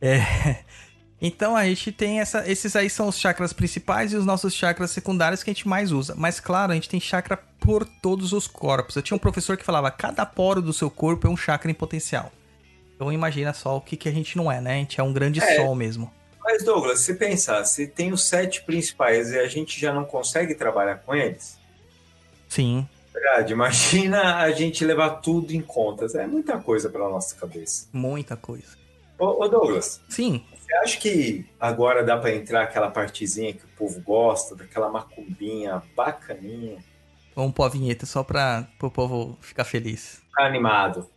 É, 0.00 0.64
então 1.20 1.54
a 1.54 1.64
gente 1.64 1.92
tem 1.92 2.20
essa. 2.20 2.50
Esses 2.50 2.74
aí 2.74 2.90
são 2.90 3.06
os 3.06 3.16
chakras 3.16 3.52
principais 3.52 4.12
e 4.12 4.16
os 4.16 4.26
nossos 4.26 4.52
chakras 4.52 4.90
secundários 4.90 5.42
que 5.42 5.50
a 5.50 5.54
gente 5.54 5.68
mais 5.68 5.92
usa. 5.92 6.14
Mas 6.16 6.40
claro, 6.40 6.72
a 6.72 6.74
gente 6.74 6.88
tem 6.88 6.98
chakra 6.98 7.36
por 7.60 7.86
todos 7.86 8.32
os 8.32 8.48
corpos. 8.48 8.96
Eu 8.96 9.02
tinha 9.02 9.14
um 9.14 9.20
professor 9.20 9.56
que 9.56 9.64
falava: 9.64 9.90
cada 9.90 10.26
poro 10.26 10.60
do 10.60 10.72
seu 10.72 10.90
corpo 10.90 11.28
é 11.28 11.30
um 11.30 11.36
chakra 11.36 11.70
em 11.70 11.74
potencial. 11.74 12.32
Então 12.96 13.12
imagina 13.12 13.52
só 13.52 13.76
o 13.76 13.80
que, 13.80 13.96
que 13.96 14.08
a 14.08 14.12
gente 14.12 14.36
não 14.36 14.50
é, 14.50 14.60
né? 14.60 14.72
A 14.72 14.78
gente 14.78 15.00
é 15.00 15.02
um 15.02 15.12
grande 15.12 15.40
é. 15.40 15.56
sol 15.56 15.74
mesmo. 15.76 16.12
Mas, 16.44 16.64
Douglas, 16.64 17.00
se 17.00 17.14
pensar, 17.14 17.64
se 17.64 17.86
tem 17.86 18.12
os 18.12 18.24
sete 18.24 18.62
principais 18.64 19.30
e 19.30 19.38
a 19.38 19.46
gente 19.46 19.80
já 19.80 19.92
não 19.92 20.04
consegue 20.04 20.54
trabalhar 20.54 20.96
com 20.96 21.14
eles. 21.14 21.58
Sim. 22.48 22.86
Verdade, 23.12 23.52
imagina 23.52 24.38
a 24.38 24.50
gente 24.50 24.84
levar 24.84 25.20
tudo 25.20 25.52
em 25.52 25.60
contas. 25.60 26.14
É 26.14 26.26
muita 26.26 26.58
coisa 26.58 26.88
para 26.88 27.08
nossa 27.08 27.36
cabeça. 27.36 27.88
Muita 27.92 28.36
coisa. 28.36 28.76
Ô, 29.18 29.44
ô, 29.44 29.48
Douglas. 29.48 30.00
Sim. 30.08 30.44
Você 30.58 30.74
acha 30.76 30.98
que 30.98 31.46
agora 31.60 32.02
dá 32.02 32.16
para 32.16 32.34
entrar 32.34 32.62
aquela 32.62 32.90
partezinha 32.90 33.52
que 33.52 33.64
o 33.64 33.68
povo 33.76 34.00
gosta, 34.00 34.56
daquela 34.56 34.88
macumbinha 34.88 35.82
bacaninha? 35.94 36.82
Vamos 37.34 37.52
pôr 37.52 37.64
a 37.64 37.68
vinheta 37.68 38.04
só 38.04 38.22
para 38.22 38.68
o 38.80 38.90
povo 38.90 39.38
ficar 39.40 39.64
feliz. 39.64 40.22
Ficar 40.28 40.46
animado. 40.46 41.08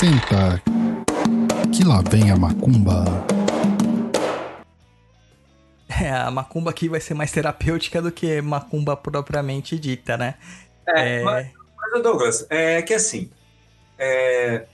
Senta, 0.00 0.62
que 1.76 1.84
lá 1.84 2.00
vem 2.10 2.30
a 2.30 2.36
macumba. 2.36 3.04
É, 5.90 6.10
a 6.10 6.30
macumba 6.30 6.70
aqui 6.70 6.88
vai 6.88 7.02
ser 7.02 7.12
mais 7.12 7.30
terapêutica 7.30 8.00
do 8.00 8.10
que 8.10 8.40
macumba 8.40 8.96
propriamente 8.96 9.78
dita, 9.78 10.16
né? 10.16 10.36
É, 10.88 11.18
é... 11.18 11.22
Mas, 11.22 11.50
mas, 11.76 12.02
Douglas, 12.02 12.46
é 12.48 12.80
que 12.80 12.94
assim, 12.94 13.30
é... 13.98 14.64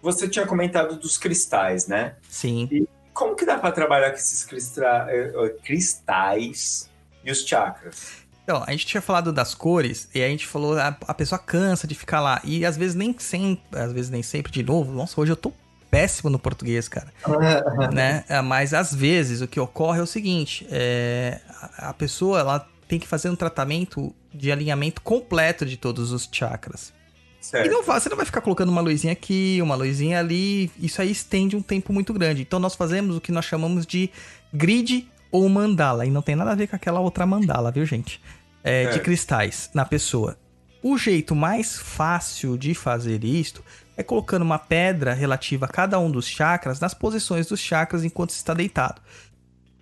você 0.00 0.28
tinha 0.28 0.46
comentado 0.46 0.94
dos 0.94 1.18
cristais, 1.18 1.88
né? 1.88 2.14
Sim. 2.28 2.68
E 2.70 2.88
como 3.12 3.34
que 3.34 3.44
dá 3.44 3.58
para 3.58 3.72
trabalhar 3.72 4.10
com 4.10 4.16
esses 4.16 4.44
cristra... 4.44 5.08
É, 5.08 5.48
cristais 5.64 6.88
e 7.24 7.32
os 7.32 7.44
chakras? 7.44 8.19
Então, 8.50 8.64
a 8.66 8.72
gente 8.72 8.84
tinha 8.84 9.00
falado 9.00 9.32
das 9.32 9.54
cores 9.54 10.08
e 10.12 10.20
a 10.20 10.26
gente 10.26 10.44
falou 10.44 10.76
a, 10.76 10.88
a 11.06 11.14
pessoa 11.14 11.38
cansa 11.38 11.86
de 11.86 11.94
ficar 11.94 12.18
lá 12.20 12.40
e 12.42 12.66
às 12.66 12.76
vezes 12.76 12.96
nem 12.96 13.14
sempre, 13.16 13.78
às 13.78 13.92
vezes 13.92 14.10
nem 14.10 14.24
sempre 14.24 14.50
de 14.50 14.60
novo. 14.60 14.92
Nossa, 14.92 15.20
hoje 15.20 15.30
eu 15.30 15.36
tô 15.36 15.52
péssimo 15.88 16.28
no 16.28 16.36
português, 16.36 16.88
cara. 16.88 17.14
né? 17.94 18.24
É, 18.28 18.42
mas 18.42 18.74
às 18.74 18.92
vezes 18.92 19.40
o 19.40 19.46
que 19.46 19.60
ocorre 19.60 20.00
é 20.00 20.02
o 20.02 20.06
seguinte: 20.06 20.66
é, 20.68 21.38
a 21.78 21.94
pessoa 21.94 22.40
ela 22.40 22.68
tem 22.88 22.98
que 22.98 23.06
fazer 23.06 23.30
um 23.30 23.36
tratamento 23.36 24.12
de 24.34 24.50
alinhamento 24.50 25.00
completo 25.00 25.64
de 25.64 25.76
todos 25.76 26.10
os 26.10 26.28
chakras. 26.32 26.92
Certo. 27.40 27.66
E 27.66 27.70
não, 27.70 27.84
você 27.84 28.08
não 28.08 28.16
vai 28.16 28.26
ficar 28.26 28.40
colocando 28.40 28.70
uma 28.70 28.80
luzinha 28.80 29.12
aqui, 29.12 29.60
uma 29.62 29.76
luzinha 29.76 30.18
ali. 30.18 30.72
Isso 30.76 31.00
aí 31.00 31.12
estende 31.12 31.54
um 31.54 31.62
tempo 31.62 31.92
muito 31.92 32.12
grande. 32.12 32.42
Então 32.42 32.58
nós 32.58 32.74
fazemos 32.74 33.14
o 33.14 33.20
que 33.20 33.30
nós 33.30 33.44
chamamos 33.44 33.86
de 33.86 34.10
grid 34.52 35.08
ou 35.30 35.48
mandala. 35.48 36.04
E 36.04 36.10
não 36.10 36.20
tem 36.20 36.34
nada 36.34 36.50
a 36.50 36.54
ver 36.56 36.66
com 36.66 36.74
aquela 36.74 36.98
outra 36.98 37.24
mandala, 37.24 37.70
viu, 37.70 37.86
gente? 37.86 38.20
É, 38.62 38.84
é. 38.84 38.88
de 38.90 39.00
cristais 39.00 39.70
na 39.74 39.84
pessoa. 39.84 40.38
O 40.82 40.96
jeito 40.96 41.34
mais 41.34 41.78
fácil 41.78 42.56
de 42.56 42.74
fazer 42.74 43.22
isto 43.22 43.62
é 43.96 44.02
colocando 44.02 44.42
uma 44.42 44.58
pedra 44.58 45.12
relativa 45.12 45.66
a 45.66 45.68
cada 45.68 45.98
um 45.98 46.10
dos 46.10 46.26
chakras 46.26 46.80
nas 46.80 46.94
posições 46.94 47.46
dos 47.46 47.60
chakras 47.60 48.02
enquanto 48.02 48.30
está 48.30 48.54
deitado. 48.54 49.02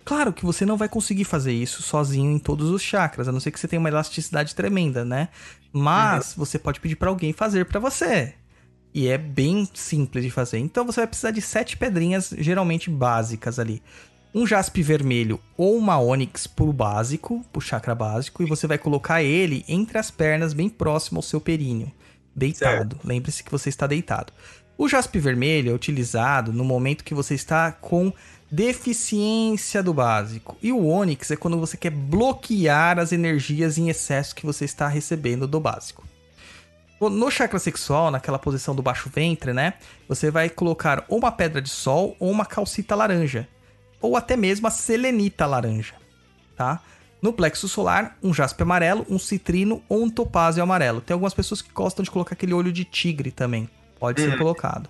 Claro 0.03 0.33
que 0.33 0.45
você 0.45 0.65
não 0.65 0.75
vai 0.75 0.89
conseguir 0.89 1.23
fazer 1.23 1.53
isso 1.53 1.81
sozinho 1.81 2.31
em 2.31 2.39
todos 2.39 2.69
os 2.69 2.81
chakras, 2.81 3.27
a 3.27 3.31
não 3.31 3.39
ser 3.39 3.51
que 3.51 3.59
você 3.59 3.67
tenha 3.67 3.79
uma 3.79 3.89
elasticidade 3.89 4.55
tremenda, 4.55 5.05
né? 5.05 5.29
Mas 5.71 6.31
uhum. 6.31 6.43
você 6.43 6.57
pode 6.57 6.79
pedir 6.79 6.95
para 6.95 7.09
alguém 7.09 7.31
fazer 7.31 7.65
para 7.65 7.79
você. 7.79 8.33
E 8.93 9.07
é 9.07 9.17
bem 9.17 9.69
simples 9.73 10.23
de 10.23 10.31
fazer. 10.31 10.57
Então 10.57 10.85
você 10.85 11.01
vai 11.01 11.07
precisar 11.07 11.31
de 11.31 11.41
sete 11.41 11.77
pedrinhas, 11.77 12.33
geralmente 12.39 12.89
básicas 12.89 13.59
ali. 13.59 13.83
Um 14.33 14.45
jaspe 14.45 14.83
vermelho 14.83 15.39
ou 15.57 15.75
uma 15.75 15.97
ônix 15.97 16.45
pro 16.45 16.71
básico, 16.71 17.43
pro 17.51 17.59
chakra 17.59 17.95
básico, 17.95 18.43
e 18.43 18.45
você 18.45 18.67
vai 18.67 18.77
colocar 18.77 19.23
ele 19.23 19.65
entre 19.67 19.97
as 19.97 20.11
pernas, 20.11 20.53
bem 20.53 20.69
próximo 20.69 21.17
ao 21.17 21.23
seu 21.23 21.41
períneo. 21.41 21.91
Deitado. 22.35 22.99
Lembre-se 23.03 23.43
que 23.43 23.51
você 23.51 23.69
está 23.69 23.87
deitado. 23.87 24.31
O 24.77 24.87
jaspe 24.87 25.19
vermelho 25.19 25.71
é 25.71 25.73
utilizado 25.73 26.53
no 26.53 26.63
momento 26.63 27.03
que 27.03 27.13
você 27.13 27.33
está 27.33 27.71
com 27.71 28.13
deficiência 28.51 29.81
do 29.81 29.93
básico. 29.93 30.55
E 30.61 30.71
o 30.71 30.85
ônix 30.85 31.31
é 31.31 31.35
quando 31.35 31.59
você 31.59 31.75
quer 31.75 31.91
bloquear 31.91 32.99
as 32.99 33.11
energias 33.11 33.77
em 33.77 33.89
excesso 33.89 34.35
que 34.35 34.45
você 34.45 34.63
está 34.63 34.87
recebendo 34.87 35.47
do 35.47 35.59
básico. 35.59 36.07
No 37.01 37.31
chakra 37.31 37.59
sexual, 37.59 38.11
naquela 38.11 38.37
posição 38.37 38.75
do 38.75 38.81
baixo 38.81 39.09
ventre, 39.09 39.53
né? 39.53 39.73
Você 40.07 40.29
vai 40.29 40.49
colocar 40.49 41.03
ou 41.07 41.17
uma 41.17 41.31
pedra 41.31 41.61
de 41.61 41.69
sol 41.69 42.15
ou 42.19 42.29
uma 42.29 42.45
calcita 42.45 42.95
laranja. 42.95 43.47
Ou 44.01 44.15
até 44.15 44.35
mesmo 44.35 44.67
a 44.67 44.71
selenita 44.71 45.45
laranja, 45.45 45.95
tá? 46.55 46.81
No 47.21 47.33
plexo 47.33 47.67
solar, 47.67 48.17
um 48.23 48.33
jaspe 48.33 48.63
amarelo, 48.63 49.05
um 49.09 49.19
citrino 49.19 49.83
ou 49.89 50.03
um 50.03 50.09
topázio 50.09 50.63
amarelo. 50.63 51.01
Tem 51.01 51.13
algumas 51.13 51.33
pessoas 51.33 51.61
que 51.61 51.71
gostam 51.71 52.03
de 52.03 52.09
colocar 52.09 52.33
aquele 52.33 52.53
olho 52.53 52.71
de 52.71 52.85
tigre 52.85 53.29
também. 53.29 53.69
Pode 53.99 54.21
ser 54.21 54.31
uhum. 54.31 54.37
colocado. 54.37 54.89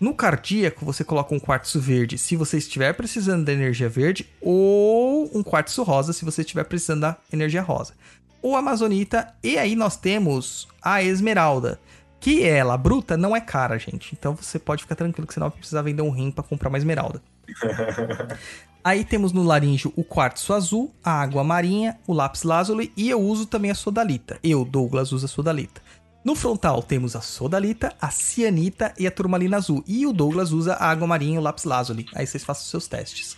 No 0.00 0.12
cardíaco, 0.12 0.84
você 0.84 1.04
coloca 1.04 1.32
um 1.32 1.38
quartzo 1.38 1.80
verde 1.80 2.18
se 2.18 2.34
você 2.34 2.58
estiver 2.58 2.92
precisando 2.94 3.44
da 3.44 3.52
energia 3.52 3.88
verde, 3.88 4.28
ou 4.40 5.30
um 5.32 5.44
quartzo 5.44 5.84
rosa 5.84 6.12
se 6.12 6.24
você 6.24 6.40
estiver 6.40 6.64
precisando 6.64 7.02
da 7.02 7.16
energia 7.32 7.62
rosa 7.62 7.94
o 8.42 8.56
Amazonita, 8.56 9.32
e 9.42 9.56
aí 9.56 9.76
nós 9.76 9.96
temos 9.96 10.66
a 10.82 11.02
Esmeralda, 11.02 11.80
que 12.18 12.42
ela, 12.42 12.76
bruta, 12.76 13.16
não 13.16 13.36
é 13.36 13.40
cara, 13.40 13.78
gente. 13.78 14.14
Então 14.18 14.34
você 14.34 14.58
pode 14.58 14.82
ficar 14.82 14.96
tranquilo 14.96 15.26
que 15.26 15.32
você 15.32 15.40
não 15.40 15.48
vai 15.48 15.58
precisar 15.58 15.82
vender 15.82 16.02
um 16.02 16.10
rim 16.10 16.30
para 16.30 16.42
comprar 16.42 16.68
uma 16.68 16.78
Esmeralda. 16.78 17.22
aí 18.84 19.04
temos 19.04 19.32
no 19.32 19.42
laríngeo 19.42 19.92
o 19.96 20.04
quartzo 20.04 20.52
azul, 20.52 20.94
a 21.02 21.12
água 21.12 21.44
marinha, 21.44 21.98
o 22.06 22.12
lápis 22.12 22.42
lazuli 22.42 22.92
e 22.96 23.08
eu 23.08 23.20
uso 23.20 23.46
também 23.46 23.70
a 23.70 23.74
sodalita. 23.74 24.38
Eu, 24.42 24.64
Douglas, 24.64 25.12
uso 25.12 25.26
a 25.26 25.28
sodalita. 25.28 25.80
No 26.24 26.36
frontal 26.36 26.80
temos 26.82 27.16
a 27.16 27.20
sodalita, 27.20 27.92
a 28.00 28.10
cianita 28.10 28.94
e 28.96 29.06
a 29.06 29.10
turmalina 29.10 29.56
azul. 29.56 29.82
E 29.86 30.06
o 30.06 30.12
Douglas 30.12 30.52
usa 30.52 30.74
a 30.74 30.88
água 30.88 31.06
marinha 31.06 31.34
e 31.34 31.38
o 31.38 31.42
lápis 31.42 31.64
lazuli. 31.64 32.06
Aí 32.14 32.26
vocês 32.26 32.44
façam 32.44 32.62
os 32.62 32.70
seus 32.70 32.86
testes. 32.86 33.36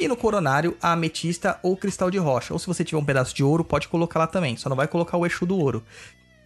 E 0.00 0.08
no 0.08 0.16
coronário, 0.16 0.76
a 0.82 0.92
ametista 0.92 1.58
ou 1.62 1.76
cristal 1.76 2.10
de 2.10 2.18
rocha. 2.18 2.52
Ou 2.52 2.58
se 2.58 2.66
você 2.66 2.84
tiver 2.84 2.98
um 2.98 3.04
pedaço 3.04 3.34
de 3.34 3.44
ouro, 3.44 3.64
pode 3.64 3.86
colocar 3.86 4.18
lá 4.18 4.26
também. 4.26 4.56
Só 4.56 4.68
não 4.68 4.76
vai 4.76 4.88
colocar 4.88 5.16
o 5.16 5.24
eixo 5.24 5.46
do 5.46 5.56
ouro. 5.56 5.84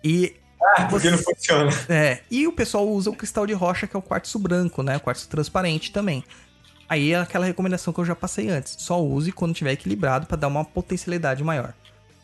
E. 0.04 0.36
Ah, 0.76 0.86
porque 0.90 1.10
não 1.10 1.16
funciona. 1.16 1.70
É. 1.88 2.20
E 2.30 2.46
o 2.46 2.52
pessoal 2.52 2.86
usa 2.86 3.08
o 3.08 3.16
cristal 3.16 3.46
de 3.46 3.54
rocha, 3.54 3.86
que 3.86 3.96
é 3.96 3.98
o 3.98 4.02
quartzo 4.02 4.38
branco, 4.38 4.82
né? 4.82 4.98
O 4.98 5.00
quartzo 5.00 5.26
transparente 5.28 5.90
também. 5.90 6.22
Aí 6.88 7.12
é 7.12 7.18
aquela 7.18 7.44
recomendação 7.44 7.92
que 7.92 8.00
eu 8.00 8.04
já 8.04 8.14
passei 8.14 8.48
antes. 8.48 8.76
Só 8.78 9.02
use 9.02 9.30
quando 9.32 9.54
tiver 9.54 9.72
equilibrado 9.72 10.26
para 10.26 10.36
dar 10.36 10.48
uma 10.48 10.64
potencialidade 10.64 11.44
maior. 11.44 11.74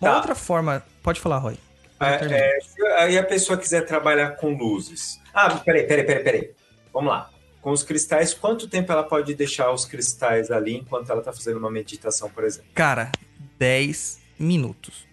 Uma 0.01 0.11
tá. 0.11 0.17
outra 0.17 0.35
forma. 0.35 0.83
Pode 1.03 1.21
falar, 1.21 1.39
Roy. 1.39 1.59
É, 2.01 2.59
é, 2.87 3.03
aí 3.03 3.19
a 3.19 3.23
pessoa 3.23 3.59
quiser 3.59 3.87
trabalhar 3.87 4.37
com 4.37 4.55
luzes. 4.55 5.21
Ah, 5.33 5.51
peraí, 5.51 5.87
peraí, 5.87 6.05
peraí, 6.05 6.25
peraí. 6.25 6.51
Vamos 6.93 7.11
lá 7.11 7.31
com 7.65 7.71
os 7.71 7.83
cristais, 7.83 8.35
quanto 8.35 8.69
tempo 8.69 8.93
ela 8.93 9.03
pode 9.03 9.35
deixar 9.35 9.73
os 9.73 9.87
cristais 9.87 10.51
ali 10.51 10.77
enquanto 10.77 11.09
ela 11.09 11.21
está 11.21 11.33
fazendo 11.33 11.57
uma 11.57 11.71
meditação, 11.71 12.29
por 12.29 12.45
exemplo? 12.45 12.69
Cara, 12.75 13.11
10 13.59 14.21
minutos. 14.39 15.07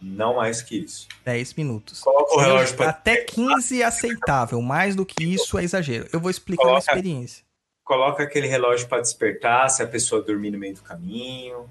Não 0.00 0.36
mais 0.36 0.60
que 0.60 0.76
isso. 0.76 1.08
10 1.24 1.54
minutos. 1.54 2.00
Coloca 2.00 2.34
o 2.34 2.38
relógio 2.38 2.76
pra... 2.76 2.90
Até 2.90 3.24
15 3.24 3.80
é 3.80 3.84
aceitável. 3.86 4.60
Mais 4.60 4.94
do 4.94 5.06
que 5.06 5.24
isso 5.24 5.58
é 5.58 5.64
exagero. 5.64 6.06
Eu 6.12 6.20
vou 6.20 6.30
explicar 6.30 6.64
coloca, 6.64 6.74
uma 6.74 6.98
experiência. 6.98 7.42
Coloca 7.88 8.22
aquele 8.22 8.46
relógio 8.46 8.86
para 8.86 9.00
despertar 9.00 9.70
se 9.70 9.82
a 9.82 9.86
pessoa 9.86 10.20
dormir 10.20 10.50
no 10.50 10.58
meio 10.58 10.74
do 10.74 10.82
caminho. 10.82 11.64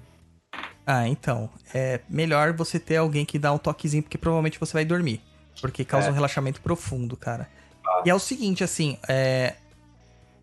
Ah, 0.84 1.06
então. 1.06 1.48
É 1.72 2.00
melhor 2.08 2.52
você 2.52 2.80
ter 2.80 2.96
alguém 2.96 3.24
que 3.24 3.38
dá 3.38 3.52
um 3.52 3.56
toquezinho, 3.56 4.02
porque 4.02 4.18
provavelmente 4.18 4.58
você 4.58 4.72
vai 4.72 4.84
dormir. 4.84 5.20
Porque 5.60 5.84
causa 5.84 6.08
é. 6.08 6.10
um 6.10 6.14
relaxamento 6.14 6.60
profundo, 6.60 7.16
cara. 7.16 7.48
Ah. 7.86 8.02
E 8.04 8.10
é 8.10 8.14
o 8.16 8.18
seguinte, 8.18 8.64
assim, 8.64 8.98
é, 9.08 9.54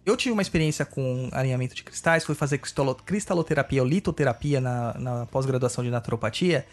eu 0.05 0.15
tive 0.15 0.31
uma 0.31 0.41
experiência 0.41 0.85
com 0.85 1.27
alinhamento 1.33 1.75
de 1.75 1.83
cristais, 1.83 2.23
fui 2.23 2.35
fazer 2.35 2.61
cristaloterapia 3.05 3.81
ou 3.81 3.87
litoterapia 3.87 4.61
na, 4.61 4.93
na 4.97 5.25
pós-graduação 5.25 5.83
de 5.83 5.89
naturopatia. 5.89 6.65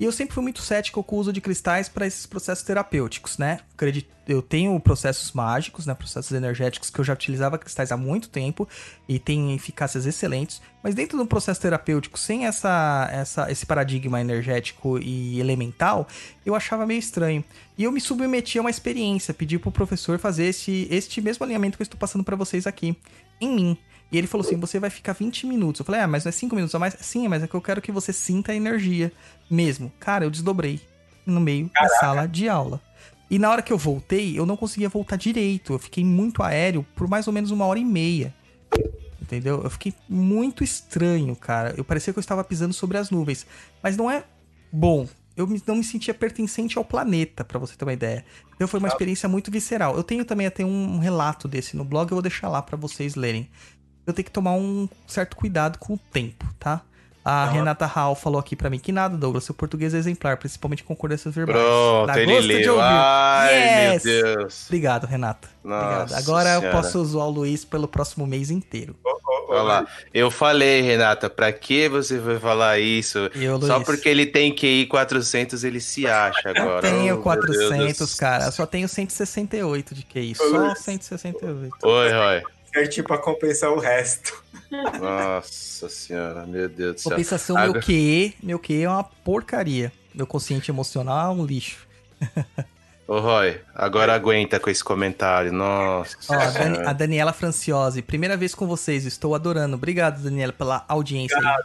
E 0.00 0.04
eu 0.04 0.12
sempre 0.12 0.32
fui 0.32 0.42
muito 0.42 0.62
cético 0.62 1.02
com 1.02 1.16
o 1.16 1.18
uso 1.18 1.32
de 1.32 1.40
cristais 1.40 1.88
para 1.88 2.06
esses 2.06 2.24
processos 2.24 2.64
terapêuticos, 2.64 3.36
né? 3.36 3.58
Eu 4.28 4.40
tenho 4.40 4.78
processos 4.78 5.32
mágicos, 5.32 5.86
né? 5.86 5.94
Processos 5.94 6.30
energéticos 6.30 6.88
que 6.88 7.00
eu 7.00 7.04
já 7.04 7.14
utilizava 7.14 7.58
cristais 7.58 7.90
há 7.90 7.96
muito 7.96 8.28
tempo 8.28 8.68
e 9.08 9.18
tem 9.18 9.54
eficácias 9.54 10.06
excelentes. 10.06 10.62
Mas 10.84 10.94
dentro 10.94 11.18
do 11.18 11.26
processo 11.26 11.60
terapêutico, 11.60 12.16
sem 12.16 12.46
essa, 12.46 13.08
essa, 13.12 13.50
esse 13.50 13.66
paradigma 13.66 14.20
energético 14.20 15.00
e 15.00 15.40
elemental, 15.40 16.06
eu 16.46 16.54
achava 16.54 16.86
meio 16.86 17.00
estranho. 17.00 17.44
E 17.76 17.82
eu 17.82 17.90
me 17.90 18.00
submeti 18.00 18.58
a 18.58 18.60
uma 18.60 18.70
experiência, 18.70 19.34
pedi 19.34 19.58
pro 19.58 19.72
professor 19.72 20.16
fazer 20.18 20.44
esse, 20.44 20.86
este 20.90 21.20
mesmo 21.20 21.44
alinhamento 21.44 21.76
que 21.76 21.82
eu 21.82 21.86
estou 21.86 21.98
passando 21.98 22.22
para 22.22 22.36
vocês 22.36 22.68
aqui, 22.68 22.96
em 23.40 23.52
mim. 23.52 23.78
E 24.10 24.16
ele 24.18 24.26
falou 24.26 24.46
assim: 24.46 24.56
você 24.56 24.78
vai 24.78 24.90
ficar 24.90 25.12
20 25.12 25.46
minutos. 25.46 25.80
Eu 25.80 25.84
falei, 25.84 26.00
ah, 26.00 26.08
mas 26.08 26.24
não 26.24 26.30
é 26.30 26.32
5 26.32 26.54
minutos 26.54 26.74
a 26.74 26.78
mais? 26.78 26.96
Sim, 27.00 27.28
mas 27.28 27.42
é 27.42 27.46
que 27.46 27.54
eu 27.54 27.60
quero 27.60 27.82
que 27.82 27.92
você 27.92 28.12
sinta 28.12 28.52
a 28.52 28.54
energia 28.54 29.12
mesmo. 29.50 29.92
Cara, 30.00 30.24
eu 30.24 30.30
desdobrei 30.30 30.80
no 31.26 31.40
meio 31.40 31.68
Caraca. 31.68 31.94
da 31.94 32.00
sala 32.00 32.26
de 32.26 32.48
aula. 32.48 32.80
E 33.30 33.38
na 33.38 33.50
hora 33.50 33.60
que 33.60 33.72
eu 33.72 33.76
voltei, 33.76 34.38
eu 34.38 34.46
não 34.46 34.56
conseguia 34.56 34.88
voltar 34.88 35.16
direito. 35.16 35.74
Eu 35.74 35.78
fiquei 35.78 36.02
muito 36.04 36.42
aéreo 36.42 36.86
por 36.94 37.06
mais 37.06 37.26
ou 37.26 37.32
menos 37.32 37.50
uma 37.50 37.66
hora 37.66 37.78
e 37.78 37.84
meia. 37.84 38.34
Entendeu? 39.20 39.60
Eu 39.62 39.68
fiquei 39.68 39.92
muito 40.08 40.64
estranho, 40.64 41.36
cara. 41.36 41.74
Eu 41.76 41.84
parecia 41.84 42.12
que 42.12 42.18
eu 42.18 42.22
estava 42.22 42.42
pisando 42.42 42.72
sobre 42.72 42.96
as 42.96 43.10
nuvens. 43.10 43.46
Mas 43.82 43.96
não 43.98 44.10
é 44.10 44.24
bom. 44.72 45.06
Eu 45.36 45.46
não 45.66 45.76
me 45.76 45.84
sentia 45.84 46.14
pertencente 46.14 46.78
ao 46.78 46.84
planeta, 46.84 47.44
para 47.44 47.58
você 47.60 47.76
ter 47.76 47.84
uma 47.84 47.92
ideia. 47.92 48.24
Então 48.56 48.66
foi 48.66 48.80
uma 48.80 48.88
experiência 48.88 49.28
muito 49.28 49.50
visceral. 49.50 49.94
Eu 49.94 50.02
tenho 50.02 50.24
também 50.24 50.46
até 50.46 50.64
um 50.64 50.98
relato 50.98 51.46
desse 51.46 51.76
no 51.76 51.84
blog, 51.84 52.10
eu 52.10 52.16
vou 52.16 52.22
deixar 52.22 52.48
lá 52.48 52.60
para 52.60 52.76
vocês 52.76 53.14
lerem 53.14 53.48
eu 54.08 54.14
tenho 54.14 54.24
que 54.24 54.30
tomar 54.30 54.52
um 54.52 54.88
certo 55.06 55.36
cuidado 55.36 55.78
com 55.78 55.94
o 55.94 55.98
tempo, 55.98 56.46
tá? 56.58 56.80
A 57.22 57.42
ah. 57.42 57.50
Renata 57.50 57.84
Hall 57.84 58.14
falou 58.14 58.40
aqui 58.40 58.56
para 58.56 58.70
mim 58.70 58.78
que 58.78 58.90
nada, 58.90 59.14
Douglas, 59.14 59.44
seu 59.44 59.54
português 59.54 59.92
é 59.92 59.98
exemplar, 59.98 60.38
principalmente 60.38 60.82
concordâncias 60.82 61.34
verbais. 61.34 61.58
Pronto, 61.58 62.18
ele 62.18 62.40
leu. 62.40 62.80
Ai, 62.80 63.92
yes! 63.92 64.04
meu 64.04 64.24
Deus. 64.24 64.64
Obrigado, 64.66 65.04
Renata. 65.06 65.46
Nossa 65.62 65.84
Obrigado. 65.84 66.14
Agora 66.14 66.48
senhora. 66.48 66.66
eu 66.66 66.72
posso 66.72 66.98
usar 66.98 67.18
o 67.18 67.30
Luiz 67.30 67.66
pelo 67.66 67.86
próximo 67.86 68.26
mês 68.26 68.50
inteiro. 68.50 68.96
Olha 69.48 69.62
lá. 69.62 69.86
Eu 70.14 70.30
falei, 70.30 70.80
Renata, 70.80 71.28
pra 71.28 71.52
que 71.52 71.86
você 71.86 72.18
foi 72.18 72.38
falar 72.38 72.78
isso? 72.78 73.18
Eu, 73.34 73.60
Só 73.60 73.80
porque 73.80 74.08
ele 74.08 74.24
tem 74.24 74.54
QI 74.54 74.86
400, 74.86 75.64
ele 75.64 75.80
se 75.80 76.06
acha 76.06 76.48
agora. 76.48 76.88
Eu 76.88 76.92
tenho 76.92 77.14
oh, 77.16 77.22
400, 77.22 78.14
cara. 78.14 78.46
Eu 78.46 78.52
só 78.52 78.64
tenho 78.64 78.88
168 78.88 79.94
de 79.94 80.02
QI. 80.02 80.34
Só 80.34 80.74
168. 80.74 81.76
Oi, 81.82 82.12
Roy 82.12 82.57
certinho 82.78 83.06
pra 83.06 83.18
compensar 83.18 83.70
o 83.70 83.78
resto. 83.78 84.42
Nossa 85.00 85.88
senhora, 85.88 86.46
meu 86.46 86.68
Deus 86.68 86.94
do 86.94 87.00
céu. 87.00 87.10
Compensação, 87.10 87.56
Agora... 87.56 87.72
meu 87.72 87.82
QE, 87.82 88.36
meu 88.42 88.58
QE 88.58 88.82
é 88.82 88.88
uma 88.88 89.04
porcaria. 89.04 89.92
Meu 90.14 90.26
consciente 90.26 90.70
emocional 90.70 91.32
é 91.32 91.40
um 91.40 91.44
lixo. 91.44 91.86
Ô 93.06 93.20
Roy, 93.20 93.58
agora 93.74 94.14
aguenta 94.14 94.60
com 94.60 94.68
esse 94.68 94.84
comentário, 94.84 95.50
nossa. 95.50 96.16
Ó, 96.28 96.34
a, 96.34 96.50
Dani, 96.50 96.78
a, 96.78 96.92
Daniela 96.92 97.32
Franciose, 97.32 98.02
primeira 98.02 98.36
vez 98.36 98.54
com 98.54 98.66
vocês, 98.66 99.06
estou 99.06 99.34
adorando. 99.34 99.76
Obrigado, 99.76 100.22
Daniela, 100.22 100.52
pela 100.52 100.84
audiência. 100.86 101.36
Obrigado. 101.36 101.64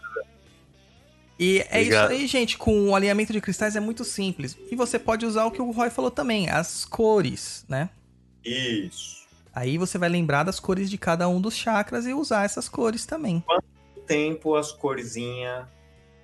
E 1.37 1.59
é 1.59 1.79
Obrigado. 1.79 2.11
isso 2.11 2.21
aí, 2.21 2.27
gente. 2.27 2.57
Com 2.57 2.89
o 2.89 2.95
alinhamento 2.95 3.33
de 3.33 3.41
cristais 3.41 3.75
é 3.75 3.79
muito 3.81 4.05
simples. 4.05 4.57
E 4.71 4.75
você 4.75 4.97
pode 4.97 5.25
usar 5.25 5.43
o 5.45 5.51
que 5.51 5.61
o 5.61 5.71
Roy 5.71 5.89
falou 5.89 6.09
também, 6.09 6.49
as 6.49 6.85
cores, 6.85 7.65
né? 7.67 7.89
Isso. 8.45 9.22
Aí 9.53 9.77
você 9.77 9.97
vai 9.97 10.09
lembrar 10.09 10.43
das 10.43 10.59
cores 10.59 10.89
de 10.89 10.97
cada 10.97 11.27
um 11.29 11.39
dos 11.39 11.55
chakras 11.55 12.07
e 12.07 12.13
usar 12.13 12.43
essas 12.43 12.67
cores 12.67 13.05
também. 13.05 13.41
Quanto 13.41 13.65
tempo 14.07 14.55
as 14.55 14.71
corzinhas? 14.71 15.67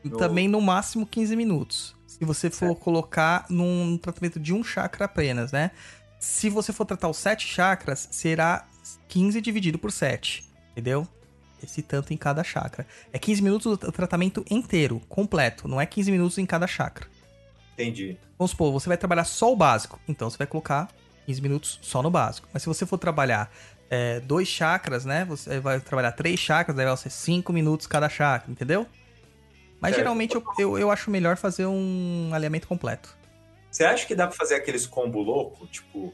No... 0.03 0.17
Também 0.17 0.47
no 0.47 0.59
máximo 0.59 1.05
15 1.05 1.35
minutos. 1.35 1.95
Se 2.07 2.25
você 2.25 2.49
for 2.49 2.75
colocar 2.75 3.45
num 3.49 3.97
tratamento 3.97 4.39
de 4.39 4.53
um 4.53 4.63
chakra 4.63 5.05
apenas, 5.05 5.51
né? 5.51 5.71
Se 6.19 6.49
você 6.49 6.73
for 6.73 6.85
tratar 6.85 7.07
os 7.07 7.17
sete 7.17 7.47
chakras, 7.47 8.07
será 8.11 8.67
15 9.07 9.39
dividido 9.39 9.77
por 9.77 9.91
7. 9.91 10.45
Entendeu? 10.71 11.07
Esse 11.61 11.81
tanto 11.81 12.13
em 12.13 12.17
cada 12.17 12.43
chakra. 12.43 12.87
É 13.13 13.19
15 13.19 13.41
minutos 13.41 13.65
o 13.73 13.91
tratamento 13.91 14.43
inteiro, 14.49 15.01
completo. 15.07 15.67
Não 15.67 15.79
é 15.79 15.85
15 15.85 16.11
minutos 16.11 16.37
em 16.37 16.45
cada 16.45 16.67
chakra. 16.67 17.07
Entendi. 17.73 18.17
Vamos 18.37 18.51
supor, 18.51 18.71
você 18.73 18.89
vai 18.89 18.97
trabalhar 18.97 19.23
só 19.23 19.51
o 19.51 19.55
básico. 19.55 19.99
Então 20.07 20.29
você 20.29 20.37
vai 20.37 20.47
colocar 20.47 20.89
15 21.29 21.41
minutos 21.43 21.79
só 21.83 22.01
no 22.01 22.09
básico. 22.09 22.47
Mas 22.51 22.63
se 22.63 22.67
você 22.67 22.87
for 22.87 22.97
trabalhar 22.97 23.51
é, 23.87 24.19
dois 24.19 24.47
chakras, 24.47 25.05
né? 25.05 25.25
Você 25.25 25.59
vai 25.59 25.79
trabalhar 25.79 26.11
três 26.11 26.39
chakras, 26.39 26.75
daí 26.75 26.87
vai 26.87 26.97
ser 26.97 27.11
cinco 27.11 27.53
minutos 27.53 27.85
cada 27.85 28.09
chakra, 28.09 28.51
entendeu? 28.51 28.87
Mas 29.79 29.91
Certo. 29.91 29.99
geralmente 29.99 30.35
eu, 30.35 30.43
eu, 30.57 30.79
eu 30.79 30.91
acho 30.91 31.11
melhor 31.11 31.37
fazer 31.37 31.67
um 31.67 32.31
alinhamento 32.33 32.67
completo. 32.67 33.15
Você 33.69 33.85
acha 33.85 34.07
que 34.07 34.15
dá 34.15 34.25
pra 34.25 34.35
fazer 34.35 34.55
aqueles 34.55 34.87
combo 34.87 35.21
louco? 35.21 35.67
Tipo, 35.67 36.11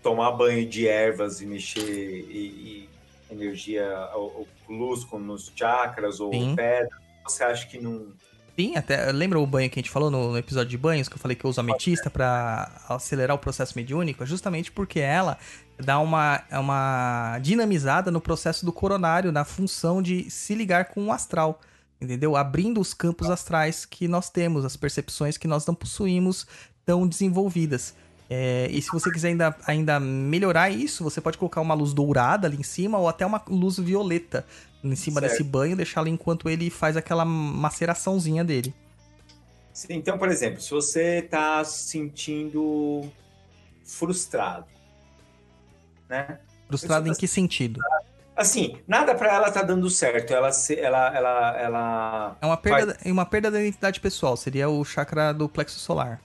tomar 0.00 0.30
banho 0.32 0.64
de 0.68 0.86
ervas 0.86 1.40
e 1.40 1.46
mexer 1.46 1.80
e, 1.80 2.88
e 2.88 2.88
energia, 3.28 4.08
ou, 4.14 4.46
ou 4.68 4.76
luz 4.76 5.04
com, 5.04 5.18
nos 5.18 5.52
chakras 5.54 6.20
ou 6.20 6.30
Sim. 6.32 6.54
pedra? 6.54 6.96
Você 7.24 7.42
acha 7.42 7.66
que 7.66 7.80
não. 7.80 8.12
Sim, 8.56 8.76
até 8.76 9.10
lembra 9.10 9.40
o 9.40 9.46
banho 9.46 9.68
que 9.68 9.80
a 9.80 9.82
gente 9.82 9.90
falou 9.90 10.10
no, 10.10 10.30
no 10.30 10.38
episódio 10.38 10.70
de 10.70 10.78
banhos, 10.78 11.08
que 11.08 11.16
eu 11.16 11.18
falei 11.18 11.36
que 11.36 11.44
eu 11.44 11.50
uso 11.50 11.60
ametista 11.60 12.08
pra 12.08 12.70
acelerar 12.88 13.34
o 13.34 13.38
processo 13.38 13.72
mediúnico? 13.74 14.22
É 14.22 14.26
justamente 14.26 14.70
porque 14.70 15.00
ela 15.00 15.36
dá 15.76 15.98
uma, 15.98 16.40
uma 16.52 17.38
dinamizada 17.40 18.12
no 18.12 18.20
processo 18.20 18.64
do 18.64 18.72
coronário, 18.72 19.32
na 19.32 19.44
função 19.44 20.00
de 20.00 20.30
se 20.30 20.54
ligar 20.54 20.84
com 20.86 21.06
o 21.06 21.12
astral, 21.12 21.60
entendeu? 22.00 22.36
Abrindo 22.36 22.80
os 22.80 22.94
campos 22.94 23.28
astrais 23.28 23.84
que 23.84 24.06
nós 24.06 24.30
temos, 24.30 24.64
as 24.64 24.76
percepções 24.76 25.36
que 25.36 25.48
nós 25.48 25.66
não 25.66 25.74
possuímos 25.74 26.46
tão 26.84 27.08
desenvolvidas. 27.08 27.92
É, 28.30 28.68
e 28.70 28.80
se 28.80 28.88
você 28.90 29.10
quiser 29.10 29.28
ainda, 29.28 29.56
ainda 29.66 29.98
melhorar 30.00 30.70
isso, 30.70 31.02
você 31.02 31.20
pode 31.20 31.36
colocar 31.36 31.60
uma 31.60 31.74
luz 31.74 31.92
dourada 31.92 32.46
ali 32.46 32.56
em 32.56 32.62
cima 32.62 32.98
ou 32.98 33.08
até 33.08 33.26
uma 33.26 33.42
luz 33.48 33.78
violeta 33.78 34.46
em 34.92 34.96
cima 34.96 35.20
Certo. 35.20 35.32
desse 35.32 35.44
banho, 35.44 35.76
deixá-lo 35.76 36.08
enquanto 36.08 36.48
ele 36.48 36.70
faz 36.70 36.96
aquela 36.96 37.24
maceraçãozinha 37.24 38.44
dele. 38.44 38.74
Então, 39.90 40.16
por 40.16 40.28
exemplo, 40.28 40.60
se 40.60 40.70
você 40.70 41.22
tá 41.22 41.64
se 41.64 41.88
sentindo 41.88 43.10
frustrado, 43.84 44.66
né? 46.08 46.38
Frustrado 46.68 47.08
em 47.08 47.14
que 47.14 47.26
sentido? 47.26 47.80
Assim, 48.36 48.76
nada 48.86 49.14
pra 49.14 49.32
ela 49.32 49.50
tá 49.50 49.62
dando 49.62 49.88
certo. 49.88 50.32
Ela, 50.32 50.50
se, 50.52 50.78
ela, 50.78 51.14
ela, 51.14 51.58
ela. 51.60 52.36
É 52.40 52.46
uma 52.46 52.56
perda, 52.56 52.96
é 53.04 53.12
uma 53.12 53.26
perda 53.26 53.50
da 53.50 53.60
identidade 53.60 54.00
pessoal, 54.00 54.36
seria 54.36 54.68
o 54.68 54.84
chakra 54.84 55.32
do 55.32 55.48
plexo 55.48 55.78
solar. 55.78 56.20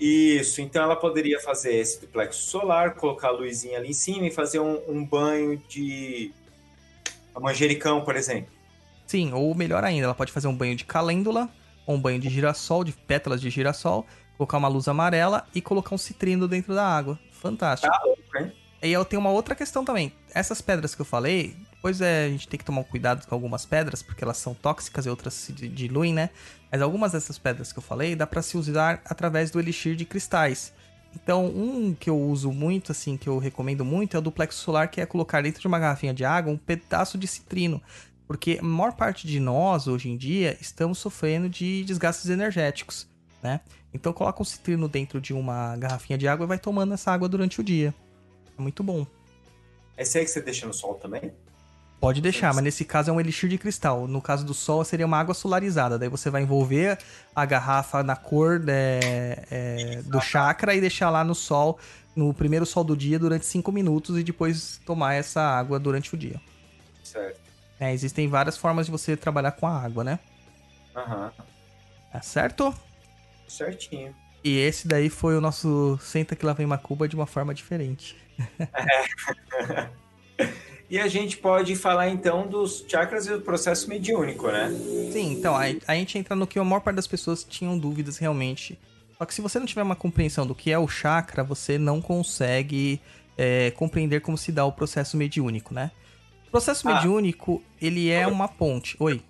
Isso, 0.00 0.60
então 0.60 0.82
ela 0.82 0.96
poderia 0.96 1.38
fazer 1.38 1.74
esse 1.76 2.00
do 2.00 2.08
plexo 2.08 2.42
solar, 2.42 2.94
colocar 2.94 3.28
a 3.28 3.30
luzinha 3.30 3.78
ali 3.78 3.90
em 3.90 3.92
cima 3.92 4.26
e 4.26 4.30
fazer 4.32 4.58
um, 4.58 4.80
um 4.88 5.04
banho 5.04 5.56
de 5.68 6.32
manjericão, 7.40 8.02
por 8.04 8.16
exemplo. 8.16 8.52
Sim, 9.06 9.32
ou 9.32 9.54
melhor 9.54 9.84
ainda, 9.84 10.04
ela 10.04 10.14
pode 10.14 10.32
fazer 10.32 10.48
um 10.48 10.56
banho 10.56 10.74
de 10.76 10.84
calêndula, 10.84 11.48
ou 11.86 11.96
um 11.96 12.00
banho 12.00 12.18
de 12.20 12.28
girassol, 12.30 12.84
de 12.84 12.92
pétalas 12.92 13.40
de 13.40 13.50
girassol, 13.50 14.06
colocar 14.36 14.58
uma 14.58 14.68
luz 14.68 14.88
amarela 14.88 15.46
e 15.54 15.60
colocar 15.60 15.94
um 15.94 15.98
citrino 15.98 16.48
dentro 16.48 16.74
da 16.74 16.86
água. 16.86 17.18
Fantástico. 17.32 17.92
Tá 17.92 18.02
louco, 18.04 18.38
hein? 18.38 18.52
E 18.82 18.92
eu 18.92 19.04
tenho 19.04 19.20
uma 19.20 19.30
outra 19.30 19.54
questão 19.54 19.84
também. 19.84 20.12
Essas 20.34 20.60
pedras 20.60 20.94
que 20.94 21.00
eu 21.00 21.04
falei, 21.04 21.56
depois 21.74 22.00
é, 22.00 22.24
a 22.24 22.28
gente 22.28 22.48
tem 22.48 22.58
que 22.58 22.64
tomar 22.64 22.82
cuidado 22.84 23.24
com 23.26 23.34
algumas 23.34 23.64
pedras, 23.64 24.02
porque 24.02 24.24
elas 24.24 24.38
são 24.38 24.54
tóxicas 24.54 25.06
e 25.06 25.08
outras 25.08 25.34
se 25.34 25.52
di- 25.52 25.68
diluem, 25.68 26.12
né? 26.12 26.30
Mas 26.70 26.82
algumas 26.82 27.12
dessas 27.12 27.38
pedras 27.38 27.72
que 27.72 27.78
eu 27.78 27.82
falei, 27.82 28.16
dá 28.16 28.26
pra 28.26 28.42
se 28.42 28.56
usar 28.56 29.00
através 29.04 29.50
do 29.52 29.60
elixir 29.60 29.94
de 29.94 30.04
cristais. 30.04 30.72
Então, 31.14 31.46
um 31.46 31.94
que 31.94 32.08
eu 32.08 32.18
uso 32.18 32.50
muito, 32.50 32.92
assim, 32.92 33.16
que 33.16 33.28
eu 33.28 33.38
recomendo 33.38 33.84
muito, 33.84 34.16
é 34.16 34.18
o 34.18 34.22
do 34.22 34.32
plexo 34.32 34.58
solar, 34.58 34.88
que 34.90 35.00
é 35.00 35.06
colocar 35.06 35.42
dentro 35.42 35.60
de 35.60 35.66
uma 35.66 35.78
garrafinha 35.78 36.14
de 36.14 36.24
água 36.24 36.52
um 36.52 36.56
pedaço 36.56 37.18
de 37.18 37.26
citrino. 37.26 37.82
Porque 38.26 38.58
a 38.60 38.64
maior 38.64 38.92
parte 38.94 39.26
de 39.26 39.38
nós, 39.38 39.86
hoje 39.86 40.08
em 40.08 40.16
dia, 40.16 40.56
estamos 40.60 40.98
sofrendo 40.98 41.48
de 41.48 41.84
desgastes 41.84 42.30
energéticos, 42.30 43.08
né? 43.42 43.60
Então, 43.92 44.12
coloca 44.12 44.40
um 44.40 44.44
citrino 44.44 44.88
dentro 44.88 45.20
de 45.20 45.34
uma 45.34 45.76
garrafinha 45.76 46.16
de 46.16 46.26
água 46.26 46.44
e 46.44 46.48
vai 46.48 46.58
tomando 46.58 46.94
essa 46.94 47.12
água 47.12 47.28
durante 47.28 47.60
o 47.60 47.64
dia. 47.64 47.94
É 48.58 48.62
muito 48.62 48.82
bom. 48.82 49.06
Esse 49.98 50.18
aí 50.18 50.24
que 50.24 50.30
você 50.30 50.40
deixa 50.40 50.66
no 50.66 50.72
sol 50.72 50.94
também? 50.94 51.32
Pode 52.02 52.20
deixar, 52.20 52.52
mas 52.52 52.64
nesse 52.64 52.84
caso 52.84 53.10
é 53.10 53.12
um 53.12 53.20
elixir 53.20 53.48
de 53.48 53.56
cristal. 53.56 54.08
No 54.08 54.20
caso 54.20 54.44
do 54.44 54.52
sol, 54.52 54.84
seria 54.84 55.06
uma 55.06 55.16
água 55.16 55.32
solarizada. 55.32 55.96
Daí 55.96 56.08
você 56.08 56.30
vai 56.30 56.42
envolver 56.42 56.98
a 57.32 57.46
garrafa 57.46 58.02
na 58.02 58.16
cor 58.16 58.60
é, 58.66 59.44
é, 59.48 60.02
do 60.02 60.20
chakra 60.20 60.74
e 60.74 60.80
deixar 60.80 61.10
lá 61.10 61.22
no 61.22 61.32
sol, 61.32 61.78
no 62.16 62.34
primeiro 62.34 62.66
sol 62.66 62.82
do 62.82 62.96
dia, 62.96 63.20
durante 63.20 63.46
5 63.46 63.70
minutos 63.70 64.18
e 64.18 64.24
depois 64.24 64.80
tomar 64.84 65.14
essa 65.14 65.42
água 65.42 65.78
durante 65.78 66.12
o 66.12 66.18
dia. 66.18 66.40
Certo. 67.04 67.38
É, 67.78 67.92
existem 67.92 68.26
várias 68.26 68.56
formas 68.56 68.86
de 68.86 68.90
você 68.90 69.16
trabalhar 69.16 69.52
com 69.52 69.68
a 69.68 69.80
água, 69.80 70.02
né? 70.02 70.18
Aham. 70.96 71.32
Tá 72.10 72.20
certo? 72.20 72.74
Certinho. 73.46 74.12
E 74.42 74.58
esse 74.58 74.88
daí 74.88 75.08
foi 75.08 75.36
o 75.36 75.40
nosso 75.40 75.96
Senta 76.02 76.34
que 76.34 76.44
lá 76.44 76.52
vem 76.52 76.66
Macuba 76.66 77.06
de 77.06 77.14
uma 77.14 77.26
forma 77.26 77.54
diferente. 77.54 78.16
E 80.92 80.98
a 80.98 81.08
gente 81.08 81.38
pode 81.38 81.74
falar 81.74 82.10
então 82.10 82.46
dos 82.46 82.84
chakras 82.86 83.26
e 83.26 83.30
do 83.30 83.40
processo 83.40 83.88
mediúnico, 83.88 84.48
né? 84.48 84.68
Sim, 85.10 85.32
então, 85.32 85.56
aí 85.56 85.80
a 85.88 85.94
gente 85.94 86.18
entra 86.18 86.36
no 86.36 86.46
que 86.46 86.58
a 86.58 86.64
maior 86.64 86.80
parte 86.80 86.96
das 86.96 87.06
pessoas 87.06 87.42
tinham 87.42 87.78
dúvidas 87.78 88.18
realmente. 88.18 88.78
Só 89.16 89.24
que 89.24 89.32
se 89.32 89.40
você 89.40 89.58
não 89.58 89.64
tiver 89.64 89.82
uma 89.82 89.96
compreensão 89.96 90.46
do 90.46 90.54
que 90.54 90.70
é 90.70 90.78
o 90.78 90.86
chakra, 90.86 91.42
você 91.42 91.78
não 91.78 92.02
consegue 92.02 93.00
é, 93.38 93.70
compreender 93.70 94.20
como 94.20 94.36
se 94.36 94.52
dá 94.52 94.66
o 94.66 94.72
processo 94.72 95.16
mediúnico, 95.16 95.72
né? 95.72 95.90
O 96.48 96.50
processo 96.50 96.86
Ah. 96.86 96.96
mediúnico, 96.96 97.62
ele 97.80 98.10
é 98.10 98.26
uma 98.26 98.46
ponte. 98.46 98.94
Oi. 99.00 99.22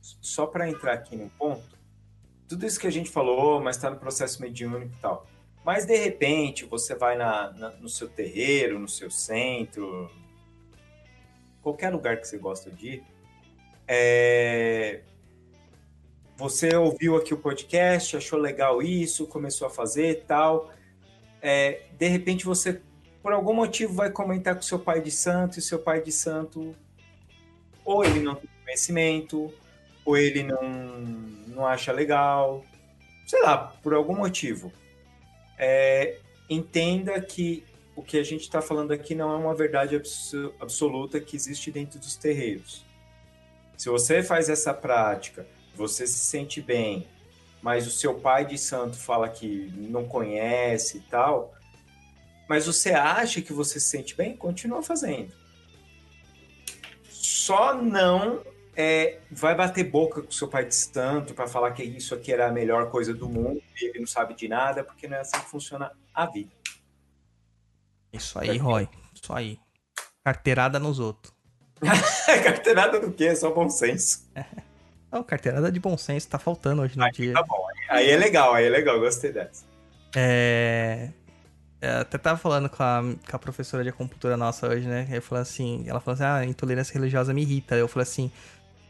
Só 0.00 0.46
para 0.46 0.70
entrar 0.70 0.92
aqui 0.92 1.16
num 1.16 1.28
ponto, 1.30 1.64
tudo 2.48 2.64
isso 2.64 2.78
que 2.78 2.86
a 2.86 2.92
gente 2.92 3.10
falou, 3.10 3.60
mas 3.60 3.74
está 3.74 3.90
no 3.90 3.96
processo 3.96 4.40
mediúnico 4.40 4.92
e 4.96 5.00
tal. 5.02 5.26
Mas 5.64 5.84
de 5.84 5.96
repente 5.96 6.64
você 6.64 6.94
vai 6.94 7.16
na, 7.18 7.50
na- 7.54 7.70
no 7.70 7.88
seu 7.88 8.08
terreiro, 8.08 8.78
no 8.78 8.88
seu 8.88 9.10
centro, 9.10 10.08
qualquer 11.68 11.92
lugar 11.92 12.16
que 12.18 12.26
você 12.26 12.38
gosta 12.38 12.70
de 12.70 12.86
ir, 12.86 13.04
é, 13.86 15.00
você 16.36 16.74
ouviu 16.76 17.16
aqui 17.16 17.34
o 17.34 17.38
podcast, 17.38 18.16
achou 18.16 18.38
legal 18.38 18.82
isso, 18.82 19.26
começou 19.26 19.66
a 19.66 19.70
fazer 19.70 20.24
tal. 20.26 20.72
É, 21.42 21.82
de 21.98 22.08
repente 22.08 22.44
você, 22.44 22.80
por 23.22 23.32
algum 23.32 23.52
motivo, 23.52 23.94
vai 23.94 24.10
comentar 24.10 24.54
com 24.54 24.62
seu 24.62 24.78
pai 24.78 25.00
de 25.00 25.10
santo 25.10 25.58
e 25.58 25.62
seu 25.62 25.78
pai 25.78 26.00
de 26.02 26.12
santo, 26.12 26.74
ou 27.84 28.04
ele 28.04 28.20
não 28.20 28.34
tem 28.34 28.48
conhecimento, 28.64 29.52
ou 30.04 30.16
ele 30.16 30.42
não, 30.42 30.62
não 31.48 31.66
acha 31.66 31.92
legal, 31.92 32.64
sei 33.26 33.42
lá, 33.42 33.58
por 33.82 33.92
algum 33.92 34.16
motivo. 34.16 34.72
É, 35.58 36.18
entenda 36.48 37.20
que 37.20 37.64
o 37.98 38.02
que 38.02 38.16
a 38.16 38.22
gente 38.22 38.42
está 38.42 38.62
falando 38.62 38.92
aqui 38.92 39.12
não 39.12 39.32
é 39.32 39.36
uma 39.36 39.56
verdade 39.56 39.96
abso- 39.96 40.54
absoluta 40.60 41.18
que 41.20 41.34
existe 41.34 41.72
dentro 41.72 41.98
dos 41.98 42.14
terreiros. 42.14 42.86
Se 43.76 43.88
você 43.88 44.22
faz 44.22 44.48
essa 44.48 44.72
prática, 44.72 45.44
você 45.74 46.06
se 46.06 46.20
sente 46.20 46.62
bem, 46.62 47.08
mas 47.60 47.88
o 47.88 47.90
seu 47.90 48.14
pai 48.14 48.46
de 48.46 48.56
santo 48.56 48.96
fala 48.96 49.28
que 49.28 49.72
não 49.76 50.06
conhece 50.06 50.98
e 50.98 51.00
tal, 51.00 51.52
mas 52.48 52.66
você 52.66 52.92
acha 52.92 53.42
que 53.42 53.52
você 53.52 53.80
se 53.80 53.88
sente 53.88 54.14
bem, 54.14 54.36
continua 54.36 54.80
fazendo. 54.80 55.32
Só 57.10 57.74
não 57.74 58.44
é, 58.76 59.18
vai 59.28 59.56
bater 59.56 59.82
boca 59.82 60.22
com 60.22 60.30
seu 60.30 60.46
pai 60.46 60.66
de 60.66 60.74
santo 60.76 61.34
para 61.34 61.48
falar 61.48 61.72
que 61.72 61.82
isso 61.82 62.14
aqui 62.14 62.32
era 62.32 62.46
a 62.46 62.52
melhor 62.52 62.92
coisa 62.92 63.12
do 63.12 63.28
mundo 63.28 63.60
e 63.76 63.86
ele 63.88 63.98
não 63.98 64.06
sabe 64.06 64.34
de 64.34 64.46
nada, 64.46 64.84
porque 64.84 65.08
não 65.08 65.16
é 65.16 65.20
assim 65.20 65.40
que 65.40 65.50
funciona 65.50 65.90
a 66.14 66.26
vida. 66.26 66.57
Isso 68.12 68.38
aí, 68.38 68.56
Roy. 68.58 68.88
Isso 69.14 69.32
aí. 69.32 69.58
Carteirada 70.24 70.78
nos 70.78 70.98
outros. 70.98 71.32
Carteirada 72.44 73.00
do 73.00 73.12
quê? 73.12 73.26
É 73.26 73.34
só 73.34 73.50
bom 73.52 73.68
senso. 73.68 74.28
Não, 75.10 75.22
carteirada 75.22 75.72
de 75.72 75.80
bom 75.80 75.96
senso 75.96 76.28
tá 76.28 76.38
faltando 76.38 76.82
hoje 76.82 76.98
no 76.98 77.10
dia. 77.10 77.32
Tá 77.32 77.42
bom, 77.42 77.66
aí 77.88 78.10
é 78.10 78.16
legal, 78.18 78.52
aí 78.52 78.66
é 78.66 78.68
legal, 78.68 79.00
gostei 79.00 79.32
dessa. 79.32 79.64
É. 80.14 81.08
eu 81.80 82.00
até 82.00 82.18
tava 82.18 82.38
falando 82.38 82.68
com 82.68 82.82
a, 82.82 83.00
com 83.30 83.36
a 83.36 83.38
professora 83.38 83.82
de 83.82 83.88
acupuntura 83.88 84.36
nossa 84.36 84.68
hoje, 84.68 84.86
né? 84.86 85.08
Eu 85.10 85.22
falei 85.22 85.40
assim, 85.40 85.82
ela 85.86 85.98
falou 85.98 86.14
assim, 86.14 86.24
ah, 86.24 86.44
intolerância 86.44 86.92
religiosa 86.92 87.32
me 87.32 87.40
irrita. 87.40 87.74
Eu 87.74 87.88
falei 87.88 88.02
assim, 88.02 88.30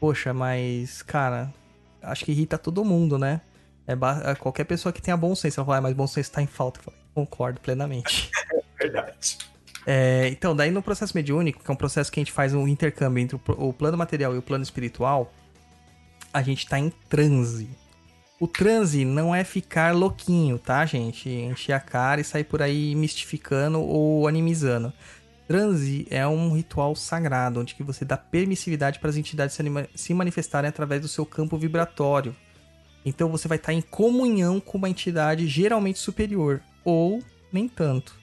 poxa, 0.00 0.34
mas, 0.34 1.02
cara, 1.02 1.54
acho 2.02 2.24
que 2.24 2.32
irrita 2.32 2.58
todo 2.58 2.84
mundo, 2.84 3.16
né? 3.16 3.40
É 3.86 3.94
ba- 3.94 4.20
é 4.24 4.34
qualquer 4.34 4.64
pessoa 4.64 4.92
que 4.92 5.00
tenha 5.00 5.16
bom 5.16 5.36
senso. 5.36 5.60
Ela 5.60 5.66
falou, 5.66 5.78
ah, 5.78 5.82
mas 5.82 5.94
bom 5.94 6.06
senso 6.08 6.32
tá 6.32 6.42
em 6.42 6.48
falta. 6.48 6.80
Eu 6.80 6.84
falei, 6.84 7.00
concordo 7.14 7.60
plenamente. 7.60 8.28
Verdade. 8.78 9.38
É, 9.86 10.28
então, 10.28 10.54
daí 10.54 10.70
no 10.70 10.82
processo 10.82 11.16
mediúnico, 11.16 11.64
que 11.64 11.70
é 11.70 11.72
um 11.72 11.76
processo 11.76 12.12
que 12.12 12.20
a 12.20 12.22
gente 12.22 12.32
faz 12.32 12.52
um 12.52 12.68
intercâmbio 12.68 13.22
entre 13.22 13.36
o, 13.36 13.72
plano 13.72 13.96
material 13.96 14.34
e 14.34 14.38
o 14.38 14.42
plano 14.42 14.62
espiritual, 14.62 15.32
a 16.32 16.42
gente 16.42 16.66
tá 16.66 16.78
em 16.78 16.90
transe. 17.08 17.70
O 18.38 18.46
transe 18.46 19.04
não 19.04 19.34
é 19.34 19.42
ficar 19.42 19.94
louquinho, 19.94 20.58
tá, 20.58 20.84
gente? 20.84 21.28
Encher 21.28 21.72
a 21.72 21.80
cara 21.80 22.20
e 22.20 22.24
sair 22.24 22.44
por 22.44 22.62
aí 22.62 22.94
mistificando 22.94 23.80
ou 23.80 24.28
animizando. 24.28 24.92
Transe 25.48 26.06
é 26.10 26.26
um 26.26 26.52
ritual 26.52 26.94
sagrado, 26.94 27.60
onde 27.60 27.74
que 27.74 27.82
você 27.82 28.04
dá 28.04 28.18
permissividade 28.18 28.98
para 28.98 29.08
as 29.08 29.16
entidades 29.16 29.56
se, 29.56 29.62
se 29.94 30.12
manifestarem 30.12 30.68
através 30.68 31.00
do 31.00 31.08
seu 31.08 31.24
campo 31.24 31.56
vibratório. 31.56 32.36
Então 33.04 33.30
você 33.30 33.48
vai 33.48 33.56
estar 33.56 33.72
em 33.72 33.80
comunhão 33.80 34.60
com 34.60 34.76
uma 34.76 34.90
entidade 34.90 35.48
geralmente 35.48 35.98
superior, 35.98 36.60
ou 36.84 37.22
nem 37.50 37.66
tanto, 37.66 38.14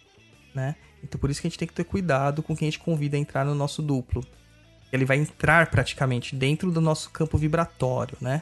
né? 0.56 0.76
Então 1.04 1.20
por 1.20 1.30
isso 1.30 1.42
que 1.42 1.48
a 1.48 1.50
gente 1.50 1.60
tem 1.60 1.68
que 1.68 1.74
ter 1.74 1.84
cuidado 1.84 2.42
com 2.42 2.56
quem 2.56 2.68
a 2.68 2.72
gente 2.72 2.80
convida 2.80 3.18
a 3.18 3.20
entrar 3.20 3.46
no 3.46 3.54
nosso 3.54 3.82
duplo. 3.82 4.26
Ele 4.92 5.06
vai 5.06 5.18
entrar 5.18 5.70
praticamente 5.70 6.36
dentro 6.36 6.72
do 6.72 6.80
nosso 6.80 7.10
campo 7.10 7.38
vibratório, 7.38 8.18
né? 8.22 8.42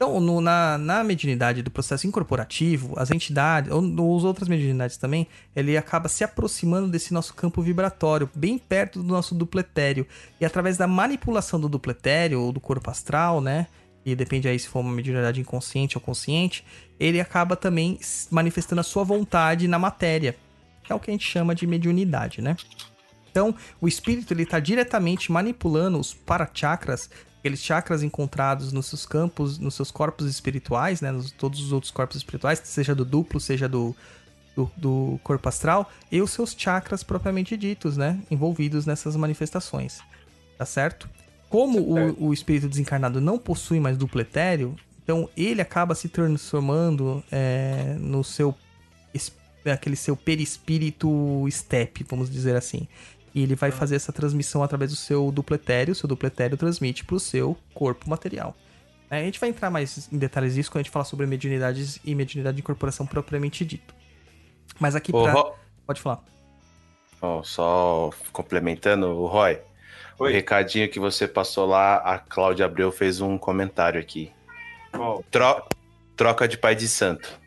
Então, 0.00 0.18
no, 0.18 0.40
na, 0.40 0.78
na 0.78 1.04
mediunidade 1.04 1.60
do 1.60 1.70
processo 1.70 2.06
incorporativo, 2.06 2.94
as 2.98 3.10
entidades, 3.10 3.70
ou 3.70 4.16
as 4.16 4.24
outras 4.24 4.48
mediunidades 4.48 4.96
também, 4.96 5.26
ele 5.54 5.76
acaba 5.76 6.08
se 6.08 6.24
aproximando 6.24 6.88
desse 6.88 7.12
nosso 7.12 7.34
campo 7.34 7.60
vibratório, 7.60 8.30
bem 8.34 8.56
perto 8.56 9.02
do 9.02 9.08
nosso 9.12 9.34
dupletério. 9.34 10.06
E 10.40 10.44
através 10.46 10.78
da 10.78 10.86
manipulação 10.86 11.60
do 11.60 11.68
dupletério, 11.68 12.40
ou 12.40 12.50
do 12.50 12.58
corpo 12.58 12.90
astral, 12.90 13.42
né? 13.42 13.66
E 14.02 14.14
depende 14.14 14.48
aí 14.48 14.58
se 14.58 14.68
for 14.68 14.80
uma 14.80 14.90
mediunidade 14.90 15.38
inconsciente 15.38 15.98
ou 15.98 16.00
consciente, 16.00 16.64
ele 16.98 17.20
acaba 17.20 17.54
também 17.54 17.98
manifestando 18.30 18.80
a 18.80 18.84
sua 18.84 19.04
vontade 19.04 19.68
na 19.68 19.78
matéria, 19.78 20.34
que 20.90 20.92
é 20.92 20.96
o 20.96 21.00
que 21.00 21.10
a 21.10 21.14
gente 21.14 21.28
chama 21.28 21.54
de 21.54 21.66
mediunidade, 21.66 22.42
né? 22.42 22.56
Então, 23.30 23.54
o 23.80 23.86
espírito 23.86 24.34
ele 24.34 24.42
está 24.42 24.58
diretamente 24.58 25.30
manipulando 25.30 25.98
os 26.00 26.12
parachakras 26.12 27.08
aqueles 27.38 27.62
chakras 27.62 28.02
encontrados 28.02 28.70
nos 28.70 28.84
seus 28.86 29.06
campos, 29.06 29.58
nos 29.58 29.74
seus 29.74 29.90
corpos 29.90 30.26
espirituais, 30.26 31.00
né? 31.00 31.10
Nos, 31.10 31.30
todos 31.30 31.60
os 31.60 31.72
outros 31.72 31.90
corpos 31.90 32.16
espirituais, 32.16 32.60
seja 32.64 32.94
do 32.94 33.02
duplo, 33.02 33.40
seja 33.40 33.66
do, 33.66 33.96
do, 34.54 34.70
do, 34.76 35.20
corpo 35.22 35.48
astral, 35.48 35.90
e 36.12 36.20
os 36.20 36.32
seus 36.32 36.54
chakras 36.58 37.02
propriamente 37.02 37.56
ditos, 37.56 37.96
né? 37.96 38.20
Envolvidos 38.30 38.84
nessas 38.84 39.16
manifestações. 39.16 40.00
Tá 40.58 40.66
certo? 40.66 41.08
Como 41.48 41.78
o, 41.78 42.28
o 42.28 42.34
espírito 42.34 42.68
desencarnado 42.68 43.22
não 43.22 43.38
possui 43.38 43.80
mais 43.80 43.96
duplo 43.96 44.20
etéreo, 44.20 44.76
então 45.02 45.26
ele 45.34 45.62
acaba 45.62 45.94
se 45.94 46.10
transformando 46.10 47.24
é, 47.32 47.96
no 47.98 48.22
seu 48.22 48.54
aquele 49.66 49.96
seu 49.96 50.16
perispírito 50.16 51.46
step, 51.50 52.04
vamos 52.08 52.30
dizer 52.30 52.56
assim. 52.56 52.88
E 53.34 53.42
ele 53.42 53.54
vai 53.54 53.70
fazer 53.70 53.96
essa 53.96 54.12
transmissão 54.12 54.62
através 54.62 54.90
do 54.90 54.96
seu 54.96 55.30
dupletério. 55.30 55.92
O 55.92 55.94
seu 55.94 56.08
dupletério 56.08 56.56
transmite 56.56 57.04
para 57.04 57.16
o 57.16 57.20
seu 57.20 57.56
corpo 57.74 58.08
material. 58.08 58.56
É, 59.10 59.20
a 59.20 59.24
gente 59.24 59.40
vai 59.40 59.48
entrar 59.48 59.70
mais 59.70 60.08
em 60.12 60.18
detalhes 60.18 60.54
disso 60.54 60.70
quando 60.70 60.80
a 60.80 60.82
gente 60.82 60.92
falar 60.92 61.04
sobre 61.04 61.26
mediunidades 61.26 62.00
e 62.04 62.14
mediunidade 62.14 62.56
de 62.56 62.60
incorporação 62.60 63.06
propriamente 63.06 63.64
dito. 63.64 63.94
Mas 64.78 64.94
aqui 64.94 65.12
pra... 65.12 65.32
Ro... 65.32 65.54
Pode 65.86 66.00
falar. 66.00 66.24
Oh, 67.20 67.42
só 67.42 68.10
complementando, 68.32 69.08
o 69.08 69.26
Roy. 69.26 69.58
Oi. 70.18 70.30
O 70.30 70.32
recadinho 70.32 70.88
que 70.88 71.00
você 71.00 71.26
passou 71.26 71.66
lá, 71.66 71.96
a 71.96 72.18
Cláudia 72.18 72.66
Abreu 72.66 72.92
fez 72.92 73.20
um 73.20 73.36
comentário 73.36 74.00
aqui. 74.00 74.30
Oh. 74.92 75.22
Tro... 75.30 75.62
Troca 76.16 76.46
de 76.46 76.58
pai 76.58 76.74
de 76.74 76.86
santo. 76.86 77.39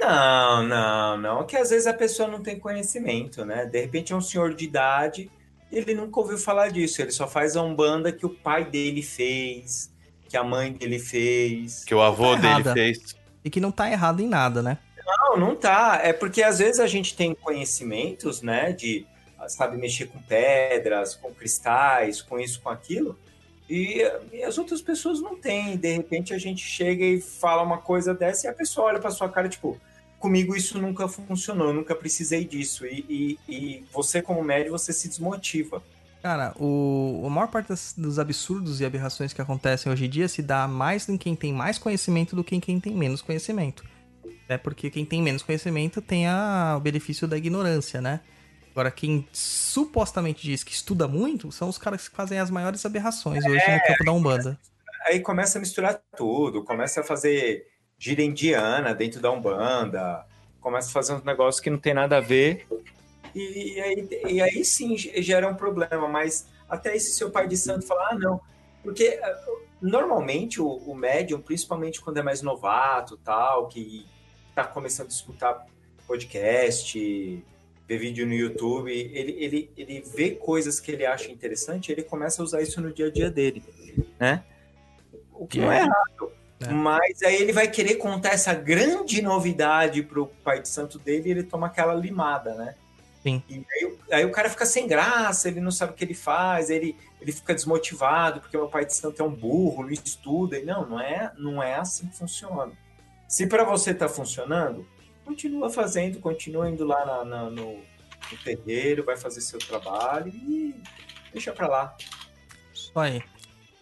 Não, 0.00 0.62
não, 0.66 1.16
não. 1.18 1.46
Que 1.46 1.56
às 1.56 1.70
vezes 1.70 1.86
a 1.86 1.92
pessoa 1.92 2.26
não 2.26 2.42
tem 2.42 2.58
conhecimento, 2.58 3.44
né? 3.44 3.66
De 3.66 3.80
repente 3.80 4.12
é 4.12 4.16
um 4.16 4.20
senhor 4.20 4.54
de 4.54 4.64
idade, 4.64 5.30
ele 5.70 5.94
nunca 5.94 6.18
ouviu 6.18 6.38
falar 6.38 6.70
disso. 6.70 7.02
Ele 7.02 7.10
só 7.10 7.28
faz 7.28 7.56
a 7.56 7.62
umbanda 7.62 8.10
que 8.10 8.24
o 8.24 8.30
pai 8.30 8.64
dele 8.64 9.02
fez, 9.02 9.92
que 10.28 10.36
a 10.36 10.42
mãe 10.42 10.72
dele 10.72 10.98
fez. 10.98 11.84
Que 11.84 11.94
o 11.94 12.00
avô 12.00 12.34
tá 12.36 12.58
dele 12.58 12.72
fez. 12.72 13.16
E 13.44 13.50
que 13.50 13.60
não 13.60 13.70
tá 13.70 13.90
errado 13.90 14.20
em 14.20 14.28
nada, 14.28 14.62
né? 14.62 14.78
Não, 15.06 15.36
não 15.36 15.54
tá. 15.54 16.00
É 16.02 16.12
porque 16.12 16.42
às 16.42 16.58
vezes 16.58 16.80
a 16.80 16.86
gente 16.86 17.14
tem 17.14 17.34
conhecimentos, 17.34 18.42
né? 18.42 18.72
De 18.72 19.06
sabe 19.48 19.76
mexer 19.76 20.06
com 20.06 20.20
pedras, 20.20 21.14
com 21.14 21.32
cristais, 21.32 22.22
com 22.22 22.38
isso, 22.38 22.60
com 22.60 22.68
aquilo. 22.68 23.18
E, 23.68 24.02
e, 24.32 24.42
as 24.42 24.58
outras 24.58 24.82
pessoas 24.82 25.20
não 25.20 25.36
têm. 25.36 25.76
De 25.76 25.92
repente 25.92 26.34
a 26.34 26.38
gente 26.38 26.62
chega 26.62 27.04
e 27.04 27.20
fala 27.20 27.62
uma 27.62 27.78
coisa 27.78 28.12
dessa 28.12 28.46
e 28.46 28.50
a 28.50 28.52
pessoa 28.52 28.88
olha 28.88 28.98
para 28.98 29.10
sua 29.10 29.28
cara, 29.28 29.48
tipo, 29.48 29.80
comigo 30.20 30.54
isso 30.54 30.78
nunca 30.78 31.08
funcionou, 31.08 31.68
eu 31.68 31.74
nunca 31.74 31.94
precisei 31.96 32.44
disso. 32.44 32.86
E, 32.86 33.04
e, 33.08 33.38
e 33.48 33.84
você, 33.92 34.22
como 34.22 34.44
médico, 34.44 34.78
você 34.78 34.92
se 34.92 35.08
desmotiva. 35.08 35.82
Cara, 36.22 36.52
o, 36.60 37.22
a 37.26 37.30
maior 37.30 37.48
parte 37.48 37.70
das, 37.70 37.94
dos 37.96 38.18
absurdos 38.18 38.80
e 38.80 38.84
aberrações 38.84 39.32
que 39.32 39.40
acontecem 39.40 39.90
hoje 39.90 40.04
em 40.04 40.10
dia 40.10 40.28
se 40.28 40.42
dá 40.42 40.68
mais 40.68 41.08
em 41.08 41.16
quem 41.16 41.34
tem 41.34 41.52
mais 41.52 41.78
conhecimento 41.78 42.36
do 42.36 42.44
que 42.44 42.54
em 42.54 42.60
quem 42.60 42.78
tem 42.78 42.94
menos 42.94 43.22
conhecimento. 43.22 43.82
É 44.46 44.58
porque 44.58 44.90
quem 44.90 45.04
tem 45.04 45.22
menos 45.22 45.42
conhecimento 45.42 46.02
tem 46.02 46.26
a, 46.26 46.74
o 46.76 46.80
benefício 46.80 47.26
da 47.26 47.38
ignorância, 47.38 48.02
né? 48.02 48.20
Agora, 48.72 48.90
quem 48.90 49.26
supostamente 49.32 50.42
diz 50.42 50.62
que 50.62 50.72
estuda 50.72 51.08
muito 51.08 51.50
são 51.50 51.68
os 51.68 51.78
caras 51.78 52.08
que 52.08 52.14
fazem 52.14 52.38
as 52.38 52.50
maiores 52.50 52.84
aberrações 52.84 53.44
é, 53.44 53.48
hoje 53.48 53.64
no 53.72 53.80
campo 53.80 54.04
da 54.04 54.12
Umbanda. 54.12 54.60
Aí 55.06 55.20
começa 55.20 55.58
a 55.58 55.60
misturar 55.60 56.00
tudo, 56.16 56.62
começa 56.62 57.00
a 57.00 57.04
fazer 57.04 57.69
gira 58.00 58.22
indiana 58.22 58.94
dentro 58.94 59.20
da 59.20 59.30
Umbanda, 59.30 60.26
começa 60.58 60.88
a 60.88 60.92
fazer 60.92 61.12
uns 61.12 61.22
negócios 61.22 61.60
que 61.60 61.68
não 61.68 61.78
tem 61.78 61.92
nada 61.92 62.16
a 62.16 62.20
ver. 62.20 62.66
E, 63.34 63.74
e, 63.74 63.80
aí, 63.80 64.08
e 64.26 64.42
aí 64.42 64.64
sim 64.64 64.96
gera 64.96 65.46
um 65.46 65.54
problema, 65.54 66.08
mas 66.08 66.48
até 66.68 66.96
esse 66.96 67.12
seu 67.12 67.30
pai 67.30 67.46
de 67.46 67.58
santo 67.58 67.86
falar, 67.86 68.12
ah, 68.12 68.18
não. 68.18 68.40
Porque 68.82 69.20
ah, 69.22 69.44
normalmente 69.82 70.62
o, 70.62 70.66
o 70.66 70.94
médium, 70.94 71.42
principalmente 71.42 72.00
quando 72.00 72.16
é 72.16 72.22
mais 72.22 72.40
novato, 72.40 73.18
tal, 73.18 73.68
que 73.68 74.06
está 74.48 74.64
começando 74.64 75.08
a 75.08 75.10
escutar 75.10 75.66
podcast, 76.06 77.44
ver 77.86 77.98
vídeo 77.98 78.26
no 78.26 78.32
YouTube, 78.32 78.90
ele, 78.90 79.32
ele, 79.32 79.70
ele 79.76 80.00
vê 80.00 80.30
coisas 80.30 80.80
que 80.80 80.90
ele 80.90 81.04
acha 81.04 81.30
interessante, 81.30 81.92
ele 81.92 82.02
começa 82.02 82.40
a 82.40 82.44
usar 82.44 82.62
isso 82.62 82.80
no 82.80 82.92
dia 82.92 83.08
a 83.08 83.10
dia 83.10 83.30
dele, 83.30 83.62
né? 84.18 84.42
O 85.34 85.46
que 85.46 85.58
não 85.58 85.70
é 85.70 85.80
errado. 85.80 86.39
É. 86.60 86.70
Mas 86.70 87.22
aí 87.22 87.36
ele 87.36 87.52
vai 87.52 87.68
querer 87.68 87.94
contar 87.96 88.30
essa 88.30 88.52
grande 88.52 89.22
novidade 89.22 90.02
pro 90.02 90.26
pai 90.44 90.60
de 90.60 90.68
santo 90.68 90.98
dele 90.98 91.28
e 91.28 91.32
ele 91.32 91.42
toma 91.42 91.68
aquela 91.68 91.94
limada, 91.94 92.54
né? 92.54 92.74
Sim. 93.22 93.42
E 93.48 93.54
aí, 93.54 93.98
aí, 94.12 94.24
o 94.24 94.30
cara 94.30 94.48
fica 94.48 94.64
sem 94.64 94.86
graça, 94.86 95.48
ele 95.48 95.60
não 95.60 95.70
sabe 95.70 95.92
o 95.92 95.94
que 95.94 96.04
ele 96.04 96.14
faz, 96.14 96.70
ele, 96.70 96.96
ele 97.20 97.32
fica 97.32 97.54
desmotivado 97.54 98.40
porque 98.40 98.56
o 98.56 98.68
pai 98.68 98.86
de 98.86 98.94
santo 98.94 99.20
é 99.20 99.24
um 99.24 99.30
burro, 99.34 99.82
não 99.82 99.90
estuda. 99.90 100.58
E 100.58 100.64
não, 100.64 100.86
não 100.86 101.00
é, 101.00 101.32
não 101.38 101.62
é 101.62 101.74
assim 101.74 102.06
que 102.06 102.16
funciona. 102.16 102.72
Se 103.28 103.46
para 103.46 103.62
você 103.64 103.92
tá 103.94 104.08
funcionando, 104.08 104.86
continua 105.24 105.70
fazendo, 105.70 106.18
continua 106.18 106.68
indo 106.68 106.84
lá 106.84 107.04
na, 107.04 107.24
na, 107.24 107.50
no, 107.50 107.74
no 107.76 108.38
terreiro, 108.42 109.04
vai 109.04 109.16
fazer 109.16 109.40
seu 109.42 109.58
trabalho 109.58 110.28
e 110.28 110.74
deixa 111.32 111.52
para 111.52 111.68
lá. 111.68 111.96
Isso 112.72 112.98
aí. 112.98 113.22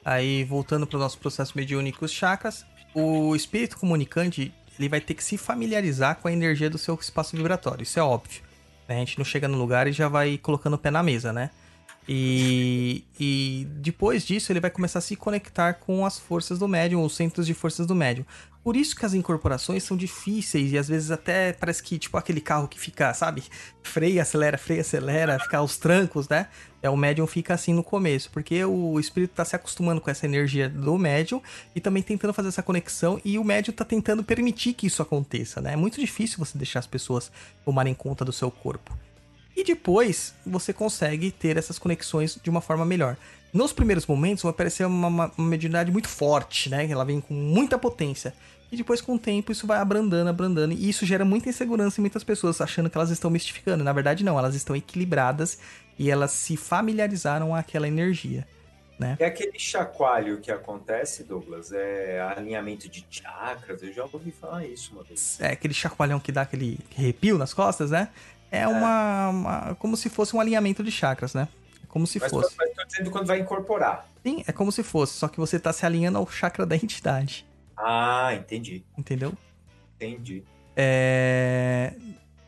Aí, 0.09 0.43
voltando 0.43 0.87
para 0.87 0.97
o 0.97 1.01
nosso 1.01 1.19
processo 1.19 1.53
mediúnico, 1.55 2.03
os 2.03 2.11
chakras, 2.11 2.65
o 2.95 3.37
espírito 3.37 3.77
comunicante 3.77 4.55
ele 4.79 4.89
vai 4.89 5.03
ter 5.03 5.13
que 5.13 5.23
se 5.23 5.37
familiarizar 5.37 6.17
com 6.17 6.29
a 6.29 6.33
energia 6.33 6.71
do 6.71 6.79
seu 6.79 6.95
espaço 6.95 7.37
vibratório, 7.37 7.83
isso 7.83 7.99
é 7.99 8.03
óbvio. 8.03 8.41
Né? 8.89 8.97
A 8.97 8.99
gente 9.01 9.19
não 9.19 9.25
chega 9.25 9.47
no 9.47 9.59
lugar 9.59 9.87
e 9.87 9.93
já 9.93 10.09
vai 10.09 10.39
colocando 10.39 10.73
o 10.73 10.79
pé 10.79 10.91
na 10.91 11.03
mesa, 11.03 11.31
né? 11.31 11.51
E, 12.09 13.05
e 13.21 13.67
depois 13.77 14.25
disso 14.25 14.51
ele 14.51 14.61
vai 14.61 14.71
começar 14.71 14.99
a 15.01 15.03
se 15.03 15.15
conectar 15.15 15.75
com 15.75 16.07
as 16.07 16.19
forças 16.19 16.59
do 16.59 16.67
médium, 16.67 17.05
os 17.05 17.15
centros 17.15 17.47
de 17.47 17.53
forças 17.53 17.87
do 17.87 17.95
médium. 17.95 18.25
Por 18.65 18.77
isso 18.77 18.97
que 18.97 19.07
as 19.07 19.15
incorporações 19.15 19.83
são 19.83 19.97
difíceis 19.97 20.73
e 20.73 20.79
às 20.79 20.89
vezes 20.89 21.11
até 21.11 21.53
parece 21.53 21.83
que, 21.83 21.99
tipo, 21.99 22.17
aquele 22.17 22.41
carro 22.41 22.67
que 22.67 22.79
fica, 22.79 23.15
sabe? 23.15 23.43
Freia, 23.83 24.23
acelera, 24.23 24.59
freia, 24.59 24.81
acelera, 24.81 25.39
fica 25.39 25.59
aos 25.59 25.77
trancos, 25.77 26.29
né? 26.29 26.49
É, 26.83 26.91
o 26.91 26.97
médium 26.97 27.27
fica 27.27 27.55
assim 27.55 27.73
no 27.73 27.83
começo, 27.83 28.31
porque 28.31 28.65
o 28.65 28.99
espírito 29.01 29.35
tá 29.35 29.45
se 29.45 29.57
acostumando 29.57 30.01
com 30.01 30.11
essa 30.11 30.27
energia 30.27 30.69
do 30.69 30.99
médium 30.99 31.43
e 31.75 31.81
também 31.81 32.03
tentando 32.03 32.33
fazer 32.33 32.49
essa 32.49 32.63
conexão 32.63 33.21
e 33.25 33.39
o 33.39 33.45
médium 33.45 33.75
tá 33.75 33.85
tentando 33.85 34.23
permitir 34.23 34.75
que 34.75 34.87
isso 34.87 35.03
aconteça, 35.03 35.61
né? 35.61 35.73
É 35.73 35.77
muito 35.77 36.01
difícil 36.01 36.39
você 36.39 36.57
deixar 36.57 36.81
as 36.81 36.87
pessoas 36.87 37.33
tomarem 37.65 37.95
conta 37.95 38.25
do 38.25 38.33
seu 38.33 38.51
corpo. 38.51 38.97
E 39.59 39.65
depois 39.65 40.35
você 40.47 40.73
consegue 40.73 41.33
ter 41.33 41.57
essas 41.57 41.81
conexões 41.81 42.39
de 42.41 42.49
uma 42.49 42.61
forma 42.61 42.85
melhor. 42.85 43.17
Nos 43.53 43.73
primeiros 43.73 44.07
momentos 44.07 44.45
vai 44.45 44.53
parecer 44.53 44.87
uma, 44.87 45.09
uma, 45.09 45.33
uma 45.37 45.49
mediunidade 45.49 45.91
muito 45.91 46.07
forte, 46.09 46.71
né? 46.71 46.89
Ela 46.89 47.05
vem 47.05 47.21
com 47.21 47.35
muita 47.35 47.77
potência. 47.77 48.33
E 48.71 48.77
depois, 48.77 49.01
com 49.01 49.17
o 49.17 49.19
tempo, 49.19 49.51
isso 49.51 49.67
vai 49.67 49.79
abrandando, 49.79 50.31
abrandando. 50.31 50.75
E 50.75 50.89
isso 50.89 51.05
gera 51.05 51.25
muita 51.25 51.49
insegurança 51.49 52.01
em 52.01 52.03
muitas 52.03 52.23
pessoas, 52.23 52.61
achando 52.61 52.89
que 52.89 52.97
elas 52.97 53.11
estão 53.11 53.33
mistificando. 53.33 53.83
Na 53.83 53.93
verdade, 53.93 54.23
não, 54.23 54.39
elas 54.39 54.55
estão 54.55 54.77
equilibradas 54.77 55.59
e 55.99 56.09
elas 56.09 56.31
se 56.31 56.57
familiarizaram 56.57 57.53
àquela 57.53 57.89
energia. 57.89 58.47
Né? 58.97 59.17
É 59.19 59.27
aquele 59.27 59.59
chacoalho 59.59 60.39
que 60.41 60.53
acontece, 60.53 61.25
Douglas, 61.25 61.73
é 61.73 62.21
alinhamento 62.21 62.89
de 62.89 63.05
chakras, 63.11 63.83
eu 63.83 63.93
já 63.93 64.05
ouvi 64.13 64.31
falar 64.33 64.67
isso 64.67 64.93
uma 64.93 65.03
vez. 65.03 65.37
É 65.41 65.53
aquele 65.53 65.75
chacoalhão 65.75 66.21
que 66.21 66.33
dá 66.33 66.43
aquele 66.43 66.79
arrepio 66.97 67.39
nas 67.39 67.55
costas, 67.55 67.93
né? 67.93 68.09
É, 68.51 68.61
é. 68.61 68.69
Uma, 68.69 69.29
uma, 69.29 69.75
como 69.77 69.97
se 69.97 70.09
fosse 70.09 70.35
um 70.35 70.41
alinhamento 70.41 70.83
de 70.83 70.91
chakras, 70.91 71.35
né? 71.35 71.49
Como 71.89 72.07
se 72.07 72.19
mas, 72.19 72.31
fosse. 72.31 72.55
Mas 72.57 72.75
tô 72.75 72.85
dizendo 72.85 73.11
quando 73.11 73.27
vai 73.27 73.41
incorporar. 73.41 74.09
Sim, 74.23 74.45
é 74.47 74.53
como 74.53 74.71
se 74.71 74.83
fosse, 74.83 75.15
só 75.15 75.29
que 75.29 75.39
você 75.39 75.59
tá 75.59 75.73
se 75.73 75.87
alinhando 75.87 76.19
ao 76.19 76.29
chakra 76.31 76.67
da 76.67 76.77
entidade. 76.77 77.47
Ah, 77.77 78.35
entendi. 78.35 78.85
Entendeu? 78.97 79.33
Entendi. 79.97 80.45
É... 80.77 81.93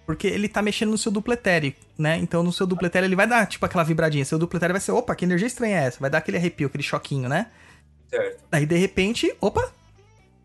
Porque 0.04 0.26
ele 0.26 0.48
tá 0.48 0.60
mexendo 0.60 0.90
no 0.90 0.98
seu 0.98 1.10
dupletério, 1.12 1.72
né? 1.96 2.16
Então 2.18 2.42
no 2.42 2.52
seu 2.52 2.66
dupletério 2.66 3.06
ele 3.06 3.16
vai 3.16 3.26
dar 3.26 3.46
tipo 3.46 3.64
aquela 3.64 3.84
vibradinha. 3.84 4.24
Seu 4.24 4.38
dupletério 4.38 4.72
vai 4.72 4.80
ser, 4.80 4.92
opa, 4.92 5.14
que 5.14 5.24
energia 5.24 5.46
estranha 5.46 5.78
é 5.80 5.84
essa? 5.84 6.00
Vai 6.00 6.10
dar 6.10 6.18
aquele 6.18 6.36
arrepio, 6.36 6.66
aquele 6.66 6.82
choquinho, 6.82 7.28
né? 7.28 7.46
Certo. 8.08 8.44
Aí 8.50 8.66
de 8.66 8.76
repente, 8.76 9.32
opa, 9.40 9.72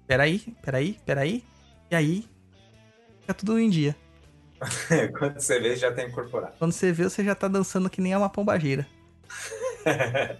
peraí, 0.05 0.39
peraí, 0.61 0.99
peraí. 1.03 1.43
E 1.89 1.95
aí, 1.95 2.27
fica 3.21 3.33
tudo 3.33 3.59
em 3.59 3.69
dia. 3.69 3.95
Quando 5.17 5.39
você 5.39 5.59
vê, 5.59 5.75
já 5.75 5.91
tá 5.91 6.03
incorporado. 6.03 6.53
Quando 6.57 6.71
você 6.71 6.91
vê, 6.91 7.03
você 7.03 7.23
já 7.23 7.35
tá 7.35 7.47
dançando 7.47 7.89
que 7.89 8.01
nem 8.01 8.15
uma 8.15 8.29
pombageira. 8.29 8.87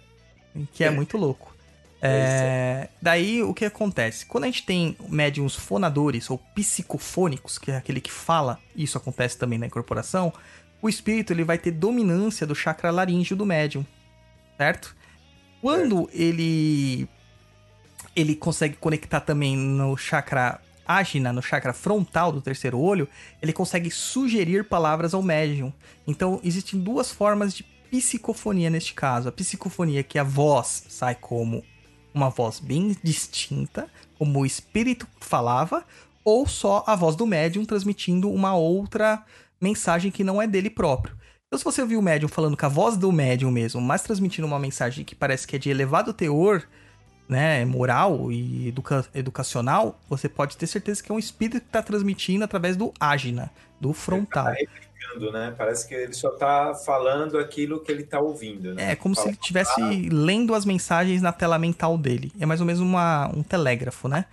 que 0.72 0.84
é 0.84 0.90
muito 0.90 1.16
louco. 1.16 1.54
É, 2.00 2.88
daí 3.00 3.42
o 3.42 3.54
que 3.54 3.64
acontece? 3.64 4.26
Quando 4.26 4.44
a 4.44 4.46
gente 4.46 4.64
tem 4.64 4.96
médiums 5.08 5.56
fonadores 5.56 6.30
ou 6.30 6.38
psicofônicos, 6.38 7.58
que 7.58 7.70
é 7.70 7.76
aquele 7.76 8.00
que 8.00 8.12
fala, 8.12 8.58
isso 8.74 8.98
acontece 8.98 9.38
também 9.38 9.58
na 9.58 9.66
incorporação, 9.66 10.32
o 10.80 10.88
espírito 10.88 11.32
ele 11.32 11.42
vai 11.42 11.58
ter 11.58 11.70
dominância 11.70 12.46
do 12.46 12.54
chakra 12.54 12.90
laríngeo 12.90 13.36
do 13.36 13.46
médium, 13.46 13.84
certo? 14.56 14.94
Quando 15.60 16.08
ele 16.12 17.08
ele 18.14 18.34
consegue 18.34 18.76
conectar 18.76 19.20
também 19.20 19.56
no 19.56 19.96
chakra 19.96 20.60
ágina, 20.86 21.32
no 21.32 21.42
chakra 21.42 21.72
frontal 21.72 22.30
do 22.32 22.40
terceiro 22.40 22.78
olho, 22.78 23.08
ele 23.42 23.52
consegue 23.52 23.90
sugerir 23.90 24.64
palavras 24.64 25.14
ao 25.14 25.22
médium. 25.22 25.72
Então, 26.06 26.40
existem 26.42 26.80
duas 26.80 27.10
formas 27.10 27.54
de 27.54 27.62
psicofonia 27.90 28.70
neste 28.70 28.94
caso. 28.94 29.28
A 29.28 29.32
psicofonia 29.32 30.02
que 30.02 30.18
a 30.18 30.24
voz 30.24 30.84
sai 30.88 31.14
como 31.14 31.64
uma 32.14 32.30
voz 32.30 32.58
bem 32.58 32.96
distinta, 33.02 33.88
como 34.18 34.40
o 34.40 34.46
espírito 34.46 35.06
falava, 35.20 35.84
ou 36.24 36.46
só 36.46 36.82
a 36.86 36.96
voz 36.96 37.14
do 37.14 37.26
médium 37.26 37.64
transmitindo 37.64 38.30
uma 38.30 38.54
outra 38.54 39.22
mensagem 39.60 40.10
que 40.10 40.24
não 40.24 40.40
é 40.40 40.46
dele 40.46 40.70
próprio. 40.70 41.16
Então, 41.46 41.58
se 41.58 41.64
você 41.64 41.80
ouvir 41.80 41.96
o 41.96 42.02
médium 42.02 42.28
falando 42.28 42.56
com 42.56 42.66
a 42.66 42.68
voz 42.68 42.96
do 42.96 43.12
médium 43.12 43.50
mesmo, 43.50 43.80
mas 43.80 44.02
transmitindo 44.02 44.46
uma 44.46 44.58
mensagem 44.58 45.04
que 45.04 45.14
parece 45.14 45.46
que 45.46 45.54
é 45.54 45.58
de 45.58 45.70
elevado 45.70 46.12
teor, 46.12 46.64
né, 47.28 47.64
moral 47.64 48.30
e 48.30 48.68
educa 48.68 49.04
educacional, 49.14 49.98
você 50.08 50.28
pode 50.28 50.56
ter 50.56 50.66
certeza 50.66 51.02
que 51.02 51.10
é 51.10 51.14
um 51.14 51.18
espírito 51.18 51.60
que 51.60 51.66
está 51.66 51.82
transmitindo 51.82 52.44
através 52.44 52.76
do 52.76 52.92
ágina, 53.00 53.50
do 53.80 53.92
frontal. 53.92 54.48
Ele 54.54 54.66
tá 54.66 54.86
né? 55.32 55.54
Parece 55.56 55.88
que 55.88 55.94
ele 55.94 56.12
só 56.12 56.30
tá 56.30 56.74
falando 56.74 57.38
aquilo 57.38 57.80
que 57.80 57.90
ele 57.90 58.02
tá 58.02 58.20
ouvindo, 58.20 58.74
né? 58.74 58.92
É, 58.92 58.96
como 58.96 59.14
Fala, 59.14 59.24
se 59.24 59.30
ele 59.30 59.38
estivesse 59.40 60.08
lendo 60.10 60.54
as 60.54 60.64
mensagens 60.64 61.22
na 61.22 61.32
tela 61.32 61.58
mental 61.58 61.96
dele. 61.96 62.32
É 62.38 62.46
mais 62.46 62.60
ou 62.60 62.66
menos 62.66 62.80
uma, 62.80 63.28
um 63.34 63.42
telégrafo, 63.42 64.08
né? 64.08 64.26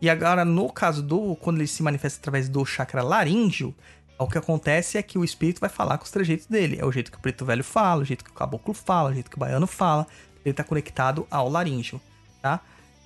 E 0.00 0.08
agora, 0.08 0.44
no 0.44 0.70
caso 0.72 1.02
do. 1.02 1.34
Quando 1.36 1.58
ele 1.58 1.66
se 1.66 1.82
manifesta 1.82 2.20
através 2.20 2.48
do 2.48 2.64
chakra 2.64 3.02
laríngeo, 3.02 3.74
o 4.18 4.28
que 4.28 4.38
acontece 4.38 4.96
é 4.96 5.02
que 5.02 5.18
o 5.18 5.24
espírito 5.24 5.60
vai 5.60 5.70
falar 5.70 5.98
com 5.98 6.04
os 6.04 6.10
trejeitos 6.10 6.46
dele. 6.46 6.78
É 6.80 6.84
o 6.84 6.92
jeito 6.92 7.10
que 7.10 7.18
o 7.18 7.20
preto 7.20 7.44
velho 7.44 7.64
fala, 7.64 8.02
o 8.02 8.04
jeito 8.04 8.24
que 8.24 8.30
o 8.30 8.34
caboclo 8.34 8.74
fala, 8.74 9.10
o 9.10 9.14
jeito 9.14 9.30
que 9.30 9.36
o 9.36 9.40
baiano 9.40 9.66
fala. 9.66 10.06
Ele 10.44 10.52
está 10.52 10.62
conectado 10.62 11.26
ao 11.30 11.48
laríngeo, 11.48 12.00
tá? 12.48 12.60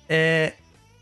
É, 0.07 0.53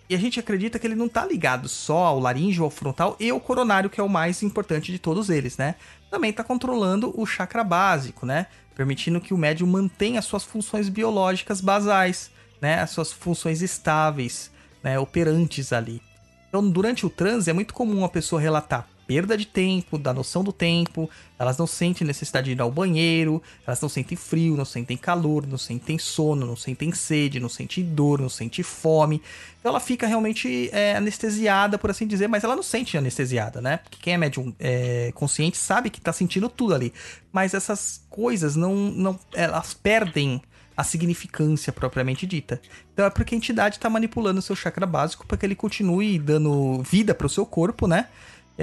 e 0.10 0.16
a 0.16 0.18
gente 0.18 0.40
acredita 0.40 0.80
que 0.80 0.88
ele 0.88 0.96
não 0.96 1.06
está 1.06 1.26
ligado 1.26 1.70
só 1.70 2.06
ao 2.06 2.20
laríngeo, 2.20 2.64
ao 2.64 2.70
frontal 2.70 3.16
e 3.20 3.30
ao 3.30 3.40
coronário, 3.40 3.90
que 3.90 4.02
é 4.02 4.04
o 4.04 4.10
mais 4.10 4.42
importante 4.44 4.92
de 4.92 5.00
todos 5.00 5.30
eles, 5.30 5.58
né? 5.58 5.76
Também 6.10 6.32
está 6.32 6.44
controlando 6.44 7.14
o 7.16 7.26
chakra 7.26 7.64
básico, 7.64 8.26
né? 8.26 8.48
Permitindo 8.76 9.22
que 9.22 9.34
o 9.34 9.38
médium 9.38 9.68
mantenha 9.68 10.20
as 10.20 10.26
suas 10.26 10.44
funções 10.44 10.90
biológicas 10.90 11.62
basais, 11.62 12.32
né? 12.60 12.82
As 12.82 12.90
suas 12.90 13.12
funções 13.12 13.62
estáveis, 13.62 14.52
né? 14.84 15.00
Operantes 15.00 15.72
ali. 15.72 16.02
Então, 16.50 16.70
durante 16.70 17.06
o 17.06 17.10
transe, 17.10 17.50
é 17.50 17.54
muito 17.54 17.74
comum 17.74 18.04
a 18.04 18.10
pessoa 18.10 18.42
relatar 18.42 18.86
perda 19.12 19.38
de 19.38 19.46
tempo, 19.46 19.98
da 19.98 20.14
noção 20.14 20.42
do 20.42 20.54
tempo, 20.54 21.10
elas 21.38 21.58
não 21.58 21.68
sentem 21.68 22.08
necessidade 22.08 22.46
de 22.46 22.52
ir 22.54 22.62
ao 22.62 22.72
banheiro, 22.72 23.44
elas 23.68 23.82
não 23.82 23.90
sentem 23.90 24.18
frio, 24.18 24.56
não 24.56 24.64
sentem 24.64 24.96
calor, 24.96 25.46
não 25.46 25.58
sentem 25.58 26.00
sono, 26.00 26.46
não 26.46 26.56
sentem 26.56 26.94
sede, 26.94 27.38
não 27.38 27.50
sentem 27.50 27.84
dor, 27.84 28.22
não 28.22 28.30
sentem 28.30 28.64
fome. 28.64 29.22
Então 29.60 29.70
ela 29.70 29.82
fica 29.82 30.08
realmente 30.08 30.70
é, 30.72 30.96
anestesiada, 30.96 31.78
por 31.78 31.92
assim 31.92 32.08
dizer, 32.08 32.30
mas 32.30 32.46
ela 32.46 32.56
não 32.56 32.64
sente 32.64 32.98
anestesiada, 32.98 33.60
né? 33.60 33.78
Porque 33.84 33.98
quem 34.02 34.14
é 34.14 34.18
médium 34.18 34.56
é, 34.58 35.12
consciente 35.14 35.58
sabe 35.58 35.90
que 35.90 36.00
tá 36.00 36.14
sentindo 36.14 36.48
tudo 36.48 36.74
ali. 36.74 36.94
Mas 37.34 37.54
essas 37.54 38.06
coisas 38.10 38.56
não, 38.56 38.74
não 38.74 39.20
elas 39.34 39.74
perdem 39.74 40.42
a 40.78 40.86
significância 40.86 41.74
propriamente 41.74 42.26
dita. 42.26 42.62
Então 42.94 43.06
é 43.06 43.10
porque 43.10 43.36
a 43.36 43.38
entidade 43.38 43.76
está 43.76 43.90
manipulando 43.90 44.40
o 44.40 44.42
seu 44.42 44.56
chakra 44.56 44.86
básico 44.86 45.28
para 45.28 45.36
que 45.36 45.46
ele 45.46 45.56
continue 45.56 46.18
dando 46.18 46.82
vida 46.82 47.14
para 47.14 47.28
o 47.28 47.30
seu 47.30 47.46
corpo, 47.46 47.88
né? 47.88 48.08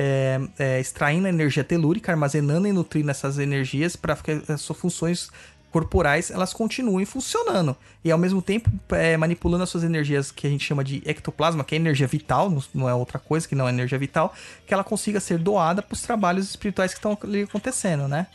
É, 0.00 0.40
é, 0.60 0.80
extraindo 0.80 1.26
energia 1.26 1.64
telúrica, 1.64 2.12
armazenando 2.12 2.68
e 2.68 2.72
nutrindo 2.72 3.10
essas 3.10 3.36
energias 3.36 3.96
para 3.96 4.14
que 4.14 4.40
as 4.48 4.60
suas 4.60 4.78
funções 4.78 5.28
corporais 5.72 6.30
elas 6.30 6.52
continuem 6.52 7.04
funcionando 7.04 7.76
e 8.02 8.10
ao 8.10 8.16
mesmo 8.16 8.40
tempo 8.40 8.70
é, 8.90 9.16
manipulando 9.16 9.64
as 9.64 9.68
suas 9.68 9.82
energias 9.82 10.30
que 10.30 10.46
a 10.46 10.50
gente 10.50 10.64
chama 10.64 10.84
de 10.84 11.02
ectoplasma, 11.04 11.64
que 11.64 11.74
é 11.74 11.78
energia 11.78 12.06
vital, 12.06 12.48
não 12.72 12.88
é 12.88 12.94
outra 12.94 13.18
coisa 13.18 13.46
que 13.48 13.56
não 13.56 13.66
é 13.66 13.72
energia 13.72 13.98
vital, 13.98 14.32
que 14.64 14.72
ela 14.72 14.84
consiga 14.84 15.18
ser 15.18 15.36
doada 15.36 15.82
para 15.82 15.92
os 15.92 16.00
trabalhos 16.00 16.48
espirituais 16.48 16.92
que 16.92 16.98
estão 16.98 17.18
ali 17.20 17.42
acontecendo, 17.42 18.06
né? 18.06 18.28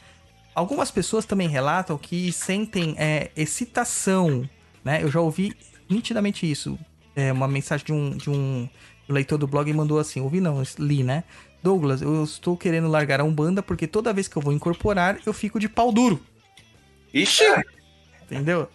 Algumas 0.54 0.92
pessoas 0.92 1.26
também 1.26 1.48
relatam 1.48 1.98
que 1.98 2.32
sentem 2.34 2.94
é, 2.98 3.32
excitação, 3.38 4.48
né? 4.84 5.02
Eu 5.02 5.10
já 5.10 5.22
ouvi 5.22 5.56
nitidamente 5.90 6.50
isso. 6.50 6.78
É 7.16 7.32
uma 7.32 7.48
mensagem 7.48 7.86
de 7.86 7.94
um, 7.94 8.18
de 8.18 8.30
um 8.30 8.70
leitor 9.08 9.38
do 9.38 9.48
blog 9.48 9.72
mandou 9.74 10.00
assim, 10.00 10.22
ouvi 10.22 10.40
não, 10.40 10.62
li, 10.78 11.04
né? 11.04 11.24
Douglas, 11.64 12.02
eu 12.02 12.24
estou 12.24 12.58
querendo 12.58 12.90
largar 12.90 13.22
a 13.22 13.24
Umbanda 13.24 13.64
porque 13.64 13.88
toda 13.88 14.12
vez 14.12 14.28
que 14.28 14.36
eu 14.36 14.42
vou 14.42 14.52
incorporar, 14.52 15.18
eu 15.26 15.32
fico 15.32 15.60
de 15.60 15.70
pau 15.70 15.92
duro. 15.94 16.20
Ixi! 17.14 17.46
Entendeu? 18.24 18.68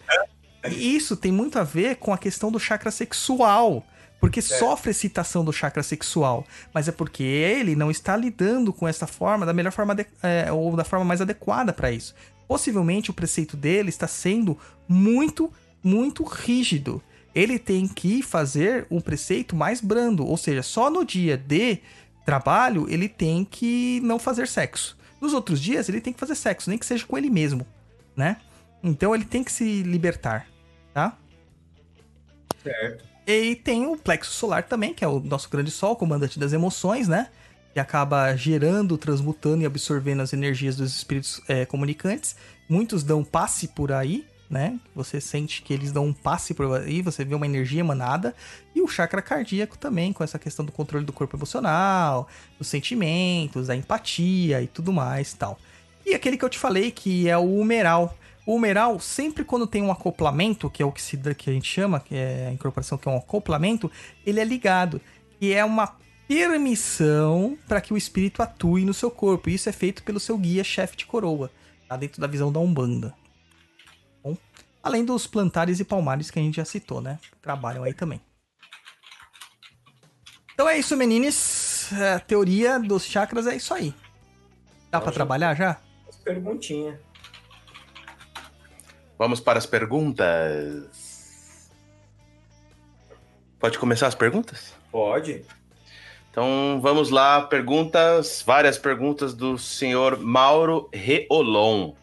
E 0.67 0.95
isso 0.95 1.15
tem 1.15 1.31
muito 1.31 1.59
a 1.59 1.63
ver 1.63 1.97
com 1.97 2.11
a 2.11 2.17
questão 2.17 2.51
do 2.51 2.59
chakra 2.59 2.89
sexual. 2.89 3.85
Porque 4.19 4.39
é. 4.39 4.41
sofre 4.41 4.91
excitação 4.91 5.45
do 5.45 5.53
chakra 5.53 5.83
sexual. 5.83 6.45
Mas 6.73 6.87
é 6.87 6.91
porque 6.91 7.23
ele 7.23 7.75
não 7.75 7.91
está 7.91 8.17
lidando 8.17 8.73
com 8.73 8.87
essa 8.87 9.07
forma 9.07 9.45
da 9.45 9.53
melhor 9.53 9.71
forma, 9.71 9.93
de, 9.95 10.05
é, 10.21 10.51
ou 10.51 10.75
da 10.75 10.83
forma 10.83 11.05
mais 11.05 11.21
adequada 11.21 11.71
para 11.71 11.91
isso. 11.91 12.15
Possivelmente 12.47 13.11
o 13.11 13.13
preceito 13.13 13.55
dele 13.55 13.89
está 13.89 14.07
sendo 14.07 14.57
muito, 14.87 15.53
muito 15.83 16.23
rígido. 16.23 17.01
Ele 17.33 17.59
tem 17.59 17.87
que 17.87 18.23
fazer 18.23 18.87
um 18.89 18.99
preceito 18.99 19.55
mais 19.55 19.79
brando. 19.79 20.25
Ou 20.25 20.35
seja, 20.35 20.63
só 20.63 20.89
no 20.89 21.05
dia 21.05 21.37
de 21.37 21.79
trabalho, 22.29 22.85
ele 22.87 23.09
tem 23.09 23.43
que 23.43 23.99
não 24.01 24.19
fazer 24.19 24.47
sexo. 24.47 24.95
Nos 25.19 25.33
outros 25.33 25.59
dias, 25.59 25.89
ele 25.89 25.99
tem 25.99 26.13
que 26.13 26.19
fazer 26.19 26.35
sexo, 26.35 26.69
nem 26.69 26.77
que 26.77 26.85
seja 26.85 27.03
com 27.03 27.17
ele 27.17 27.27
mesmo, 27.27 27.65
né? 28.15 28.37
Então 28.83 29.15
ele 29.15 29.25
tem 29.25 29.43
que 29.43 29.51
se 29.51 29.81
libertar, 29.81 30.45
tá? 30.93 31.17
Certo. 32.63 33.03
E 33.25 33.55
tem 33.55 33.87
o 33.87 33.97
plexo 33.97 34.31
solar 34.31 34.61
também, 34.61 34.93
que 34.93 35.03
é 35.03 35.07
o 35.07 35.19
nosso 35.19 35.49
grande 35.49 35.71
sol, 35.71 35.95
comandante 35.95 36.37
das 36.37 36.53
emoções, 36.53 37.07
né? 37.07 37.29
Que 37.73 37.79
acaba 37.79 38.35
gerando, 38.35 38.95
transmutando 38.95 39.63
e 39.63 39.65
absorvendo 39.65 40.21
as 40.21 40.31
energias 40.31 40.75
dos 40.75 40.95
espíritos 40.95 41.41
é, 41.47 41.65
comunicantes. 41.65 42.35
Muitos 42.69 43.03
dão 43.03 43.23
passe 43.23 43.69
por 43.69 43.91
aí, 43.91 44.23
né? 44.47 44.79
Você 44.95 45.19
sente 45.19 45.63
que 45.63 45.73
eles 45.73 45.91
dão 45.91 46.05
um 46.05 46.13
passe 46.13 46.53
por 46.53 46.79
aí, 46.79 47.01
você 47.01 47.25
vê 47.25 47.33
uma 47.33 47.47
energia 47.47 47.79
emanada. 47.79 48.35
E 48.79 48.81
o 48.81 48.87
chakra 48.87 49.21
cardíaco 49.21 49.77
também, 49.77 50.13
com 50.13 50.23
essa 50.23 50.39
questão 50.39 50.63
do 50.63 50.71
controle 50.71 51.05
do 51.05 51.11
corpo 51.11 51.35
emocional, 51.35 52.29
dos 52.57 52.69
sentimentos, 52.69 53.67
da 53.67 53.75
empatia 53.75 54.61
e 54.61 54.67
tudo 54.67 54.93
mais 54.93 55.33
tal. 55.33 55.59
E 56.05 56.13
aquele 56.13 56.37
que 56.37 56.45
eu 56.45 56.49
te 56.49 56.57
falei, 56.57 56.89
que 56.89 57.27
é 57.27 57.37
o 57.37 57.59
humeral. 57.59 58.17
O 58.45 58.55
humeral, 58.55 58.97
sempre 58.97 59.43
quando 59.43 59.67
tem 59.67 59.83
um 59.83 59.91
acoplamento, 59.91 60.69
que 60.69 60.81
é 60.81 60.85
o 60.85 60.93
que, 60.93 61.01
se, 61.01 61.17
que 61.35 61.49
a 61.49 61.53
gente 61.53 61.69
chama, 61.69 61.99
que 61.99 62.15
é 62.15 62.47
a 62.47 62.53
incorporação, 62.53 62.97
que 62.97 63.09
é 63.09 63.11
um 63.11 63.17
acoplamento, 63.17 63.91
ele 64.25 64.39
é 64.39 64.45
ligado. 64.45 65.01
E 65.41 65.51
é 65.51 65.65
uma 65.65 65.97
permissão 66.25 67.57
para 67.67 67.81
que 67.81 67.93
o 67.93 67.97
espírito 67.97 68.41
atue 68.41 68.85
no 68.85 68.93
seu 68.93 69.11
corpo. 69.11 69.49
E 69.49 69.55
isso 69.55 69.67
é 69.67 69.73
feito 69.73 70.03
pelo 70.03 70.21
seu 70.21 70.37
guia 70.37 70.63
chefe 70.63 70.95
de 70.95 71.05
coroa, 71.05 71.51
tá 71.85 71.97
dentro 71.97 72.21
da 72.21 72.27
visão 72.27 72.49
da 72.49 72.61
Umbanda. 72.61 73.13
Além 74.81 75.03
dos 75.03 75.27
plantares 75.27 75.81
e 75.81 75.83
palmares 75.83 76.31
que 76.31 76.39
a 76.39 76.41
gente 76.41 76.55
já 76.55 76.65
citou, 76.65 77.01
né? 77.01 77.19
Trabalham 77.41 77.83
aí 77.83 77.93
também. 77.93 78.21
Então 80.59 80.67
é 80.67 80.77
isso, 80.77 80.97
menines. 80.97 81.89
A 81.93 82.19
teoria 82.19 82.77
dos 82.77 83.05
chakras 83.05 83.47
é 83.47 83.55
isso 83.55 83.73
aí. 83.73 83.93
Dá 84.91 84.99
para 84.99 85.13
trabalhar 85.13 85.55
já? 85.55 85.77
Perguntinha. 86.21 86.99
Vamos 89.17 89.39
para 89.39 89.57
as 89.57 89.65
perguntas. 89.65 91.71
Pode 93.57 93.79
começar 93.79 94.07
as 94.07 94.15
perguntas? 94.15 94.73
Pode. 94.91 95.45
Então 96.29 96.81
vamos 96.81 97.09
lá, 97.09 97.43
perguntas, 97.43 98.43
várias 98.45 98.77
perguntas 98.77 99.33
do 99.33 99.57
senhor 99.57 100.19
Mauro 100.19 100.89
Reolon. 100.91 101.93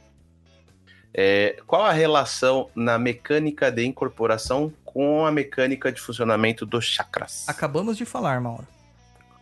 É, 1.18 1.56
qual 1.66 1.82
a 1.82 1.93
relação 1.93 2.68
na 2.74 2.98
mecânica 2.98 3.72
de 3.72 3.82
incorporação 3.82 4.70
com 4.84 5.24
a 5.24 5.32
mecânica 5.32 5.90
de 5.90 5.98
funcionamento 5.98 6.66
dos 6.66 6.84
chakras? 6.84 7.48
Acabamos 7.48 7.97
de 7.97 8.05
falar, 8.05 8.38
Mauro. 8.38 8.68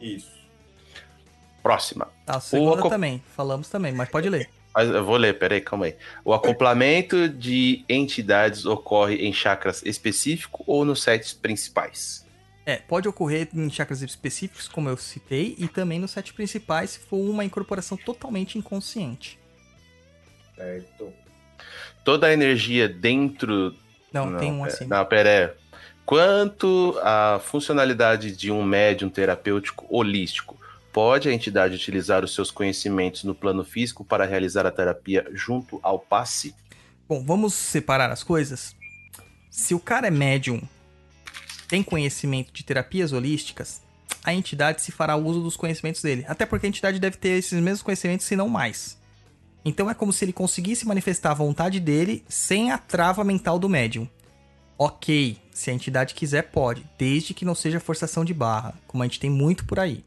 Isso. 0.01 0.33
Próxima. 1.65 2.07
A 2.29 2.39
segunda 2.39 2.79
acop... 2.79 2.91
também, 2.91 3.21
falamos 3.35 3.69
também, 3.69 3.93
mas 3.93 4.09
pode 4.09 4.29
ler. 4.29 4.49
Mas 4.73 4.89
eu 4.89 5.05
vou 5.05 5.17
ler, 5.17 5.37
peraí, 5.37 5.61
calma 5.61 5.87
aí. 5.87 5.97
O 6.25 6.33
acoplamento 6.33 7.29
de 7.29 7.85
entidades 7.89 8.67
ocorre 8.67 9.17
em 9.27 9.33
chakras 9.33 9.83
específico 9.85 10.63
ou 10.69 10.85
nos 10.85 11.03
sets 11.03 11.33
principais? 11.33 12.25
É, 12.65 12.77
pode 12.77 13.09
ocorrer 13.09 13.49
em 13.53 13.69
chakras 13.69 14.01
específicos, 14.01 14.69
como 14.69 14.89
eu 14.89 14.97
citei, 14.97 15.57
e 15.59 15.67
também 15.67 15.99
nos 15.99 16.13
sete 16.13 16.33
principais, 16.33 16.91
se 16.91 16.99
for 17.01 17.19
uma 17.19 17.45
incorporação 17.45 17.97
totalmente 17.97 18.59
inconsciente. 18.59 19.41
Certo. 20.55 21.24
Toda 22.05 22.27
a 22.27 22.33
energia 22.33 22.89
dentro. 22.89 23.75
Não, 24.13 24.37
tem 24.37 24.53
um 24.53 24.65
assim. 24.65 24.87
Não, 24.87 25.05
pera 25.05 25.29
aí. 25.29 25.65
Quanto 26.05 26.99
à 27.03 27.41
funcionalidade 27.43 28.37
de 28.37 28.51
um 28.51 28.63
médium 28.63 29.09
terapêutico 29.09 29.87
holístico, 29.89 30.59
pode 30.93 31.29
a 31.29 31.33
entidade 31.33 31.75
utilizar 31.75 32.23
os 32.23 32.35
seus 32.35 32.51
conhecimentos 32.51 33.25
no 33.25 33.35
plano 33.35 33.65
físico 33.65 34.05
para 34.05 34.27
realizar 34.27 34.67
a 34.67 34.71
terapia 34.71 35.27
junto 35.33 35.81
ao 35.83 35.99
passe? 35.99 36.55
Bom, 37.09 37.25
vamos 37.25 37.55
separar 37.55 38.11
as 38.11 38.23
coisas. 38.23 38.77
Se 39.51 39.75
o 39.75 39.81
cara 39.81 40.07
é 40.07 40.11
médium, 40.11 40.63
tem 41.69 41.83
conhecimento 41.83 42.53
de 42.53 42.63
terapias 42.63 43.13
holísticas, 43.13 43.83
a 44.23 44.33
entidade 44.33 44.83
se 44.83 44.93
fará 44.93 45.17
uso 45.17 45.41
dos 45.41 45.57
conhecimentos 45.57 46.03
dele. 46.03 46.25
Até 46.29 46.47
porque 46.47 46.67
a 46.67 46.69
entidade 46.69 46.99
deve 46.99 47.17
ter 47.17 47.31
esses 47.31 47.61
mesmos 47.61 47.83
conhecimentos, 47.83 48.27
se 48.27 48.37
não 48.37 48.49
mais. 48.49 48.99
Então 49.65 49.89
é 49.89 49.95
como 49.95 50.13
se 50.13 50.25
ele 50.25 50.33
conseguisse 50.33 50.87
manifestar 50.87 51.31
a 51.31 51.35
vontade 51.35 51.81
dele 51.81 52.25
sem 52.29 52.71
a 52.71 52.79
trava 52.79 53.25
mental 53.25 53.59
do 53.59 53.69
médium. 53.69 54.09
Ok, 54.77 55.39
se 55.53 55.71
a 55.71 55.73
entidade 55.73 56.15
quiser, 56.15 56.43
pode, 56.43 56.85
desde 56.99 57.33
que 57.33 57.45
não 57.45 57.55
seja 57.55 57.79
forçação 57.79 58.25
de 58.25 58.35
barra, 58.35 58.75
como 58.87 59.03
a 59.03 59.07
gente 59.07 59.21
tem 59.21 59.31
muito 59.31 59.65
por 59.65 59.79
aí. 59.79 60.05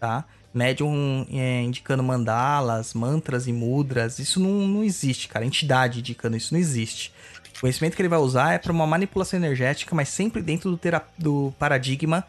Tá? 0.00 0.24
Médium 0.52 1.26
é, 1.30 1.62
indicando 1.62 2.02
mandalas, 2.02 2.92
mantras 2.94 3.46
e 3.46 3.52
mudras, 3.52 4.18
isso 4.18 4.40
não, 4.40 4.66
não 4.66 4.82
existe, 4.82 5.28
cara. 5.28 5.46
Entidade 5.46 6.00
indicando 6.00 6.36
isso 6.36 6.52
não 6.52 6.60
existe. 6.60 7.12
O 7.56 7.60
conhecimento 7.60 7.94
que 7.94 8.02
ele 8.02 8.08
vai 8.08 8.18
usar 8.18 8.54
é 8.54 8.58
para 8.58 8.72
uma 8.72 8.86
manipulação 8.86 9.38
energética, 9.38 9.94
mas 9.94 10.08
sempre 10.08 10.42
dentro 10.42 10.70
do, 10.70 10.80
do 11.16 11.54
paradigma 11.58 12.26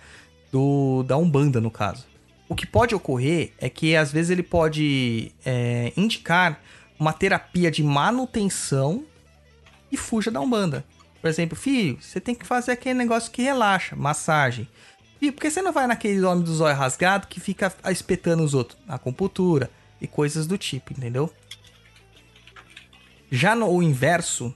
do, 0.52 1.04
da 1.04 1.18
Umbanda, 1.18 1.60
no 1.60 1.72
caso. 1.72 2.06
O 2.54 2.56
que 2.56 2.68
pode 2.68 2.94
ocorrer 2.94 3.52
é 3.58 3.68
que 3.68 3.96
às 3.96 4.12
vezes 4.12 4.30
ele 4.30 4.44
pode 4.44 5.32
é, 5.44 5.92
indicar 5.98 6.62
uma 7.00 7.12
terapia 7.12 7.72
de 7.72 7.82
manutenção 7.82 9.04
e 9.92 9.98
fuja 9.98 10.30
da 10.30 10.40
Umbanda. 10.40 10.86
Por 11.20 11.28
exemplo, 11.28 11.58
filho, 11.58 11.98
você 12.00 12.22
tem 12.22 12.36
que 12.36 12.46
fazer 12.46 12.74
aquele 12.74 12.94
negócio 12.94 13.32
que 13.32 13.42
relaxa, 13.42 13.96
massagem. 13.96 14.68
Filho, 15.20 15.34
por 15.34 15.42
que 15.42 15.50
você 15.50 15.64
não 15.64 15.74
vai 15.74 15.88
naquele 15.88 16.22
homem 16.22 16.44
do 16.44 16.54
zóio 16.54 16.76
rasgado 16.76 17.26
que 17.26 17.40
fica 17.40 17.74
espetando 17.90 18.44
os 18.44 18.54
outros? 18.54 18.78
Acupuntura 18.88 19.72
e 20.00 20.06
coisas 20.06 20.46
do 20.46 20.56
tipo, 20.56 20.94
entendeu? 20.94 21.34
Já 23.32 23.56
no 23.56 23.82
inverso, 23.82 24.54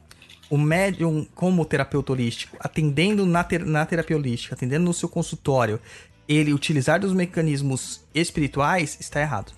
o 0.50 0.58
médium 0.58 1.26
como 1.34 1.66
terapeuta 1.66 2.12
holístico, 2.12 2.58
atendendo 2.60 3.26
na, 3.26 3.44
ter- 3.44 3.66
na 3.66 3.86
terapia 3.86 4.16
holística, 4.16 4.54
atendendo 4.54 4.86
no 4.86 4.94
seu 4.94 5.10
consultório, 5.10 5.80
ele 6.28 6.54
utilizar 6.54 7.00
dos 7.00 7.14
mecanismos 7.14 8.02
espirituais, 8.14 8.98
está 9.00 9.22
errado. 9.22 9.54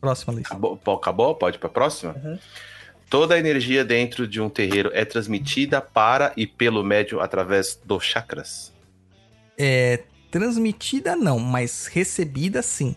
Próxima 0.00 0.32
lista. 0.34 0.54
Acabou? 0.54 0.80
Acabou? 0.94 1.34
Pode 1.34 1.56
ir 1.56 1.60
para 1.60 1.68
a 1.68 1.72
próxima? 1.72 2.14
Uhum. 2.24 2.38
Toda 3.08 3.34
a 3.34 3.38
energia 3.38 3.84
dentro 3.84 4.26
de 4.26 4.40
um 4.40 4.48
terreiro 4.48 4.90
é 4.94 5.04
transmitida 5.04 5.80
para 5.80 6.32
e 6.36 6.46
pelo 6.46 6.82
médium 6.84 7.20
através 7.20 7.78
dos 7.84 8.04
chakras? 8.04 8.72
É, 9.58 10.04
transmitida 10.30 11.16
não, 11.16 11.38
mas 11.38 11.86
recebida 11.86 12.62
sim. 12.62 12.94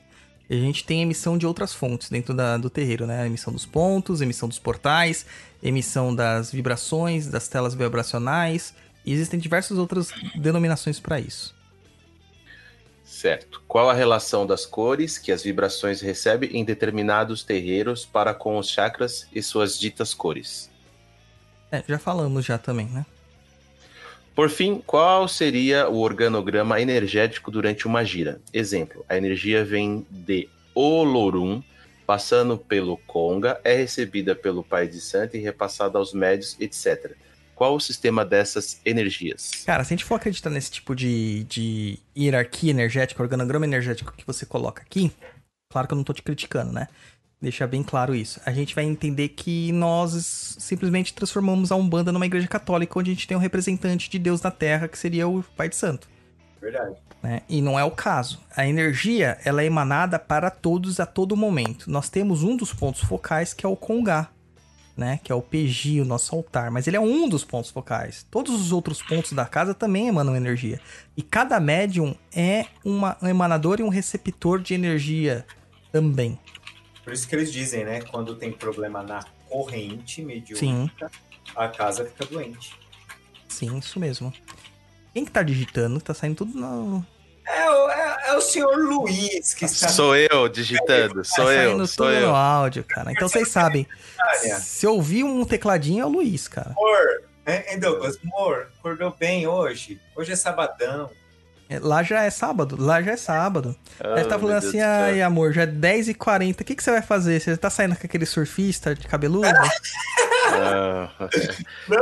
A 0.49 0.53
gente 0.53 0.85
tem 0.85 1.01
emissão 1.01 1.37
de 1.37 1.47
outras 1.47 1.73
fontes 1.73 2.09
dentro 2.09 2.33
da- 2.33 2.57
do 2.57 2.69
terreiro, 2.69 3.07
né? 3.07 3.25
Emissão 3.25 3.51
dos 3.51 3.65
pontos, 3.65 4.21
emissão 4.21 4.47
dos 4.47 4.59
portais, 4.59 5.25
emissão 5.63 6.13
das 6.15 6.51
vibrações, 6.51 7.27
das 7.27 7.47
telas 7.47 7.73
vibracionais. 7.73 8.73
E 9.05 9.11
existem 9.11 9.39
diversas 9.39 9.77
outras 9.77 10.11
denominações 10.35 10.99
para 10.99 11.19
isso. 11.19 11.53
Certo. 13.03 13.61
Qual 13.67 13.89
a 13.89 13.93
relação 13.93 14.45
das 14.45 14.65
cores 14.65 15.17
que 15.17 15.31
as 15.31 15.43
vibrações 15.43 16.01
recebem 16.01 16.57
em 16.57 16.65
determinados 16.65 17.43
terreiros 17.43 18.05
para 18.05 18.33
com 18.33 18.57
os 18.57 18.69
chakras 18.69 19.27
e 19.33 19.41
suas 19.41 19.79
ditas 19.79 20.13
cores? 20.13 20.69
É, 21.71 21.83
já 21.87 21.99
falamos 21.99 22.45
já 22.45 22.57
também, 22.57 22.87
né? 22.87 23.05
Por 24.35 24.49
fim, 24.49 24.81
qual 24.85 25.27
seria 25.27 25.87
o 25.87 25.99
organograma 25.99 26.81
energético 26.81 27.51
durante 27.51 27.85
uma 27.85 28.03
gira? 28.03 28.41
Exemplo, 28.51 29.05
a 29.07 29.15
energia 29.15 29.63
vem 29.63 30.05
de 30.09 30.49
Olorum, 30.73 31.61
passando 32.07 32.57
pelo 32.57 32.97
Conga, 32.97 33.61
é 33.63 33.75
recebida 33.75 34.35
pelo 34.35 34.63
Pai 34.63 34.87
de 34.87 34.99
Santo 34.99 35.37
e 35.37 35.39
repassada 35.39 35.99
aos 35.99 36.13
médios, 36.13 36.57
etc. 36.59 37.15
Qual 37.63 37.75
o 37.75 37.79
sistema 37.79 38.25
dessas 38.25 38.81
energias? 38.83 39.63
Cara, 39.65 39.85
se 39.85 39.93
a 39.93 39.95
gente 39.95 40.03
for 40.03 40.15
acreditar 40.15 40.49
nesse 40.49 40.69
tipo 40.69 40.93
de, 40.93 41.45
de 41.45 41.97
hierarquia 42.13 42.71
energética, 42.71 43.23
organograma 43.23 43.65
energético 43.65 44.11
que 44.11 44.27
você 44.27 44.45
coloca 44.45 44.81
aqui, 44.81 45.13
claro 45.71 45.87
que 45.87 45.93
eu 45.93 45.95
não 45.95 46.03
tô 46.03 46.11
te 46.11 46.21
criticando, 46.21 46.73
né? 46.73 46.89
Deixar 47.41 47.65
bem 47.67 47.81
claro 47.81 48.13
isso. 48.13 48.41
A 48.45 48.51
gente 48.51 48.75
vai 48.75 48.83
entender 48.83 49.29
que 49.29 49.71
nós 49.71 50.57
simplesmente 50.59 51.13
transformamos 51.13 51.71
a 51.71 51.77
Umbanda 51.77 52.11
numa 52.11 52.25
igreja 52.25 52.49
católica, 52.49 52.99
onde 52.99 53.11
a 53.11 53.13
gente 53.13 53.29
tem 53.29 53.37
um 53.37 53.39
representante 53.39 54.09
de 54.09 54.19
Deus 54.19 54.41
na 54.41 54.51
Terra, 54.51 54.89
que 54.89 54.97
seria 54.97 55.25
o 55.25 55.41
Pai 55.55 55.69
de 55.69 55.77
Santo. 55.77 56.09
Verdade. 56.59 56.97
né? 57.21 57.43
E 57.47 57.61
não 57.61 57.79
é 57.79 57.83
o 57.85 57.91
caso. 57.91 58.41
A 58.57 58.67
energia, 58.67 59.37
ela 59.45 59.61
é 59.61 59.65
emanada 59.65 60.19
para 60.19 60.49
todos 60.49 60.99
a 60.99 61.05
todo 61.05 61.37
momento. 61.37 61.89
Nós 61.89 62.09
temos 62.09 62.43
um 62.43 62.57
dos 62.57 62.73
pontos 62.73 62.99
focais, 62.99 63.53
que 63.53 63.65
é 63.65 63.69
o 63.69 63.77
Congá, 63.77 64.32
né? 64.95 65.19
Que 65.23 65.31
é 65.31 65.35
o 65.35 65.41
PG, 65.41 66.01
o 66.01 66.05
nosso 66.05 66.35
altar. 66.35 66.69
Mas 66.71 66.87
ele 66.87 66.97
é 66.97 66.99
um 66.99 67.27
dos 67.27 67.43
pontos 67.43 67.71
focais. 67.71 68.25
Todos 68.29 68.53
os 68.59 68.71
outros 68.71 69.01
pontos 69.01 69.33
da 69.33 69.45
casa 69.45 69.73
também 69.73 70.07
emanam 70.07 70.35
energia. 70.35 70.79
E 71.17 71.21
cada 71.21 71.59
médium 71.59 72.15
é 72.35 72.65
uma, 72.85 73.17
um 73.21 73.27
emanador 73.27 73.79
e 73.79 73.83
um 73.83 73.89
receptor 73.89 74.59
de 74.61 74.73
energia 74.73 75.45
também. 75.91 76.39
Por 77.03 77.11
isso 77.13 77.27
que 77.27 77.35
eles 77.35 77.51
dizem, 77.51 77.83
né? 77.83 78.01
Quando 78.01 78.35
tem 78.35 78.51
problema 78.51 79.03
na 79.03 79.19
corrente 79.49 80.21
mediúnica, 80.21 81.11
a 81.55 81.67
casa 81.67 82.05
fica 82.05 82.25
doente. 82.25 82.73
Sim, 83.47 83.77
isso 83.77 83.99
mesmo. 83.99 84.33
Quem 85.13 85.25
que 85.25 85.31
tá 85.31 85.43
digitando? 85.43 85.99
Tá 86.01 86.13
saindo 86.13 86.37
tudo 86.37 86.57
no... 86.59 87.05
É, 87.45 87.69
o- 87.69 87.89
é- 87.89 88.17
é 88.29 88.33
o 88.37 88.41
senhor 88.41 88.73
Luiz 88.77 89.53
que 89.53 89.65
está 89.65 89.89
Sou 89.89 90.15
eu 90.15 90.47
digitando, 90.47 91.25
sou 91.25 91.45
tá 91.45 91.51
eu, 91.53 91.69
saindo 91.69 91.87
sou 91.87 92.05
tudo 92.07 92.15
no 92.15 92.21
eu. 92.27 92.35
áudio, 92.35 92.85
cara. 92.85 93.11
Então 93.11 93.27
vocês 93.27 93.49
sabem. 93.49 93.85
Área. 94.51 94.59
Se 94.59 94.85
eu 94.85 94.93
ouvir 94.93 95.23
um 95.23 95.43
tecladinho, 95.45 96.01
é 96.01 96.05
o 96.05 96.09
Luiz, 96.09 96.47
cara. 96.47 96.71
Amor, 96.71 97.23
é, 97.45 97.73
hein, 97.73 97.79
Douglas? 97.79 98.17
Amor, 98.23 98.67
acordou 98.79 99.15
bem 99.19 99.47
hoje? 99.47 99.99
Hoje 100.15 100.31
é 100.31 100.35
sabadão. 100.35 101.09
É, 101.69 101.79
Lá 101.79 102.03
já 102.03 102.21
é 102.23 102.29
sábado, 102.29 102.75
lá 102.77 103.01
já 103.01 103.13
é 103.13 103.17
sábado. 103.17 103.75
Ah, 103.99 104.15
Aí 104.15 104.23
tá 104.25 104.37
meu 104.37 104.39
falando 104.41 104.57
assim, 104.57 104.81
ai 104.81 105.21
amor, 105.21 105.53
já 105.53 105.63
é 105.63 105.67
10h40, 105.67 106.61
o 106.61 106.63
que, 106.63 106.75
que 106.75 106.83
você 106.83 106.91
vai 106.91 107.01
fazer? 107.01 107.39
Você 107.39 107.55
tá 107.57 107.69
saindo 107.69 107.95
com 107.95 108.05
aquele 108.05 108.25
surfista 108.25 108.93
de 108.93 109.07
cabeludo? 109.07 109.47
Não, 110.53 111.09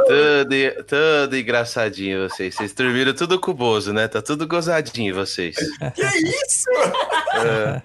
tudo, 0.06 0.84
tudo 0.84 1.38
engraçadinho 1.38 2.28
vocês. 2.28 2.56
Vocês 2.56 2.74
dormiram 2.74 3.14
tudo 3.14 3.40
com 3.40 3.52
o 3.52 3.54
Bozo, 3.54 3.94
né? 3.94 4.08
Tá 4.08 4.22
tudo 4.22 4.48
gozadinho 4.48 5.14
vocês. 5.16 5.56
que 5.96 6.02
isso? 6.06 6.70
Ah, 7.34 7.82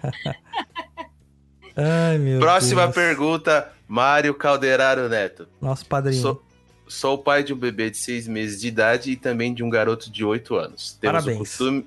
Ai, 2.11 2.19
meu 2.19 2.41
próxima 2.41 2.85
Deus. 2.85 2.95
pergunta, 2.95 3.71
Mário 3.89 4.35
Calderaro 4.35 5.09
Neto. 5.09 5.49
Nosso 5.61 5.87
padrinho. 5.87 6.21
Sou, 6.21 6.43
sou 6.89 7.19
pai 7.19 7.43
de 7.43 7.53
um 7.53 7.57
bebê 7.57 7.91
de 7.91 7.97
seis 7.97 8.27
meses 8.27 8.61
de 8.61 8.69
idade 8.69 9.11
e 9.13 9.17
também 9.17 9.55
de 9.55 9.63
um 9.63 9.71
garoto 9.71 10.11
de 10.11 10.25
oito 10.25 10.57
anos. 10.57 10.97
Temos 11.01 11.25
Parabéns. 11.25 11.37
O 11.37 11.39
costume, 11.39 11.87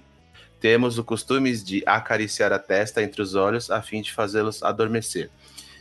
temos 0.59 0.97
o 0.97 1.03
costume 1.03 1.55
de 1.57 1.84
acariciar 1.85 2.51
a 2.51 2.59
testa 2.59 3.03
entre 3.03 3.21
os 3.21 3.35
olhos 3.35 3.69
a 3.69 3.81
fim 3.81 4.01
de 4.01 4.11
fazê-los 4.11 4.63
adormecer. 4.63 5.30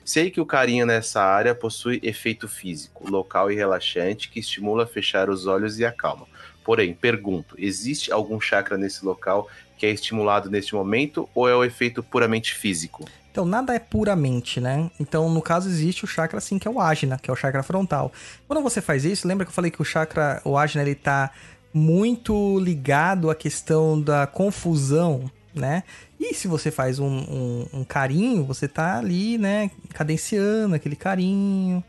Sei 0.05 0.31
que 0.31 0.41
o 0.41 0.47
carinho 0.47 0.87
nessa 0.87 1.23
área 1.23 1.55
possui 1.55 2.01
efeito 2.03 2.49
físico, 2.49 3.11
local 3.11 3.53
e 3.53 3.55
relaxante 3.55 4.31
que 4.31 4.41
estimula 4.41 4.85
a 4.85 4.87
fechar 4.87 5.29
os 5.29 5.47
olhos 5.47 5.79
e 5.79 5.85
acalma. 5.85 6.27
Porém, 6.65 6.95
pergunto: 6.95 7.55
existe 7.59 8.11
algum 8.11 8.41
chakra 8.41 8.79
nesse 8.79 9.05
local 9.05 9.49
que 9.77 9.85
é 9.87 9.91
estimulado 9.91 10.51
neste 10.51 10.75
momento 10.75 11.29
ou 11.35 11.49
é 11.49 11.55
o 11.55 11.63
efeito 11.63 12.03
puramente 12.03 12.55
físico? 12.55 13.05
Então, 13.31 13.45
nada 13.45 13.75
é 13.75 13.79
puramente, 13.79 14.61
né? 14.61 14.91
Então, 14.99 15.29
no 15.31 15.41
caso, 15.43 15.69
existe 15.69 16.05
o 16.05 16.09
chakra, 16.09 16.39
assim, 16.39 16.59
que 16.59 16.67
é 16.67 16.71
o 16.71 16.81
ágina, 16.81 17.19
que 17.19 17.31
é 17.31 17.33
o 17.33 17.37
chakra 17.37 17.63
frontal. 17.63 18.13
Quando 18.47 18.63
você 18.63 18.81
faz 18.81 19.05
isso, 19.05 19.29
lembra 19.29 19.45
que 19.45 19.51
eu 19.51 19.55
falei 19.55 19.71
que 19.71 19.81
o 19.81 19.85
chakra, 19.85 20.41
o 20.45 20.57
ágina, 20.57 20.83
ele 20.83 20.95
tá 20.95 21.31
muito 21.73 22.59
ligado 22.59 23.31
à 23.31 23.35
questão 23.35 24.01
da 24.01 24.27
confusão, 24.27 25.31
né? 25.55 25.85
E 26.19 26.35
se 26.35 26.49
você 26.49 26.71
faz 26.71 26.99
um, 26.99 27.07
um- 27.07 27.67
um 27.81 27.85
carinho, 27.85 28.45
você 28.45 28.67
tá 28.67 28.99
ali, 28.99 29.39
né, 29.39 29.71
cadenciando 29.91 30.75
aquele 30.75 30.97
carinho. 30.97 31.85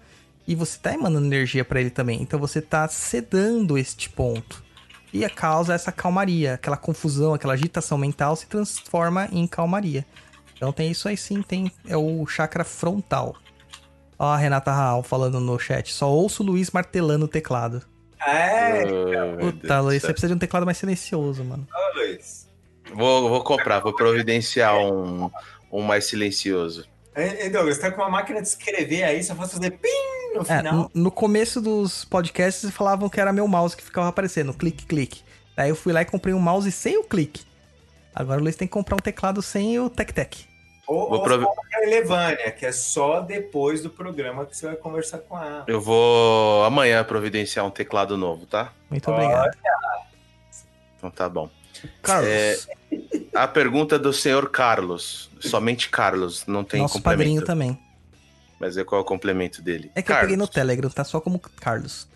E 0.48 0.56
você 0.56 0.78
tá 0.80 0.94
emanando 0.94 1.26
energia 1.28 1.64
pra 1.64 1.80
ele 1.80 1.90
também. 1.92 2.22
Então, 2.22 2.40
você 2.40 2.60
tá 2.62 2.88
sedando 2.88 3.78
este 3.78 4.10
ponto. 4.10 4.64
E 5.14 5.24
a 5.26 5.30
causa 5.30 5.74
é 5.74 5.76
essa 5.76 5.92
calmaria, 5.92 6.54
aquela 6.56 6.78
confusão, 6.78 7.34
aquela 7.34 7.54
agitação 7.54 7.98
mental 7.98 8.36
se 8.36 8.46
transforma 8.48 9.28
em 9.32 9.48
calmaria. 9.48 10.06
Então 10.60 10.74
tem 10.74 10.92
isso 10.92 11.08
aí 11.08 11.16
sim, 11.16 11.42
tem 11.42 11.72
é 11.88 11.96
o 11.96 12.28
chakra 12.28 12.66
frontal. 12.66 13.34
Ó 14.18 14.26
a 14.28 14.36
Renata 14.36 14.72
Raal 14.74 15.02
falando 15.02 15.40
no 15.40 15.58
chat, 15.58 15.94
só 15.94 16.12
ouço 16.12 16.44
o 16.44 16.46
Luiz 16.46 16.70
martelando 16.72 17.24
o 17.24 17.28
teclado. 17.30 17.82
É, 18.28 18.84
Oh, 18.84 19.38
Puta, 19.40 19.80
Luiz, 19.80 20.02
você 20.02 20.12
precisa 20.12 20.28
de 20.28 20.34
um 20.36 20.38
teclado 20.40 20.66
mais 20.66 20.78
silencioso, 20.78 21.42
mano. 21.46 21.66
ô, 21.74 21.98
Luiz. 22.00 22.50
Vou, 22.94 23.30
vou 23.30 23.42
comprar, 23.42 23.80
vou 23.80 23.96
providenciar 23.96 24.76
um, 24.78 25.32
um 25.72 25.82
mais 25.82 26.04
silencioso. 26.06 26.86
Ei, 27.16 27.44
ei, 27.44 27.50
Douglas, 27.50 27.78
tá 27.78 27.90
com 27.92 28.02
uma 28.02 28.10
máquina 28.10 28.42
de 28.42 28.48
escrever 28.50 29.04
aí, 29.04 29.24
só 29.24 29.34
fosse 29.36 29.54
fazer 29.54 29.72
pim 29.72 29.88
no 30.36 30.42
É, 30.42 30.58
final. 30.58 30.74
no, 30.74 30.92
no 31.04 31.12
começo 31.12 31.62
dos 31.62 32.04
podcasts 32.04 32.70
falavam 32.72 33.08
que 33.08 33.22
era 33.22 33.32
meu 33.32 33.48
mouse 33.48 33.78
que 33.78 33.84
ficava 33.84 34.10
aparecendo, 34.10 34.54
clique, 34.54 34.86
clique. 34.86 35.22
Daí 35.56 35.70
eu 35.70 35.76
fui 35.76 35.94
lá 35.94 36.02
e 36.02 36.06
comprei 36.06 36.34
um 36.34 36.40
mouse 36.40 36.70
sem 36.74 36.98
o 36.98 37.04
clique. 37.06 37.44
Agora 38.14 38.42
o 38.42 38.44
Luiz 38.44 38.56
tem 38.58 38.68
que 38.68 38.74
comprar 38.74 38.96
um 38.96 39.00
teclado 39.00 39.42
sem 39.42 39.80
o 39.80 39.90
tec-tec. 39.90 40.46
Ou, 40.90 41.08
Vou 41.08 41.24
só 41.24 41.54
a 41.76 41.84
Elevânia, 41.84 42.52
que 42.52 42.66
é 42.66 42.72
só 42.72 43.22
depois 43.22 43.84
do 43.84 43.92
programa 43.92 44.44
que 44.48 44.58
você 44.58 44.66
vai 44.66 44.76
conversar 44.76 45.20
com 45.20 45.38
ela. 45.38 45.64
Eu 45.68 45.80
vou 45.80 46.64
amanhã 46.64 47.04
providenciar 47.04 47.64
um 47.64 47.70
teclado 47.70 48.18
novo, 48.18 48.48
tá? 48.48 48.74
Muito 48.90 49.12
obrigado. 49.12 49.56
Então 50.98 51.12
tá 51.12 51.30
bom. 51.30 51.48
Carlos, 52.02 52.28
É, 52.28 52.58
A 53.36 53.48
pergunta 53.48 54.00
do 54.00 54.12
senhor 54.12 54.50
Carlos. 54.50 55.30
Somente 55.40 55.90
Carlos, 55.90 56.48
não 56.48 56.64
tem 56.64 56.82
nosso 56.82 57.00
padrinho 57.04 57.42
complemento. 57.42 57.46
também. 57.46 57.90
Mas 58.60 58.76
é 58.76 58.84
qual 58.84 59.00
é 59.00 59.04
o 59.04 59.06
complemento 59.06 59.62
dele? 59.62 59.92
É 59.94 60.02
que 60.02 60.12
eu 60.12 60.16
peguei 60.20 60.36
no 60.36 60.48
Telegram, 60.48 60.90
tá 60.90 61.04
só 61.04 61.22
como 61.22 61.38
Carlos. 61.38 62.08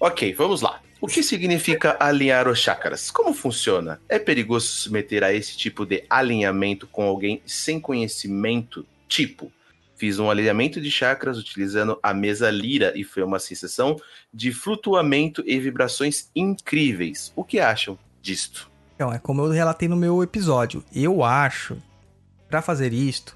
Ok, 0.00 0.32
vamos 0.32 0.62
lá. 0.62 0.80
O 1.00 1.06
que 1.06 1.22
significa 1.22 1.96
alinhar 1.98 2.46
os 2.46 2.58
chakras? 2.58 3.10
Como 3.10 3.32
funciona? 3.32 3.98
É 4.06 4.18
perigoso 4.18 4.66
se 4.66 4.82
submeter 4.82 5.24
a 5.24 5.32
esse 5.32 5.56
tipo 5.56 5.86
de 5.86 6.04
alinhamento 6.10 6.86
com 6.86 7.02
alguém 7.02 7.40
sem 7.46 7.80
conhecimento? 7.80 8.86
Tipo, 9.08 9.50
fiz 9.96 10.18
um 10.18 10.30
alinhamento 10.30 10.78
de 10.78 10.90
chakras 10.90 11.38
utilizando 11.38 11.98
a 12.02 12.12
mesa 12.12 12.50
lira 12.50 12.92
e 12.94 13.02
foi 13.02 13.22
uma 13.22 13.38
sensação 13.38 13.96
de 14.32 14.52
flutuamento 14.52 15.42
e 15.46 15.58
vibrações 15.58 16.28
incríveis. 16.36 17.32
O 17.34 17.44
que 17.44 17.58
acham 17.58 17.98
disto? 18.20 18.70
Então, 18.94 19.10
é 19.10 19.18
como 19.18 19.40
eu 19.40 19.50
relatei 19.50 19.88
no 19.88 19.96
meu 19.96 20.22
episódio. 20.22 20.84
Eu 20.94 21.24
acho, 21.24 21.78
pra 22.46 22.60
fazer 22.60 22.92
isto, 22.92 23.34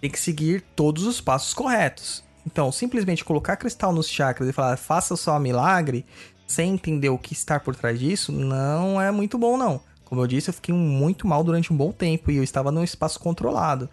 tem 0.00 0.08
que 0.08 0.20
seguir 0.20 0.62
todos 0.76 1.04
os 1.04 1.20
passos 1.20 1.52
corretos. 1.52 2.22
Então, 2.46 2.70
simplesmente 2.70 3.24
colocar 3.24 3.56
cristal 3.56 3.92
nos 3.92 4.08
chakras 4.08 4.48
e 4.48 4.52
falar, 4.52 4.76
faça 4.76 5.16
só 5.16 5.38
milagre, 5.40 6.04
sem 6.46 6.72
entender 6.72 7.08
o 7.08 7.18
que 7.18 7.32
está 7.32 7.58
por 7.58 7.74
trás 7.74 7.98
disso, 7.98 8.32
não 8.32 9.00
é 9.00 9.10
muito 9.10 9.38
bom, 9.38 9.56
não. 9.56 9.80
Como 10.04 10.20
eu 10.20 10.26
disse, 10.26 10.50
eu 10.50 10.54
fiquei 10.54 10.74
muito 10.74 11.26
mal 11.26 11.42
durante 11.42 11.72
um 11.72 11.76
bom 11.76 11.90
tempo 11.90 12.30
e 12.30 12.36
eu 12.36 12.44
estava 12.44 12.70
num 12.70 12.84
espaço 12.84 13.18
controlado. 13.18 13.88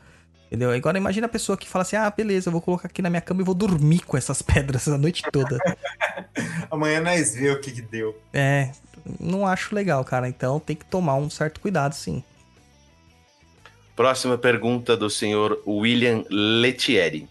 Entendeu? 0.48 0.72
Agora 0.72 0.98
imagina 0.98 1.28
a 1.28 1.30
pessoa 1.30 1.57
que 1.57 1.68
fala 1.68 1.84
assim: 1.84 1.95
ah, 1.95 2.10
beleza, 2.10 2.49
eu 2.49 2.52
vou 2.52 2.61
colocar 2.61 2.90
aqui 2.90 3.02
na 3.02 3.10
minha 3.10 3.22
cama 3.22 3.41
e 3.41 3.45
vou 3.45 3.56
dormir 3.56 4.02
com 4.02 4.18
essas 4.18 4.41
pedras 4.44 4.88
a 4.90 4.98
noite 4.98 5.23
toda. 5.32 5.57
Amanhã 6.69 6.99
nós 6.99 7.34
vê 7.34 7.49
o 7.49 7.61
que, 7.61 7.72
que 7.72 7.82
deu. 7.82 8.19
é, 8.34 8.72
não 9.18 9.48
acho 9.48 9.73
legal, 9.73 10.03
cara. 10.03 10.28
Então 10.28 10.60
tem 10.60 10.76
que 10.76 10.86
tomar 10.86 11.15
um 11.15 11.30
certo 11.30 11.61
cuidado, 11.61 11.94
sim. 11.94 12.22
Próxima 13.95 14.38
pergunta 14.38 14.98
do 14.98 15.10
senhor 15.10 15.61
William 15.65 16.26
Letieri. 16.30 17.30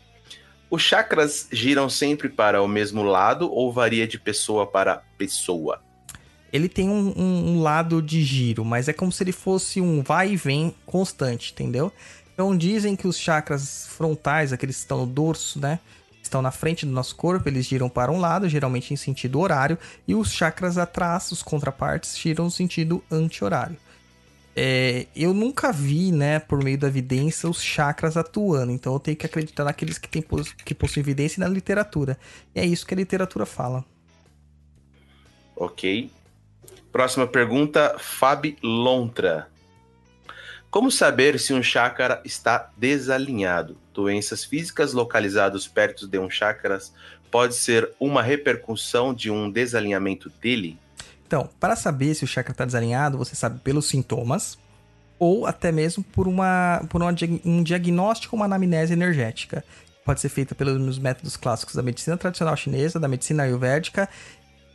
Os 0.70 0.82
chakras 0.82 1.48
giram 1.50 1.90
sempre 1.90 2.28
para 2.28 2.62
o 2.62 2.68
mesmo 2.68 3.02
lado 3.02 3.50
ou 3.50 3.72
varia 3.72 4.06
de 4.06 4.18
pessoa 4.18 4.66
para 4.66 5.02
pessoa? 5.18 5.82
ele 6.52 6.68
tem 6.68 6.88
um, 6.88 7.14
um- 7.16 7.62
lado 7.62 8.02
de 8.02 8.24
giro, 8.24 8.64
mas 8.64 8.88
é 8.88 8.92
como 8.92 9.12
se 9.12 9.22
ele 9.22 9.30
fosse 9.30 9.80
um 9.80 10.02
vai 10.02 10.32
e 10.32 10.36
vem 10.36 10.74
constante, 10.84 11.52
entendeu? 11.52 11.92
Então 12.34 12.56
dizem 12.56 12.96
que 12.96 13.06
os 13.06 13.16
chakras 13.16 13.86
frontais, 13.88 14.52
aqueles 14.52 14.74
que 14.74 14.82
estão 14.82 14.98
no 14.98 15.06
dorso, 15.06 15.60
né? 15.60 15.78
Estão 16.20 16.42
na 16.42 16.50
frente 16.50 16.84
do 16.84 16.90
nosso 16.90 17.14
corpo, 17.14 17.48
eles 17.48 17.66
giram 17.66 17.88
para 17.88 18.10
um 18.10 18.18
lado, 18.18 18.48
geralmente 18.48 18.92
em 18.92 18.96
sentido 18.96 19.38
horário, 19.38 19.78
e 20.08 20.14
os 20.16 20.32
chakras 20.32 20.76
atrás, 20.76 21.30
os 21.30 21.40
contrapartes, 21.40 22.18
giram 22.18 22.46
no 22.46 22.50
sentido 22.50 23.00
anti-horário. 23.08 23.76
É, 24.54 25.06
eu 25.14 25.32
nunca 25.32 25.72
vi, 25.72 26.10
né, 26.10 26.38
por 26.38 26.62
meio 26.62 26.76
da 26.76 26.88
evidência, 26.88 27.48
os 27.48 27.62
chakras 27.62 28.16
atuando, 28.16 28.72
então 28.72 28.92
eu 28.92 29.00
tenho 29.00 29.16
que 29.16 29.24
acreditar 29.24 29.64
naqueles 29.64 29.96
que, 29.96 30.08
tem, 30.08 30.24
que 30.64 30.74
possuem 30.74 31.02
evidência 31.02 31.38
e 31.38 31.40
na 31.40 31.48
literatura. 31.48 32.18
E 32.54 32.60
é 32.60 32.66
isso 32.66 32.84
que 32.86 32.94
a 32.94 32.96
literatura 32.96 33.46
fala. 33.46 33.84
Ok. 35.56 36.10
Próxima 36.90 37.26
pergunta, 37.26 37.96
Fabi 37.98 38.56
Lontra. 38.62 39.48
Como 40.70 40.90
saber 40.90 41.38
se 41.38 41.52
um 41.52 41.62
chakra 41.62 42.20
está 42.24 42.70
desalinhado? 42.76 43.76
Doenças 43.92 44.44
físicas 44.44 44.92
localizadas 44.92 45.66
perto 45.66 46.06
de 46.06 46.18
um 46.18 46.30
chakra 46.30 46.78
pode 47.30 47.54
ser 47.54 47.90
uma 47.98 48.22
repercussão 48.22 49.12
de 49.12 49.30
um 49.30 49.50
desalinhamento 49.50 50.30
dele? 50.40 50.78
Então, 51.30 51.48
para 51.60 51.76
saber 51.76 52.12
se 52.16 52.24
o 52.24 52.26
chakra 52.26 52.50
está 52.50 52.64
desalinhado, 52.64 53.16
você 53.16 53.36
sabe 53.36 53.60
pelos 53.60 53.86
sintomas 53.86 54.58
ou 55.16 55.46
até 55.46 55.70
mesmo 55.70 56.02
por, 56.02 56.26
uma, 56.26 56.84
por 56.88 57.00
uma 57.00 57.14
um 57.44 57.62
diagnóstico, 57.62 58.34
uma 58.34 58.46
anamnese 58.46 58.94
energética. 58.94 59.64
Pode 60.04 60.20
ser 60.20 60.28
feita 60.28 60.56
pelos 60.56 60.98
métodos 60.98 61.36
clássicos 61.36 61.76
da 61.76 61.84
medicina 61.84 62.16
tradicional 62.16 62.56
chinesa, 62.56 62.98
da 62.98 63.06
medicina 63.06 63.44
ayurvédica 63.44 64.08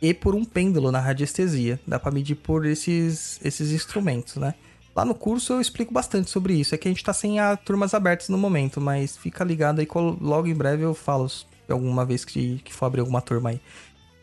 e 0.00 0.14
por 0.14 0.34
um 0.34 0.46
pêndulo 0.46 0.90
na 0.90 0.98
radiestesia. 0.98 1.78
Dá 1.86 2.00
para 2.00 2.10
medir 2.10 2.36
por 2.36 2.64
esses, 2.64 3.38
esses 3.44 3.70
instrumentos, 3.70 4.36
né? 4.36 4.54
Lá 4.94 5.04
no 5.04 5.14
curso 5.14 5.52
eu 5.52 5.60
explico 5.60 5.92
bastante 5.92 6.30
sobre 6.30 6.54
isso. 6.54 6.74
É 6.74 6.78
que 6.78 6.88
a 6.88 6.90
gente 6.90 7.04
tá 7.04 7.12
sem 7.12 7.38
a 7.38 7.54
turmas 7.54 7.92
abertas 7.92 8.30
no 8.30 8.38
momento, 8.38 8.80
mas 8.80 9.14
fica 9.14 9.44
ligado 9.44 9.80
aí, 9.80 9.88
logo 10.22 10.46
em 10.46 10.54
breve 10.54 10.84
eu 10.84 10.94
falo 10.94 11.30
alguma 11.68 12.06
vez 12.06 12.24
que, 12.24 12.62
que 12.64 12.72
for 12.72 12.86
abrir 12.86 13.00
alguma 13.00 13.20
turma 13.20 13.50
aí. 13.50 13.60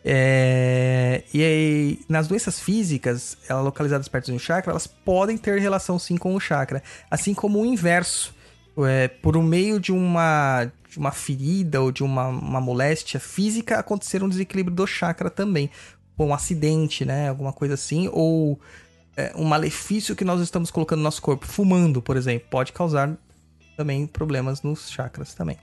É, 0.06 1.24
e 1.32 1.42
aí, 1.42 2.00
nas 2.06 2.28
doenças 2.28 2.60
físicas, 2.60 3.38
elas 3.48 3.64
localizadas 3.64 4.06
perto 4.06 4.30
um 4.32 4.38
chakra, 4.38 4.72
elas 4.72 4.86
podem 4.86 5.38
ter 5.38 5.58
relação 5.58 5.98
sim 5.98 6.16
com 6.16 6.34
o 6.34 6.40
chakra. 6.40 6.82
Assim 7.10 7.32
como 7.32 7.60
o 7.60 7.66
inverso. 7.66 8.34
É, 8.76 9.06
por 9.08 9.40
meio 9.40 9.78
de 9.78 9.92
uma, 9.92 10.64
de 10.90 10.98
uma 10.98 11.12
ferida 11.12 11.80
ou 11.80 11.92
de 11.92 12.02
uma, 12.02 12.26
uma 12.26 12.60
moléstia 12.60 13.20
física, 13.20 13.78
acontecer 13.78 14.22
um 14.22 14.28
desequilíbrio 14.28 14.74
do 14.74 14.86
chakra 14.86 15.30
também. 15.30 15.70
Ou 16.18 16.28
um 16.28 16.34
acidente, 16.34 17.04
né? 17.04 17.30
Alguma 17.30 17.52
coisa 17.52 17.74
assim. 17.74 18.10
Ou 18.12 18.60
é, 19.16 19.32
um 19.36 19.44
malefício 19.44 20.14
que 20.14 20.24
nós 20.24 20.40
estamos 20.40 20.70
colocando 20.70 20.98
no 20.98 21.04
nosso 21.04 21.22
corpo. 21.22 21.46
Fumando, 21.46 22.02
por 22.02 22.16
exemplo, 22.16 22.46
pode 22.50 22.72
causar 22.72 23.16
também 23.76 24.06
problemas 24.06 24.62
nos 24.62 24.90
chakras 24.90 25.34
também. 25.34 25.56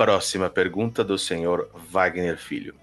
Próxima 0.00 0.48
pergunta 0.48 1.04
do 1.04 1.18
senhor 1.18 1.68
Wagner 1.90 2.38
Filho. 2.38 2.74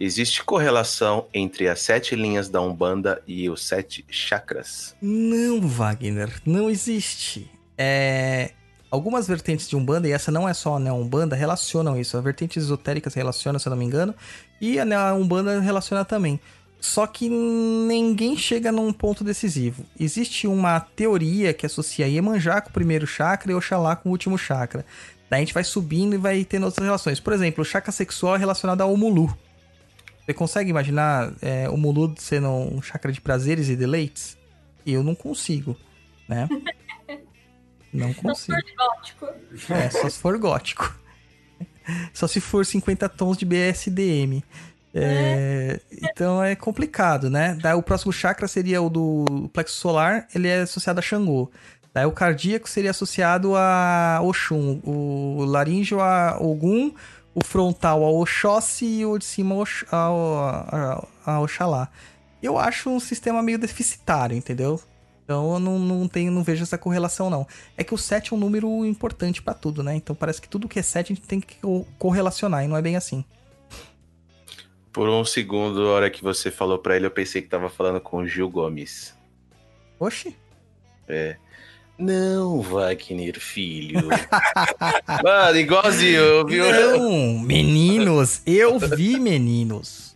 Existe 0.00 0.42
correlação 0.42 1.28
entre 1.32 1.68
as 1.68 1.78
sete 1.78 2.16
linhas 2.16 2.48
da 2.48 2.60
Umbanda 2.60 3.22
e 3.24 3.48
os 3.48 3.62
sete 3.62 4.04
chakras? 4.10 4.96
Não, 5.00 5.60
Wagner, 5.60 6.42
não 6.44 6.68
existe. 6.68 7.48
É, 7.78 8.50
Algumas 8.90 9.28
vertentes 9.28 9.68
de 9.68 9.76
Umbanda, 9.76 10.08
e 10.08 10.10
essa 10.10 10.32
não 10.32 10.48
é 10.48 10.52
só 10.52 10.74
a 10.74 10.80
Neo-Umbanda, 10.80 11.36
relacionam 11.36 11.96
isso. 11.96 12.16
As 12.16 12.24
vertentes 12.24 12.64
esotéricas 12.64 13.14
relacionam, 13.14 13.60
se 13.60 13.68
eu 13.68 13.70
não 13.70 13.76
me 13.76 13.84
engano, 13.84 14.12
e 14.60 14.80
a 14.80 14.84
Neo-Umbanda 14.84 15.60
relaciona 15.60 16.04
também. 16.04 16.40
Só 16.80 17.06
que 17.06 17.30
ninguém 17.30 18.36
chega 18.36 18.70
num 18.70 18.92
ponto 18.92 19.24
decisivo. 19.24 19.86
Existe 19.98 20.46
uma 20.46 20.78
teoria 20.80 21.54
que 21.54 21.64
associa 21.64 22.06
Iemanjá 22.06 22.60
com 22.60 22.68
o 22.68 22.72
primeiro 22.72 23.06
chakra 23.06 23.50
e 23.50 23.54
Oxalá 23.54 23.96
com 23.96 24.10
o 24.10 24.12
último 24.12 24.36
chakra. 24.36 24.84
Daí 25.28 25.38
a 25.38 25.44
gente 25.44 25.54
vai 25.54 25.64
subindo 25.64 26.14
e 26.14 26.18
vai 26.18 26.44
tendo 26.44 26.64
outras 26.64 26.84
relações. 26.84 27.20
Por 27.20 27.32
exemplo, 27.32 27.62
o 27.62 27.64
chakra 27.64 27.92
sexual 27.92 28.36
é 28.36 28.38
relacionado 28.38 28.80
ao 28.82 28.96
Mulu. 28.96 29.36
Você 30.24 30.32
consegue 30.32 30.70
imaginar 30.70 31.32
é, 31.42 31.68
o 31.68 31.76
Mulu 31.76 32.14
sendo 32.18 32.48
um 32.48 32.80
chakra 32.80 33.12
de 33.12 33.20
prazeres 33.20 33.68
e 33.68 33.76
deleites? 33.76 34.38
Eu 34.86 35.02
não 35.02 35.14
consigo, 35.14 35.76
né? 36.28 36.48
Não 37.94 38.12
consigo. 38.12 38.58
for 38.58 38.76
gótico. 38.76 39.72
É, 39.72 39.88
só 39.88 40.10
se 40.10 40.18
for 40.18 40.36
gótico. 40.36 40.98
Só 42.12 42.26
se 42.26 42.40
for 42.40 42.66
50 42.66 43.08
tons 43.10 43.36
de 43.36 43.44
BSDM. 43.44 44.42
É, 44.96 45.80
então 45.90 46.42
é 46.42 46.54
complicado, 46.54 47.28
né? 47.28 47.58
Daí 47.60 47.74
o 47.74 47.82
próximo 47.82 48.12
chakra 48.12 48.48
seria 48.48 48.80
o 48.80 48.88
do 48.88 49.50
plexo 49.52 49.76
solar, 49.76 50.26
ele 50.34 50.48
é 50.48 50.60
associado 50.60 50.98
a 50.98 51.02
Xangô. 51.02 51.50
Daí 51.94 52.04
o 52.06 52.12
cardíaco 52.12 52.68
seria 52.68 52.90
associado 52.90 53.54
a 53.56 54.18
Oxum, 54.20 54.80
o 54.84 55.44
laríngeo 55.44 56.00
a 56.00 56.36
Ogum, 56.40 56.92
o 57.32 57.44
frontal 57.44 58.02
ao 58.02 58.16
Oxóssi 58.16 58.84
e 58.84 59.06
o 59.06 59.16
de 59.16 59.24
cima 59.24 59.54
ao, 59.92 61.08
ao, 61.24 61.42
Oxalá. 61.44 61.88
Eu 62.42 62.58
acho 62.58 62.90
um 62.90 62.98
sistema 62.98 63.42
meio 63.42 63.58
deficitário, 63.58 64.36
entendeu? 64.36 64.80
Então 65.24 65.54
eu 65.54 65.58
não, 65.60 65.78
não, 65.78 66.08
tenho, 66.08 66.30
não 66.32 66.42
vejo 66.42 66.64
essa 66.64 66.76
correlação, 66.76 67.30
não. 67.30 67.46
É 67.78 67.84
que 67.84 67.94
o 67.94 67.98
7 67.98 68.32
é 68.32 68.36
um 68.36 68.40
número 68.40 68.84
importante 68.84 69.40
pra 69.40 69.54
tudo, 69.54 69.82
né? 69.82 69.94
Então 69.94 70.14
parece 70.16 70.42
que 70.42 70.48
tudo 70.48 70.68
que 70.68 70.78
é 70.78 70.82
7 70.82 71.12
a 71.12 71.16
gente 71.16 71.26
tem 71.26 71.40
que 71.40 71.54
co- 71.60 71.86
correlacionar, 71.98 72.64
e 72.64 72.68
não 72.68 72.76
é 72.76 72.82
bem 72.82 72.96
assim. 72.96 73.24
Por 74.92 75.08
um 75.08 75.24
segundo, 75.24 75.88
a 75.88 75.92
hora 75.92 76.10
que 76.10 76.22
você 76.22 76.50
falou 76.50 76.78
pra 76.78 76.96
ele, 76.96 77.06
eu 77.06 77.10
pensei 77.10 77.40
que 77.40 77.48
tava 77.48 77.70
falando 77.70 78.00
com 78.00 78.18
o 78.18 78.26
Gil 78.26 78.50
Gomes. 78.50 79.14
Oxi, 79.98 80.36
É. 81.08 81.36
Não, 81.98 82.60
Wagner, 82.60 83.38
filho. 83.38 84.08
Mano, 85.22 85.56
igualzinho, 85.58 86.44
viu? 86.46 86.64
Não, 86.70 87.38
meninos, 87.38 88.40
eu 88.44 88.78
vi 88.80 89.18
meninos. 89.20 90.14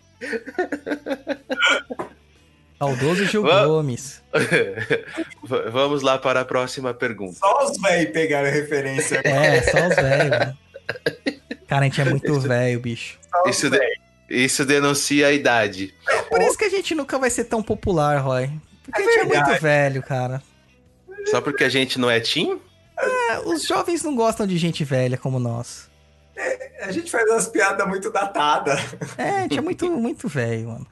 Saudoso 2.78 3.24
Gil 3.26 3.42
Va- 3.42 3.66
Gomes. 3.66 4.22
Vamos 5.72 6.02
lá 6.02 6.18
para 6.18 6.40
a 6.40 6.44
próxima 6.44 6.94
pergunta. 6.94 7.38
Só 7.38 7.64
os 7.64 7.80
velhos 7.80 8.12
pegaram 8.12 8.50
referência. 8.50 9.20
É, 9.24 9.62
só 9.62 9.88
os 9.88 9.96
velhos. 9.96 10.30
mano. 10.38 10.58
Cara, 11.66 11.82
a 11.82 11.84
gente 11.84 12.00
é 12.00 12.04
muito 12.04 12.40
velho, 12.40 12.80
bicho. 12.80 13.18
Isso, 13.46 13.68
de- 13.68 13.80
isso 14.28 14.64
denuncia 14.64 15.26
a 15.28 15.32
idade. 15.32 15.94
Por 16.28 16.40
isso 16.42 16.56
que 16.56 16.64
a 16.64 16.70
gente 16.70 16.94
nunca 16.94 17.18
vai 17.18 17.30
ser 17.30 17.44
tão 17.44 17.62
popular, 17.62 18.18
Roy. 18.18 18.50
Porque 18.84 19.02
a 19.02 19.04
gente 19.04 19.18
é 19.18 19.24
verdade. 19.24 19.48
muito 19.50 19.62
velho, 19.62 20.02
cara. 20.02 20.42
Só 21.30 21.40
porque 21.40 21.64
a 21.64 21.68
gente 21.68 21.98
não 21.98 22.10
é 22.10 22.20
Tim? 22.20 22.60
É, 22.98 23.38
os 23.40 23.64
jovens 23.64 24.02
não 24.02 24.16
gostam 24.16 24.46
de 24.46 24.56
gente 24.58 24.84
velha 24.84 25.16
como 25.16 25.38
nós. 25.38 25.88
A 26.80 26.92
gente 26.92 27.10
faz 27.10 27.28
umas 27.30 27.48
piadas 27.48 27.86
muito 27.86 28.10
datadas. 28.10 28.80
É, 29.16 29.30
a 29.30 29.40
gente 29.42 29.58
é 29.58 29.60
muito, 29.60 29.90
muito 29.90 30.28
velho, 30.28 30.68
mano. 30.68 30.86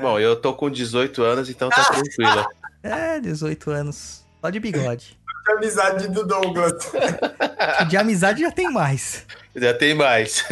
Bom, 0.00 0.18
eu 0.18 0.36
tô 0.36 0.54
com 0.54 0.70
18 0.70 1.22
anos, 1.22 1.50
então 1.50 1.68
tá 1.68 1.84
tranquilo. 1.84 2.48
É, 2.82 3.20
18 3.20 3.70
anos. 3.70 4.24
Só 4.40 4.48
de 4.48 4.60
bigode. 4.60 5.18
A 5.48 5.52
amizade 5.52 6.08
do 6.08 6.26
Douglas. 6.26 6.92
De 7.88 7.96
amizade 7.96 8.40
já 8.40 8.50
tem 8.50 8.70
mais. 8.70 9.26
Já 9.54 9.74
tem 9.74 9.94
mais. 9.94 10.44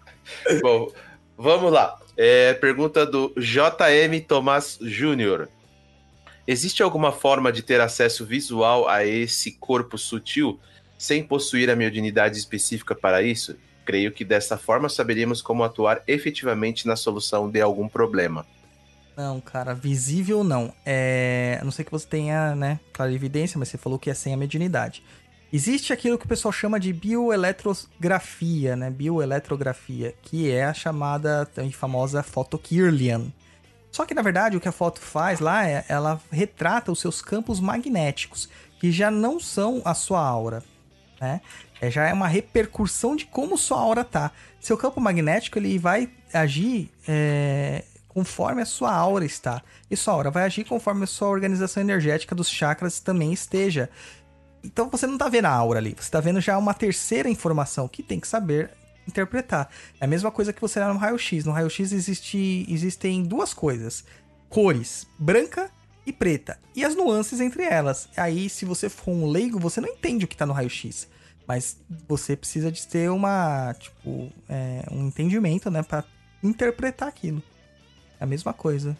Bom, 0.62 0.92
vamos 1.36 1.72
lá. 1.72 1.98
É, 2.16 2.54
pergunta 2.54 3.06
do 3.06 3.32
JM 3.36 4.20
Tomás 4.26 4.78
Júnior. 4.80 5.48
Existe 6.46 6.82
alguma 6.82 7.10
forma 7.10 7.50
de 7.50 7.62
ter 7.62 7.80
acesso 7.80 8.24
visual 8.24 8.88
a 8.88 9.04
esse 9.04 9.52
corpo 9.52 9.98
sutil 9.98 10.60
sem 10.96 11.22
possuir 11.22 11.68
a 11.68 11.76
mediunidade 11.76 12.38
específica 12.38 12.94
para 12.94 13.22
isso? 13.22 13.56
Creio 13.84 14.12
que 14.12 14.24
dessa 14.24 14.56
forma 14.56 14.88
saberíamos 14.88 15.42
como 15.42 15.64
atuar 15.64 16.02
efetivamente 16.06 16.86
na 16.86 16.94
solução 16.94 17.50
de 17.50 17.60
algum 17.60 17.88
problema. 17.88 18.46
Não, 19.16 19.40
cara, 19.40 19.74
visível 19.74 20.44
não. 20.44 20.72
É, 20.84 21.58
a 21.60 21.64
não 21.64 21.72
ser 21.72 21.84
que 21.84 21.90
você 21.90 22.06
tenha, 22.06 22.54
né, 22.54 22.78
clarividência, 22.92 23.58
mas 23.58 23.68
você 23.68 23.78
falou 23.78 23.98
que 23.98 24.10
é 24.10 24.14
sem 24.14 24.34
a 24.34 24.36
mediunidade. 24.36 25.02
Existe 25.52 25.92
aquilo 25.92 26.18
que 26.18 26.26
o 26.26 26.28
pessoal 26.28 26.52
chama 26.52 26.78
de 26.78 26.92
bioeletrografia, 26.92 28.76
né? 28.76 28.90
Bioeletrografia, 28.90 30.12
que 30.20 30.50
é 30.50 30.64
a 30.64 30.74
chamada 30.74 31.46
também 31.46 31.70
famosa 31.70 32.22
foto 32.22 32.58
Kirlian. 32.58 33.32
Só 33.96 34.04
que 34.04 34.12
na 34.12 34.20
verdade 34.20 34.58
o 34.58 34.60
que 34.60 34.68
a 34.68 34.72
foto 34.72 35.00
faz 35.00 35.40
lá 35.40 35.66
é 35.66 35.82
ela 35.88 36.20
retrata 36.30 36.92
os 36.92 37.00
seus 37.00 37.22
campos 37.22 37.58
magnéticos, 37.58 38.46
que 38.78 38.92
já 38.92 39.10
não 39.10 39.40
são 39.40 39.80
a 39.86 39.94
sua 39.94 40.20
aura, 40.20 40.62
né? 41.18 41.40
É, 41.80 41.90
já 41.90 42.06
é 42.06 42.12
uma 42.12 42.28
repercussão 42.28 43.16
de 43.16 43.24
como 43.24 43.56
sua 43.56 43.80
aura 43.80 44.04
tá. 44.04 44.32
Seu 44.60 44.76
campo 44.76 45.00
magnético 45.00 45.58
ele 45.58 45.78
vai 45.78 46.10
agir 46.30 46.90
é, 47.08 47.84
conforme 48.06 48.60
a 48.60 48.66
sua 48.66 48.92
aura 48.92 49.24
está. 49.24 49.62
E 49.90 49.96
sua 49.96 50.12
aura 50.12 50.30
vai 50.30 50.44
agir 50.44 50.64
conforme 50.64 51.04
a 51.04 51.06
sua 51.06 51.28
organização 51.28 51.82
energética 51.82 52.34
dos 52.34 52.50
chakras 52.50 53.00
também 53.00 53.32
esteja. 53.32 53.88
Então 54.62 54.90
você 54.90 55.06
não 55.06 55.16
tá 55.16 55.30
vendo 55.30 55.46
a 55.46 55.52
aura 55.52 55.78
ali, 55.78 55.96
você 55.98 56.10
tá 56.10 56.20
vendo 56.20 56.38
já 56.38 56.58
uma 56.58 56.74
terceira 56.74 57.30
informação 57.30 57.88
que 57.88 58.02
tem 58.02 58.20
que 58.20 58.28
saber 58.28 58.70
interpretar. 59.06 59.68
É 60.00 60.04
a 60.04 60.08
mesma 60.08 60.30
coisa 60.30 60.52
que 60.52 60.60
você 60.60 60.80
olha 60.80 60.92
no 60.92 60.98
raio-x. 60.98 61.44
No 61.44 61.52
raio-x 61.52 61.92
existe, 61.92 62.66
existem 62.68 63.22
duas 63.22 63.54
coisas: 63.54 64.04
cores, 64.48 65.06
branca 65.18 65.70
e 66.06 66.12
preta, 66.12 66.58
e 66.74 66.84
as 66.84 66.94
nuances 66.94 67.40
entre 67.40 67.64
elas. 67.64 68.08
Aí, 68.16 68.48
se 68.48 68.64
você 68.64 68.88
for 68.88 69.10
um 69.10 69.26
leigo, 69.26 69.58
você 69.58 69.80
não 69.80 69.88
entende 69.88 70.24
o 70.24 70.28
que 70.28 70.36
tá 70.36 70.46
no 70.46 70.52
raio-x. 70.52 71.08
Mas 71.46 71.78
você 72.08 72.36
precisa 72.36 72.72
de 72.72 72.86
ter 72.86 73.08
uma, 73.08 73.72
tipo, 73.78 74.32
é, 74.48 74.84
um 74.90 75.06
entendimento, 75.06 75.70
né, 75.70 75.82
Pra 75.82 76.04
interpretar 76.42 77.08
aquilo. 77.08 77.42
É 78.20 78.24
a 78.24 78.26
mesma 78.26 78.52
coisa. 78.52 78.96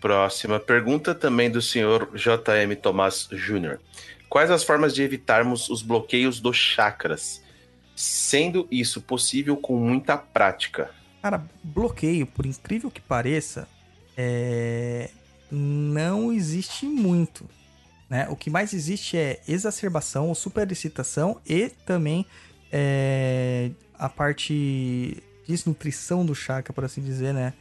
Próxima 0.00 0.58
pergunta 0.58 1.14
também 1.14 1.50
do 1.50 1.62
senhor 1.62 2.10
JM 2.14 2.74
Tomás 2.80 3.28
Júnior. 3.30 3.80
Quais 4.28 4.50
as 4.50 4.64
formas 4.64 4.94
de 4.94 5.02
evitarmos 5.02 5.68
os 5.68 5.82
bloqueios 5.82 6.40
dos 6.40 6.56
chakras? 6.56 7.41
Sendo 7.94 8.66
isso 8.70 9.00
possível 9.00 9.56
com 9.56 9.76
muita 9.76 10.16
prática. 10.16 10.90
Cara, 11.20 11.44
bloqueio, 11.62 12.26
por 12.26 12.46
incrível 12.46 12.90
que 12.90 13.00
pareça, 13.00 13.68
é, 14.16 15.10
não 15.50 16.32
existe 16.32 16.86
muito. 16.86 17.48
Né? 18.08 18.26
O 18.28 18.36
que 18.36 18.50
mais 18.50 18.72
existe 18.72 19.16
é 19.16 19.40
exacerbação 19.46 20.34
superexcitação 20.34 21.40
e 21.46 21.68
também 21.68 22.26
é, 22.70 23.70
a 23.98 24.08
parte 24.08 25.22
desnutrição 25.46 26.24
do 26.24 26.34
chakra, 26.34 26.72
por 26.72 26.84
assim 26.84 27.02
dizer, 27.02 27.32
né? 27.34 27.52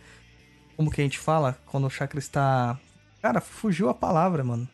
Como 0.76 0.90
que 0.90 1.02
a 1.02 1.04
gente 1.04 1.20
fala 1.20 1.60
quando 1.68 1.86
o 1.86 1.90
chakra 1.90 2.20
está. 2.20 2.80
Cara, 3.22 3.42
fugiu 3.42 3.90
a 3.90 3.94
palavra, 3.94 4.44
mano. 4.44 4.68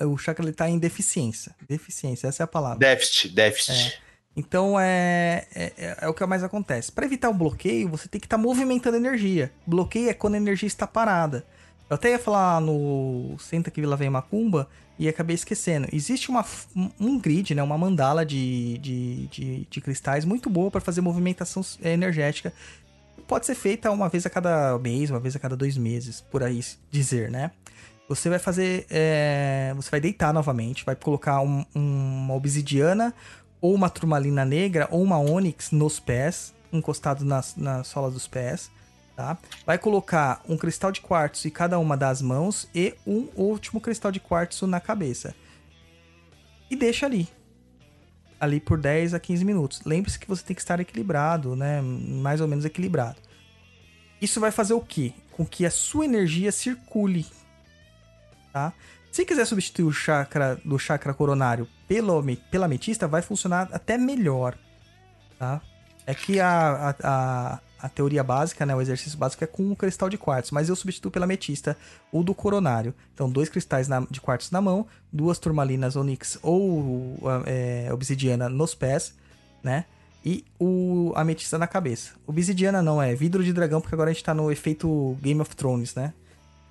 O 0.00 0.16
chakra 0.18 0.44
ele 0.44 0.52
tá 0.52 0.68
em 0.68 0.78
deficiência. 0.78 1.54
Deficiência, 1.68 2.26
essa 2.28 2.42
é 2.42 2.44
a 2.44 2.46
palavra. 2.46 2.78
Déficit, 2.78 3.34
déficit. 3.34 4.00
Então 4.36 4.78
é, 4.80 5.46
é, 5.54 5.72
é- 5.76 5.96
é 6.02 6.08
o 6.08 6.14
que 6.14 6.24
mais 6.26 6.42
acontece. 6.42 6.90
Para 6.90 7.04
evitar 7.04 7.28
o 7.28 7.34
bloqueio, 7.34 7.88
você 7.88 8.08
tem 8.08 8.20
que 8.20 8.26
estar 8.26 8.38
movimentando 8.38 8.96
energia. 8.96 9.52
Bloqueio 9.66 10.08
é 10.08 10.14
quando 10.14 10.34
a 10.34 10.38
energia 10.38 10.66
está 10.66 10.86
parada. 10.86 11.44
Eu 11.90 11.96
até 11.96 12.10
ia 12.12 12.18
falar 12.18 12.58
no 12.60 13.36
Senta 13.38 13.70
que 13.70 13.80
Vila 13.80 13.96
Vem 13.96 14.08
Macumba 14.08 14.66
e 14.98 15.06
acabei 15.08 15.34
esquecendo. 15.34 15.86
Existe 15.92 16.30
uma, 16.30 16.44
um- 16.98 17.18
grid, 17.18 17.54
né, 17.54 17.62
uma 17.62 17.76
mandala 17.76 18.24
de, 18.24 18.78
de, 18.78 19.26
de, 19.26 19.66
de 19.68 19.80
cristais 19.82 20.24
muito 20.24 20.48
boa 20.48 20.70
para 20.70 20.80
fazer 20.80 21.02
movimentação 21.02 21.62
eh, 21.82 21.92
energética. 21.92 22.50
Pode 23.28 23.44
ser 23.44 23.54
feita 23.54 23.90
uma 23.90 24.08
vez 24.08 24.24
a 24.24 24.30
cada 24.30 24.78
mês, 24.78 25.10
uma 25.10 25.20
vez 25.20 25.36
a 25.36 25.38
cada 25.38 25.54
dois 25.56 25.76
meses, 25.76 26.20
por 26.22 26.42
aí 26.42 26.60
dizer, 26.90 27.30
né? 27.30 27.50
Você 28.08 28.28
vai 28.28 28.38
fazer. 28.38 28.86
é, 28.90 29.72
você 29.74 29.90
vai 29.90 30.00
deitar 30.00 30.32
novamente, 30.34 30.84
vai 30.84 30.94
colocar 30.96 31.40
um- 31.40 31.64
uma 31.74 32.34
obsidiana 32.34 33.14
ou 33.60 33.74
uma 33.74 33.88
turmalina 33.88 34.44
negra 34.44 34.88
ou 34.90 35.02
uma 35.02 35.18
ônix 35.18 35.70
nos 35.70 35.98
pés, 36.00 36.52
encostado 36.72 37.24
nas, 37.24 37.56
na 37.56 37.84
sola 37.84 38.10
dos 38.10 38.26
pés, 38.26 38.70
tá? 39.16 39.38
Vai 39.64 39.78
colocar 39.78 40.42
um 40.48 40.56
cristal 40.56 40.90
de 40.92 41.00
quartzo 41.00 41.46
em 41.46 41.50
cada 41.50 41.78
uma 41.78 41.96
das 41.96 42.20
mãos 42.20 42.68
e 42.74 42.94
um 43.06 43.28
último 43.36 43.80
cristal 43.80 44.10
de 44.12 44.20
quartzo 44.20 44.66
na 44.66 44.80
cabeça. 44.80 45.34
E 46.70 46.76
deixa 46.76 47.06
ali. 47.06 47.28
Ali 48.40 48.58
por 48.58 48.78
10 48.78 49.14
a 49.14 49.20
15 49.20 49.44
minutos. 49.44 49.82
Lembre-se 49.86 50.18
que 50.18 50.26
você 50.28 50.42
tem 50.42 50.54
que 50.56 50.60
estar 50.62 50.80
equilibrado, 50.80 51.54
né? 51.54 51.80
Mais 51.80 52.40
ou 52.40 52.48
menos 52.48 52.64
equilibrado. 52.64 53.20
Isso 54.20 54.40
vai 54.40 54.50
fazer 54.50 54.74
o 54.74 54.80
quê? 54.80 55.12
Com 55.30 55.46
que 55.46 55.64
a 55.64 55.70
sua 55.70 56.04
energia 56.04 56.50
circule, 56.50 57.24
tá? 58.52 58.72
Se 59.10 59.24
quiser 59.26 59.44
substituir 59.46 59.84
o 59.84 59.92
chakra 59.92 60.58
do 60.64 60.78
chakra 60.78 61.12
coronário 61.12 61.68
pelo, 61.86 62.24
pela 62.50 62.64
ametista, 62.66 63.06
vai 63.06 63.20
funcionar 63.20 63.68
até 63.72 63.98
melhor, 63.98 64.56
tá? 65.38 65.60
É 66.06 66.14
que 66.14 66.40
a, 66.40 66.96
a, 67.02 67.60
a, 67.78 67.88
teoria 67.88 68.24
básica, 68.24 68.66
né, 68.66 68.74
o 68.74 68.80
exercício 68.80 69.18
básico 69.18 69.44
é 69.44 69.46
com 69.46 69.70
o 69.70 69.76
cristal 69.76 70.08
de 70.08 70.18
quartzo, 70.18 70.54
mas 70.54 70.68
eu 70.68 70.74
substituo 70.74 71.12
pela 71.12 71.24
ametista 71.24 71.76
o 72.10 72.24
do 72.24 72.34
coronário. 72.34 72.94
Então, 73.14 73.30
dois 73.30 73.48
cristais 73.48 73.86
na- 73.86 74.06
de 74.10 74.20
quartzo 74.20 74.48
na 74.52 74.60
mão, 74.60 74.86
duas 75.12 75.38
turmalinas 75.38 75.94
onyx 75.94 76.38
ou 76.42 77.18
é, 77.46 77.88
obsidiana 77.92 78.48
nos 78.48 78.74
pés, 78.74 79.14
né? 79.62 79.84
E 80.24 80.44
o 80.58 81.12
ametista 81.14 81.58
na 81.58 81.66
cabeça. 81.66 82.12
Obsidiana 82.26 82.80
não, 82.80 83.02
é 83.02 83.14
vidro 83.14 83.44
de 83.44 83.52
dragão, 83.52 83.80
porque 83.80 83.94
agora 83.94 84.10
a 84.10 84.12
gente 84.12 84.24
tá 84.24 84.32
no 84.32 84.50
efeito 84.50 85.16
Game 85.20 85.40
of 85.40 85.54
Thrones, 85.54 85.94
né? 85.94 86.14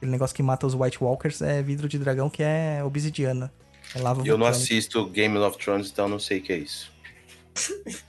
Aquele 0.02 0.14
negócio 0.14 0.36
que 0.36 0.42
mata 0.42 0.66
os 0.66 0.74
White 0.74 0.98
Walkers 1.00 1.44
é 1.44 1.62
vidro 1.62 1.88
de 1.88 2.00
dragão, 2.00 2.28
que 2.28 2.42
é 2.42 2.84
obsidiana. 2.84 3.54
É 3.94 4.00
lava 4.00 4.22
Eu 4.22 4.36
não 4.36 4.48
vulcânica. 4.48 4.64
assisto 4.64 5.06
Game 5.06 5.38
of 5.38 5.60
Thrones, 5.60 5.92
então 5.92 6.10
não 6.10 6.18
sei 6.18 6.40
o 6.40 6.42
que 6.42 6.54
é 6.54 6.58
isso. 6.58 6.92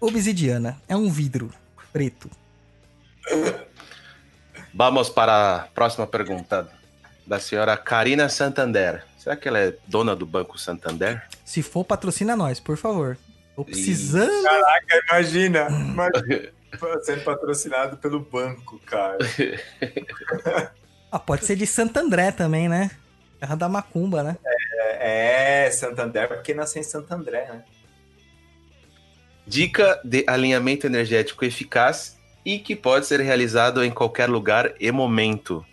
Obsidiana 0.00 0.80
é 0.88 0.96
um 0.96 1.10
vidro 1.10 1.50
preto. 1.92 2.30
Vamos 4.72 5.10
para 5.10 5.56
a 5.56 5.58
próxima 5.68 6.06
pergunta 6.06 6.70
da 7.26 7.38
senhora 7.38 7.76
Karina 7.76 8.26
Santander. 8.30 9.04
Será 9.18 9.36
que 9.36 9.46
ela 9.46 9.58
é 9.58 9.76
dona 9.86 10.16
do 10.16 10.24
Banco 10.24 10.58
Santander? 10.58 11.22
Se 11.44 11.62
for, 11.62 11.84
patrocina 11.84 12.34
nós, 12.34 12.58
por 12.60 12.78
favor. 12.78 13.18
Tô 13.54 13.62
precisando. 13.62 14.42
Caraca, 14.42 15.02
imagina. 15.10 15.68
imagina 15.68 16.48
sendo 17.02 17.24
patrocinado 17.24 17.96
pelo 17.96 18.20
banco, 18.20 18.78
cara. 18.80 19.18
Ah, 21.14 21.18
pode 21.20 21.44
ser 21.44 21.54
de 21.54 21.64
Santo 21.64 21.96
André 21.96 22.32
também, 22.32 22.68
né? 22.68 22.90
Terra 23.38 23.54
da 23.54 23.68
Macumba, 23.68 24.24
né? 24.24 24.36
É, 24.98 25.70
Santander, 25.70 26.26
porque 26.26 26.52
nasceu 26.52 26.80
em 26.80 26.84
Santo 26.84 27.12
André, 27.14 27.46
né? 27.46 27.62
Dica 29.46 30.00
de 30.02 30.24
alinhamento 30.26 30.88
energético 30.88 31.44
eficaz 31.44 32.18
e 32.44 32.58
que 32.58 32.74
pode 32.74 33.06
ser 33.06 33.20
realizado 33.20 33.84
em 33.84 33.92
qualquer 33.92 34.28
lugar 34.28 34.74
e 34.80 34.90
momento. 34.90 35.64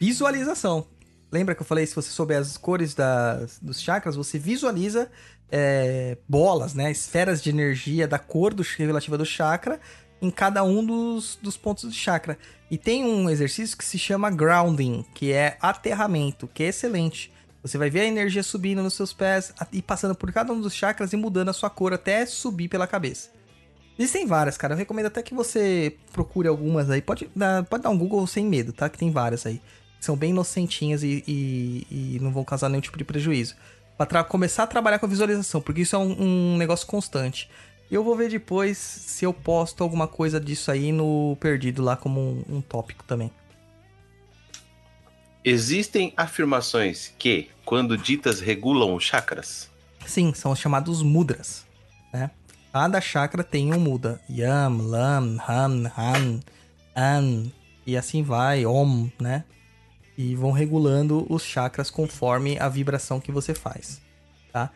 visualização. 0.00 0.86
Lembra 1.30 1.54
que 1.54 1.60
eu 1.60 1.66
falei, 1.66 1.84
se 1.84 1.94
você 1.94 2.08
souber 2.08 2.38
as 2.38 2.56
cores 2.56 2.94
das, 2.94 3.58
dos 3.58 3.82
chakras, 3.82 4.16
você 4.16 4.38
visualiza 4.38 5.10
é, 5.50 6.16
bolas, 6.26 6.72
né? 6.72 6.90
Esferas 6.90 7.42
de 7.42 7.50
energia 7.50 8.08
da 8.08 8.18
cor 8.18 8.54
do, 8.54 8.62
relativa 8.78 9.18
do 9.18 9.26
chakra 9.26 9.78
em 10.20 10.30
cada 10.30 10.62
um 10.62 10.84
dos, 10.84 11.38
dos 11.40 11.56
pontos 11.56 11.84
do 11.84 11.92
chakra. 11.92 12.38
E 12.70 12.78
tem 12.78 13.04
um 13.04 13.28
exercício 13.28 13.76
que 13.76 13.84
se 13.84 13.98
chama 13.98 14.30
grounding, 14.30 15.04
que 15.14 15.32
é 15.32 15.56
aterramento, 15.60 16.48
que 16.52 16.62
é 16.62 16.68
excelente. 16.68 17.32
Você 17.62 17.76
vai 17.76 17.90
ver 17.90 18.00
a 18.00 18.06
energia 18.06 18.42
subindo 18.42 18.82
nos 18.82 18.94
seus 18.94 19.12
pés 19.12 19.52
e 19.72 19.82
passando 19.82 20.14
por 20.14 20.32
cada 20.32 20.52
um 20.52 20.60
dos 20.60 20.74
chakras 20.74 21.12
e 21.12 21.16
mudando 21.16 21.50
a 21.50 21.52
sua 21.52 21.68
cor 21.68 21.92
até 21.92 22.24
subir 22.24 22.68
pela 22.68 22.86
cabeça. 22.86 23.30
Existem 23.98 24.26
várias, 24.26 24.56
cara. 24.56 24.72
Eu 24.72 24.78
recomendo 24.78 25.06
até 25.06 25.22
que 25.22 25.34
você 25.34 25.94
procure 26.10 26.48
algumas 26.48 26.88
aí. 26.88 27.02
Pode 27.02 27.30
dar, 27.36 27.64
pode 27.64 27.82
dar 27.82 27.90
um 27.90 27.98
Google 27.98 28.26
sem 28.26 28.46
medo, 28.46 28.72
tá? 28.72 28.88
Que 28.88 28.96
tem 28.96 29.10
várias 29.10 29.44
aí. 29.44 29.60
São 30.00 30.16
bem 30.16 30.30
inocentinhas 30.30 31.02
e, 31.02 31.22
e, 31.28 31.86
e 31.90 32.18
não 32.20 32.32
vão 32.32 32.42
causar 32.42 32.70
nenhum 32.70 32.80
tipo 32.80 32.96
de 32.96 33.04
prejuízo. 33.04 33.56
Pra 33.98 34.24
começar 34.24 34.62
a 34.62 34.66
trabalhar 34.66 34.98
com 34.98 35.04
a 35.04 35.08
visualização, 35.08 35.60
porque 35.60 35.82
isso 35.82 35.94
é 35.94 35.98
um, 35.98 36.54
um 36.54 36.56
negócio 36.56 36.86
constante. 36.86 37.50
E 37.90 37.94
eu 37.94 38.04
vou 38.04 38.14
ver 38.14 38.30
depois 38.30 38.78
se 38.78 39.24
eu 39.24 39.34
posto 39.34 39.82
alguma 39.82 40.06
coisa 40.06 40.40
disso 40.40 40.70
aí 40.70 40.92
no 40.92 41.36
Perdido 41.40 41.82
lá 41.82 41.96
como 41.96 42.20
um, 42.20 42.56
um 42.56 42.60
tópico 42.60 43.02
também. 43.04 43.32
Existem 45.44 46.12
afirmações 46.16 47.12
que, 47.18 47.48
quando 47.64 47.96
ditas, 47.96 48.40
regulam 48.40 48.94
os 48.94 49.02
chakras? 49.02 49.70
Sim, 50.06 50.32
são 50.34 50.52
os 50.52 50.58
chamados 50.58 51.02
mudras. 51.02 51.66
Né? 52.12 52.30
Cada 52.72 53.00
chakra 53.00 53.42
tem 53.42 53.74
um 53.74 53.80
muda. 53.80 54.20
Yam, 54.30 54.82
Lam, 54.82 55.38
Han, 55.48 55.90
Han, 55.96 56.40
An, 56.94 57.50
e 57.86 57.96
assim 57.96 58.22
vai, 58.22 58.66
Om, 58.66 59.10
né? 59.18 59.44
E 60.16 60.36
vão 60.36 60.52
regulando 60.52 61.26
os 61.28 61.42
chakras 61.42 61.90
conforme 61.90 62.58
a 62.58 62.68
vibração 62.68 63.18
que 63.18 63.32
você 63.32 63.54
faz, 63.54 64.02
tá? 64.52 64.70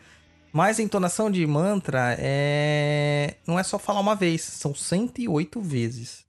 Mas 0.55 0.79
a 0.79 0.83
entonação 0.83 1.29
de 1.29 1.45
mantra 1.45 2.15
é... 2.17 3.35
não 3.45 3.59
é 3.59 3.63
só 3.63 3.77
falar 3.77 3.99
uma 3.99 4.15
vez, 4.15 4.41
são 4.41 4.73
108 4.73 5.61
vezes. 5.61 6.25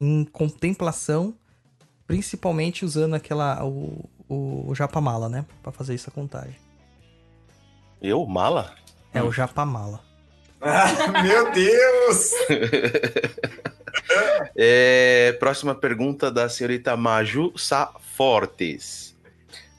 Em 0.00 0.24
contemplação 0.24 1.34
Principalmente 2.08 2.86
usando 2.86 3.14
aquela. 3.14 3.62
o, 3.62 4.08
o, 4.26 4.70
o 4.70 4.74
Japamala, 4.74 5.28
né? 5.28 5.44
Pra 5.62 5.70
fazer 5.70 5.94
essa 5.94 6.10
contagem. 6.10 6.56
Eu? 8.00 8.24
Mala? 8.24 8.74
É 9.12 9.22
o 9.22 9.30
Japamala. 9.30 10.00
Ah, 10.58 11.22
meu 11.22 11.52
Deus! 11.52 12.32
é, 14.56 15.36
próxima 15.38 15.74
pergunta 15.74 16.30
da 16.30 16.48
senhorita 16.48 16.96
Maju 16.96 17.52
Safortes. 17.58 19.14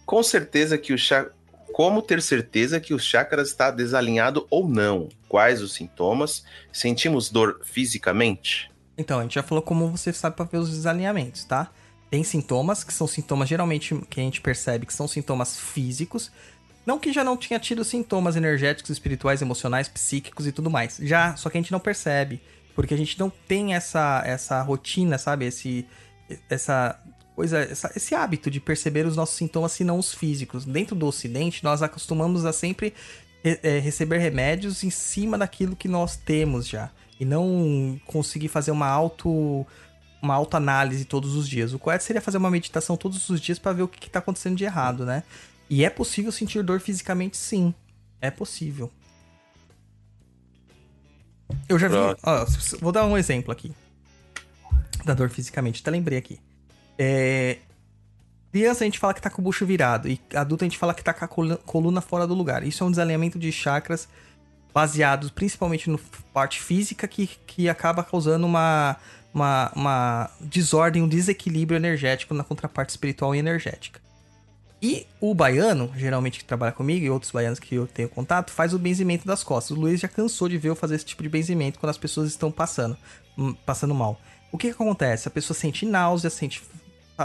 Com 0.05 0.21
certeza 0.21 0.77
que 0.77 0.93
o 0.93 0.97
chakra. 0.97 1.33
Como 1.79 2.01
ter 2.01 2.21
certeza 2.21 2.77
que 2.77 2.93
o 2.93 2.99
chakra 2.99 3.41
está 3.41 3.71
desalinhado 3.71 4.45
ou 4.49 4.67
não? 4.67 5.07
Quais 5.29 5.61
os 5.61 5.71
sintomas? 5.71 6.43
Sentimos 6.73 7.29
dor 7.29 7.61
fisicamente? 7.63 8.69
Então, 8.97 9.17
a 9.17 9.21
gente 9.21 9.35
já 9.35 9.43
falou 9.43 9.61
como 9.61 9.87
você 9.87 10.11
sabe 10.11 10.35
para 10.35 10.43
ver 10.43 10.57
os 10.57 10.69
desalinhamentos, 10.69 11.45
tá? 11.45 11.71
tem 12.11 12.21
sintomas, 12.21 12.83
que 12.83 12.93
são 12.93 13.07
sintomas 13.07 13.47
geralmente 13.47 13.95
que 14.09 14.19
a 14.19 14.23
gente 14.23 14.41
percebe 14.41 14.85
que 14.85 14.93
são 14.93 15.07
sintomas 15.07 15.57
físicos. 15.57 16.29
Não 16.85 16.99
que 16.99 17.13
já 17.13 17.23
não 17.23 17.37
tinha 17.37 17.57
tido 17.57 17.85
sintomas 17.85 18.35
energéticos, 18.35 18.89
espirituais, 18.89 19.41
emocionais, 19.41 19.87
psíquicos 19.87 20.45
e 20.47 20.51
tudo 20.51 20.69
mais. 20.69 20.97
Já, 21.01 21.37
só 21.37 21.49
que 21.49 21.57
a 21.57 21.61
gente 21.61 21.71
não 21.71 21.79
percebe. 21.79 22.41
Porque 22.75 22.93
a 22.93 22.97
gente 22.97 23.17
não 23.17 23.29
tem 23.29 23.73
essa, 23.73 24.21
essa 24.25 24.61
rotina, 24.61 25.17
sabe? 25.17 25.45
Esse, 25.45 25.87
essa 26.49 26.99
coisa, 27.39 27.59
essa, 27.59 27.89
esse 27.95 28.13
hábito 28.13 28.51
de 28.51 28.59
perceber 28.59 29.05
os 29.05 29.15
nossos 29.15 29.37
sintomas, 29.37 29.71
se 29.71 29.85
não 29.85 29.97
os 29.97 30.13
físicos. 30.13 30.65
Dentro 30.65 30.93
do 30.93 31.05
ocidente, 31.05 31.63
nós 31.63 31.81
acostumamos 31.81 32.43
a 32.43 32.51
sempre 32.51 32.93
é, 33.41 33.79
receber 33.79 34.17
remédios 34.17 34.83
em 34.83 34.89
cima 34.89 35.37
daquilo 35.37 35.73
que 35.73 35.87
nós 35.87 36.17
temos 36.17 36.67
já. 36.67 36.91
E 37.17 37.23
não 37.23 37.97
conseguir 38.05 38.49
fazer 38.49 38.71
uma 38.71 38.87
auto 38.87 39.65
uma 40.21 40.35
autoanálise 40.35 41.05
todos 41.05 41.33
os 41.33 41.47
dias. 41.47 41.71
O 41.71 41.79
correto 41.79 42.03
seria 42.03 42.21
fazer 42.21 42.37
uma 42.37 42.51
meditação 42.51 42.97
todos 42.97 43.29
os 43.29 43.39
dias 43.39 43.57
para 43.57 43.71
ver 43.71 43.83
o 43.83 43.87
que 43.87 44.05
está 44.05 44.19
acontecendo 44.19 44.57
de 44.57 44.65
errado, 44.65 45.05
né? 45.05 45.23
E 45.69 45.85
é 45.85 45.89
possível 45.89 46.33
sentir 46.33 46.61
dor 46.61 46.81
fisicamente, 46.81 47.37
sim. 47.37 47.73
É 48.19 48.29
possível. 48.29 48.91
Eu 51.69 51.79
já 51.79 51.87
vi. 51.87 51.95
Ó, 51.95 52.45
vou 52.81 52.91
dar 52.91 53.05
um 53.05 53.17
exemplo 53.17 53.49
aqui. 53.49 53.71
Da 55.05 55.13
dor 55.13 55.29
fisicamente. 55.29 55.79
Até 55.81 55.89
lembrei 55.89 56.17
aqui. 56.17 56.37
É, 57.01 57.59
criança 58.51 58.83
a 58.83 58.85
gente 58.85 58.99
fala 58.99 59.13
que 59.13 59.21
tá 59.21 59.29
com 59.29 59.41
o 59.41 59.45
bucho 59.45 59.65
virado. 59.65 60.09
E 60.09 60.19
adulto 60.35 60.65
a 60.65 60.67
gente 60.67 60.77
fala 60.77 60.93
que 60.93 61.03
tá 61.03 61.13
com 61.13 61.25
a 61.25 61.57
coluna 61.57 62.01
fora 62.01 62.27
do 62.27 62.33
lugar. 62.33 62.63
Isso 62.63 62.83
é 62.83 62.87
um 62.87 62.91
desalinhamento 62.91 63.39
de 63.39 63.51
chakras 63.51 64.07
baseados 64.71 65.31
principalmente 65.31 65.89
no 65.89 65.97
parte 66.31 66.61
física 66.61 67.07
que, 67.07 67.25
que 67.47 67.67
acaba 67.67 68.03
causando 68.03 68.45
uma 68.45 68.97
uma, 69.33 69.71
uma 69.75 70.29
desordem, 70.39 71.03
um 71.03 71.07
desequilíbrio 71.07 71.77
energético 71.77 72.33
na 72.33 72.43
contraparte 72.43 72.91
espiritual 72.91 73.35
e 73.35 73.39
energética. 73.39 74.01
E 74.81 75.05
o 75.19 75.35
baiano, 75.35 75.91
geralmente 75.95 76.39
que 76.39 76.45
trabalha 76.45 76.71
comigo 76.71 77.05
e 77.05 77.09
outros 77.09 77.31
baianos 77.31 77.59
que 77.59 77.75
eu 77.75 77.85
tenho 77.85 78.07
contato, 78.07 78.51
faz 78.51 78.73
o 78.73 78.79
benzimento 78.79 79.27
das 79.27 79.43
costas. 79.43 79.75
O 79.75 79.79
Luiz 79.79 79.99
já 79.99 80.07
cansou 80.07 80.47
de 80.47 80.57
ver 80.57 80.69
eu 80.69 80.75
fazer 80.75 80.95
esse 80.95 81.05
tipo 81.05 81.21
de 81.21 81.27
benzimento 81.27 81.79
quando 81.79 81.89
as 81.89 81.97
pessoas 81.97 82.29
estão 82.29 82.49
passando, 82.49 82.97
hum, 83.37 83.53
passando 83.65 83.93
mal. 83.93 84.19
O 84.51 84.57
que, 84.57 84.67
que 84.67 84.73
acontece? 84.73 85.27
A 85.27 85.31
pessoa 85.31 85.55
sente 85.55 85.85
náusea, 85.85 86.29
sente, 86.29 86.63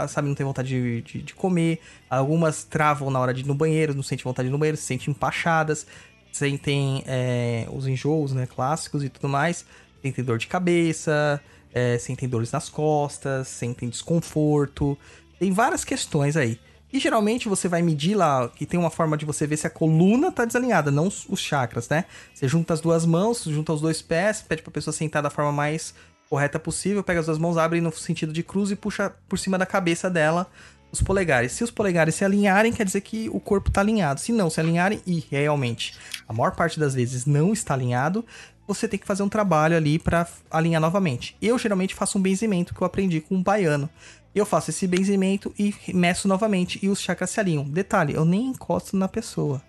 sabe, 0.07 0.27
não 0.27 0.35
tem 0.35 0.45
vontade 0.45 0.69
de, 0.69 1.01
de, 1.01 1.21
de, 1.21 1.35
comer. 1.35 1.79
Algumas 2.09 2.63
travam 2.63 3.09
na 3.09 3.19
hora 3.19 3.33
de 3.33 3.41
ir 3.41 3.45
no 3.45 3.55
banheiro, 3.55 3.93
não 3.93 4.03
sente 4.03 4.23
vontade 4.23 4.47
de 4.47 4.51
ir 4.51 4.53
no 4.53 4.57
banheiro, 4.57 4.77
se 4.77 4.83
sentem 4.83 5.11
empachadas, 5.11 5.87
sentem 6.31 7.03
é, 7.07 7.67
os 7.71 7.87
enjoos, 7.87 8.33
né, 8.33 8.45
clássicos 8.45 9.03
e 9.03 9.09
tudo 9.09 9.29
mais. 9.29 9.65
Sentem 10.01 10.23
dor 10.23 10.37
de 10.37 10.47
cabeça, 10.47 11.41
é, 11.73 11.97
sentem 11.97 12.29
dores 12.29 12.51
nas 12.51 12.69
costas, 12.69 13.47
sentem 13.47 13.89
desconforto. 13.89 14.97
Tem 15.39 15.51
várias 15.51 15.83
questões 15.83 16.37
aí. 16.37 16.59
E 16.93 16.99
geralmente 16.99 17.49
você 17.49 17.67
vai 17.67 17.81
medir 17.81 18.15
lá, 18.15 18.47
que 18.47 18.65
tem 18.65 18.79
uma 18.79 18.89
forma 18.89 19.17
de 19.17 19.25
você 19.25 19.45
ver 19.45 19.57
se 19.57 19.67
a 19.67 19.69
coluna 19.69 20.31
tá 20.31 20.45
desalinhada, 20.45 20.89
não 20.91 21.07
os 21.07 21.39
chakras, 21.39 21.89
né? 21.89 22.05
Você 22.33 22.47
junta 22.47 22.73
as 22.73 22.79
duas 22.79 23.05
mãos, 23.05 23.43
junta 23.43 23.73
os 23.73 23.81
dois 23.81 24.01
pés, 24.01 24.41
pede 24.41 24.61
pra 24.61 24.71
pessoa 24.71 24.93
sentar 24.93 25.21
da 25.21 25.29
forma 25.29 25.51
mais 25.51 25.93
correta 26.29 26.59
possível, 26.59 27.03
pega 27.03 27.19
as 27.19 27.25
duas 27.25 27.37
mãos, 27.37 27.57
abre 27.57 27.81
no 27.81 27.91
sentido 27.91 28.33
de 28.33 28.43
cruz 28.43 28.71
e 28.71 28.75
puxa 28.75 29.13
por 29.27 29.37
cima 29.37 29.57
da 29.57 29.65
cabeça 29.65 30.09
dela 30.09 30.47
os 30.91 31.01
polegares. 31.01 31.51
Se 31.51 31.63
os 31.63 31.71
polegares 31.71 32.15
se 32.15 32.25
alinharem, 32.25 32.71
quer 32.71 32.85
dizer 32.85 33.01
que 33.01 33.29
o 33.29 33.39
corpo 33.39 33.69
está 33.69 33.81
alinhado. 33.81 34.19
Se 34.19 34.31
não 34.31 34.49
se 34.49 34.59
alinharem, 34.59 35.01
e 35.05 35.23
realmente 35.29 35.95
a 36.27 36.33
maior 36.33 36.55
parte 36.55 36.79
das 36.79 36.93
vezes 36.93 37.25
não 37.25 37.53
está 37.53 37.73
alinhado, 37.73 38.25
você 38.67 38.87
tem 38.87 38.97
que 38.97 39.05
fazer 39.05 39.21
um 39.21 39.29
trabalho 39.29 39.75
ali 39.75 39.99
para 39.99 40.27
alinhar 40.49 40.81
novamente. 40.81 41.35
Eu 41.41 41.57
geralmente 41.59 41.93
faço 41.93 42.17
um 42.17 42.21
benzimento 42.21 42.73
que 42.73 42.81
eu 42.81 42.87
aprendi 42.87 43.21
com 43.21 43.35
um 43.35 43.43
baiano. 43.43 43.89
Eu 44.33 44.45
faço 44.45 44.69
esse 44.69 44.87
benzimento 44.87 45.53
e 45.57 45.73
meço 45.93 46.27
novamente 46.27 46.79
e 46.81 46.89
os 46.89 46.99
chakras 46.99 47.29
se 47.29 47.39
alinham. 47.39 47.63
Detalhe, 47.63 48.13
eu 48.13 48.25
nem 48.25 48.47
encosto 48.47 48.97
na 48.97 49.07
pessoa. 49.07 49.61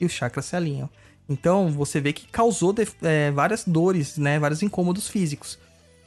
E 0.00 0.06
os 0.06 0.12
chakras 0.12 0.46
se 0.46 0.56
alinham. 0.56 0.88
Então 1.28 1.70
você 1.70 2.00
vê 2.00 2.12
que 2.12 2.26
causou 2.28 2.74
é, 3.02 3.30
várias 3.30 3.64
dores, 3.64 4.18
né? 4.18 4.38
Vários 4.38 4.62
incômodos 4.62 5.08
físicos. 5.08 5.58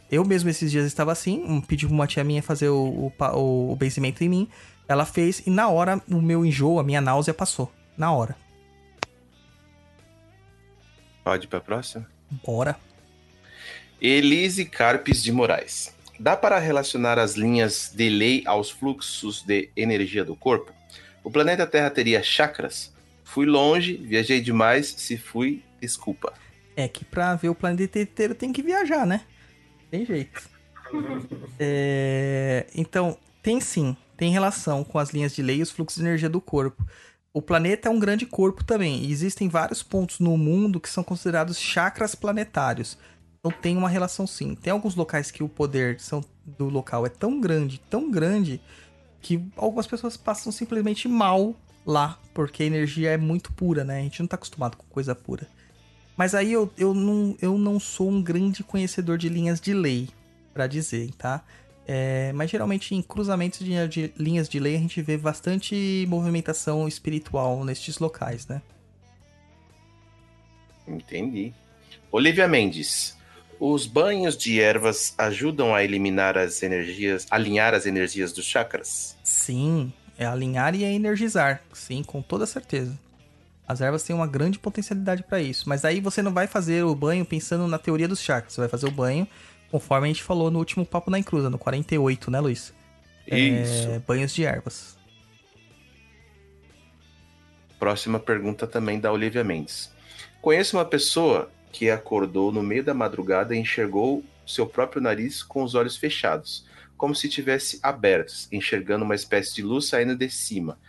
Eu 0.10 0.24
mesmo 0.24 0.50
esses 0.50 0.72
dias 0.72 0.86
estava 0.86 1.12
assim, 1.12 1.62
pedi 1.62 1.86
pra 1.86 1.94
uma 1.94 2.08
tia 2.08 2.24
minha 2.24 2.42
fazer 2.42 2.70
o, 2.70 3.12
o, 3.20 3.72
o 3.72 3.76
benzimento 3.76 4.24
em 4.24 4.30
mim. 4.30 4.50
Ela 4.88 5.06
fez 5.06 5.44
e 5.46 5.50
na 5.50 5.68
hora 5.68 6.02
o 6.10 6.22
meu 6.22 6.46
enjoo, 6.46 6.80
a 6.80 6.84
minha 6.84 7.02
náusea 7.02 7.34
passou. 7.34 7.72
Na 7.98 8.12
hora. 8.12 8.36
Pode 11.24 11.46
ir 11.46 11.50
pra 11.50 11.60
próxima? 11.60 12.08
Bora. 12.46 12.78
Elise 14.00 14.64
Carpes 14.64 15.22
de 15.22 15.32
Moraes. 15.32 15.94
Dá 16.20 16.38
para 16.38 16.58
relacionar 16.58 17.20
as 17.20 17.36
linhas 17.36 17.92
de 17.94 18.10
lei 18.10 18.44
aos 18.46 18.70
fluxos 18.70 19.44
de 19.44 19.70
energia 19.76 20.24
do 20.24 20.36
corpo? 20.36 20.72
O 21.24 21.30
planeta 21.30 21.68
Terra 21.68 21.90
teria 21.90 22.24
chakras? 22.24 22.94
Fui 23.24 23.46
longe, 23.46 23.98
viajei 23.98 24.40
demais, 24.40 24.88
se 24.98 25.18
fui, 25.18 25.62
desculpa. 25.82 26.34
É 26.76 26.88
que 26.88 27.04
pra 27.04 27.36
ver 27.36 27.50
o 27.50 27.56
planeta 27.56 28.00
inteiro 28.00 28.34
tem 28.34 28.54
que 28.54 28.64
viajar, 28.64 29.06
né? 29.06 29.22
Tem 29.90 30.06
jeito. 30.06 30.50
é... 31.60 32.68
Então, 32.76 33.18
tem 33.42 33.60
sim, 33.62 33.96
tem 34.16 34.32
relação 34.32 34.84
com 34.84 35.00
as 35.00 35.10
linhas 35.10 35.36
de 35.36 35.42
lei 35.42 35.58
e 35.58 35.62
os 35.62 35.72
fluxos 35.72 36.02
de 36.02 36.08
energia 36.08 36.30
do 36.30 36.42
corpo 36.42 36.86
o 37.38 37.42
planeta 37.42 37.88
é 37.88 37.92
um 37.92 38.00
grande 38.00 38.26
corpo 38.26 38.64
também. 38.64 39.04
E 39.04 39.12
existem 39.12 39.48
vários 39.48 39.84
pontos 39.84 40.20
no 40.20 40.36
mundo 40.36 40.80
que 40.80 40.90
são 40.90 41.04
considerados 41.04 41.60
chakras 41.60 42.16
planetários. 42.16 42.98
Então 43.40 43.52
tem 43.52 43.78
uma 43.78 43.88
relação 43.88 44.26
sim. 44.26 44.56
Tem 44.56 44.74
alguns 44.74 44.96
locais 44.96 45.30
que 45.30 45.44
o 45.44 45.48
poder 45.48 46.00
são, 46.00 46.26
do 46.44 46.68
local 46.68 47.06
é 47.06 47.10
tão 47.10 47.40
grande, 47.40 47.80
tão 47.92 48.10
grande, 48.10 48.60
que 49.22 49.40
algumas 49.56 49.86
pessoas 49.86 50.18
passam 50.18 50.52
simplesmente 50.52 51.08
mal 51.08 51.56
lá, 51.86 52.20
porque 52.34 52.64
a 52.64 52.66
energia 52.66 53.12
é 53.12 53.18
muito 53.18 53.54
pura, 53.54 53.84
né? 53.84 54.00
A 54.00 54.02
gente 54.02 54.20
não 54.20 54.28
tá 54.28 54.36
acostumado 54.36 54.76
com 54.76 54.88
coisa 54.88 55.14
pura. 55.14 55.48
Mas 56.18 56.34
aí 56.34 56.52
eu, 56.52 56.70
eu, 56.76 56.96
não, 56.96 57.38
eu 57.40 57.58
não 57.60 57.80
sou 57.80 58.10
um 58.10 58.22
grande 58.22 58.64
conhecedor 58.64 59.20
de 59.20 59.30
linhas 59.30 59.62
de 59.62 59.72
lei, 59.72 60.10
para 60.52 60.66
dizer, 60.66 61.12
tá? 61.16 61.44
É, 61.88 62.34
mas 62.34 62.50
geralmente 62.50 62.96
em 62.96 63.02
cruzamentos 63.02 63.60
de, 63.60 63.88
de, 63.88 64.14
linhas 64.18 64.50
de 64.50 64.60
lei 64.60 64.76
a 64.76 64.80
gente 64.80 65.02
vê 65.02 65.16
bastante 65.16 66.06
movimentação 66.10 66.88
espiritual 66.88 67.64
nestes 67.64 68.00
locais, 68.00 68.48
né? 68.48 68.62
Entendi. 70.88 71.54
Olivia 72.12 72.48
Mendes. 72.48 73.16
Os 73.60 73.86
banhos 73.86 74.38
de 74.38 74.60
ervas 74.60 75.14
ajudam 75.18 75.74
a 75.74 75.84
eliminar 75.84 76.38
as 76.38 76.62
energias, 76.62 77.26
alinhar 77.30 77.74
as 77.74 77.86
energias 77.86 78.32
dos 78.32 78.46
chakras? 78.46 79.18
Sim, 79.24 79.92
é 80.18 80.26
alinhar 80.26 80.76
e 80.76 80.84
é 80.84 80.92
energizar. 80.92 81.62
Sim, 81.74 82.04
com 82.04 82.22
toda 82.22 82.46
certeza. 82.46 82.98
As 83.68 83.82
ervas 83.82 84.04
têm 84.04 84.16
uma 84.16 84.28
grande 84.28 84.58
potencialidade 84.58 85.24
para 85.24 85.42
isso. 85.42 85.68
Mas 85.68 85.84
aí 85.84 86.00
você 86.00 86.22
não 86.22 86.34
vai 86.34 86.48
fazer 86.48 86.84
o 86.84 86.96
banho 86.96 87.26
pensando 87.26 87.68
na 87.68 87.78
teoria 87.78 88.08
dos 88.08 88.22
chakras. 88.22 88.54
Você 88.54 88.62
vai 88.62 88.70
fazer 88.70 88.88
o 88.88 88.92
banho 88.92 89.28
conforme 89.70 90.08
a 90.08 90.08
gente 90.08 90.24
falou 90.24 90.50
no 90.50 90.60
último 90.60 90.86
Papo 90.86 91.12
na 91.12 91.20
Encruza, 91.20 91.50
no 91.50 91.58
48, 91.58 92.32
né, 92.32 92.40
Luiz? 92.40 92.74
Isso. 93.28 93.90
É, 93.90 94.00
banhos 94.00 94.34
de 94.34 94.46
ervas. 94.46 94.98
Próxima 97.78 98.20
pergunta 98.20 98.66
também 98.66 99.00
da 99.00 99.12
Olivia 99.12 99.44
Mendes. 99.44 99.92
Conheço 100.42 100.78
uma 100.78 100.86
pessoa 100.86 101.52
que 101.72 101.90
acordou 101.90 102.52
no 102.52 102.64
meio 102.64 102.84
da 102.84 102.94
madrugada 102.94 103.56
e 103.56 103.60
enxergou 103.60 104.24
seu 104.46 104.66
próprio 104.66 105.02
nariz 105.02 105.44
com 105.44 105.62
os 105.62 105.76
olhos 105.76 105.98
fechados, 105.98 106.66
como 106.96 107.14
se 107.14 107.28
tivesse 107.28 107.80
abertos, 107.84 108.48
enxergando 108.52 109.04
uma 109.04 109.14
espécie 109.14 109.54
de 109.56 109.62
luz 109.62 109.88
saindo 109.88 110.16
de 110.16 110.30
cima. 110.30 110.80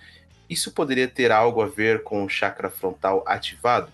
Isso 0.49 0.73
poderia 0.73 1.07
ter 1.07 1.31
algo 1.31 1.61
a 1.61 1.67
ver 1.67 2.03
com 2.03 2.25
o 2.25 2.29
chakra 2.29 2.71
frontal 2.71 3.23
ativado? 3.27 3.91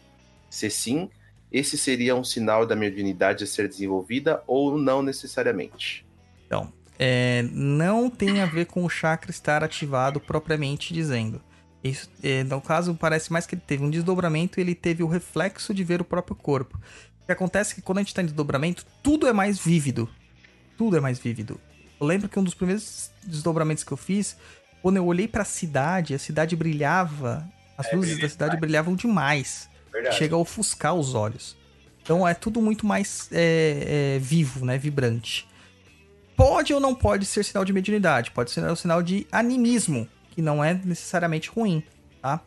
Se 0.49 0.71
sim, 0.71 1.11
esse 1.51 1.77
seria 1.77 2.15
um 2.15 2.25
sinal 2.25 2.67
da 2.67 2.77
mediunidade 2.77 3.45
a 3.45 3.47
ser 3.47 3.69
desenvolvida 3.69 4.43
ou 4.47 4.79
não 4.79 5.03
necessariamente? 5.03 6.07
Então, 6.47 6.73
é, 6.99 7.43
não 7.53 8.09
tem 8.09 8.41
a 8.41 8.47
ver 8.47 8.67
com 8.67 8.85
o 8.85 8.89
chakra 8.89 9.31
estar 9.31 9.65
ativado 9.65 10.21
propriamente 10.21 10.95
dizendo. 10.95 11.41
Isso, 11.83 12.09
é, 12.23 12.43
no 12.45 12.61
caso, 12.61 12.95
parece 12.95 13.33
mais 13.33 13.47
que 13.47 13.55
ele 13.55 13.63
teve 13.67 13.85
um 13.85 13.91
desdobramento 13.91 14.59
e 14.59 14.63
ele 14.63 14.75
teve 14.75 15.03
o 15.03 15.07
reflexo 15.07 15.75
de 15.75 15.85
ver 15.85 16.01
o 16.01 16.05
próprio 16.05 16.35
corpo. 16.35 16.79
O 17.23 17.27
que 17.27 17.33
acontece 17.33 17.73
é 17.73 17.75
que 17.77 17.83
quando 17.83 17.99
a 17.99 18.01
gente 18.01 18.09
está 18.09 18.23
em 18.23 18.27
desdobramento, 18.27 18.87
tudo 19.03 19.27
é 19.27 19.33
mais 19.33 19.59
vívido. 19.59 20.09
Tudo 20.79 20.97
é 20.97 21.01
mais 21.01 21.19
vívido. 21.19 21.61
Eu 22.01 22.07
lembro 22.07 22.29
que 22.29 22.39
um 22.39 22.45
dos 22.45 22.55
primeiros 22.55 23.11
desdobramentos 23.23 23.85
que 23.85 23.93
eu 23.93 23.97
fiz, 23.97 24.37
quando 24.85 24.99
eu 24.99 25.07
olhei 25.07 25.27
para 25.27 25.41
a 25.41 25.47
cidade, 25.47 26.13
a 26.13 26.19
cidade 26.19 26.55
brilhava, 26.55 27.51
as 27.75 27.87
é, 27.87 27.97
luzes 27.97 28.21
da 28.21 28.29
cidade 28.29 28.59
brilhavam 28.59 28.95
demais. 28.95 29.67
Verdade. 29.91 30.15
Chega 30.15 30.35
a 30.35 30.39
ofuscar 30.39 30.93
os 30.93 31.15
olhos. 31.15 31.57
Então 32.03 32.29
é 32.29 32.35
tudo 32.35 32.61
muito 32.61 32.87
mais 32.87 33.31
é, 33.33 34.17
é, 34.17 34.19
vivo, 34.19 34.63
né? 34.67 34.77
Vibrante. 34.77 35.49
Pode 36.37 36.75
ou 36.75 36.81
não 36.81 36.95
pode 36.95 37.25
ser 37.25 37.47
sinal 37.47 37.65
de 37.65 37.73
mediunidade? 37.73 38.31
Pode 38.31 38.51
ser 38.51 38.63
um 38.63 38.77
sinal 38.77 39.03
de 39.03 39.27
animismo 39.33 40.07
que 40.33 40.43
não 40.43 40.63
é 40.63 40.75
necessariamente 40.75 41.49
ruim, 41.49 41.83
tá? 42.21 42.43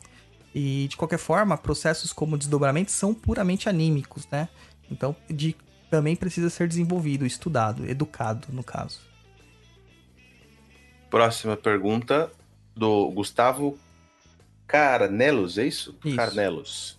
E 0.54 0.86
de 0.90 0.96
qualquer 0.96 1.18
forma, 1.18 1.58
processos 1.58 2.14
como 2.14 2.38
desdobramento 2.38 2.92
são 2.92 3.16
puramente 3.16 3.68
anímicos, 3.68 4.28
né? 4.32 4.48
Então, 4.92 5.16
de, 5.28 5.56
também 5.90 6.16
precisa 6.16 6.52
ser 6.52 6.68
desenvolvido, 6.68 7.26
estudado, 7.26 7.84
educado, 7.90 8.50
no 8.52 8.64
caso. 8.64 9.07
Próxima 11.10 11.56
pergunta 11.56 12.32
do 12.76 13.10
Gustavo 13.12 13.78
Carnelos, 14.68 15.58
é 15.58 15.66
isso? 15.66 15.96
isso. 16.04 16.16
Carnelos. 16.16 16.98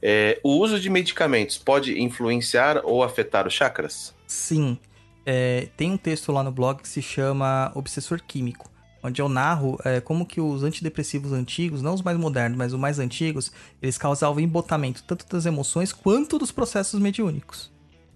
É, 0.00 0.40
o 0.42 0.58
uso 0.58 0.78
de 0.80 0.88
medicamentos 0.88 1.58
pode 1.58 2.00
influenciar 2.00 2.80
ou 2.84 3.02
afetar 3.02 3.46
os 3.46 3.52
chakras? 3.52 4.14
Sim. 4.26 4.78
É, 5.26 5.68
tem 5.76 5.90
um 5.90 5.98
texto 5.98 6.32
lá 6.32 6.42
no 6.42 6.52
blog 6.52 6.80
que 6.80 6.88
se 6.88 7.02
chama 7.02 7.70
Obsessor 7.74 8.22
Químico 8.22 8.70
onde 9.02 9.22
eu 9.22 9.28
narro 9.28 9.78
é, 9.84 10.00
como 10.00 10.26
que 10.26 10.40
os 10.40 10.62
antidepressivos 10.62 11.32
antigos, 11.32 11.82
não 11.82 11.94
os 11.94 12.02
mais 12.02 12.18
modernos, 12.18 12.58
mas 12.58 12.72
os 12.72 12.80
mais 12.80 12.98
antigos, 12.98 13.52
eles 13.80 13.98
causavam 13.98 14.40
embotamento 14.40 15.02
tanto 15.04 15.26
das 15.28 15.46
emoções 15.46 15.92
quanto 15.92 16.38
dos 16.38 16.50
processos 16.50 17.00
mediúnicos, 17.00 17.72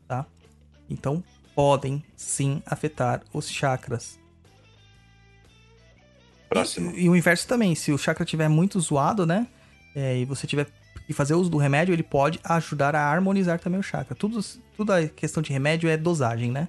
tá? 0.08 0.26
Então, 0.88 1.22
podem 1.54 2.02
sim 2.16 2.62
afetar 2.66 3.22
os 3.32 3.48
chakras. 3.48 4.18
Próximo. 6.52 6.92
E, 6.94 7.04
e 7.04 7.08
o 7.08 7.16
inverso 7.16 7.46
também, 7.46 7.74
se 7.74 7.92
o 7.92 7.98
chakra 7.98 8.24
tiver 8.24 8.48
muito 8.48 8.78
zoado, 8.80 9.26
né, 9.26 9.46
é, 9.94 10.18
e 10.18 10.24
você 10.24 10.46
tiver 10.46 10.66
que 11.06 11.12
fazer 11.12 11.34
uso 11.34 11.50
do 11.50 11.58
remédio, 11.58 11.92
ele 11.92 12.02
pode 12.02 12.40
ajudar 12.44 12.94
a 12.94 13.10
harmonizar 13.10 13.58
também 13.58 13.78
o 13.78 13.82
chakra. 13.82 14.14
Tudo, 14.14 14.40
tudo 14.76 14.92
a 14.92 15.06
questão 15.08 15.42
de 15.42 15.52
remédio 15.52 15.88
é 15.88 15.96
dosagem, 15.96 16.50
né? 16.50 16.68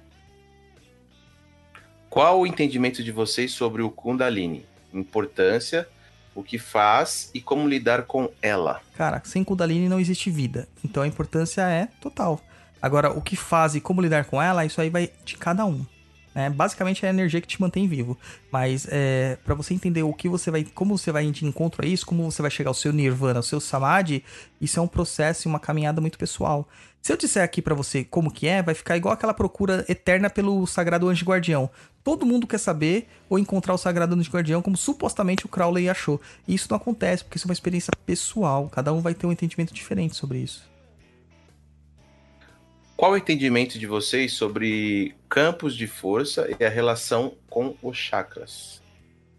Qual 2.10 2.40
o 2.40 2.46
entendimento 2.46 3.02
de 3.02 3.10
vocês 3.10 3.52
sobre 3.52 3.82
o 3.82 3.90
Kundalini? 3.90 4.64
Importância, 4.92 5.88
o 6.34 6.42
que 6.42 6.58
faz 6.58 7.30
e 7.34 7.40
como 7.40 7.68
lidar 7.68 8.04
com 8.04 8.30
ela? 8.40 8.80
Cara, 8.96 9.20
sem 9.24 9.42
Kundalini 9.42 9.88
não 9.88 9.98
existe 9.98 10.30
vida. 10.30 10.68
Então 10.84 11.02
a 11.02 11.06
importância 11.06 11.62
é 11.62 11.88
total. 12.00 12.40
Agora, 12.80 13.10
o 13.10 13.22
que 13.22 13.34
faz 13.34 13.74
e 13.74 13.80
como 13.80 14.00
lidar 14.00 14.26
com 14.26 14.40
ela, 14.40 14.64
isso 14.64 14.80
aí 14.80 14.90
vai 14.90 15.10
de 15.24 15.36
cada 15.36 15.64
um. 15.64 15.84
Né? 16.34 16.50
Basicamente 16.50 17.04
é 17.04 17.08
a 17.08 17.12
energia 17.12 17.40
que 17.40 17.46
te 17.46 17.60
mantém 17.60 17.86
vivo. 17.86 18.18
Mas 18.50 18.86
é, 18.90 19.38
para 19.44 19.54
você 19.54 19.72
entender 19.72 20.02
o 20.02 20.12
que 20.12 20.28
você 20.28 20.50
vai, 20.50 20.64
como 20.64 20.98
você 20.98 21.12
vai 21.12 21.30
de 21.30 21.46
encontro 21.46 21.84
a 21.84 21.88
isso, 21.88 22.04
como 22.04 22.30
você 22.30 22.42
vai 22.42 22.50
chegar 22.50 22.70
ao 22.70 22.74
seu 22.74 22.92
nirvana, 22.92 23.38
ao 23.38 23.42
seu 23.42 23.60
samadhi, 23.60 24.24
isso 24.60 24.78
é 24.78 24.82
um 24.82 24.88
processo 24.88 25.46
e 25.46 25.48
uma 25.48 25.60
caminhada 25.60 26.00
muito 26.00 26.18
pessoal. 26.18 26.68
Se 27.00 27.12
eu 27.12 27.18
disser 27.18 27.44
aqui 27.44 27.60
para 27.60 27.74
você 27.74 28.02
como 28.02 28.30
que 28.30 28.46
é, 28.46 28.62
vai 28.62 28.74
ficar 28.74 28.96
igual 28.96 29.12
aquela 29.12 29.34
procura 29.34 29.84
eterna 29.88 30.30
pelo 30.30 30.66
sagrado 30.66 31.08
anjo 31.08 31.24
guardião. 31.24 31.68
Todo 32.02 32.24
mundo 32.24 32.46
quer 32.46 32.58
saber 32.58 33.08
ou 33.28 33.38
encontrar 33.38 33.74
o 33.74 33.78
sagrado 33.78 34.14
anjo 34.14 34.30
guardião 34.30 34.62
como 34.62 34.76
supostamente 34.76 35.44
o 35.44 35.48
Crowley 35.48 35.88
achou. 35.88 36.20
E 36.48 36.54
isso 36.54 36.66
não 36.70 36.78
acontece, 36.78 37.22
porque 37.22 37.36
isso 37.36 37.46
é 37.46 37.50
uma 37.50 37.54
experiência 37.54 37.90
pessoal. 38.06 38.70
Cada 38.70 38.92
um 38.92 39.00
vai 39.00 39.14
ter 39.14 39.26
um 39.26 39.32
entendimento 39.32 39.74
diferente 39.74 40.16
sobre 40.16 40.38
isso. 40.38 40.73
Qual 42.96 43.12
o 43.12 43.16
entendimento 43.16 43.78
de 43.78 43.86
vocês 43.86 44.32
sobre 44.32 45.14
campos 45.28 45.76
de 45.76 45.86
força 45.86 46.48
e 46.58 46.64
a 46.64 46.68
relação 46.68 47.34
com 47.50 47.74
os 47.82 47.96
chakras? 47.96 48.80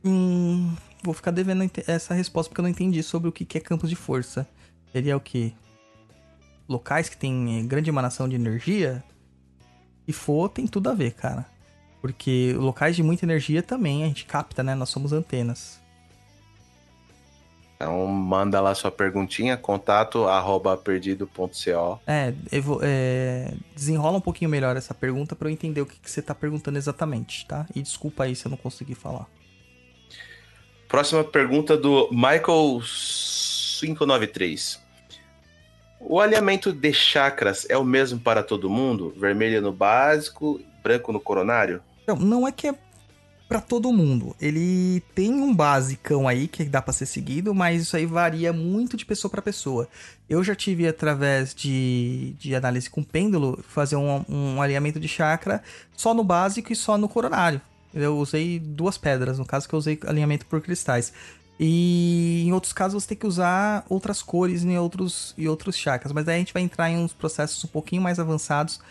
Hum, 0.03 0.75
vou 1.01 1.13
ficar 1.13 1.31
devendo 1.31 1.69
essa 1.87 2.13
resposta 2.13 2.49
porque 2.49 2.61
eu 2.61 2.63
não 2.63 2.69
entendi 2.69 3.01
sobre 3.01 3.29
o 3.29 3.31
que 3.31 3.57
é 3.57 3.61
campos 3.61 3.89
de 3.89 3.95
força. 3.95 4.47
Seria 4.91 5.15
o 5.15 5.19
quê? 5.19 5.53
locais 6.67 7.09
que 7.09 7.17
tem 7.17 7.59
eh, 7.59 7.63
grande 7.63 7.89
emanação 7.89 8.27
de 8.27 8.35
energia, 8.35 9.03
e 10.07 10.13
for, 10.13 10.49
tem 10.49 10.67
tudo 10.67 10.89
a 10.89 10.93
ver, 10.93 11.13
cara. 11.13 11.45
Porque 12.01 12.53
locais 12.57 12.95
de 12.95 13.01
muita 13.01 13.25
energia 13.25 13.63
também 13.63 14.03
a 14.03 14.07
gente 14.07 14.25
capta, 14.25 14.61
né? 14.61 14.75
Nós 14.75 14.89
somos 14.89 15.11
antenas. 15.11 15.81
Então 17.75 18.07
manda 18.07 18.61
lá 18.61 18.73
sua 18.73 18.89
perguntinha, 18.89 19.57
contato 19.57 20.25
arroba 20.25 20.77
perdido.co. 20.77 21.99
É, 22.07 22.33
é, 22.81 23.53
desenrola 23.75 24.17
um 24.17 24.21
pouquinho 24.21 24.49
melhor 24.49 24.77
essa 24.77 24.93
pergunta 24.93 25.35
para 25.35 25.49
eu 25.49 25.51
entender 25.51 25.81
o 25.81 25.85
que, 25.85 25.99
que 25.99 26.09
você 26.09 26.21
tá 26.21 26.33
perguntando 26.33 26.77
exatamente, 26.77 27.45
tá? 27.45 27.65
E 27.75 27.81
desculpa 27.81 28.23
aí 28.23 28.35
se 28.35 28.45
eu 28.45 28.49
não 28.49 28.57
consegui 28.57 28.95
falar. 28.95 29.27
Próxima 30.87 31.23
pergunta 31.23 31.75
do 31.75 32.07
Michael 32.11 32.79
593. 33.79 34.81
O 35.99 36.19
alinhamento 36.21 36.71
de 36.71 36.93
chakras 36.93 37.65
é 37.69 37.77
o 37.77 37.83
mesmo 37.83 38.19
para 38.19 38.43
todo 38.43 38.69
mundo? 38.69 39.13
Vermelho 39.17 39.61
no 39.61 39.73
básico, 39.73 40.61
branco 40.83 41.11
no 41.11 41.19
coronário? 41.19 41.81
Não, 42.07 42.15
não 42.15 42.47
é 42.47 42.51
que 42.51 42.67
é 42.67 42.75
para 43.47 43.61
todo 43.61 43.93
mundo. 43.93 44.35
Ele 44.41 45.01
tem 45.13 45.31
um 45.31 45.53
basicão 45.53 46.27
aí 46.27 46.47
que 46.47 46.63
dá 46.63 46.81
para 46.81 46.93
ser 46.93 47.05
seguido, 47.05 47.53
mas 47.53 47.81
isso 47.81 47.95
aí 47.95 48.05
varia 48.05 48.51
muito 48.51 48.97
de 48.97 49.05
pessoa 49.05 49.29
para 49.29 49.41
pessoa. 49.41 49.87
Eu 50.29 50.43
já 50.43 50.55
tive, 50.55 50.87
através 50.87 51.53
de, 51.53 52.35
de 52.39 52.55
análise 52.55 52.89
com 52.89 53.03
pêndulo, 53.03 53.63
fazer 53.67 53.95
um, 53.95 54.25
um 54.27 54.61
alinhamento 54.61 54.99
de 54.99 55.07
chakra 55.07 55.61
só 55.95 56.13
no 56.13 56.23
básico 56.23 56.73
e 56.73 56.75
só 56.75 56.97
no 56.97 57.07
coronário. 57.07 57.61
Eu 57.93 58.17
usei 58.17 58.59
duas 58.59 58.97
pedras, 58.97 59.39
no 59.39 59.45
caso 59.45 59.69
que 59.69 59.75
eu 59.75 59.79
usei 59.79 59.99
alinhamento 60.05 60.45
por 60.47 60.59
cristais. 60.59 61.13
E 61.57 62.43
em 62.45 62.51
outros 62.51 62.73
casos 62.73 63.01
você 63.01 63.09
tem 63.09 63.17
que 63.17 63.27
usar 63.27 63.85
outras 63.87 64.21
cores 64.21 64.63
em 64.63 64.77
outros, 64.77 65.33
em 65.37 65.47
outros 65.47 65.77
chakras. 65.77 66.11
Mas 66.11 66.25
daí 66.25 66.35
a 66.35 66.39
gente 66.39 66.53
vai 66.53 66.63
entrar 66.63 66.89
em 66.89 66.97
uns 66.97 67.13
processos 67.13 67.63
um 67.63 67.67
pouquinho 67.67 68.01
mais 68.01 68.19
avançados 68.19 68.81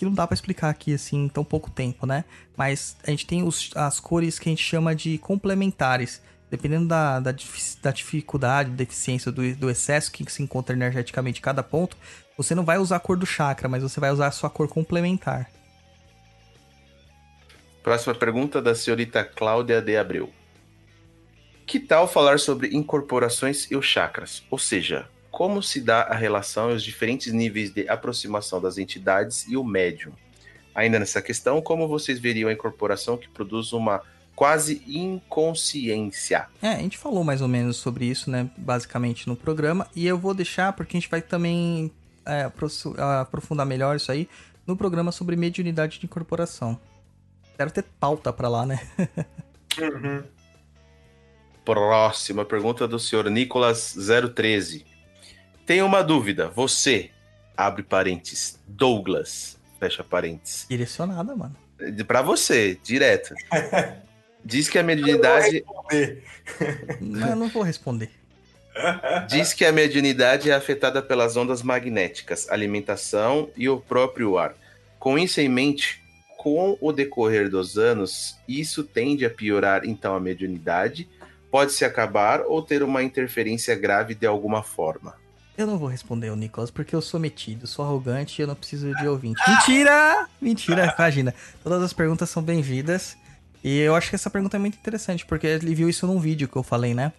que 0.00 0.04
não 0.06 0.14
dá 0.14 0.26
para 0.26 0.34
explicar 0.34 0.70
aqui 0.70 0.94
assim 0.94 1.24
em 1.24 1.28
tão 1.28 1.44
pouco 1.44 1.70
tempo, 1.70 2.06
né? 2.06 2.24
Mas 2.56 2.96
a 3.06 3.10
gente 3.10 3.26
tem 3.26 3.42
os, 3.42 3.70
as 3.74 4.00
cores 4.00 4.38
que 4.38 4.48
a 4.48 4.52
gente 4.52 4.64
chama 4.64 4.94
de 4.94 5.18
complementares. 5.18 6.22
Dependendo 6.50 6.88
da, 6.88 7.20
da, 7.20 7.32
da 7.82 7.90
dificuldade, 7.90 8.70
deficiência, 8.70 9.30
do, 9.30 9.54
do 9.54 9.68
excesso 9.70 10.10
que 10.10 10.24
se 10.32 10.42
encontra 10.42 10.74
energeticamente 10.74 11.38
em 11.38 11.42
cada 11.42 11.62
ponto, 11.62 11.98
você 12.34 12.54
não 12.54 12.64
vai 12.64 12.78
usar 12.78 12.96
a 12.96 13.00
cor 13.00 13.14
do 13.14 13.26
chakra, 13.26 13.68
mas 13.68 13.82
você 13.82 14.00
vai 14.00 14.10
usar 14.10 14.28
a 14.28 14.30
sua 14.30 14.48
cor 14.48 14.66
complementar. 14.68 15.50
Próxima 17.82 18.14
pergunta 18.14 18.62
da 18.62 18.74
senhorita 18.74 19.22
Cláudia 19.22 19.82
de 19.82 19.98
Abreu. 19.98 20.32
Que 21.66 21.78
tal 21.78 22.08
falar 22.08 22.40
sobre 22.40 22.74
incorporações 22.74 23.70
e 23.70 23.76
os 23.76 23.84
chakras? 23.84 24.42
Ou 24.50 24.58
seja, 24.58 25.06
como 25.30 25.62
se 25.62 25.80
dá 25.80 26.02
a 26.02 26.14
relação 26.14 26.70
e 26.70 26.74
os 26.74 26.82
diferentes 26.82 27.32
níveis 27.32 27.70
de 27.70 27.88
aproximação 27.88 28.60
das 28.60 28.78
entidades 28.78 29.46
e 29.48 29.56
o 29.56 29.64
médium? 29.64 30.12
Ainda 30.74 30.98
nessa 30.98 31.20
questão, 31.20 31.60
como 31.60 31.88
vocês 31.88 32.18
veriam 32.18 32.48
a 32.48 32.52
incorporação 32.52 33.16
que 33.16 33.28
produz 33.28 33.72
uma 33.72 34.02
quase 34.34 34.82
inconsciência? 34.86 36.46
É, 36.62 36.68
a 36.68 36.78
gente 36.78 36.96
falou 36.96 37.22
mais 37.22 37.42
ou 37.42 37.48
menos 37.48 37.76
sobre 37.76 38.06
isso, 38.06 38.30
né? 38.30 38.50
Basicamente 38.56 39.28
no 39.28 39.36
programa. 39.36 39.86
E 39.94 40.06
eu 40.06 40.18
vou 40.18 40.32
deixar, 40.32 40.72
porque 40.72 40.96
a 40.96 41.00
gente 41.00 41.10
vai 41.10 41.20
também 41.20 41.92
é, 42.24 42.50
aprofundar 43.20 43.66
melhor 43.66 43.96
isso 43.96 44.10
aí 44.10 44.28
no 44.66 44.76
programa 44.76 45.12
sobre 45.12 45.36
mediunidade 45.36 45.98
de 45.98 46.06
incorporação. 46.06 46.78
Quero 47.56 47.70
ter 47.70 47.84
pauta 47.98 48.32
para 48.32 48.48
lá, 48.48 48.64
né? 48.64 48.80
uhum. 49.78 50.22
Próxima 51.64 52.44
pergunta 52.44 52.88
do 52.88 52.98
senhor 52.98 53.28
Nicolas 53.28 53.94
013. 54.34 54.89
Tenho 55.70 55.86
uma 55.86 56.02
dúvida. 56.02 56.48
Você, 56.48 57.10
abre 57.56 57.84
parênteses, 57.84 58.58
Douglas, 58.66 59.56
fecha 59.78 60.02
parênteses. 60.02 60.66
Direcionada, 60.68 61.36
mano. 61.36 61.54
Para 62.08 62.22
você, 62.22 62.76
direto. 62.82 63.32
Diz 64.44 64.68
que 64.68 64.80
a 64.80 64.82
mediunidade. 64.82 65.64
Não, 67.00 67.28
eu 67.28 67.36
não 67.36 67.48
vou 67.48 67.62
responder. 67.62 68.10
Diz 69.28 69.52
que 69.52 69.64
a 69.64 69.70
mediunidade 69.70 70.50
é 70.50 70.54
afetada 70.54 71.00
pelas 71.00 71.36
ondas 71.36 71.62
magnéticas, 71.62 72.50
alimentação 72.50 73.48
e 73.56 73.68
o 73.68 73.78
próprio 73.78 74.38
ar. 74.38 74.56
Com 74.98 75.16
isso 75.16 75.40
em 75.40 75.48
mente, 75.48 76.02
com 76.36 76.76
o 76.80 76.90
decorrer 76.90 77.48
dos 77.48 77.78
anos, 77.78 78.36
isso 78.48 78.82
tende 78.82 79.24
a 79.24 79.30
piorar 79.30 79.84
então 79.84 80.16
a 80.16 80.20
mediunidade, 80.20 81.08
pode 81.48 81.70
se 81.70 81.84
acabar 81.84 82.40
ou 82.40 82.60
ter 82.60 82.82
uma 82.82 83.04
interferência 83.04 83.76
grave 83.76 84.16
de 84.16 84.26
alguma 84.26 84.64
forma. 84.64 85.14
Eu 85.60 85.66
não 85.66 85.76
vou 85.76 85.88
responder 85.88 86.30
o 86.30 86.36
Nicolas 86.36 86.70
porque 86.70 86.96
eu 86.96 87.02
sou 87.02 87.20
metido, 87.20 87.66
sou 87.66 87.84
arrogante 87.84 88.40
e 88.40 88.42
eu 88.42 88.48
não 88.48 88.54
preciso 88.54 88.94
de 88.94 89.06
ouvinte. 89.06 89.38
Mentira! 89.46 90.26
Mentira, 90.40 90.94
imagina. 90.98 91.34
Todas 91.62 91.82
as 91.82 91.92
perguntas 91.92 92.30
são 92.30 92.42
bem-vindas. 92.42 93.14
E 93.62 93.78
eu 93.80 93.94
acho 93.94 94.08
que 94.08 94.14
essa 94.14 94.30
pergunta 94.30 94.56
é 94.56 94.58
muito 94.58 94.78
interessante, 94.78 95.26
porque 95.26 95.46
ele 95.46 95.74
viu 95.74 95.86
isso 95.90 96.06
num 96.06 96.18
vídeo 96.18 96.48
que 96.48 96.56
eu 96.56 96.62
falei, 96.62 96.94
né? 96.94 97.12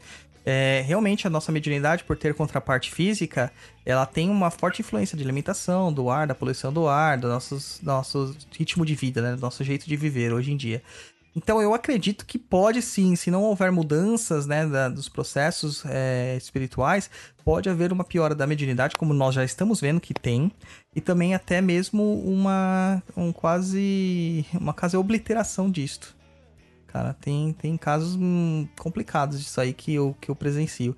É, 0.43 0.83
realmente 0.87 1.27
a 1.27 1.29
nossa 1.29 1.51
mediunidade, 1.51 2.03
por 2.03 2.17
ter 2.17 2.33
contraparte 2.33 2.91
física, 2.91 3.51
ela 3.85 4.07
tem 4.07 4.27
uma 4.27 4.49
forte 4.49 4.81
influência 4.81 5.15
de 5.15 5.23
alimentação, 5.23 5.93
do 5.93 6.09
ar, 6.09 6.25
da 6.25 6.33
poluição 6.33 6.73
do 6.73 6.87
ar, 6.87 7.19
do 7.19 7.27
nosso, 7.27 7.79
nosso 7.83 8.35
ritmo 8.57 8.83
de 8.83 8.95
vida, 8.95 9.21
né? 9.21 9.35
Do 9.35 9.41
nosso 9.41 9.63
jeito 9.63 9.87
de 9.87 9.95
viver 9.95 10.33
hoje 10.33 10.51
em 10.51 10.57
dia. 10.57 10.81
Então 11.35 11.61
eu 11.61 11.73
acredito 11.73 12.25
que 12.25 12.37
pode 12.37 12.81
sim, 12.81 13.15
se 13.15 13.31
não 13.31 13.43
houver 13.43 13.71
mudanças 13.71 14.45
né, 14.45 14.65
da, 14.65 14.89
dos 14.89 15.07
processos 15.07 15.83
é, 15.85 16.35
espirituais, 16.35 17.09
pode 17.43 17.69
haver 17.69 17.93
uma 17.93 18.03
piora 18.03 18.35
da 18.35 18.45
mediunidade, 18.45 18.97
como 18.97 19.13
nós 19.13 19.33
já 19.33 19.43
estamos 19.43 19.79
vendo 19.79 20.01
que 20.01 20.13
tem, 20.13 20.51
e 20.93 20.99
também 20.99 21.33
até 21.33 21.61
mesmo 21.61 22.21
uma 22.21 23.01
um 23.15 23.31
quase 23.31 24.45
uma 24.53 24.73
quase 24.73 24.97
obliteração 24.97 25.71
disto. 25.71 26.15
Cara, 26.87 27.13
tem, 27.13 27.53
tem 27.53 27.77
casos 27.77 28.15
hum, 28.15 28.67
complicados 28.77 29.39
disso 29.39 29.61
aí 29.61 29.71
que 29.71 29.93
eu, 29.93 30.13
que 30.19 30.29
eu 30.29 30.35
presencio. 30.35 30.95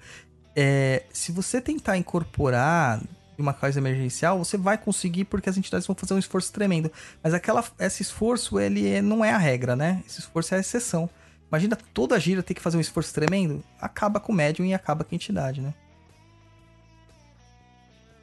É, 0.55 1.03
se 1.11 1.31
você 1.31 1.61
tentar 1.61 1.97
incorporar 1.97 2.99
uma 3.37 3.53
coisa 3.53 3.79
emergencial, 3.79 4.37
você 4.37 4.57
vai 4.57 4.77
conseguir 4.77 5.25
porque 5.25 5.49
as 5.49 5.57
entidades 5.57 5.87
vão 5.87 5.95
fazer 5.95 6.13
um 6.13 6.19
esforço 6.19 6.51
tremendo. 6.51 6.91
Mas 7.21 7.33
aquela, 7.33 7.63
esse 7.79 8.01
esforço, 8.01 8.59
ele 8.59 8.87
é, 8.87 9.01
não 9.01 9.23
é 9.23 9.31
a 9.31 9.37
regra, 9.37 9.75
né? 9.75 10.03
Esse 10.05 10.19
esforço 10.19 10.53
é 10.53 10.57
a 10.57 10.61
exceção. 10.61 11.09
Imagina 11.49 11.75
toda 11.93 12.15
a 12.15 12.19
gira 12.19 12.41
ter 12.41 12.53
que 12.53 12.61
fazer 12.61 12.77
um 12.77 12.81
esforço 12.81 13.13
tremendo, 13.13 13.63
acaba 13.79 14.19
com 14.19 14.31
o 14.31 14.35
médium 14.35 14.65
e 14.65 14.73
acaba 14.73 15.03
com 15.03 15.13
a 15.13 15.15
entidade, 15.15 15.61
né? 15.61 15.73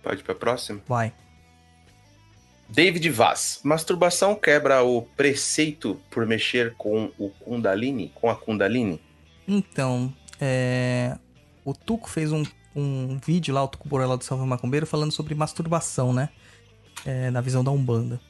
Pode 0.03 0.21
ir 0.21 0.25
pra 0.25 0.35
próxima? 0.35 0.81
Vai. 0.89 1.13
David 2.69 3.09
Vaz. 3.11 3.61
Masturbação 3.65 4.35
quebra 4.35 4.83
o 4.83 5.03
preceito 5.03 6.01
por 6.11 6.25
mexer 6.25 6.75
com 6.77 7.13
o 7.19 7.31
Kundalini, 7.31 8.11
com 8.15 8.31
a 8.31 8.37
Kundalini? 8.37 9.01
Então, 9.47 10.13
é... 10.41 11.19
o 11.65 11.75
Tuco 11.75 12.09
fez 12.09 12.33
um, 12.33 12.45
um 12.75 13.19
vídeo 13.19 13.55
lá, 13.55 13.63
o 13.65 13.69
Tuco 13.69 13.89
Borella 13.89 14.17
do 14.17 14.25
Salve 14.25 14.47
Macumbeiro, 14.47 14.87
falando 14.87 15.13
sobre 15.13 15.35
masturbação, 15.35 16.13
né? 16.13 16.29
É, 17.05 17.31
na 17.31 17.41
visão 17.41 17.65
da 17.65 17.71
Umbanda. 17.71 18.21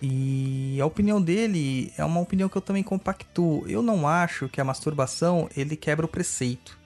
E 0.00 0.78
a 0.80 0.86
opinião 0.86 1.20
dele 1.20 1.92
é 1.96 2.04
uma 2.04 2.20
opinião 2.20 2.48
que 2.48 2.56
eu 2.56 2.62
também 2.62 2.82
compactuo. 2.82 3.64
Eu 3.66 3.82
não 3.82 4.06
acho 4.06 4.48
que 4.48 4.60
a 4.60 4.64
masturbação 4.64 5.48
ele 5.56 5.76
quebra 5.76 6.04
o 6.04 6.08
preceito, 6.08 6.78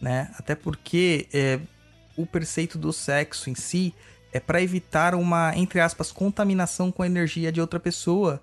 né? 0.00 0.30
Até 0.38 0.54
porque 0.54 1.28
é, 1.32 1.60
o 2.16 2.24
preceito 2.24 2.78
do 2.78 2.92
sexo 2.92 3.50
em 3.50 3.54
si 3.54 3.94
é 4.32 4.40
para 4.40 4.62
evitar 4.62 5.14
uma, 5.14 5.56
entre 5.56 5.80
aspas, 5.80 6.10
contaminação 6.10 6.90
com 6.90 7.02
a 7.02 7.06
energia 7.06 7.52
de 7.52 7.60
outra 7.60 7.78
pessoa, 7.78 8.42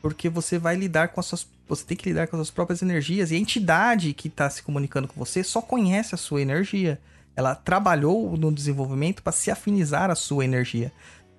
porque 0.00 0.28
você 0.28 0.58
vai 0.58 0.76
lidar 0.76 1.08
com 1.08 1.20
as 1.20 1.26
suas, 1.26 1.48
você 1.66 1.84
tem 1.84 1.96
que 1.96 2.08
lidar 2.08 2.28
com 2.28 2.36
as 2.36 2.40
suas 2.40 2.50
próprias 2.50 2.82
energias 2.82 3.30
e 3.30 3.36
a 3.36 3.38
entidade 3.38 4.12
que 4.12 4.28
está 4.28 4.48
se 4.50 4.62
comunicando 4.62 5.08
com 5.08 5.18
você 5.18 5.42
só 5.42 5.60
conhece 5.60 6.14
a 6.14 6.18
sua 6.18 6.42
energia. 6.42 7.00
Ela 7.34 7.54
trabalhou 7.54 8.36
no 8.36 8.52
desenvolvimento 8.52 9.22
para 9.22 9.32
se 9.32 9.50
afinizar 9.50 10.10
a 10.10 10.14
sua 10.14 10.44
energia. 10.44 10.92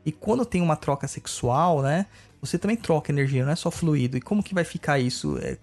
E 0.06 0.12
quando 0.12 0.46
tem 0.46 0.62
uma 0.62 0.76
troca 0.76 1.08
sexual, 1.08 1.82
né? 1.82 2.06
Você 2.42 2.58
também 2.58 2.76
troca 2.76 3.12
energia, 3.12 3.46
não 3.46 3.52
é 3.52 3.56
só 3.56 3.72
fluido. 3.72 4.18
E 4.18 4.22
como 4.22 4.44
que 4.44 4.54
vai 4.54 4.64
ficar 4.64 5.00
isso? 5.00 5.38
É, 5.38 5.58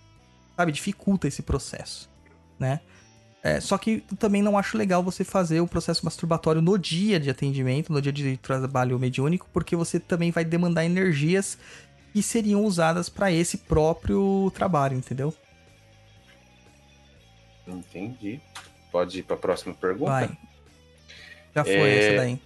sabe, 0.57 0.73
dificulta 0.73 1.29
esse 1.29 1.43
processo, 1.43 2.09
né? 2.59 2.81
É, 3.43 3.59
só 3.59 3.79
que 3.79 4.03
também 4.19 4.43
não 4.43 4.59
acho 4.59 4.77
legal 4.77 5.03
você 5.03 5.25
fazer 5.25 5.61
o 5.61 5.67
processo 5.67 6.05
masturbatório 6.05 6.61
no 6.61 6.79
dia 6.79 7.19
de 7.19 7.31
atendimento, 7.31 7.91
no 7.91 8.01
dia 8.01 8.13
de 8.13 8.37
trabalho 8.37 8.99
mediúnico, 8.99 9.49
porque 9.53 9.75
você 9.75 9.99
também 9.99 10.31
vai 10.31 10.45
demandar 10.45 10.85
energias 10.85 11.57
que 12.13 12.23
seriam 12.23 12.65
usadas 12.65 13.09
para 13.09 13.33
esse 13.33 13.59
próprio 13.59 14.51
trabalho, 14.55 14.97
entendeu? 14.97 15.35
Entendi. 17.67 18.41
Pode 18.91 19.21
ir 19.21 19.23
para 19.23 19.37
a 19.37 19.39
próxima 19.39 19.75
pergunta? 19.75 20.11
Vai. 20.11 20.31
Já 21.55 21.65
foi 21.65 21.75
é... 21.75 21.99
essa 21.99 22.17
daí. 22.17 22.39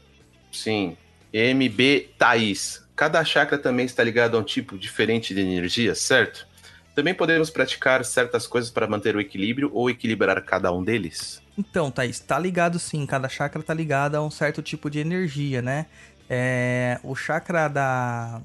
Sim. 0.52 0.96
MB 1.32 2.10
Thaís. 2.16 2.84
Cada 2.94 3.24
chakra 3.24 3.58
também 3.58 3.86
está 3.86 4.04
ligado 4.04 4.36
a 4.36 4.40
um 4.40 4.44
tipo 4.44 4.78
diferente 4.78 5.34
de 5.34 5.40
energia, 5.40 5.94
certo? 5.94 6.46
Também 6.94 7.12
podemos 7.12 7.50
praticar 7.50 8.04
certas 8.04 8.46
coisas 8.46 8.70
para 8.70 8.86
manter 8.86 9.16
o 9.16 9.20
equilíbrio 9.20 9.68
ou 9.74 9.90
equilibrar 9.90 10.40
cada 10.44 10.72
um 10.72 10.82
deles? 10.82 11.42
Então, 11.58 11.90
Thaís, 11.90 12.20
tá 12.20 12.38
ligado 12.38 12.78
sim. 12.78 13.04
Cada 13.04 13.28
chakra 13.28 13.62
tá 13.62 13.74
ligado 13.74 14.14
a 14.14 14.22
um 14.22 14.30
certo 14.30 14.62
tipo 14.62 14.88
de 14.88 15.00
energia, 15.00 15.60
né? 15.60 15.86
É, 16.30 17.00
o 17.02 17.16
chakra 17.16 17.68
da 17.68 18.40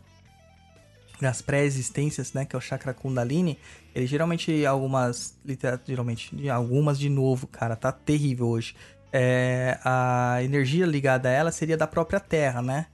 das 1.21 1.41
pré-existências, 1.41 2.31
né, 2.31 2.45
que 2.45 2.55
é 2.55 2.57
o 2.57 2.61
chakra 2.61 2.93
Kundalini, 2.93 3.59
ele 3.93 4.05
geralmente 4.05 4.65
algumas, 4.65 5.37
geralmente, 5.85 6.49
algumas 6.49 6.99
de 6.99 7.09
novo, 7.09 7.47
cara, 7.47 7.75
tá 7.75 7.91
terrível 7.91 8.47
hoje. 8.47 8.75
É, 9.11 9.79
a 9.83 10.43
energia 10.43 10.85
ligada 10.85 11.29
a 11.29 11.31
ela 11.31 11.51
seria 11.51 11.75
da 11.75 11.87
própria 11.87 12.19
Terra, 12.19 12.61
né? 12.61 12.85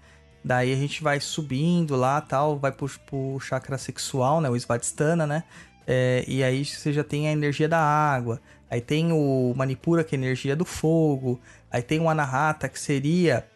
Daí 0.44 0.72
a 0.72 0.76
gente 0.76 1.04
vai 1.04 1.20
subindo 1.20 1.96
lá, 1.96 2.22
tal, 2.22 2.58
vai 2.58 2.72
pro, 2.72 2.88
pro 3.06 3.40
chakra 3.40 3.78
sexual, 3.78 4.40
né? 4.40 4.50
O 4.50 4.56
Svadhisthana, 4.56 5.26
né? 5.26 5.44
É, 5.88 6.24
e 6.28 6.44
aí 6.44 6.64
você 6.64 6.94
já 6.94 7.04
tem 7.04 7.28
a 7.28 7.32
energia 7.32 7.68
da 7.68 7.80
água. 7.80 8.40
Aí 8.70 8.82
tem 8.82 9.12
o 9.12 9.54
Manipura, 9.56 10.04
que 10.04 10.16
é 10.16 10.18
a 10.18 10.22
energia 10.22 10.56
do 10.56 10.66
fogo. 10.66 11.40
Aí 11.70 11.82
tem 11.82 12.00
o 12.00 12.10
Anahata, 12.10 12.70
que 12.70 12.80
seria 12.80 13.48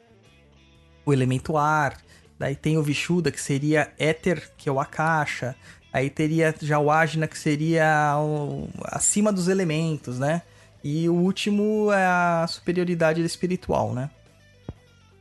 o 1.05 1.13
elemento 1.13 1.57
ar. 1.57 1.97
Daí 2.37 2.55
tem 2.55 2.77
o 2.77 2.83
Vishuddha, 2.83 3.31
que 3.31 3.41
seria 3.41 3.91
éter, 3.97 4.51
que 4.57 4.69
é 4.69 4.71
o 4.71 4.79
Akasha. 4.79 5.55
Aí 5.91 6.09
teria 6.09 6.53
já 6.61 6.77
o 6.79 6.91
Ajna, 6.91 7.27
que 7.27 7.37
seria 7.37 8.15
o, 8.17 8.69
acima 8.83 9.33
dos 9.33 9.47
elementos, 9.47 10.19
né? 10.19 10.43
E 10.83 11.09
o 11.09 11.13
último 11.13 11.91
é 11.91 12.05
a 12.05 12.45
superioridade 12.47 13.21
espiritual, 13.23 13.93
né? 13.93 14.09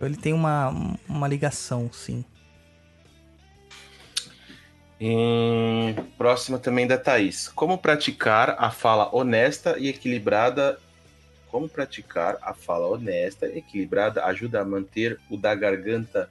Ele 0.00 0.16
tem 0.16 0.32
uma, 0.32 0.96
uma 1.08 1.26
ligação, 1.26 1.90
sim. 1.92 2.24
E 5.00 5.94
próxima 6.16 6.58
também 6.58 6.86
da 6.86 6.98
Thaís. 6.98 7.48
Como 7.48 7.78
praticar 7.78 8.56
a 8.58 8.70
fala 8.70 9.14
honesta 9.14 9.76
e 9.78 9.88
equilibrada? 9.88 10.78
Como 11.48 11.68
praticar 11.68 12.36
a 12.42 12.52
fala 12.52 12.86
honesta 12.86 13.46
e 13.46 13.58
equilibrada 13.58 14.24
ajuda 14.24 14.60
a 14.60 14.64
manter 14.64 15.18
o 15.30 15.36
da 15.36 15.54
garganta 15.54 16.28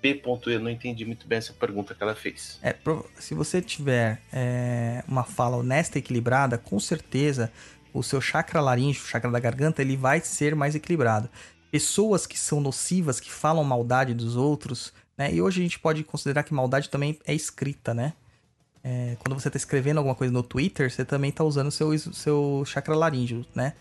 P. 0.00 0.22
Eu 0.46 0.60
não 0.60 0.70
entendi 0.70 1.04
muito 1.04 1.26
bem 1.26 1.38
essa 1.38 1.52
pergunta 1.52 1.94
que 1.94 2.02
ela 2.02 2.14
fez. 2.14 2.58
É, 2.62 2.74
se 3.18 3.34
você 3.34 3.60
tiver 3.60 4.20
é, 4.32 5.02
uma 5.06 5.24
fala 5.24 5.56
honesta 5.56 5.98
e 5.98 6.00
equilibrada, 6.00 6.56
com 6.58 6.78
certeza 6.78 7.52
o 7.92 8.02
seu 8.02 8.20
chakra 8.20 8.60
laríngeo, 8.60 9.02
o 9.02 9.06
chakra 9.06 9.30
da 9.30 9.40
garganta, 9.40 9.82
ele 9.82 9.96
vai 9.96 10.20
ser 10.20 10.54
mais 10.54 10.74
equilibrado 10.74 11.28
pessoas 11.70 12.26
que 12.26 12.38
são 12.38 12.60
nocivas, 12.60 13.20
que 13.20 13.30
falam 13.30 13.62
maldade 13.64 14.14
dos 14.14 14.36
outros, 14.36 14.92
né? 15.16 15.32
E 15.32 15.40
hoje 15.40 15.60
a 15.60 15.62
gente 15.62 15.78
pode 15.78 16.02
considerar 16.04 16.42
que 16.42 16.54
maldade 16.54 16.88
também 16.88 17.18
é 17.26 17.34
escrita, 17.34 17.92
né? 17.92 18.14
É, 18.82 19.16
quando 19.18 19.38
você 19.38 19.48
está 19.48 19.56
escrevendo 19.56 19.98
alguma 19.98 20.14
coisa 20.14 20.32
no 20.32 20.42
Twitter, 20.42 20.90
você 20.90 21.04
também 21.04 21.30
está 21.30 21.44
usando 21.44 21.70
seu 21.70 21.96
seu 21.98 22.62
chakra 22.66 22.94
laríngeo, 22.94 23.44
né? 23.54 23.74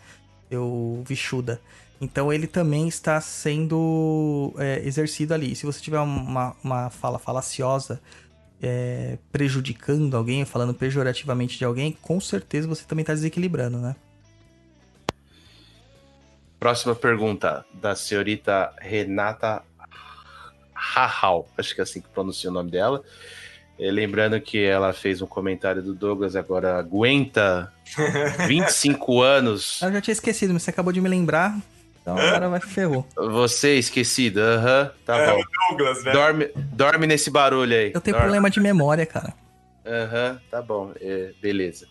Seu 0.49 1.03
Vishuddha. 1.07 1.61
Então 1.99 2.32
ele 2.32 2.45
também 2.45 2.88
está 2.88 3.19
sendo 3.19 4.53
é, 4.57 4.82
exercido 4.86 5.34
ali. 5.34 5.56
Se 5.56 5.65
você 5.65 5.82
tiver 5.82 5.99
uma, 5.99 6.56
uma 6.64 6.90
fala 6.90 7.18
falaciosa 7.18 7.99
é, 8.61 9.18
prejudicando 9.32 10.15
alguém, 10.15 10.45
falando 10.45 10.74
pejorativamente 10.74 11.57
de 11.57 11.65
alguém, 11.65 11.91
com 12.02 12.19
certeza 12.19 12.68
você 12.68 12.84
também 12.86 13.02
está 13.02 13.14
desequilibrando, 13.14 13.80
né? 13.80 13.95
Próxima 16.60 16.95
pergunta 16.95 17.65
da 17.74 17.95
senhorita 17.95 18.74
Renata 18.80 19.61
Rahal, 20.74 21.48
acho 21.57 21.74
que 21.76 21.82
é 21.82 21.84
assim 21.84 22.02
que 22.02 22.10
pronuncia 22.10 22.49
o 22.49 22.53
nome 22.53 22.72
dela. 22.72 23.03
E 23.78 23.91
lembrando 23.91 24.41
que 24.41 24.64
ela 24.64 24.91
fez 24.91 25.22
um 25.22 25.28
comentário 25.28 25.84
do 25.84 25.94
Douglas, 25.94 26.36
agora 26.36 26.80
aguenta 26.80 27.72
25 28.48 29.22
anos. 29.22 29.80
Eu 29.84 29.91
já 29.94 30.02
tinha 30.02 30.14
esquecido, 30.14 30.52
mas 30.53 30.64
você 30.64 30.72
acabou 30.72 30.91
de 30.91 30.99
me 30.99 31.07
lembrar. 31.07 31.56
Então 32.07 32.17
agora 32.17 32.47
vai 32.47 32.61
ferrou. 32.61 33.05
Você 33.17 33.77
esquecido, 33.77 34.39
aham, 34.39 34.84
uhum, 34.84 34.89
tá 35.05 35.17
é, 35.17 35.31
bom. 35.31 35.43
Douglas, 35.69 36.03
né? 36.05 36.11
Dorme, 36.13 36.49
dorme 36.55 37.05
nesse 37.05 37.29
barulho 37.29 37.75
aí. 37.75 37.91
Eu 37.93 37.99
tenho 37.99 38.15
dorme. 38.15 38.21
problema 38.21 38.49
de 38.49 38.61
memória, 38.61 39.05
cara. 39.05 39.34
Aham, 39.85 40.31
uhum, 40.31 40.39
tá 40.49 40.61
bom, 40.61 40.93
é, 41.01 41.31
beleza. 41.41 41.85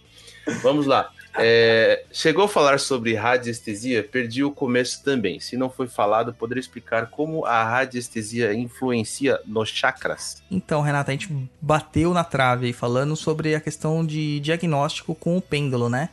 Vamos 0.62 0.86
lá. 0.86 1.10
É, 1.38 2.04
chegou 2.10 2.44
a 2.44 2.48
falar 2.48 2.80
sobre 2.80 3.14
radiestesia? 3.14 4.02
Perdi 4.02 4.42
o 4.42 4.50
começo 4.50 5.04
também. 5.04 5.38
Se 5.38 5.54
não 5.54 5.68
foi 5.68 5.86
falado, 5.86 6.32
poderia 6.32 6.60
explicar 6.60 7.10
como 7.10 7.44
a 7.44 7.62
radiestesia 7.62 8.54
influencia 8.54 9.38
nos 9.44 9.68
chakras? 9.68 10.42
Então, 10.50 10.80
Renata, 10.80 11.10
a 11.10 11.12
gente 11.12 11.28
bateu 11.60 12.14
na 12.14 12.24
trave 12.24 12.66
aí 12.66 12.72
falando 12.72 13.14
sobre 13.16 13.54
a 13.54 13.60
questão 13.60 14.06
de 14.06 14.40
diagnóstico 14.40 15.14
com 15.14 15.36
o 15.36 15.42
pêndulo, 15.42 15.90
né? 15.90 16.08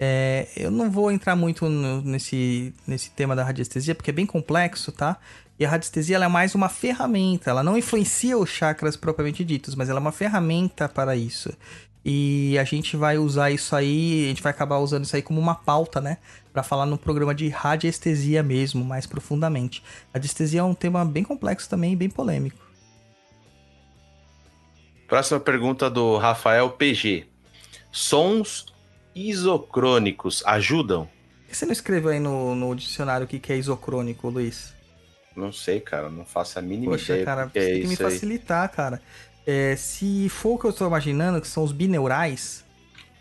É, 0.00 0.46
eu 0.56 0.70
não 0.70 0.90
vou 0.90 1.10
entrar 1.10 1.34
muito 1.34 1.68
no, 1.68 2.00
nesse, 2.02 2.72
nesse 2.86 3.10
tema 3.10 3.34
da 3.34 3.42
radiestesia, 3.42 3.94
porque 3.94 4.10
é 4.10 4.12
bem 4.12 4.26
complexo, 4.26 4.92
tá? 4.92 5.18
E 5.58 5.66
a 5.66 5.68
radiestesia 5.68 6.18
é 6.18 6.28
mais 6.28 6.54
uma 6.54 6.68
ferramenta, 6.68 7.50
ela 7.50 7.64
não 7.64 7.76
influencia 7.76 8.38
os 8.38 8.48
chakras 8.48 8.96
propriamente 8.96 9.44
ditos, 9.44 9.74
mas 9.74 9.88
ela 9.88 9.98
é 9.98 10.00
uma 10.00 10.12
ferramenta 10.12 10.88
para 10.88 11.16
isso. 11.16 11.52
E 12.04 12.56
a 12.58 12.64
gente 12.64 12.96
vai 12.96 13.18
usar 13.18 13.50
isso 13.50 13.74
aí, 13.74 14.26
a 14.26 14.28
gente 14.28 14.42
vai 14.42 14.50
acabar 14.50 14.78
usando 14.78 15.04
isso 15.04 15.16
aí 15.16 15.20
como 15.20 15.40
uma 15.40 15.56
pauta, 15.56 16.00
né? 16.00 16.18
Para 16.52 16.62
falar 16.62 16.86
no 16.86 16.96
programa 16.96 17.34
de 17.34 17.48
radiestesia 17.48 18.40
mesmo, 18.40 18.84
mais 18.84 19.04
profundamente. 19.04 19.82
Radiestesia 20.14 20.60
é 20.60 20.64
um 20.64 20.74
tema 20.74 21.04
bem 21.04 21.24
complexo 21.24 21.68
também, 21.68 21.96
bem 21.96 22.08
polêmico. 22.08 22.68
Próxima 25.08 25.40
pergunta 25.40 25.90
do 25.90 26.16
Rafael 26.18 26.70
PG. 26.70 27.26
Sons 27.90 28.66
isocrônicos 29.14 30.42
ajudam? 30.46 31.06
Por 31.06 31.50
que 31.50 31.56
você 31.56 31.66
não 31.66 31.72
escreveu 31.72 32.10
aí 32.10 32.20
no, 32.20 32.54
no 32.54 32.74
dicionário 32.74 33.24
o 33.24 33.28
que, 33.28 33.38
que 33.38 33.52
é 33.52 33.56
isocrônico, 33.56 34.28
Luiz? 34.28 34.74
Não 35.34 35.52
sei, 35.52 35.80
cara. 35.80 36.10
Não 36.10 36.24
faço 36.24 36.58
a 36.58 36.62
mínima 36.62 36.92
Poxa, 36.92 37.12
ideia. 37.12 37.24
cara, 37.24 37.46
você 37.46 37.58
é 37.58 37.72
tem 37.72 37.82
que 37.82 37.88
me 37.88 37.96
facilitar, 37.96 38.68
aí. 38.68 38.76
cara. 38.76 39.02
É, 39.46 39.76
se 39.76 40.28
for 40.28 40.54
o 40.54 40.58
que 40.58 40.66
eu 40.66 40.70
estou 40.70 40.86
imaginando, 40.86 41.40
que 41.40 41.48
são 41.48 41.62
os 41.62 41.72
bineurais, 41.72 42.64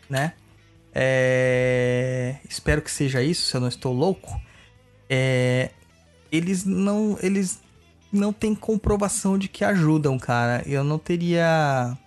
né? 0.10 0.34
É, 0.94 2.38
espero 2.50 2.82
que 2.82 2.92
seja 2.92 3.22
isso, 3.22 3.44
se 3.44 3.56
eu 3.56 3.62
não 3.62 3.68
estou 3.68 3.94
louco. 3.94 4.42
É, 5.10 5.70
eles 6.32 6.66
não, 6.66 7.18
eles 7.22 7.62
não 8.12 8.34
têm 8.34 8.56
comprovação 8.56 9.38
de 9.38 9.48
que 9.48 9.64
ajudam, 9.64 10.18
cara. 10.18 10.64
Eu 10.66 10.84
não 10.84 10.98
teria 10.98 11.98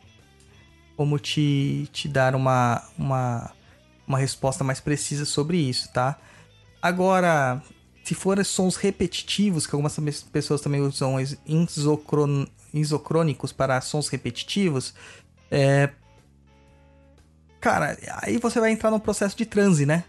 como 0.96 1.18
te, 1.18 1.88
te 1.92 2.08
dar 2.08 2.34
uma, 2.34 2.82
uma, 2.98 3.52
uma 4.10 4.18
resposta 4.18 4.64
mais 4.64 4.80
precisa 4.80 5.24
sobre 5.24 5.56
isso, 5.56 5.90
tá? 5.92 6.18
Agora, 6.82 7.62
se 8.02 8.14
forem 8.14 8.42
sons 8.42 8.74
repetitivos, 8.74 9.66
que 9.66 9.74
algumas 9.74 9.96
pessoas 10.32 10.60
também 10.60 10.80
usam 10.80 11.16
isocrônicos 12.74 13.52
para 13.52 13.80
sons 13.80 14.08
repetitivos, 14.08 14.94
é... 15.48 15.90
cara, 17.60 17.96
aí 18.22 18.36
você 18.38 18.58
vai 18.58 18.72
entrar 18.72 18.90
no 18.90 18.98
processo 18.98 19.36
de 19.36 19.46
transe, 19.46 19.86
né? 19.86 20.04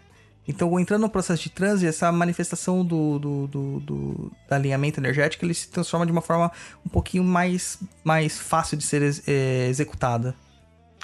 Então, 0.48 0.80
entrando 0.80 1.02
no 1.02 1.08
processo 1.08 1.44
de 1.44 1.50
transe, 1.50 1.86
essa 1.86 2.10
manifestação 2.10 2.84
do, 2.84 3.20
do, 3.20 3.46
do, 3.46 3.80
do, 3.80 4.14
do 4.14 4.32
alinhamento 4.50 4.98
energético 4.98 5.44
ele 5.44 5.54
se 5.54 5.68
transforma 5.68 6.04
de 6.04 6.10
uma 6.10 6.20
forma 6.20 6.50
um 6.84 6.88
pouquinho 6.88 7.22
mais, 7.22 7.78
mais 8.02 8.40
fácil 8.40 8.76
de 8.76 8.82
ser 8.82 9.02
ex, 9.02 9.22
é, 9.28 9.68
executada. 9.68 10.34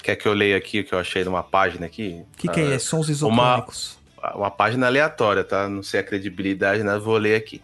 Quer 0.01 0.15
que 0.15 0.27
eu 0.27 0.33
leia 0.33 0.57
aqui 0.57 0.79
o 0.79 0.83
que 0.83 0.93
eu 0.93 0.99
achei 0.99 1.23
numa 1.23 1.43
página 1.43 1.85
aqui? 1.85 2.23
O 2.33 2.37
que, 2.37 2.47
que 2.47 2.59
é? 2.59 2.75
Ah, 2.75 2.79
Sons 2.79 3.09
isocrônicos. 3.09 3.97
Uma, 4.17 4.35
uma 4.35 4.51
página 4.51 4.87
aleatória, 4.87 5.43
tá? 5.43 5.67
Não 5.67 5.83
sei 5.83 5.99
a 5.99 6.03
credibilidade, 6.03 6.83
mas 6.83 7.01
vou 7.03 7.17
ler 7.17 7.35
aqui. 7.35 7.61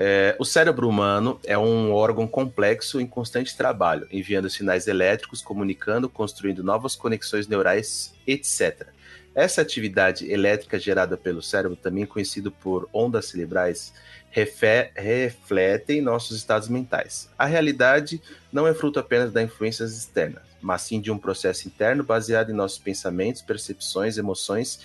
É, 0.00 0.36
o 0.38 0.44
cérebro 0.44 0.88
humano 0.88 1.40
é 1.44 1.58
um 1.58 1.92
órgão 1.92 2.24
complexo 2.28 3.00
em 3.00 3.06
constante 3.06 3.56
trabalho, 3.56 4.06
enviando 4.12 4.48
sinais 4.48 4.86
elétricos, 4.86 5.42
comunicando, 5.42 6.08
construindo 6.08 6.62
novas 6.62 6.94
conexões 6.94 7.48
neurais, 7.48 8.14
etc. 8.24 8.86
Essa 9.34 9.60
atividade 9.60 10.30
elétrica 10.30 10.78
gerada 10.78 11.16
pelo 11.16 11.42
cérebro, 11.42 11.76
também 11.76 12.06
conhecido 12.06 12.52
por 12.52 12.88
ondas 12.92 13.26
cerebrais, 13.26 13.92
refletem 14.30 16.00
nossos 16.00 16.36
estados 16.36 16.68
mentais. 16.68 17.28
A 17.36 17.46
realidade 17.46 18.22
não 18.52 18.68
é 18.68 18.74
fruto 18.74 19.00
apenas 19.00 19.32
das 19.32 19.44
influências 19.44 19.96
externas, 19.96 20.42
mas 20.60 20.82
sim 20.82 21.00
de 21.00 21.10
um 21.10 21.18
processo 21.18 21.66
interno 21.66 22.02
baseado 22.02 22.50
em 22.50 22.54
nossos 22.54 22.78
pensamentos, 22.78 23.42
percepções, 23.42 24.18
emoções 24.18 24.80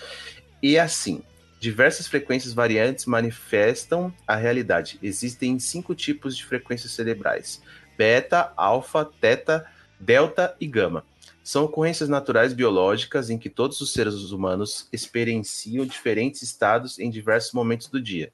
e 0.62 0.78
assim. 0.78 1.22
Diversas 1.60 2.08
frequências 2.08 2.54
variantes 2.54 3.06
manifestam 3.06 4.14
a 4.28 4.36
realidade. 4.36 5.00
Existem 5.02 5.58
cinco 5.60 5.96
tipos 5.96 6.36
de 6.36 6.46
frequências 6.46 6.92
cerebrais: 6.92 7.62
beta, 7.98 8.52
alfa, 8.58 9.06
teta, 9.06 9.66
delta 10.00 10.56
e 10.60 10.68
gama. 10.68 11.06
São 11.44 11.66
ocorrências 11.66 12.08
naturais 12.08 12.54
biológicas 12.54 13.30
em 13.30 13.38
que 13.38 13.50
todos 13.50 13.82
os 13.82 13.92
seres 13.92 14.32
humanos 14.32 14.88
experienciam 14.94 15.86
diferentes 15.86 16.42
estados 16.42 17.00
em 17.00 17.10
diversos 17.10 17.52
momentos 17.52 17.88
do 17.88 18.02
dia. 18.02 18.32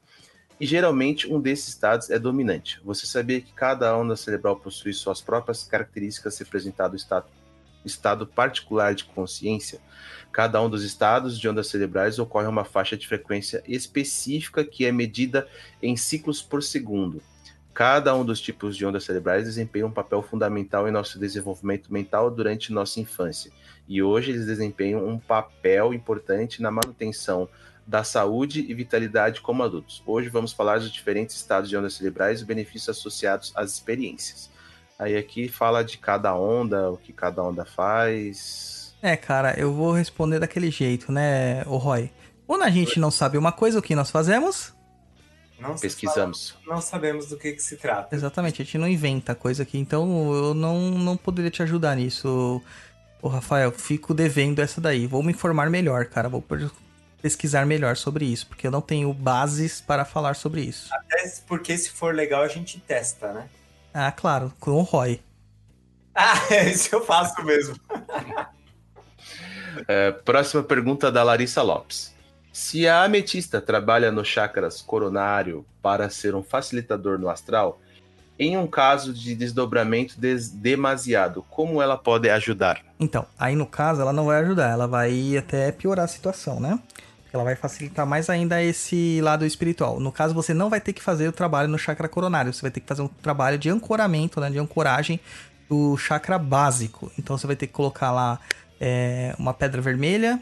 E 0.60 0.65
geralmente 0.65 1.31
um 1.31 1.40
desses 1.40 1.69
estados 1.69 2.10
é 2.10 2.19
dominante. 2.19 2.81
Você 2.84 3.06
sabia 3.06 3.40
que 3.40 3.53
cada 3.53 3.95
onda 3.95 4.15
cerebral 4.18 4.57
possui 4.57 4.94
suas 4.94 5.22
próprias 5.22 5.64
características 5.64 6.38
representando 6.38 6.94
o 6.94 6.95
estado, 6.98 7.27
estado 7.86 8.27
particular 8.27 8.94
de 8.94 9.06
consciência? 9.06 9.80
Cada 10.34 10.61
um 10.61 10.69
dos 10.69 10.84
estados 10.84 11.40
de 11.40 11.48
ondas 11.48 11.68
cerebrais 11.68 12.19
ocorre 12.19 12.48
uma 12.48 12.65
faixa 12.65 12.98
de 12.98 13.07
frequência 13.07 13.64
específica 13.65 14.65
que 14.65 14.86
é 14.86 14.91
medida 14.91 15.48
em 15.81 15.95
ciclos 15.95 16.41
por 16.41 16.61
segundo. 16.61 17.22
Cada 17.73 18.14
um 18.14 18.26
dos 18.26 18.41
tipos 18.41 18.76
de 18.76 18.86
ondas 18.86 19.06
cerebrais 19.06 19.45
desempenha 19.45 19.88
um 19.88 19.91
papel 19.91 20.22
fundamental 20.22 20.90
em 20.90 20.91
nosso 20.91 21.18
desenvolvimento 21.18 21.94
mental 21.94 22.30
durante 22.30 22.73
nossa 22.73 22.99
infância. 22.99 23.49
E 23.88 24.03
hoje 24.03 24.31
eles 24.31 24.45
desempenham 24.45 25.07
um 25.07 25.18
papel 25.18 25.94
importante 25.94 26.61
na 26.61 26.69
manutenção 26.69 27.48
da 27.90 28.03
saúde 28.03 28.64
e 28.70 28.74
vitalidade 28.76 29.41
como 29.41 29.64
adultos. 29.64 30.03
Hoje 30.06 30.30
vamos 30.30 30.53
falar 30.53 30.78
dos 30.78 30.91
diferentes 30.91 31.36
estados 31.36 31.68
de 31.68 31.76
ondas 31.76 31.95
cerebrais 31.95 32.40
e 32.40 32.45
benefícios 32.45 32.95
associados 32.95 33.52
às 33.56 33.74
experiências. 33.74 34.48
Aí 34.99 35.18
aqui 35.18 35.49
fala 35.49 35.84
de 35.84 35.98
cada 35.98 36.36
onda, 36.36 36.91
o 36.91 36.98
que 36.98 37.11
cada 37.11 37.41
onda 37.41 37.66
faz, 37.66 38.80
é, 39.02 39.16
cara, 39.16 39.57
eu 39.57 39.74
vou 39.74 39.94
responder 39.94 40.40
daquele 40.40 40.70
jeito, 40.70 41.11
né, 41.11 41.64
o 41.66 41.78
Roy? 41.78 42.11
Quando 42.45 42.64
a 42.64 42.70
gente 42.70 42.99
não 42.99 43.10
sabe 43.10 43.38
uma 43.38 43.52
coisa, 43.52 43.80
o 43.80 43.82
que 43.82 43.95
nós 43.95 44.11
fazemos? 44.11 44.74
Não 45.57 45.78
Pesquisamos. 45.78 46.52
Fala, 46.52 46.76
não 46.76 46.82
sabemos 46.82 47.28
do 47.28 47.38
que, 47.38 47.53
que, 47.53 47.61
se 47.61 47.78
trata. 47.78 48.14
Exatamente, 48.14 48.61
a 48.61 48.66
gente 48.66 48.78
não 48.78 48.88
inventa 48.88 49.34
coisa 49.34 49.64
aqui, 49.64 49.78
então 49.78 50.34
eu 50.34 50.53
não, 50.53 50.91
não 50.91 51.16
poderia 51.16 51.52
te 51.52 51.64
ajudar 51.64 51.95
nisso. 51.95 52.61
Ô, 53.22 53.30
Rafael, 53.30 53.72
fico 53.72 54.14
devendo 54.14 54.60
essa 54.60 54.82
daí. 54.82 55.07
Vou 55.07 55.24
me 55.24 55.32
informar 55.32 55.70
melhor, 55.70 56.06
cara. 56.06 56.28
Vou 56.28 56.41
pesquisar 57.22 57.66
melhor 57.66 57.96
sobre 57.96 58.26
isso, 58.26 58.48
porque 58.48 58.68
eu 58.68 58.72
não 58.72 58.82
tenho 58.82 59.14
bases 59.14 59.82
para 59.82 60.06
falar 60.06 60.36
sobre 60.36 60.62
isso. 60.62 60.90
Até 60.94 61.32
porque 61.48 61.78
se 61.78 61.91
for 61.91 62.14
legal 62.14 62.41
a 62.41 62.48
gente 62.48 62.80
testa, 62.80 63.34
né? 63.34 63.50
Ah, 63.94 64.12
claro, 64.12 64.54
com 64.60 64.72
o 64.72 64.82
Roy. 64.82 65.20
Ah, 66.16 66.36
isso 66.66 66.94
eu 66.96 67.04
faço 67.04 67.44
mesmo. 67.44 67.76
É, 69.88 70.12
próxima 70.12 70.64
pergunta 70.64 71.12
da 71.12 71.24
Larissa 71.24 71.62
Lopes. 71.62 72.14
Se 72.52 72.88
a 72.88 73.04
ametista 73.04 73.62
trabalha 73.62 74.12
no 74.12 74.26
chakras 74.26 74.82
coronário 74.82 75.66
para 75.82 76.10
ser 76.10 76.36
um 76.36 76.44
facilitador 76.44 77.18
no 77.18 77.30
astral, 77.30 77.80
em 78.38 78.58
um 78.58 78.68
caso 78.68 79.14
de 79.14 79.36
desdobramento 79.36 80.20
des 80.20 80.50
demasiado, 80.50 81.46
como 81.50 81.82
ela 81.82 81.98
pode 81.98 82.30
ajudar? 82.30 82.82
Então, 83.00 83.26
aí 83.38 83.56
no 83.56 83.66
caso 83.66 84.02
ela 84.02 84.14
não 84.14 84.26
vai 84.26 84.41
ajudar, 84.41 84.70
ela 84.70 84.88
vai 84.88 85.38
até 85.38 85.72
piorar 85.72 86.06
a 86.06 86.08
situação, 86.08 86.60
né? 86.60 86.80
Ela 87.32 87.44
vai 87.44 87.56
facilitar 87.56 88.06
mais 88.06 88.30
ainda 88.30 88.62
esse 88.62 89.22
lado 89.22 89.46
espiritual. 89.46 90.00
No 90.00 90.12
caso, 90.12 90.34
você 90.34 90.54
não 90.54 90.70
vai 90.70 90.82
ter 90.82 90.94
que 90.94 91.02
fazer 91.02 91.28
o 91.28 91.32
trabalho 91.32 91.70
no 91.70 91.78
chakra 91.78 92.08
coronário, 92.08 92.52
você 92.52 92.62
vai 92.62 92.72
ter 92.72 92.80
que 92.80 92.88
fazer 92.88 93.02
um 93.02 93.08
trabalho 93.08 93.58
de 93.58 93.70
ancoramento, 93.70 94.40
né, 94.40 94.50
de 94.50 94.58
ancoragem 94.58 95.20
do 95.70 95.96
chakra 95.98 96.40
básico. 96.40 97.12
Então 97.18 97.38
você 97.38 97.46
vai 97.46 97.56
ter 97.56 97.68
que 97.68 97.74
colocar 97.74 98.12
lá 98.12 98.40
é, 98.80 99.36
uma 99.38 99.54
pedra 99.54 99.82
vermelha, 99.82 100.42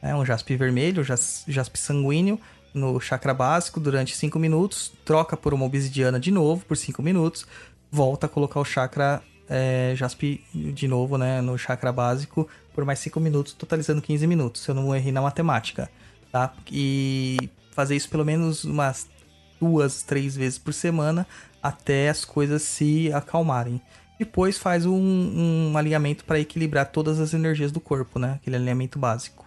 é, 0.00 0.14
um 0.14 0.24
jaspe 0.24 0.56
vermelho, 0.56 1.04
jas, 1.04 1.44
jaspe 1.46 1.78
sanguíneo 1.78 2.40
no 2.72 2.98
chakra 2.98 3.34
básico 3.34 3.78
durante 3.78 4.16
5 4.16 4.38
minutos, 4.38 4.92
troca 5.04 5.36
por 5.36 5.52
uma 5.52 5.66
obsidiana 5.66 6.18
de 6.18 6.30
novo 6.30 6.64
por 6.64 6.76
5 6.76 7.02
minutos, 7.02 7.46
volta 7.90 8.26
a 8.26 8.28
colocar 8.28 8.58
o 8.58 8.64
chakra 8.64 9.22
é, 9.48 9.92
Jaspe 9.94 10.42
de 10.54 10.88
novo, 10.88 11.18
né, 11.18 11.42
no 11.42 11.58
chakra 11.58 11.92
básico 11.92 12.48
por 12.74 12.86
mais 12.86 12.98
5 13.00 13.20
minutos, 13.20 13.52
totalizando 13.52 14.00
15 14.00 14.26
minutos, 14.26 14.62
se 14.62 14.70
eu 14.70 14.74
não 14.74 14.96
errei 14.96 15.12
na 15.12 15.20
matemática, 15.20 15.90
tá? 16.32 16.52
E 16.72 17.50
fazer 17.70 17.94
isso 17.94 18.08
pelo 18.08 18.24
menos 18.24 18.64
umas 18.64 19.08
duas, 19.60 20.02
três 20.02 20.34
vezes 20.34 20.58
por 20.58 20.72
semana 20.72 21.26
até 21.62 22.08
as 22.08 22.24
coisas 22.24 22.62
se 22.62 23.12
acalmarem. 23.12 23.80
Depois 24.18 24.58
faz 24.58 24.84
um, 24.86 25.70
um 25.72 25.76
alinhamento 25.76 26.24
para 26.24 26.40
equilibrar 26.40 26.90
todas 26.90 27.20
as 27.20 27.34
energias 27.34 27.70
do 27.70 27.80
corpo, 27.80 28.18
né? 28.18 28.34
Aquele 28.40 28.56
alinhamento 28.56 28.98
básico. 28.98 29.46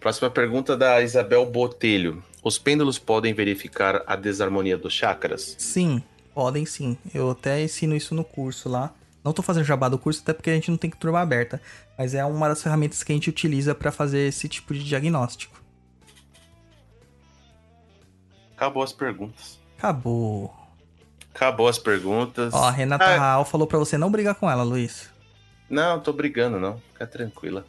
Próxima 0.00 0.30
pergunta 0.30 0.76
da 0.76 1.00
Isabel 1.00 1.46
Botelho. 1.46 2.22
Os 2.42 2.58
pêndulos 2.58 2.98
podem 2.98 3.32
verificar 3.32 4.02
a 4.04 4.16
desarmonia 4.16 4.76
dos 4.76 4.92
chakras? 4.92 5.54
Sim, 5.58 6.02
podem 6.34 6.66
sim. 6.66 6.98
Eu 7.14 7.30
até 7.30 7.62
ensino 7.62 7.94
isso 7.94 8.14
no 8.14 8.24
curso 8.24 8.68
lá. 8.68 8.92
Não 9.24 9.32
tô 9.32 9.42
fazendo 9.42 9.64
jabá 9.64 9.88
do 9.88 9.98
curso, 9.98 10.20
até 10.22 10.32
porque 10.32 10.50
a 10.50 10.54
gente 10.54 10.70
não 10.70 10.76
tem 10.76 10.90
turma 10.90 11.20
aberta. 11.20 11.60
Mas 11.96 12.14
é 12.14 12.24
uma 12.24 12.48
das 12.48 12.62
ferramentas 12.62 13.02
que 13.02 13.12
a 13.12 13.14
gente 13.14 13.30
utiliza 13.30 13.74
para 13.74 13.92
fazer 13.92 14.26
esse 14.28 14.48
tipo 14.48 14.74
de 14.74 14.82
diagnóstico. 14.82 15.60
Acabou 18.56 18.82
as 18.82 18.92
perguntas. 18.92 19.58
Acabou. 19.78 20.54
Acabou 21.34 21.68
as 21.68 21.78
perguntas. 21.78 22.52
Ó, 22.52 22.64
a 22.64 22.70
Renata 22.70 23.04
ah, 23.04 23.16
Raal 23.16 23.44
falou 23.44 23.66
para 23.66 23.78
você 23.78 23.96
não 23.96 24.10
brigar 24.10 24.34
com 24.34 24.50
ela, 24.50 24.62
Luiz. 24.62 25.10
Não, 25.68 25.98
tô 25.98 26.12
brigando 26.12 26.60
não. 26.60 26.78
Fica 26.92 27.06
tranquila. 27.06 27.64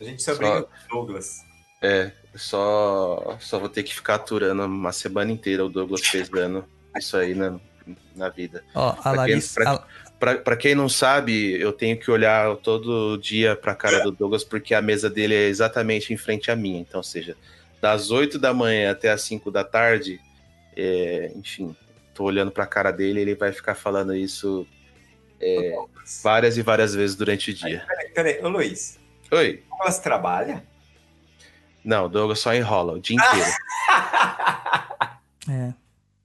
A 0.00 0.04
gente 0.04 0.22
só, 0.22 0.32
só... 0.32 0.38
briga 0.38 0.62
com 0.62 0.68
o 0.68 0.88
Douglas. 0.88 1.44
É, 1.80 2.10
só, 2.34 3.36
só 3.40 3.58
vou 3.58 3.68
ter 3.68 3.82
que 3.82 3.94
ficar 3.94 4.16
aturando 4.16 4.64
uma 4.64 4.92
semana 4.92 5.30
inteira 5.30 5.64
o 5.64 5.68
Douglas 5.68 6.00
pesando 6.08 6.64
isso 6.96 7.16
aí 7.16 7.34
na, 7.34 7.58
na 8.14 8.28
vida. 8.28 8.64
Ó, 8.74 8.90
a 8.90 8.94
pra 8.94 9.12
Larissa... 9.12 9.54
Quem, 9.54 9.64
pra, 9.64 9.78
pra, 9.78 10.05
pra, 10.18 10.56
quem 10.56 10.74
não 10.74 10.88
sabe, 10.88 11.60
eu 11.60 11.72
tenho 11.72 11.98
que 11.98 12.10
olhar 12.10 12.56
todo 12.56 13.16
dia 13.18 13.54
pra 13.54 13.74
cara 13.74 14.00
do 14.00 14.10
Douglas 14.10 14.44
porque 14.44 14.74
a 14.74 14.82
mesa 14.82 15.10
dele 15.10 15.34
é 15.34 15.48
exatamente 15.48 16.12
em 16.12 16.16
frente 16.16 16.50
à 16.50 16.56
minha. 16.56 16.80
Então, 16.80 17.00
ou 17.00 17.04
seja, 17.04 17.36
das 17.80 18.10
8 18.10 18.38
da 18.38 18.54
manhã 18.54 18.90
até 18.90 19.10
as 19.10 19.22
5 19.22 19.50
da 19.50 19.64
tarde, 19.64 20.20
é, 20.76 21.30
enfim, 21.34 21.76
tô 22.14 22.24
olhando 22.24 22.50
pra 22.50 22.66
cara 22.66 22.90
dele 22.90 23.20
ele 23.20 23.34
vai 23.34 23.52
ficar 23.52 23.74
falando 23.74 24.14
isso 24.14 24.66
é, 25.40 25.74
várias 26.22 26.56
e 26.56 26.62
várias 26.62 26.94
vezes 26.94 27.14
durante 27.16 27.50
o 27.50 27.54
dia. 27.54 27.84
Peraí, 27.86 28.08
peraí, 28.10 28.40
ô 28.42 28.48
Luiz. 28.48 28.98
Oi. 29.30 29.62
Douglas 29.68 29.98
trabalha? 29.98 30.64
Não, 31.84 32.06
o 32.06 32.08
Douglas 32.08 32.38
só 32.40 32.54
enrola 32.54 32.94
o 32.94 33.00
dia 33.00 33.16
inteiro. 33.16 33.50
é, 35.50 35.74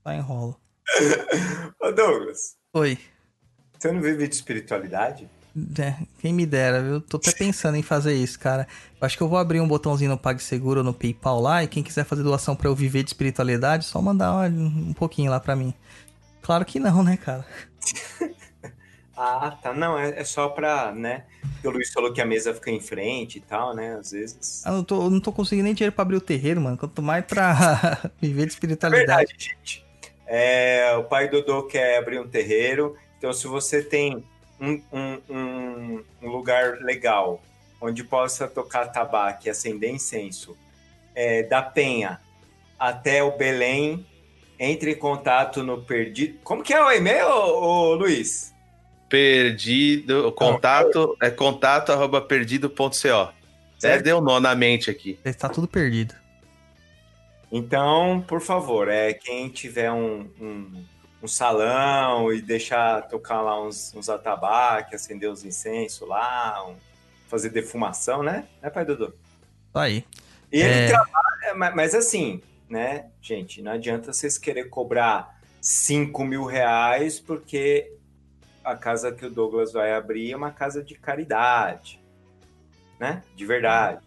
só 0.04 0.14
enrola. 0.14 0.56
Ô 1.80 1.92
Douglas. 1.92 2.58
Oi. 2.74 2.98
Você 3.82 3.92
não 3.92 4.00
vive 4.00 4.28
de 4.28 4.36
espiritualidade? 4.36 5.28
É, 5.80 5.96
quem 6.20 6.32
me 6.32 6.46
dera, 6.46 6.84
viu? 6.84 7.02
Tô 7.02 7.18
até 7.18 7.32
pensando 7.32 7.76
em 7.78 7.82
fazer 7.82 8.14
isso, 8.14 8.40
cara. 8.40 8.68
Acho 9.02 9.18
que 9.18 9.24
eu 9.24 9.28
vou 9.28 9.40
abrir 9.40 9.60
um 9.60 9.68
botãozinho 9.68 10.12
no 10.12 10.20
PagSeguro 10.20 10.84
no 10.84 10.94
PayPal 10.94 11.42
lá 11.42 11.64
e 11.64 11.68
quem 11.68 11.82
quiser 11.82 12.06
fazer 12.06 12.22
doação 12.22 12.56
para 12.56 12.68
eu 12.68 12.76
viver 12.76 13.02
de 13.02 13.10
espiritualidade, 13.10 13.86
só 13.86 14.00
mandar 14.00 14.52
um 14.52 14.94
pouquinho 14.94 15.32
lá 15.32 15.40
para 15.40 15.56
mim. 15.56 15.74
Claro 16.44 16.64
que 16.64 16.80
não, 16.80 17.02
né, 17.02 17.18
cara? 17.18 17.44
ah, 19.18 19.58
tá. 19.60 19.74
Não, 19.74 19.98
é, 19.98 20.20
é 20.20 20.24
só 20.24 20.50
pra, 20.50 20.92
né? 20.92 21.24
o 21.64 21.70
Luiz 21.72 21.92
falou 21.92 22.14
que 22.14 22.22
a 22.22 22.26
mesa 22.26 22.54
fica 22.54 22.70
em 22.70 22.80
frente 22.80 23.40
e 23.40 23.42
tal, 23.42 23.74
né? 23.74 23.96
Às 23.96 24.12
vezes. 24.12 24.62
Ah, 24.64 24.74
eu, 24.74 24.84
tô, 24.84 25.10
não 25.10 25.20
tô 25.20 25.32
conseguindo 25.32 25.64
nem 25.64 25.74
dinheiro 25.74 25.96
pra 25.96 26.04
abrir 26.04 26.18
o 26.18 26.22
terreiro, 26.22 26.62
mano. 26.62 26.78
Quanto 26.78 27.02
mais 27.02 27.26
pra 27.26 28.12
viver 28.22 28.46
de 28.46 28.52
espiritualidade. 28.52 29.12
É 29.12 29.26
verdade, 29.26 29.36
gente. 29.40 29.84
É, 30.28 30.96
o 30.98 31.04
pai 31.06 31.28
Dodô 31.28 31.64
quer 31.64 31.98
abrir 31.98 32.20
um 32.20 32.28
terreiro. 32.28 32.96
Então, 33.22 33.32
se 33.32 33.46
você 33.46 33.84
tem 33.84 34.26
um, 34.60 34.82
um, 34.92 36.04
um, 36.24 36.28
lugar 36.28 36.80
legal 36.80 37.40
onde 37.80 38.04
possa 38.04 38.48
tocar 38.48 38.88
tabaco 38.88 39.42
e 39.46 39.50
acender 39.52 39.92
incenso, 39.92 40.58
é, 41.14 41.44
da 41.44 41.62
Penha 41.62 42.20
até 42.80 43.22
o 43.22 43.38
Belém, 43.38 44.04
entre 44.58 44.94
em 44.94 44.96
contato 44.96 45.62
no 45.62 45.84
Perdido. 45.84 46.40
Como 46.44 46.64
que 46.64 46.74
é 46.74 46.84
o 46.84 46.92
e-mail, 46.92 47.28
ô, 47.28 47.92
ô, 47.92 47.94
Luiz? 47.94 48.56
Perdido, 49.08 50.32
contato, 50.32 51.16
é 51.22 51.30
contato 51.30 51.92
arroba 51.92 52.22
perdido.co. 52.22 53.32
É, 53.84 54.02
deu 54.02 54.20
nó 54.20 54.40
na 54.40 54.56
mente 54.56 54.90
aqui. 54.90 55.20
Está 55.24 55.48
tudo 55.48 55.68
perdido. 55.68 56.16
Então, 57.52 58.26
por 58.28 58.42
favor, 58.42 58.88
é 58.90 59.14
quem 59.14 59.48
tiver 59.48 59.92
um, 59.92 60.28
um 60.42 60.86
um 61.22 61.28
salão 61.28 62.32
e 62.34 62.42
deixar 62.42 63.08
tocar 63.08 63.42
lá 63.42 63.62
uns, 63.62 63.94
uns 63.96 64.10
atabaques, 64.10 64.96
acender 64.96 65.30
os 65.30 65.46
incensos 65.46 66.08
lá, 66.08 66.68
um, 66.68 66.76
fazer 67.28 67.50
defumação, 67.50 68.24
né? 68.24 68.48
Né, 68.62 68.70
pai 68.70 68.86
Dudu? 68.86 69.14
Aí. 69.74 70.06
E 70.52 70.60
ele 70.60 70.74
é... 70.74 70.88
trabalha, 70.88 71.56
mas, 71.56 71.76
mas, 71.76 71.96
assim, 71.96 72.42
né, 72.70 73.06
gente, 73.22 73.62
não 73.62 73.72
adianta 73.74 74.12
vocês 74.12 74.38
querer 74.38 74.70
cobrar 74.70 75.40
5 75.62 76.24
mil 76.24 76.46
reais 76.46 77.20
porque 77.20 77.94
a 78.64 78.76
casa 78.76 79.12
que 79.12 79.26
o 79.26 79.30
Douglas 79.30 79.72
vai 79.72 79.94
abrir 79.94 80.32
é 80.32 80.36
uma 80.36 80.52
casa 80.52 80.84
de 80.84 80.96
caridade, 80.96 82.02
né? 83.00 83.24
De 83.36 83.46
verdade. 83.46 84.00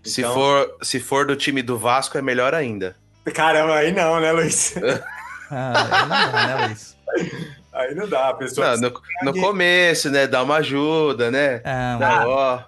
Então... 0.00 0.12
Se, 0.12 0.22
for, 0.22 0.78
se 0.82 1.00
for 1.00 1.26
do 1.26 1.36
time 1.36 1.62
do 1.62 1.78
Vasco, 1.78 2.16
é 2.16 2.22
melhor 2.22 2.54
ainda. 2.54 2.96
Caramba, 3.34 3.76
aí 3.76 3.92
não, 3.92 4.18
né, 4.20 4.32
Luiz? 4.32 4.74
Ah, 5.50 5.72
não 6.02 6.08
dá, 6.08 6.46
né, 6.46 6.66
Luiz? 6.66 6.96
Aí 7.72 7.94
não 7.94 8.08
dá, 8.08 8.28
a 8.28 8.34
pessoa. 8.34 8.76
Não, 8.76 8.90
no, 8.90 9.32
no 9.32 9.40
começo, 9.40 10.10
né? 10.10 10.26
Dá 10.26 10.42
uma 10.42 10.56
ajuda, 10.56 11.30
né? 11.30 11.60
Ah, 11.64 11.96
não, 11.98 12.28
ó. 12.28 12.62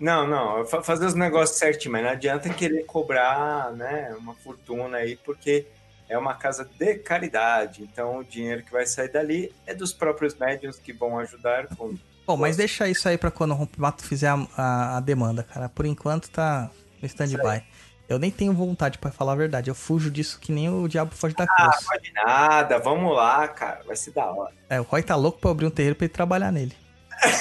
Não, 0.00 0.26
não, 0.26 0.64
fazer 0.64 1.06
os 1.06 1.14
negócios 1.14 1.58
certinho, 1.58 1.90
mas 1.90 2.04
não 2.04 2.10
adianta 2.10 2.48
querer 2.50 2.84
cobrar, 2.84 3.72
né, 3.72 4.14
uma 4.16 4.32
fortuna 4.32 4.98
aí, 4.98 5.16
porque 5.16 5.66
é 6.08 6.16
uma 6.16 6.34
casa 6.34 6.64
de 6.78 6.94
caridade. 6.94 7.82
Então 7.82 8.18
o 8.18 8.24
dinheiro 8.24 8.62
que 8.62 8.70
vai 8.70 8.86
sair 8.86 9.08
dali 9.08 9.52
é 9.66 9.74
dos 9.74 9.92
próprios 9.92 10.34
médiums 10.36 10.78
que 10.78 10.92
vão 10.92 11.18
ajudar 11.18 11.66
com. 11.76 11.94
Bom, 12.26 12.36
mas 12.36 12.56
deixa 12.56 12.88
isso 12.88 13.08
aí 13.08 13.18
para 13.18 13.30
quando 13.30 13.50
o 13.50 13.54
Rompimato 13.54 14.04
fizer 14.04 14.28
a, 14.28 14.46
a, 14.56 14.96
a, 14.98 15.00
demanda, 15.00 15.42
cara. 15.42 15.68
Por 15.68 15.84
enquanto 15.84 16.30
tá 16.30 16.70
no 17.00 17.06
stand-by. 17.06 17.64
Eu 18.08 18.18
nem 18.18 18.30
tenho 18.30 18.54
vontade, 18.54 18.96
para 18.98 19.10
falar 19.10 19.32
a 19.32 19.36
verdade. 19.36 19.70
Eu 19.70 19.74
fujo 19.74 20.10
disso 20.10 20.38
que 20.40 20.50
nem 20.50 20.70
o 20.70 20.88
diabo 20.88 21.14
foge 21.14 21.34
da 21.34 21.44
ah, 21.44 21.46
cruz. 21.46 21.76
Ah, 21.76 21.92
pode 21.92 22.12
nada. 22.14 22.78
Vamos 22.78 23.14
lá, 23.14 23.46
cara. 23.48 23.82
Vai 23.86 23.96
ser 23.96 24.12
da 24.12 24.24
hora. 24.24 24.54
É, 24.70 24.80
o 24.80 24.84
Roy 24.84 25.02
tá 25.02 25.14
louco 25.14 25.38
pra 25.38 25.50
abrir 25.50 25.66
um 25.66 25.70
terreiro 25.70 25.94
pra 25.94 26.06
ele 26.06 26.14
trabalhar 26.14 26.50
nele. 26.50 26.74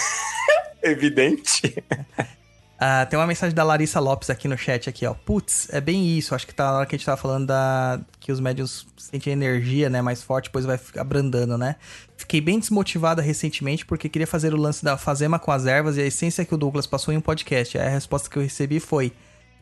Evidente. 0.84 1.84
Ah, 2.80 3.08
tem 3.08 3.18
uma 3.18 3.26
mensagem 3.26 3.56
da 3.56 3.64
Larissa 3.64 4.00
Lopes 4.00 4.30
aqui 4.30 4.48
no 4.48 4.56
chat 4.56 4.88
aqui, 4.88 5.04
ó. 5.04 5.16
Putz, 5.16 5.68
é 5.72 5.82
bem 5.82 6.16
isso. 6.16 6.36
Acho 6.36 6.46
que 6.46 6.54
tá 6.54 6.66
na 6.66 6.78
hora 6.78 6.86
que 6.86 6.96
a 6.96 6.98
gente 6.98 7.06
tava 7.08 7.20
falando 7.20 7.48
da 7.48 8.00
que 8.20 8.32
os 8.32 8.40
médios 8.40 8.86
sentem 8.96 9.34
energia, 9.34 9.90
né, 9.90 10.00
mais 10.00 10.22
forte, 10.22 10.46
depois 10.46 10.64
vai 10.64 10.80
abrandando, 10.96 11.58
né? 11.58 11.76
Fiquei 12.16 12.40
bem 12.40 12.60
desmotivada 12.60 13.20
recentemente 13.20 13.84
porque 13.84 14.08
queria 14.08 14.28
fazer 14.28 14.54
o 14.54 14.58
lance 14.58 14.86
da 14.86 14.96
fazema 14.96 15.40
com 15.40 15.52
as 15.52 15.66
ervas 15.66 15.98
e 15.98 16.02
a 16.02 16.06
essência 16.06 16.46
que 16.46 16.54
o 16.54 16.58
Douglas 16.58 16.86
passou 16.86 17.12
em 17.12 17.18
um 17.18 17.22
podcast. 17.22 17.80
Aí 17.80 17.88
a 17.88 17.90
resposta 17.90 18.30
que 18.30 18.38
eu 18.38 18.44
recebi 18.44 18.80
foi: 18.80 19.12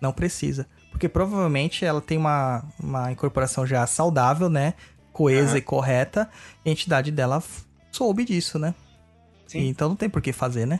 não 0.01 0.11
precisa. 0.11 0.67
Porque 0.95 1.09
provavelmente 1.09 1.83
ela 1.83 1.99
tem 1.99 2.17
uma, 2.17 2.63
uma 2.81 3.11
incorporação 3.11 3.67
já 3.67 3.85
saudável, 3.85 4.49
né? 4.49 4.75
Coesa 5.11 5.51
uhum. 5.51 5.57
e 5.57 5.61
correta. 5.61 6.29
E 6.63 6.69
a 6.69 6.71
entidade 6.71 7.11
dela 7.11 7.43
soube 7.91 8.23
disso, 8.23 8.57
né? 8.57 8.73
Sim. 9.45 9.67
então 9.67 9.89
não 9.89 9.95
tem 9.97 10.09
por 10.09 10.21
que 10.21 10.31
fazer, 10.31 10.65
né? 10.65 10.79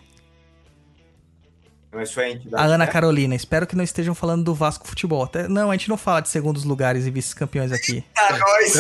Mas 1.91 2.13
foi 2.13 2.23
a 2.23 2.29
entidade. 2.31 2.63
A 2.63 2.65
Ana 2.65 2.87
Carolina, 2.87 3.35
espero 3.35 3.67
que 3.67 3.75
não 3.75 3.83
estejam 3.83 4.15
falando 4.15 4.45
do 4.45 4.55
Vasco 4.55 4.87
Futebol. 4.87 5.23
Até, 5.23 5.49
não, 5.49 5.69
a 5.69 5.73
gente 5.73 5.89
não 5.89 5.97
fala 5.97 6.21
de 6.21 6.29
segundos 6.29 6.63
lugares 6.63 7.05
e 7.05 7.11
vice-campeões 7.11 7.73
aqui. 7.73 8.03
Ah, 8.17 8.39
nós! 8.39 8.75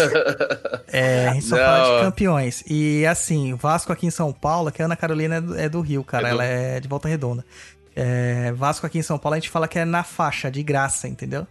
É, 0.87 1.27
a 1.27 1.33
gente 1.33 1.45
só 1.45 1.55
não. 1.55 1.63
fala 1.63 1.99
de 1.99 2.05
campeões. 2.05 2.63
E 2.67 3.05
assim, 3.05 3.53
Vasco 3.53 3.93
aqui 3.93 4.07
em 4.07 4.09
São 4.09 4.33
Paulo, 4.33 4.71
que 4.71 4.81
a 4.81 4.85
Ana 4.85 4.95
Carolina 4.95 5.35
é 5.35 5.41
do, 5.41 5.59
é 5.59 5.69
do 5.69 5.81
Rio, 5.81 6.03
cara. 6.03 6.29
É 6.29 6.31
do... 6.31 6.33
Ela 6.33 6.45
é 6.45 6.79
de 6.79 6.87
volta 6.87 7.07
redonda. 7.07 7.45
É, 7.95 8.51
Vasco 8.51 8.85
aqui 8.85 8.99
em 8.99 9.03
São 9.03 9.17
Paulo 9.17 9.35
a 9.35 9.39
gente 9.39 9.49
fala 9.49 9.67
que 9.67 9.79
é 9.79 9.85
na 9.85 10.03
faixa, 10.03 10.51
de 10.51 10.61
graça, 10.61 11.07
entendeu? 11.07 11.47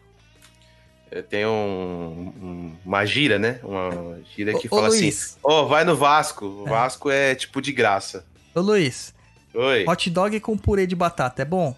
É, 1.10 1.22
tem 1.22 1.46
um, 1.46 2.32
um, 2.42 2.76
uma 2.84 3.06
gira, 3.06 3.38
né? 3.38 3.60
Uma 3.62 4.20
gira 4.34 4.58
que 4.58 4.66
ô, 4.66 4.70
fala 4.70 4.82
ô, 4.82 4.86
assim: 4.86 5.10
Ó, 5.42 5.62
oh, 5.62 5.68
vai 5.68 5.84
no 5.84 5.96
Vasco. 5.96 6.44
O 6.44 6.66
é. 6.66 6.70
Vasco 6.70 7.10
é 7.10 7.34
tipo 7.34 7.62
de 7.62 7.72
graça. 7.72 8.26
Ô 8.54 8.60
Luiz. 8.60 9.14
Oi. 9.54 9.84
Hot 9.88 10.10
dog 10.10 10.40
com 10.40 10.58
purê 10.58 10.86
de 10.86 10.96
batata, 10.96 11.42
é 11.42 11.44
bom? 11.44 11.76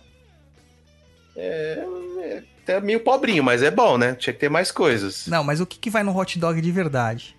É, 1.37 1.85
é 2.23 2.43
até 2.63 2.81
meio 2.81 3.01
pobrinho, 3.01 3.45
mas 3.45 3.63
é 3.63 3.71
bom, 3.71 3.99
né? 3.99 4.15
Tinha 4.15 4.33
que 4.33 4.41
ter 4.41 4.49
mais 4.49 4.73
coisas. 4.73 5.27
Não, 5.27 5.45
mas 5.45 5.61
o 5.61 5.67
que, 5.67 5.79
que 5.79 5.91
vai 5.91 6.03
no 6.03 6.17
hot 6.17 6.39
dog 6.39 6.61
de 6.61 6.73
verdade? 6.73 7.37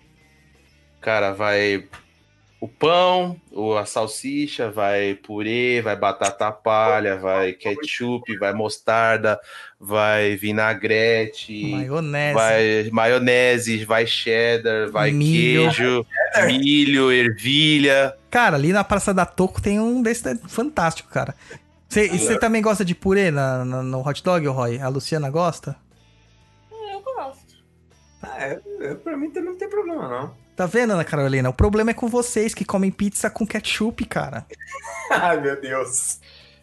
Cara, 1.00 1.32
vai 1.32 1.84
o 2.60 2.66
pão, 2.66 3.40
a 3.80 3.84
salsicha, 3.86 4.68
vai 4.70 5.14
purê, 5.14 5.80
vai 5.80 5.94
batata 5.94 6.50
palha, 6.50 7.16
vai 7.16 7.52
ketchup, 7.52 8.36
vai 8.38 8.52
mostarda, 8.52 9.38
vai 9.78 10.34
vinagrete, 10.34 11.64
maionese, 11.70 12.34
vai 12.34 12.90
maionese, 12.90 13.84
vai 13.84 14.06
cheddar, 14.06 14.90
vai 14.90 15.12
Milho. 15.12 15.70
queijo, 15.70 16.06
milho, 16.46 17.12
ervilha. 17.12 18.16
Cara, 18.30 18.56
ali 18.56 18.72
na 18.72 18.82
Praça 18.82 19.14
da 19.14 19.24
Toco 19.24 19.62
tem 19.62 19.78
um 19.78 20.02
desse 20.02 20.36
fantástico, 20.48 21.08
cara. 21.10 21.34
Você 21.88 22.38
também 22.38 22.60
gosta 22.60 22.84
de 22.84 22.94
purê 22.94 23.30
na, 23.30 23.64
na- 23.64 23.82
no 23.82 24.06
hot 24.06 24.22
dog, 24.22 24.46
Roy? 24.48 24.78
A 24.80 24.88
Luciana 24.88 25.30
gosta? 25.30 25.74
Eu 26.70 27.00
gosto. 27.00 27.54
Ah, 28.22 28.36
é, 28.44 28.60
é, 28.80 28.94
pra 28.94 29.16
mim 29.16 29.30
também 29.30 29.50
não 29.50 29.56
tem 29.58 29.70
problema, 29.70 30.08
não. 30.08 30.47
Tá 30.58 30.66
vendo, 30.66 30.92
Ana 30.92 31.04
Carolina? 31.04 31.48
O 31.48 31.52
problema 31.52 31.92
é 31.92 31.94
com 31.94 32.08
vocês 32.08 32.52
que 32.52 32.64
comem 32.64 32.90
pizza 32.90 33.30
com 33.30 33.46
ketchup, 33.46 34.04
cara. 34.04 34.44
Ai, 35.08 35.40
meu 35.40 35.60
Deus. 35.60 36.18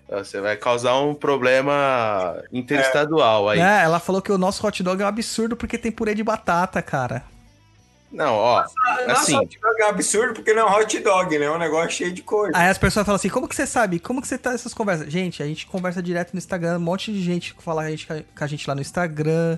Você 0.09 0.41
vai 0.41 0.57
causar 0.57 0.99
um 0.99 1.15
problema 1.15 2.43
interestadual 2.51 3.47
aí. 3.47 3.59
É, 3.61 3.83
ela 3.83 4.01
falou 4.01 4.21
que 4.21 4.33
o 4.33 4.37
nosso 4.37 4.67
hot 4.67 4.83
dog 4.83 5.01
é 5.01 5.05
um 5.05 5.07
absurdo 5.07 5.55
porque 5.55 5.77
tem 5.77 5.93
purê 5.93 6.13
de 6.13 6.25
batata, 6.25 6.81
cara. 6.81 7.23
Não, 8.11 8.33
ó. 8.33 8.65
Nossa, 9.07 9.11
Assim, 9.13 9.37
hot 9.37 9.57
dog 9.61 9.81
é 9.81 9.85
um 9.85 9.89
absurdo 9.89 10.33
porque 10.33 10.53
não 10.53 10.67
é 10.67 10.77
hot 10.77 10.99
dog, 10.99 11.39
né? 11.39 11.45
É 11.45 11.51
um 11.51 11.57
negócio 11.57 11.91
cheio 11.91 12.11
de 12.11 12.21
coisa. 12.21 12.51
Aí 12.53 12.67
as 12.67 12.77
pessoas 12.77 13.05
falam 13.05 13.15
assim, 13.15 13.29
como 13.29 13.47
que 13.47 13.55
você 13.55 13.65
sabe? 13.65 13.97
Como 14.01 14.21
que 14.21 14.27
você 14.27 14.37
tá 14.37 14.51
nessas 14.51 14.73
conversas? 14.73 15.09
Gente, 15.09 15.41
a 15.41 15.45
gente 15.47 15.65
conversa 15.67 16.03
direto 16.03 16.33
no 16.33 16.37
Instagram, 16.37 16.75
um 16.75 16.81
monte 16.81 17.13
de 17.13 17.23
gente 17.23 17.55
que 17.55 17.63
fala 17.63 17.83
a 17.83 17.89
gente- 17.89 18.05
com 18.05 18.43
a 18.43 18.47
gente 18.47 18.67
lá 18.67 18.75
no 18.75 18.81
Instagram, 18.81 19.57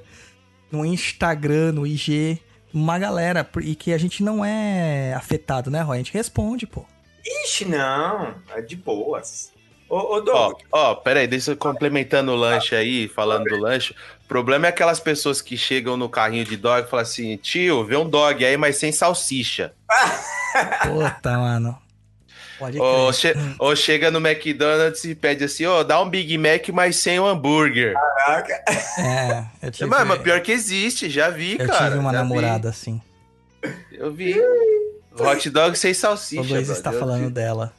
no 0.71 0.85
Instagram, 0.85 1.71
no 1.71 1.87
IG, 1.87 2.39
uma 2.77 2.99
galera, 2.99 3.43
por- 3.43 3.63
e 3.63 3.75
que 3.75 3.91
a 3.93 3.97
gente 3.97 4.23
não 4.23 4.43
é 4.43 5.13
afetado, 5.13 5.69
né, 5.69 5.81
Roy? 5.81 5.95
A 5.95 5.99
gente 5.99 6.13
responde, 6.13 6.65
pô. 6.65 6.85
Ixi, 7.25 7.65
não. 7.65 8.35
É 8.55 8.61
de 8.61 8.75
boas. 8.75 9.51
Ô, 9.89 10.17
ô 10.17 10.23
ó, 10.31 10.53
ó, 10.71 10.95
peraí, 10.95 11.27
deixa 11.27 11.51
eu 11.51 11.57
complementando 11.57 12.31
o 12.31 12.35
lanche 12.35 12.75
aí, 12.75 13.07
falando 13.07 13.45
do 13.45 13.57
lanche. 13.57 13.95
O 14.25 14.27
problema 14.27 14.65
é 14.67 14.69
aquelas 14.69 14.99
pessoas 14.99 15.41
que 15.41 15.57
chegam 15.57 15.95
no 15.95 16.09
carrinho 16.09 16.43
de 16.43 16.57
dog 16.57 16.85
e 16.85 16.89
falam 16.89 17.03
assim, 17.03 17.37
tio, 17.37 17.85
vê 17.85 17.95
um 17.95 18.09
dog 18.09 18.43
aí, 18.45 18.57
mas 18.57 18.77
sem 18.77 18.91
salsicha. 18.91 19.73
Puta, 20.83 21.37
mano. 21.37 21.77
Pode 22.59 22.79
Ou, 22.79 23.13
che- 23.13 23.35
ou 23.59 23.75
chega 23.75 24.09
no 24.09 24.19
McDonald's 24.19 25.03
e 25.03 25.13
pede 25.13 25.43
assim, 25.43 25.65
ó, 25.65 25.83
dá 25.83 26.01
um 26.01 26.09
Big 26.09 26.37
Mac, 26.37 26.67
mas 26.69 26.95
sem 26.97 27.19
o 27.19 27.25
hambúrguer. 27.27 27.93
caraca. 27.93 28.63
É, 28.99 29.45
eu 29.67 29.71
tive, 29.71 29.89
Mano, 29.89 30.05
mas 30.07 30.21
pior 30.21 30.41
que 30.41 30.51
existe, 30.51 31.09
já 31.09 31.29
vi, 31.29 31.57
eu 31.59 31.67
cara. 31.67 31.85
tive 31.87 31.99
uma 31.99 32.11
já 32.11 32.23
vi. 32.23 32.27
namorada 32.29 32.69
assim. 32.69 32.99
Eu 33.91 34.11
vi. 34.11 34.35
Hot 35.19 35.49
dog 35.49 35.77
sem 35.77 35.93
salsicha. 35.93 36.41
O 36.41 36.45
Luiz 36.45 36.69
está 36.69 36.91
eu 36.91 36.99
falando 36.99 37.25
vi. 37.25 37.29
dela. 37.31 37.73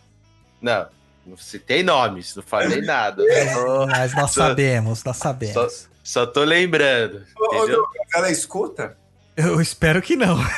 Não, 0.60 0.86
não 1.26 1.36
citei 1.36 1.82
nomes, 1.82 2.34
não 2.36 2.42
falei 2.42 2.80
nada. 2.82 3.22
Só- 3.52 3.86
Mas 3.86 4.14
nós 4.14 4.30
Só- 4.32 4.48
sabemos, 4.48 5.02
nós 5.04 5.16
sabemos. 5.16 5.88
Só 6.04 6.24
tô 6.26 6.42
lembrando, 6.44 7.22
Ô, 7.38 7.56
ô, 7.64 7.86
ela 8.14 8.30
escuta? 8.30 8.96
Eu 9.36 9.60
espero 9.60 10.00
que 10.02 10.16
não. 10.16 10.36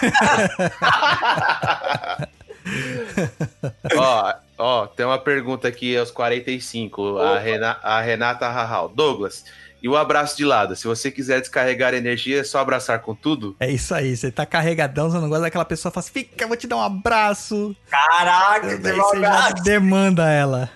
ó, 3.97 4.35
ó, 4.59 4.87
tem 4.87 5.07
uma 5.07 5.19
pergunta 5.19 5.69
aqui 5.69 5.97
aos 5.97 6.11
45, 6.11 7.19
a, 7.19 7.39
Rena, 7.39 7.79
a 7.83 8.01
Renata 8.01 8.49
Rahal. 8.49 8.89
Douglas, 8.89 9.45
e 9.83 9.89
o 9.89 9.97
abraço 9.97 10.37
de 10.37 10.45
lado? 10.45 10.75
Se 10.77 10.87
você 10.87 11.11
quiser 11.11 11.41
descarregar 11.41 11.95
energia, 11.95 12.41
é 12.41 12.45
só 12.45 12.59
abraçar 12.59 12.99
com 13.01 13.15
tudo? 13.15 13.57
É 13.61 13.71
isso 13.71 13.95
aí, 13.95 14.17
você 14.17 14.31
tá 14.31 14.45
carregadão, 14.47 15.11
você 15.11 15.19
não 15.19 15.29
gosta 15.29 15.43
daquela 15.43 15.65
pessoa 15.65 15.91
que 15.91 15.95
fala 15.95 16.05
assim, 16.05 16.13
fica, 16.13 16.45
eu 16.45 16.49
vou 16.49 16.57
te 16.57 16.67
dar 16.67 16.77
um 16.77 16.83
abraço. 16.83 17.75
Caraca, 17.89 18.77
Daí 18.79 18.95
que 18.95 19.01
você 19.01 19.21
já 19.21 19.31
maldade. 19.31 19.63
demanda 19.63 20.29
ela. 20.31 20.71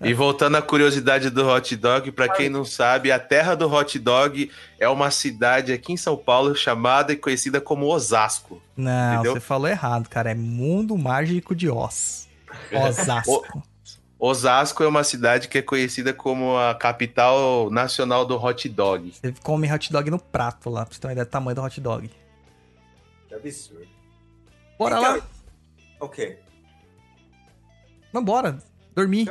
E 0.00 0.14
voltando 0.14 0.56
à 0.56 0.62
curiosidade 0.62 1.28
do 1.30 1.46
hot 1.46 1.76
dog, 1.76 2.10
pra 2.12 2.28
quem 2.28 2.48
não 2.48 2.64
sabe, 2.64 3.12
a 3.12 3.18
terra 3.18 3.54
do 3.54 3.70
hot 3.70 3.98
dog 3.98 4.50
é 4.78 4.88
uma 4.88 5.10
cidade 5.10 5.72
aqui 5.72 5.92
em 5.92 5.96
São 5.96 6.16
Paulo 6.16 6.54
chamada 6.54 7.12
e 7.12 7.16
conhecida 7.16 7.60
como 7.60 7.86
Osasco. 7.86 8.62
Não, 8.76 9.14
Entendeu? 9.14 9.34
você 9.34 9.40
falou 9.40 9.68
errado, 9.68 10.08
cara. 10.08 10.30
É 10.30 10.34
Mundo 10.34 10.96
Mágico 10.96 11.54
de 11.54 11.68
Oz. 11.68 12.28
Osasco. 12.72 13.62
Osasco 14.26 14.82
é 14.82 14.88
uma 14.88 15.04
cidade 15.04 15.48
que 15.48 15.58
é 15.58 15.62
conhecida 15.62 16.14
como 16.14 16.56
a 16.56 16.74
capital 16.74 17.68
nacional 17.70 18.24
do 18.24 18.36
hot 18.42 18.68
dog. 18.68 19.12
Você 19.12 19.34
come 19.42 19.70
hot 19.70 19.92
dog 19.92 20.10
no 20.10 20.18
prato 20.18 20.70
lá, 20.70 20.84
pra 20.86 20.94
você 20.94 21.00
ter 21.00 21.06
uma 21.08 21.12
ideia 21.12 21.24
do 21.26 21.30
tamanho 21.30 21.54
do 21.54 21.62
hot 21.62 21.80
dog. 21.80 22.10
Que 23.28 23.34
absurdo. 23.34 23.86
Bora 24.78 24.98
Então- 24.98 25.16
lá, 25.18 25.26
Ok, 26.00 26.38
vambora. 28.12 28.58
Dormir. 28.94 29.30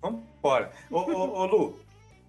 vamos 0.00 0.22
embora. 0.38 0.72
Ô, 0.90 0.98
ô, 0.98 1.38
ô, 1.40 1.46
Lu, 1.46 1.80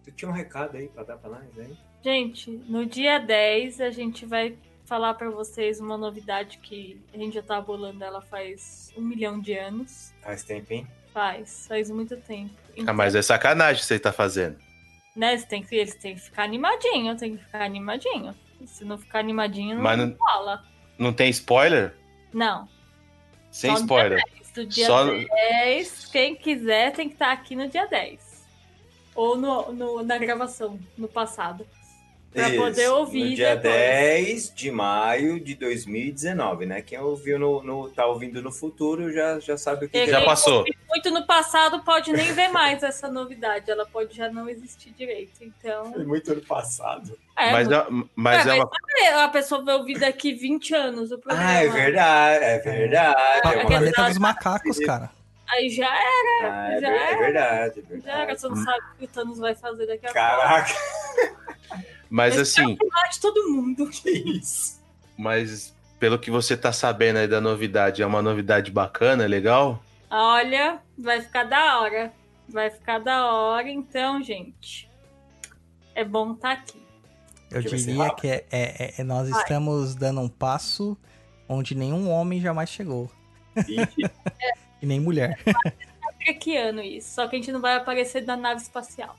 tu 0.03 0.11
tinha 0.11 0.29
um 0.29 0.33
recado 0.33 0.77
aí 0.77 0.87
pra 0.87 1.03
dar 1.03 1.17
pra 1.17 1.29
nós, 1.29 1.57
hein? 1.57 1.77
Gente, 2.03 2.49
no 2.67 2.85
dia 2.85 3.19
10 3.19 3.81
a 3.81 3.89
gente 3.89 4.25
vai 4.25 4.57
falar 4.85 5.13
pra 5.15 5.29
vocês 5.29 5.79
uma 5.79 5.97
novidade 5.97 6.57
que 6.59 6.99
a 7.13 7.17
gente 7.17 7.33
já 7.35 7.43
tá 7.43 7.59
bolando 7.61 8.03
ela 8.03 8.21
faz 8.21 8.91
um 8.97 9.01
milhão 9.01 9.39
de 9.39 9.53
anos. 9.53 10.13
Faz 10.21 10.43
tempo, 10.43 10.71
hein? 10.73 10.87
Faz, 11.13 11.65
faz 11.67 11.89
muito 11.89 12.15
tempo. 12.17 12.53
Ah, 12.85 12.93
mas 12.93 13.15
é 13.15 13.21
sacanagem 13.21 13.81
que 13.81 13.85
você 13.87 13.99
tá 13.99 14.11
fazendo. 14.11 14.57
né, 15.15 15.37
você 15.37 15.45
tem 15.45 15.61
que, 15.63 15.75
eles 15.75 15.95
têm 15.95 16.15
que 16.15 16.21
ficar 16.21 16.43
animadinho, 16.43 17.15
tem 17.17 17.35
que 17.35 17.43
ficar 17.43 17.63
animadinho. 17.63 18.33
Se 18.65 18.85
não 18.85 18.97
ficar 18.97 19.19
animadinho, 19.19 19.75
não, 19.75 19.83
Mas 19.83 19.97
não- 19.97 20.15
fala. 20.15 20.63
Não 20.97 21.11
tem 21.13 21.29
spoiler? 21.29 21.95
Não. 22.33 22.67
Sem 23.51 23.71
Só 23.71 23.75
no 23.77 23.81
spoiler. 23.85 24.23
Do 24.53 24.65
dia 24.65 24.85
Só 24.87 25.05
10, 25.05 26.05
quem 26.07 26.35
quiser 26.35 26.91
tem 26.93 27.07
que 27.07 27.15
estar 27.15 27.31
aqui 27.31 27.55
no 27.55 27.67
dia 27.67 27.85
10. 27.87 28.45
Ou 29.15 29.37
no, 29.37 29.71
no- 29.71 30.03
na 30.03 30.17
gravação, 30.17 30.79
no 30.97 31.07
passado. 31.07 31.65
Pra 32.31 32.47
Isso, 32.47 32.57
poder 32.57 32.87
ouvir 32.89 33.29
No 33.31 33.35
dia 33.35 33.55
depois. 33.55 33.73
10 33.73 34.53
de 34.53 34.69
maio 34.71 35.39
de 35.39 35.55
2019, 35.55 36.67
né? 36.67 36.79
Quem 36.79 36.99
ouviu 36.99 37.39
no, 37.39 37.63
no- 37.63 37.89
tá 37.89 38.05
ouvindo 38.05 38.39
no 38.39 38.51
futuro 38.51 39.11
já, 39.11 39.39
já 39.39 39.57
sabe 39.57 39.85
o 39.87 39.89
que, 39.89 40.05
que 40.05 40.11
Já 40.11 40.21
é. 40.21 40.25
passou. 40.25 40.63
Muito 40.87 41.09
no 41.09 41.25
passado 41.25 41.79
pode 41.83 42.11
nem 42.13 42.31
ver 42.31 42.49
mais 42.49 42.83
essa 42.83 43.07
novidade. 43.09 43.71
Ela 43.71 43.83
pode 43.87 44.15
já 44.15 44.29
não 44.31 44.47
existir 44.47 44.91
direito. 44.91 45.41
Então. 45.43 45.91
Foi 45.91 46.05
muito 46.05 46.31
ano 46.31 46.41
passado. 46.41 47.17
É, 47.35 47.51
Mas, 47.51 47.67
muito- 47.67 47.81
é, 48.03 48.09
mas 48.15 48.45
É, 48.45 48.49
é 48.51 48.53
uma. 48.63 49.23
a 49.23 49.27
pessoa 49.29 49.63
vai 49.65 49.73
ouvir 49.75 49.97
daqui 49.99 50.31
20 50.31 50.75
anos 50.75 51.11
o 51.11 51.17
programa. 51.17 51.49
Ah, 51.49 51.63
é 51.63 51.67
verdade, 51.67 52.43
é 52.45 52.59
verdade. 52.59 53.21
É, 53.43 53.47
uma... 53.57 53.65
Planeta 53.65 54.03
dos 54.03 54.17
Macacos, 54.19 54.77
cara. 54.79 55.09
Aí 55.51 55.67
já 55.71 55.87
é, 55.87 56.45
Ah, 56.45 56.69
é, 56.73 56.79
já 56.79 56.87
é 56.91 57.11
é. 57.13 57.17
verdade, 57.17 57.79
é 57.79 58.01
já 58.03 58.11
era. 58.11 58.17
verdade. 58.25 58.39
Você 58.39 58.49
não 58.49 58.55
sabe 58.63 58.79
o 58.93 58.97
que 58.99 59.05
o 59.05 59.07
Thanos 59.07 59.39
vai 59.39 59.55
fazer 59.55 59.87
daqui 59.87 60.05
a 60.05 60.13
pouco. 60.13 60.13
Caraca, 60.13 60.73
Mas 62.09 62.35
Esse 62.35 62.61
assim, 62.61 62.73
é 62.73 63.09
de 63.09 63.19
todo 63.19 63.49
mundo. 63.49 63.87
que 63.91 64.09
isso? 64.09 64.79
mas 65.17 65.75
pelo 65.99 66.17
que 66.17 66.31
você 66.31 66.55
tá 66.55 66.71
sabendo 66.71 67.17
aí 67.17 67.27
da 67.27 67.41
novidade, 67.41 68.01
é 68.01 68.05
uma 68.05 68.21
novidade 68.21 68.71
bacana, 68.71 69.25
legal? 69.25 69.83
Olha, 70.09 70.79
vai 70.97 71.21
ficar 71.21 71.43
da 71.43 71.79
hora. 71.81 72.13
Vai 72.47 72.69
ficar 72.71 72.99
da 72.99 73.31
hora, 73.31 73.69
então, 73.69 74.23
gente. 74.23 74.89
É 75.93 76.03
bom 76.03 76.33
estar 76.33 76.51
aqui. 76.53 76.81
Eu 77.51 77.61
Que 77.61 77.75
diria 77.75 78.09
que 78.15 78.27
é, 78.27 78.45
é- 78.51 78.93
é- 79.01 79.03
nós 79.03 79.29
Vai. 79.29 79.41
estamos 79.41 79.93
dando 79.93 80.21
um 80.21 80.29
passo 80.29 80.97
onde 81.47 81.75
nenhum 81.75 82.09
homem 82.09 82.39
jamais 82.39 82.69
chegou. 82.69 83.11
E 84.81 84.85
nem 84.85 84.97
mulher. 84.97 85.37
É 86.25 86.33
que 86.33 86.55
ano 86.57 86.81
isso? 86.81 87.15
Só 87.15 87.27
que 87.27 87.35
a 87.35 87.39
gente 87.39 87.51
não 87.51 87.59
vai 87.59 87.75
aparecer 87.75 88.25
na 88.25 88.37
nave 88.37 88.61
espacial. 88.61 89.13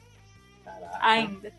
Ainda. 1.00 1.52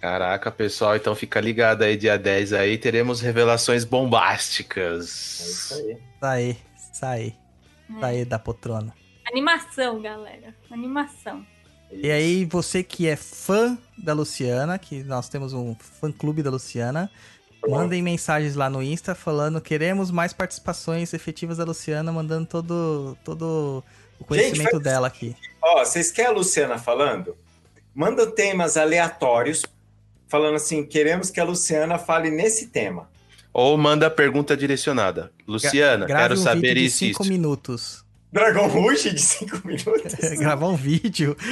Caraca, 0.00 0.50
pessoal, 0.50 0.96
então 0.96 1.14
fica 1.14 1.40
ligado 1.40 1.82
aí, 1.82 1.96
dia 1.96 2.18
10 2.18 2.52
aí, 2.54 2.78
teremos 2.78 3.20
revelações 3.20 3.82
é 3.82 3.84
isso 3.84 3.86
bombásticas. 3.90 5.72
aí. 5.72 5.98
Sai, 6.20 6.56
sai, 6.92 7.34
sai 8.00 8.24
da 8.24 8.38
poltrona. 8.38 8.94
Animação, 9.30 10.00
galera. 10.00 10.54
Animação. 10.70 11.44
E 11.92 12.10
aí, 12.10 12.44
você 12.44 12.82
que 12.82 13.06
é 13.08 13.16
fã 13.16 13.76
da 13.98 14.12
Luciana, 14.12 14.78
que 14.78 15.02
nós 15.04 15.28
temos 15.28 15.52
um 15.52 15.74
fã-clube 15.74 16.42
da 16.42 16.50
Luciana, 16.50 17.10
mandem 17.68 18.00
mensagens 18.00 18.54
lá 18.54 18.70
no 18.70 18.82
Insta 18.82 19.14
falando 19.14 19.60
queremos 19.60 20.10
mais 20.10 20.32
participações 20.32 21.12
efetivas 21.12 21.58
da 21.58 21.64
Luciana, 21.64 22.10
mandando 22.12 22.46
todo, 22.46 23.18
todo 23.24 23.84
o 24.18 24.24
conhecimento 24.24 24.70
faz- 24.70 24.82
dela 24.82 25.08
aqui. 25.08 25.36
Ó, 25.62 25.84
vocês 25.84 26.10
querem 26.10 26.30
a 26.30 26.34
Luciana 26.34 26.78
falando? 26.78 27.36
Manda 27.94 28.30
temas 28.30 28.76
aleatórios, 28.76 29.62
falando 30.30 30.54
assim, 30.54 30.84
queremos 30.86 31.28
que 31.30 31.40
a 31.40 31.44
Luciana 31.44 31.98
fale 31.98 32.30
nesse 32.30 32.68
tema. 32.68 33.10
Ou 33.52 33.76
manda 33.76 34.08
pergunta 34.08 34.56
direcionada. 34.56 35.32
Luciana, 35.46 36.06
Grave 36.06 36.22
quero 36.22 36.34
um 36.34 36.42
saber 36.42 36.60
vídeo 36.74 36.74
de 36.76 36.86
isso. 36.86 36.98
5 36.98 37.22
isso. 37.22 37.32
minutos. 37.32 38.04
Dragon 38.32 38.68
Rush 38.68 39.02
de 39.02 39.20
5 39.20 39.60
minutos. 39.66 40.14
Gravar 40.38 40.68
um 40.68 40.76
vídeo. 40.76 41.36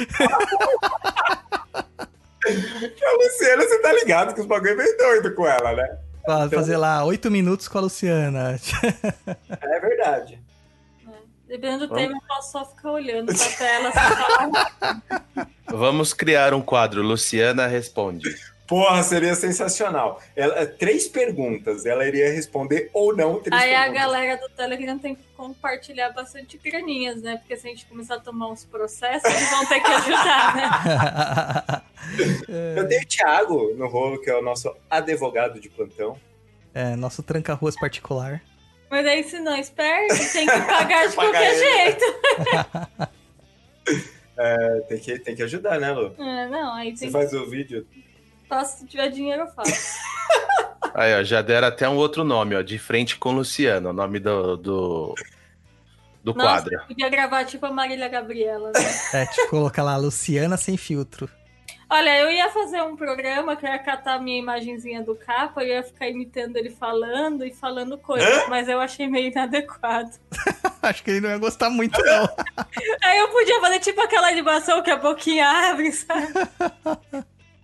a 2.47 3.11
Luciana, 3.17 3.63
você 3.63 3.79
tá 3.81 3.91
ligado 3.91 4.33
que 4.33 4.39
os 4.39 4.47
bagulho 4.47 4.71
é 4.71 4.75
meio 4.75 4.97
doido 4.97 5.35
com 5.35 5.45
ela, 5.45 5.73
né? 5.75 5.97
Então- 6.23 6.49
Fazer 6.51 6.77
lá 6.77 7.03
8 7.03 7.29
minutos 7.29 7.67
com 7.67 7.79
a 7.79 7.81
Luciana. 7.81 8.57
É 9.61 9.79
verdade. 9.79 10.39
Dependendo 11.47 11.87
do 11.87 11.95
tema, 11.95 12.13
eu 12.13 12.21
posso 12.27 12.51
só 12.51 12.63
ficar 12.65 12.91
olhando 12.91 13.33
pra 13.33 13.47
tela. 13.57 13.91
Vamos 15.65 16.13
criar 16.13 16.53
um 16.53 16.61
quadro. 16.61 17.01
Luciana 17.01 17.65
responde. 17.65 18.29
Porra, 18.69 19.01
seria 19.01 19.33
sensacional. 19.33 20.21
Ela, 20.35 20.65
três 20.67 21.07
perguntas, 21.07 21.87
ela 21.87 22.05
iria 22.07 22.31
responder 22.31 22.91
ou 22.93 23.15
não 23.15 23.41
três 23.41 23.59
Aí 23.59 23.71
perguntas. 23.71 23.89
a 23.89 23.93
galera 23.93 24.37
do 24.37 24.47
Telegram 24.49 24.99
tem 24.99 25.15
que 25.15 25.23
compartilhar 25.35 26.11
bastante 26.11 26.55
graninhas, 26.59 27.19
né? 27.21 27.37
Porque 27.37 27.57
se 27.57 27.65
a 27.67 27.71
gente 27.71 27.87
começar 27.87 28.15
a 28.15 28.19
tomar 28.19 28.47
uns 28.49 28.63
processos, 28.65 29.25
eles 29.27 29.49
vão 29.49 29.65
ter 29.65 29.79
que 29.81 29.91
ajudar, 29.91 30.55
né? 30.55 31.81
Eu 32.77 32.87
tenho 32.87 33.01
o 33.01 33.05
Thiago 33.05 33.73
no 33.75 33.87
rolo, 33.87 34.21
que 34.21 34.29
é 34.29 34.35
o 34.35 34.41
nosso 34.41 34.73
advogado 34.89 35.59
de 35.59 35.67
plantão. 35.69 36.15
é, 36.73 36.95
nosso 36.95 37.23
tranca-ruas 37.23 37.75
particular. 37.79 38.41
Mas 38.89 39.05
aí 39.05 39.23
se 39.23 39.39
não 39.39 39.55
espera, 39.57 40.07
tem 40.31 40.45
que 40.47 40.61
pagar 40.61 41.07
de 41.07 41.15
Pagar 41.17 41.31
qualquer 41.31 41.53
ele. 41.55 41.65
jeito. 41.83 42.05
É, 44.41 44.79
tem, 44.87 44.97
que, 44.99 45.19
tem 45.19 45.35
que 45.35 45.43
ajudar, 45.43 45.79
né, 45.81 45.91
Lu? 45.91 46.15
É, 46.17 46.47
não, 46.47 46.73
aí 46.75 46.95
Você 46.95 47.01
tem 47.05 47.11
faz 47.11 47.33
o 47.33 47.45
vídeo. 47.49 47.85
Faço, 48.49 48.79
se 48.79 48.85
tiver 48.87 49.09
dinheiro, 49.09 49.43
eu 49.43 49.47
faço. 49.47 49.99
Aí, 50.93 51.17
ó, 51.17 51.23
já 51.23 51.41
deram 51.41 51.67
até 51.67 51.87
um 51.87 51.95
outro 51.95 52.23
nome, 52.23 52.55
ó, 52.55 52.61
de 52.61 52.79
frente 52.79 53.15
com 53.15 53.31
Luciano, 53.31 53.91
o 53.91 53.93
nome 53.93 54.19
do, 54.19 54.57
do, 54.57 55.15
do 56.23 56.33
Nossa, 56.33 56.63
quadro. 56.63 56.87
podia 56.87 57.09
gravar 57.09 57.45
tipo 57.45 57.65
a 57.65 57.71
Marília 57.71 58.07
Gabriela, 58.07 58.71
né? 58.73 58.79
É, 59.13 59.25
tipo, 59.27 59.49
colocar 59.49 59.83
lá 59.83 59.95
Luciana 59.95 60.57
sem 60.57 60.75
filtro. 60.75 61.29
Olha, 61.91 62.19
eu 62.19 62.29
ia 62.29 62.49
fazer 62.51 62.83
um 62.83 62.95
programa 62.95 63.55
que 63.55 63.65
eu 63.65 63.69
ia 63.69 63.79
catar 63.79 64.15
a 64.15 64.19
minha 64.19 64.37
imagenzinha 64.37 65.01
do 65.01 65.15
capa, 65.15 65.63
eu 65.63 65.69
ia 65.69 65.83
ficar 65.83 66.07
imitando 66.07 66.55
ele 66.55 66.69
falando 66.69 67.43
e 67.43 67.51
falando 67.51 67.97
coisas, 67.97 68.47
mas 68.47 68.67
eu 68.67 68.79
achei 68.79 69.07
meio 69.07 69.31
inadequado. 69.31 70.11
Acho 70.83 71.03
que 71.03 71.09
ele 71.09 71.21
não 71.21 71.29
ia 71.29 71.37
gostar 71.39 71.71
muito, 71.71 71.99
não. 72.03 72.29
Aí 73.03 73.17
eu 73.17 73.29
podia 73.29 73.59
fazer 73.59 73.79
tipo 73.79 73.99
aquela 74.01 74.27
animação 74.27 74.83
que 74.83 74.91
a 74.91 74.97
boquinha 74.97 75.47
abre, 75.71 75.91
sabe? 75.91 76.27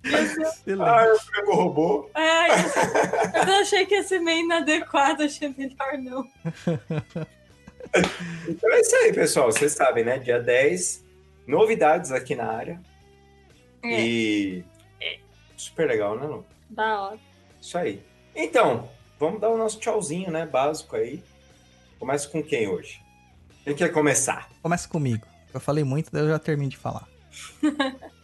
Ah, 0.79 1.05
eu 1.05 1.19
pego 1.31 1.51
o 1.51 1.55
robô. 1.55 2.09
É, 2.15 3.49
eu 3.49 3.55
achei 3.61 3.85
que 3.85 3.95
ia 3.95 4.03
ser 4.03 4.19
meio 4.19 4.45
inadequado, 4.45 5.23
achei 5.23 5.53
melhor 5.57 5.97
não. 5.99 6.27
Então 8.47 8.73
é 8.73 8.81
isso 8.81 8.95
aí, 8.97 9.13
pessoal. 9.13 9.51
Vocês 9.51 9.71
sabem, 9.71 10.03
né? 10.03 10.19
Dia 10.19 10.39
10, 10.39 11.03
novidades 11.47 12.11
aqui 12.11 12.35
na 12.35 12.51
área. 12.51 12.81
É, 13.83 14.01
E. 14.01 14.65
Super 15.55 15.87
legal, 15.87 16.17
né, 16.19 16.25
Lu? 16.25 16.45
da 16.69 17.01
hora. 17.01 17.19
Isso 17.61 17.77
aí. 17.77 18.01
Então, 18.35 18.89
vamos 19.19 19.39
dar 19.39 19.49
o 19.49 19.57
nosso 19.57 19.79
tchauzinho, 19.79 20.29
né? 20.29 20.45
Básico 20.45 20.95
aí. 20.95 21.23
Começa 21.97 22.27
com 22.27 22.43
quem 22.43 22.67
hoje? 22.67 23.01
Quem 23.63 23.75
quer 23.75 23.91
começar? 23.93 24.49
Começa 24.61 24.89
comigo. 24.89 25.25
Eu 25.53 25.59
falei 25.59 25.83
muito, 25.83 26.11
daí 26.11 26.23
eu 26.23 26.29
já 26.29 26.39
termino 26.39 26.69
de 26.69 26.77
falar. 26.77 27.07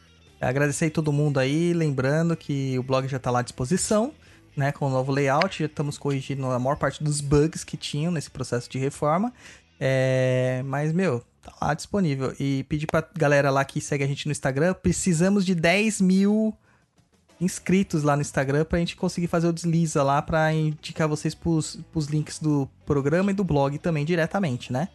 Agradecer 0.42 0.90
todo 0.90 1.14
mundo 1.14 1.40
aí, 1.40 1.72
lembrando 1.72 2.36
que 2.36 2.78
o 2.80 2.84
blog 2.84 3.08
já 3.08 3.20
tá 3.20 3.30
lá 3.30 3.40
à 3.40 3.44
disposição, 3.44 4.12
né, 4.58 4.72
com 4.72 4.88
o 4.88 4.90
novo 4.90 5.12
layout, 5.12 5.60
já 5.60 5.68
estamos 5.68 5.98
corrigindo 5.98 6.46
a 6.48 6.58
maior 6.58 6.78
parte 6.78 7.04
dos 7.04 7.22
bugs 7.22 7.64
que 7.64 7.78
tinham 7.78 8.12
nesse 8.12 8.32
processo 8.32 8.70
de 8.70 8.80
reforma. 8.80 9.32
É, 9.80 10.62
mas, 10.66 10.92
meu, 10.92 11.24
tá 11.42 11.54
lá 11.62 11.74
disponível. 11.74 12.34
E 12.40 12.66
pedir 12.68 12.88
pra 12.88 13.08
galera 13.16 13.50
lá 13.50 13.64
que 13.64 13.80
segue 13.80 14.04
a 14.04 14.08
gente 14.08 14.26
no 14.26 14.32
Instagram, 14.32 14.74
precisamos 14.74 15.46
de 15.46 15.56
10 15.56 16.02
mil 16.02 16.54
inscritos 17.40 18.04
lá 18.04 18.16
no 18.16 18.22
Instagram 18.22 18.66
pra 18.66 18.78
gente 18.78 18.96
conseguir 18.96 19.28
fazer 19.28 19.48
o 19.48 19.54
desliza 19.54 20.04
lá 20.04 20.22
pra 20.22 20.54
indicar 20.54 21.08
vocês 21.08 21.34
pros, 21.34 21.80
pros 21.92 22.06
links 22.06 22.38
do 22.38 22.70
programa 22.86 23.32
e 23.32 23.34
do 23.34 23.44
blog 23.44 23.78
também 23.80 24.06
diretamente, 24.06 24.72
né? 24.72 24.90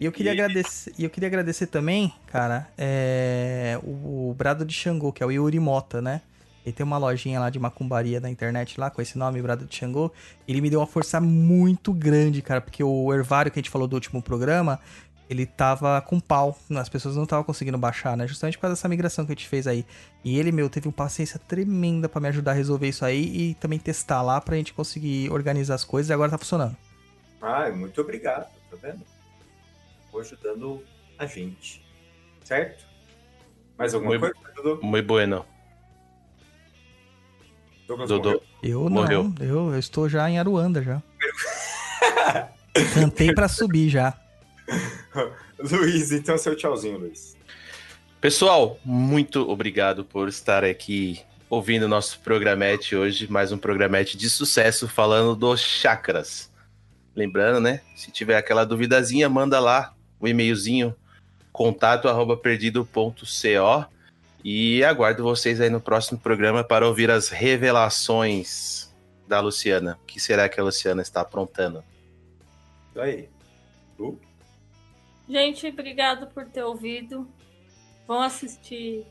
E 0.00 0.04
eu 0.04 0.12
queria 0.12 0.32
E- 0.32 0.34
agradecer, 0.40 0.92
eu 0.98 1.08
queria 1.08 1.28
agradecer 1.28 1.66
também, 1.66 2.12
cara, 2.26 2.68
é, 2.76 3.78
o, 3.82 4.30
o 4.30 4.34
Brado 4.36 4.64
de 4.64 4.74
Xangô, 4.74 5.12
que 5.12 5.22
é 5.22 5.26
o 5.26 5.30
Yuri 5.30 5.60
Mota, 5.60 6.02
né? 6.02 6.20
Ele 6.66 6.72
tem 6.72 6.84
uma 6.84 6.96
lojinha 6.98 7.38
lá 7.38 7.50
de 7.50 7.58
macumbaria 7.58 8.20
na 8.20 8.30
internet 8.30 8.80
lá 8.80 8.90
com 8.90 9.00
esse 9.02 9.18
nome, 9.18 9.40
Brado 9.42 9.66
de 9.66 9.76
Xangô. 9.76 10.10
Ele 10.48 10.60
me 10.62 10.70
deu 10.70 10.80
uma 10.80 10.86
força 10.86 11.20
muito 11.20 11.92
grande, 11.92 12.40
cara, 12.40 12.60
porque 12.60 12.82
o 12.82 13.12
Hervário 13.12 13.52
que 13.52 13.58
a 13.58 13.62
gente 13.62 13.70
falou 13.70 13.86
do 13.86 13.92
último 13.94 14.22
programa, 14.22 14.80
ele 15.28 15.44
tava 15.44 16.00
com 16.00 16.18
pau. 16.18 16.58
As 16.74 16.88
pessoas 16.88 17.16
não 17.16 17.24
estavam 17.24 17.44
conseguindo 17.44 17.76
baixar, 17.76 18.16
né? 18.16 18.26
Justamente 18.26 18.56
por 18.56 18.62
causa 18.62 18.76
dessa 18.76 18.88
migração 18.88 19.26
que 19.26 19.32
a 19.32 19.34
gente 19.34 19.46
fez 19.46 19.66
aí. 19.66 19.84
E 20.24 20.38
ele, 20.38 20.50
meu, 20.50 20.70
teve 20.70 20.88
uma 20.88 20.92
paciência 20.94 21.38
tremenda 21.38 22.08
pra 22.08 22.18
me 22.20 22.28
ajudar 22.28 22.52
a 22.52 22.54
resolver 22.54 22.88
isso 22.88 23.04
aí 23.04 23.50
e 23.50 23.54
também 23.56 23.78
testar 23.78 24.22
lá 24.22 24.40
pra 24.40 24.56
gente 24.56 24.72
conseguir 24.72 25.30
organizar 25.30 25.74
as 25.74 25.84
coisas 25.84 26.08
e 26.08 26.14
agora 26.14 26.30
tá 26.30 26.38
funcionando. 26.38 26.74
Ah, 27.42 27.70
muito 27.70 28.00
obrigado, 28.00 28.46
tá 28.70 28.76
vendo? 28.82 29.00
Vou 30.14 30.20
ajudando 30.20 30.80
a 31.18 31.26
gente. 31.26 31.84
Certo? 32.44 32.86
Mais 33.76 33.92
alguma 33.94 34.16
Muito- 34.16 34.32
coisa, 34.32 34.54
Dudu? 34.54 34.80
Muito 34.80 35.06
bueno. 35.08 35.44
Douglas 37.88 38.08
Dodô. 38.08 38.28
morreu? 38.30 38.42
Eu 38.62 38.88
Morreu. 38.88 39.24
não, 39.24 39.44
eu, 39.44 39.72
eu 39.72 39.78
estou 39.78 40.08
já 40.08 40.30
em 40.30 40.38
Aruanda 40.38 40.80
já. 40.84 41.02
Cantei 42.94 43.34
pra 43.34 43.48
subir 43.48 43.88
já. 43.88 44.16
Luiz, 45.58 46.12
então 46.12 46.38
seu 46.38 46.54
tchauzinho, 46.54 46.96
Luiz. 46.98 47.36
Pessoal, 48.20 48.78
muito 48.84 49.50
obrigado 49.50 50.04
por 50.04 50.28
estar 50.28 50.62
aqui 50.62 51.20
ouvindo 51.50 51.88
nosso 51.88 52.20
programete 52.20 52.94
hoje, 52.94 53.28
mais 53.28 53.50
um 53.50 53.58
programete 53.58 54.16
de 54.16 54.30
sucesso 54.30 54.86
falando 54.86 55.34
dos 55.34 55.60
chakras. 55.60 56.52
Lembrando, 57.16 57.58
né? 57.60 57.80
Se 57.96 58.12
tiver 58.12 58.36
aquela 58.36 58.64
duvidazinha, 58.64 59.28
manda 59.28 59.58
lá 59.58 59.92
o 60.20 60.28
e-mailzinho 60.28 60.94
contato 61.52 62.08
arroba 62.08 62.36
perdido.co 62.36 63.14
e 64.44 64.84
aguardo 64.84 65.22
vocês 65.22 65.60
aí 65.60 65.70
no 65.70 65.80
próximo 65.80 66.18
programa 66.18 66.62
para 66.62 66.86
ouvir 66.86 67.10
as 67.10 67.28
revelações 67.28 68.92
da 69.26 69.40
Luciana. 69.40 69.98
O 70.02 70.06
que 70.06 70.20
será 70.20 70.48
que 70.48 70.60
a 70.60 70.64
Luciana 70.64 71.00
está 71.00 71.22
aprontando? 71.22 71.82
Isso 72.90 73.00
aí. 73.00 73.28
Lu? 73.98 74.20
Gente, 75.28 75.66
obrigado 75.68 76.26
por 76.26 76.44
ter 76.44 76.62
ouvido. 76.62 77.26
Vão 78.06 78.20
assistir 78.20 79.06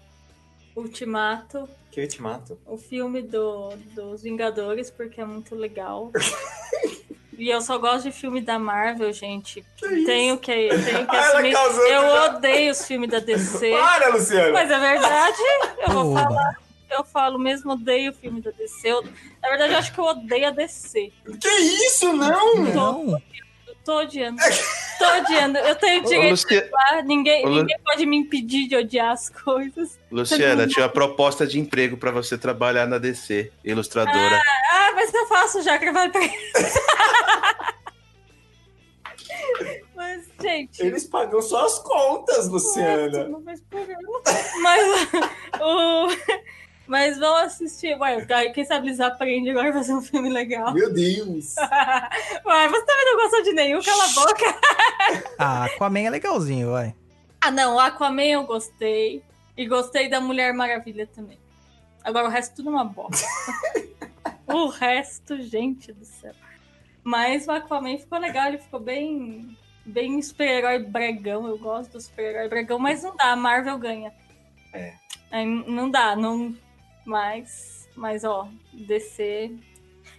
Ultimato, 0.75 1.69
Que 1.91 2.01
eu 2.01 2.07
te 2.07 2.21
mato. 2.21 2.59
o 2.65 2.77
filme 2.77 3.21
do, 3.21 3.69
dos 3.93 4.23
Vingadores, 4.23 4.89
porque 4.89 5.21
é 5.21 5.25
muito 5.25 5.55
legal. 5.55 6.11
e 7.43 7.49
eu 7.51 7.61
só 7.61 7.77
gosto 7.77 8.03
de 8.05 8.11
filme 8.11 8.41
da 8.41 8.57
Marvel, 8.57 9.11
gente. 9.13 9.63
Tenho 10.05 10.37
que, 10.37 10.51
tenho 10.69 11.05
que 11.07 11.15
Ah, 11.15 11.27
assumir. 11.29 11.51
Eu 11.53 12.01
já. 12.01 12.25
odeio 12.35 12.71
os 12.71 12.85
filmes 12.87 13.09
da 13.09 13.19
DC. 13.19 13.69
Para, 13.77 14.09
Luciana! 14.09 14.51
Mas 14.53 14.71
é 14.71 14.79
verdade, 14.79 15.37
eu 15.85 15.89
vou 15.93 16.11
Oba. 16.11 16.21
falar. 16.23 16.63
Eu 16.89 17.03
falo 17.03 17.39
mesmo, 17.39 17.71
odeio 17.71 18.11
o 18.11 18.13
filme 18.13 18.39
da 18.39 18.51
DC. 18.51 18.87
Eu- 18.87 19.03
na 19.41 19.49
verdade, 19.49 19.73
eu 19.73 19.79
acho 19.79 19.91
que 19.93 19.99
eu 19.99 20.05
odeio 20.05 20.47
a 20.47 20.51
DC. 20.51 21.11
Que 21.41 21.47
isso, 21.49 22.13
não? 22.13 22.55
Não, 22.57 23.21
tô 23.83 23.99
odiando. 23.99 24.37
Tô 24.97 25.05
odiando. 25.17 25.57
Eu 25.57 25.75
tenho 25.75 26.03
direito 26.03 26.31
Luci- 26.31 26.47
de 26.47 26.57
odiar. 26.57 27.03
Ninguém, 27.03 27.45
Lu- 27.45 27.55
ninguém 27.61 27.77
pode 27.83 28.05
me 28.05 28.15
impedir 28.17 28.67
de 28.67 28.75
odiar 28.75 29.11
as 29.11 29.29
coisas. 29.29 29.99
Luciana, 30.11 30.65
tinha 30.67 30.85
uma 30.85 30.91
proposta 30.91 31.45
de 31.45 31.59
emprego 31.59 31.97
para 31.97 32.11
você 32.11 32.37
trabalhar 32.37 32.85
na 32.87 32.97
DC, 32.97 33.51
ilustradora. 33.63 34.41
Ah, 34.71 34.91
mas 34.95 35.13
eu 35.13 35.27
faço 35.27 35.61
já 35.61 35.77
trabalho 35.77 36.11
pra 36.11 36.21
Mas, 39.95 40.27
gente. 40.41 40.81
Eles 40.81 41.05
pagam 41.05 41.41
só 41.41 41.65
as 41.65 41.79
contas, 41.79 42.47
Luciana. 42.49 43.09
Programa. 43.09 43.41
Mas, 44.61 45.09
o... 45.61 46.07
mas 46.87 47.17
vão 47.17 47.35
assistir. 47.35 47.97
Ué, 47.99 48.25
quem 48.53 48.65
sabe 48.65 48.87
eles 48.87 48.99
aprendem 48.99 49.51
agora 49.51 49.69
a 49.69 49.73
fazer 49.73 49.93
um 49.93 50.01
filme 50.01 50.29
legal. 50.29 50.73
Meu 50.73 50.93
Deus. 50.93 51.55
Ué, 52.45 52.67
você 52.67 52.85
também 52.85 53.05
não 53.05 53.21
gostou 53.21 53.43
de 53.43 53.53
nenhum, 53.53 53.81
cala 53.81 54.03
a 54.03 54.07
boca. 54.09 54.55
a 55.37 55.65
Aquaman 55.65 56.01
é 56.01 56.09
legalzinho, 56.09 56.71
vai. 56.71 56.95
Ah, 57.41 57.51
não, 57.51 57.75
o 57.75 57.79
Aquaman 57.79 58.23
eu 58.23 58.43
gostei. 58.45 59.23
E 59.55 59.67
gostei 59.67 60.09
da 60.09 60.19
Mulher 60.19 60.53
Maravilha 60.53 61.07
também. 61.07 61.37
Agora 62.03 62.27
o 62.27 62.29
resto 62.29 62.55
tudo 62.55 62.69
é 62.69 62.71
uma 62.71 62.85
bosta. 62.85 63.25
o 64.47 64.67
resto, 64.67 65.39
gente 65.41 65.93
do 65.93 66.03
céu. 66.03 66.33
Mas 67.03 67.47
o 67.47 67.51
Aquaman 67.51 67.97
ficou 67.97 68.17
legal, 68.17 68.47
ele 68.47 68.57
ficou 68.57 68.79
bem. 68.79 69.57
Bem 69.85 70.21
super-herói 70.21 70.79
bregão. 70.79 71.45
Eu 71.45 71.57
gosto 71.57 71.91
do 71.91 72.01
super-herói 72.01 72.47
bregão, 72.47 72.79
mas 72.79 73.03
não 73.03 73.15
dá, 73.15 73.33
a 73.33 73.35
Marvel 73.35 73.77
ganha. 73.77 74.13
É. 74.71 74.93
Aí 75.29 75.45
não 75.45 75.89
dá, 75.89 76.15
não. 76.15 76.55
Mas. 77.05 77.89
Mas, 77.95 78.23
ó, 78.23 78.47
DC. 78.73 79.51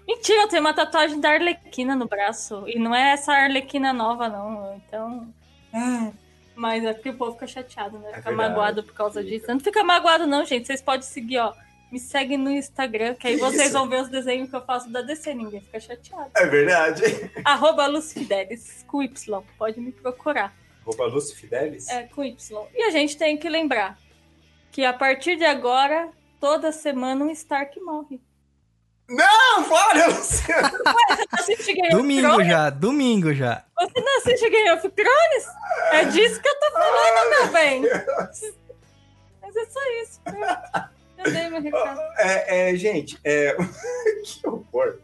Mentira, 0.07 0.43
eu 0.43 0.49
tenho 0.49 0.61
uma 0.63 0.75
tatuagem 0.75 1.19
da 1.21 1.31
Arlequina 1.31 1.97
no 1.97 2.07
braço. 2.07 2.65
E 2.69 2.79
não 2.79 2.95
é 2.95 3.13
essa 3.13 3.33
Arlequina 3.33 3.93
nova, 3.93 4.29
não. 4.29 4.77
Então. 4.77 5.33
ah, 5.73 6.11
Mas 6.55 6.85
é 6.85 6.93
porque 6.93 7.11
o 7.11 7.17
povo 7.17 7.33
fica 7.33 7.47
chateado, 7.47 7.99
né? 7.99 8.11
É 8.11 8.15
Fica 8.17 8.29
verdade, 8.31 8.51
magoado 8.51 8.85
por 8.85 8.93
causa 8.95 9.21
fica. 9.23 9.33
disso. 9.35 9.47
Não 9.49 9.59
fica 9.61 9.83
magoado, 9.83 10.27
não, 10.27 10.45
gente. 10.45 10.67
Vocês 10.67 10.83
podem 10.83 11.03
seguir, 11.03 11.39
ó. 11.39 11.53
Me 11.91 11.99
seguem 12.01 12.37
no 12.37 12.51
Instagram, 12.51 13.15
que 13.15 13.27
aí 13.29 13.35
Que 13.35 13.41
vocês 13.41 13.65
isso? 13.65 13.73
vão 13.73 13.89
ver 13.89 14.01
os 14.03 14.09
desenhos 14.09 14.51
que 14.51 14.57
eu 14.57 14.65
faço 14.65 14.91
da 14.91 15.01
DC. 15.01 15.33
Ninguém 15.35 15.61
fica 15.61 15.79
chateado. 15.81 16.31
É 16.37 16.47
verdade. 16.47 17.03
Arroba 17.45 17.87
Luz 17.87 18.13
Fidelis, 18.13 18.85
com 18.89 19.03
Y. 19.03 19.43
Pode 19.57 19.81
me 19.81 19.93
procurar. 19.93 20.55
Roupa 20.85 21.05
Lúcio 21.07 21.35
Fidelis? 21.37 21.89
É, 21.89 22.03
com 22.05 22.23
Y. 22.25 22.67
E 22.75 22.83
a 22.85 22.91
gente 22.91 23.17
tem 23.17 23.37
que 23.39 23.49
lembrar 23.49 23.97
que 24.71 24.85
a 24.85 24.93
partir 24.93 25.37
de 25.37 25.45
agora, 25.45 26.11
toda 26.45 26.71
semana 26.71 27.25
um 27.25 27.31
Stark 27.31 27.81
morre. 27.81 28.21
Não, 29.09 29.65
para, 29.67 30.09
Luciano! 30.09 30.69
Ué, 30.87 31.17
você 31.17 31.25
não 31.33 31.39
assiste 31.41 31.73
Game 31.73 31.89
of 31.89 31.97
Domingo 31.97 32.29
Thrones? 32.29 32.47
já, 32.47 32.71
domingo 32.71 33.33
já. 33.33 33.65
Você 33.81 34.01
não 34.01 34.19
assiste 34.19 34.51
Game 34.51 34.71
of 34.73 34.91
Thrones? 34.91 35.47
É 35.93 36.05
disso 36.05 36.43
que 36.43 36.47
eu 36.47 36.61
tô 36.61 36.71
falando, 36.71 37.31
meu 37.31 37.47
bem. 37.51 37.83
Mas 39.41 39.57
é 39.57 39.65
só 39.71 39.81
isso. 40.03 40.21
Eu, 40.27 41.25
eu 41.25 41.33
dei 41.33 41.49
meu 41.49 41.63
recado. 41.63 42.01
É, 42.19 42.73
é, 42.73 42.77
gente, 42.77 43.19
é... 43.25 43.57
que 44.23 44.47
horror. 44.47 44.99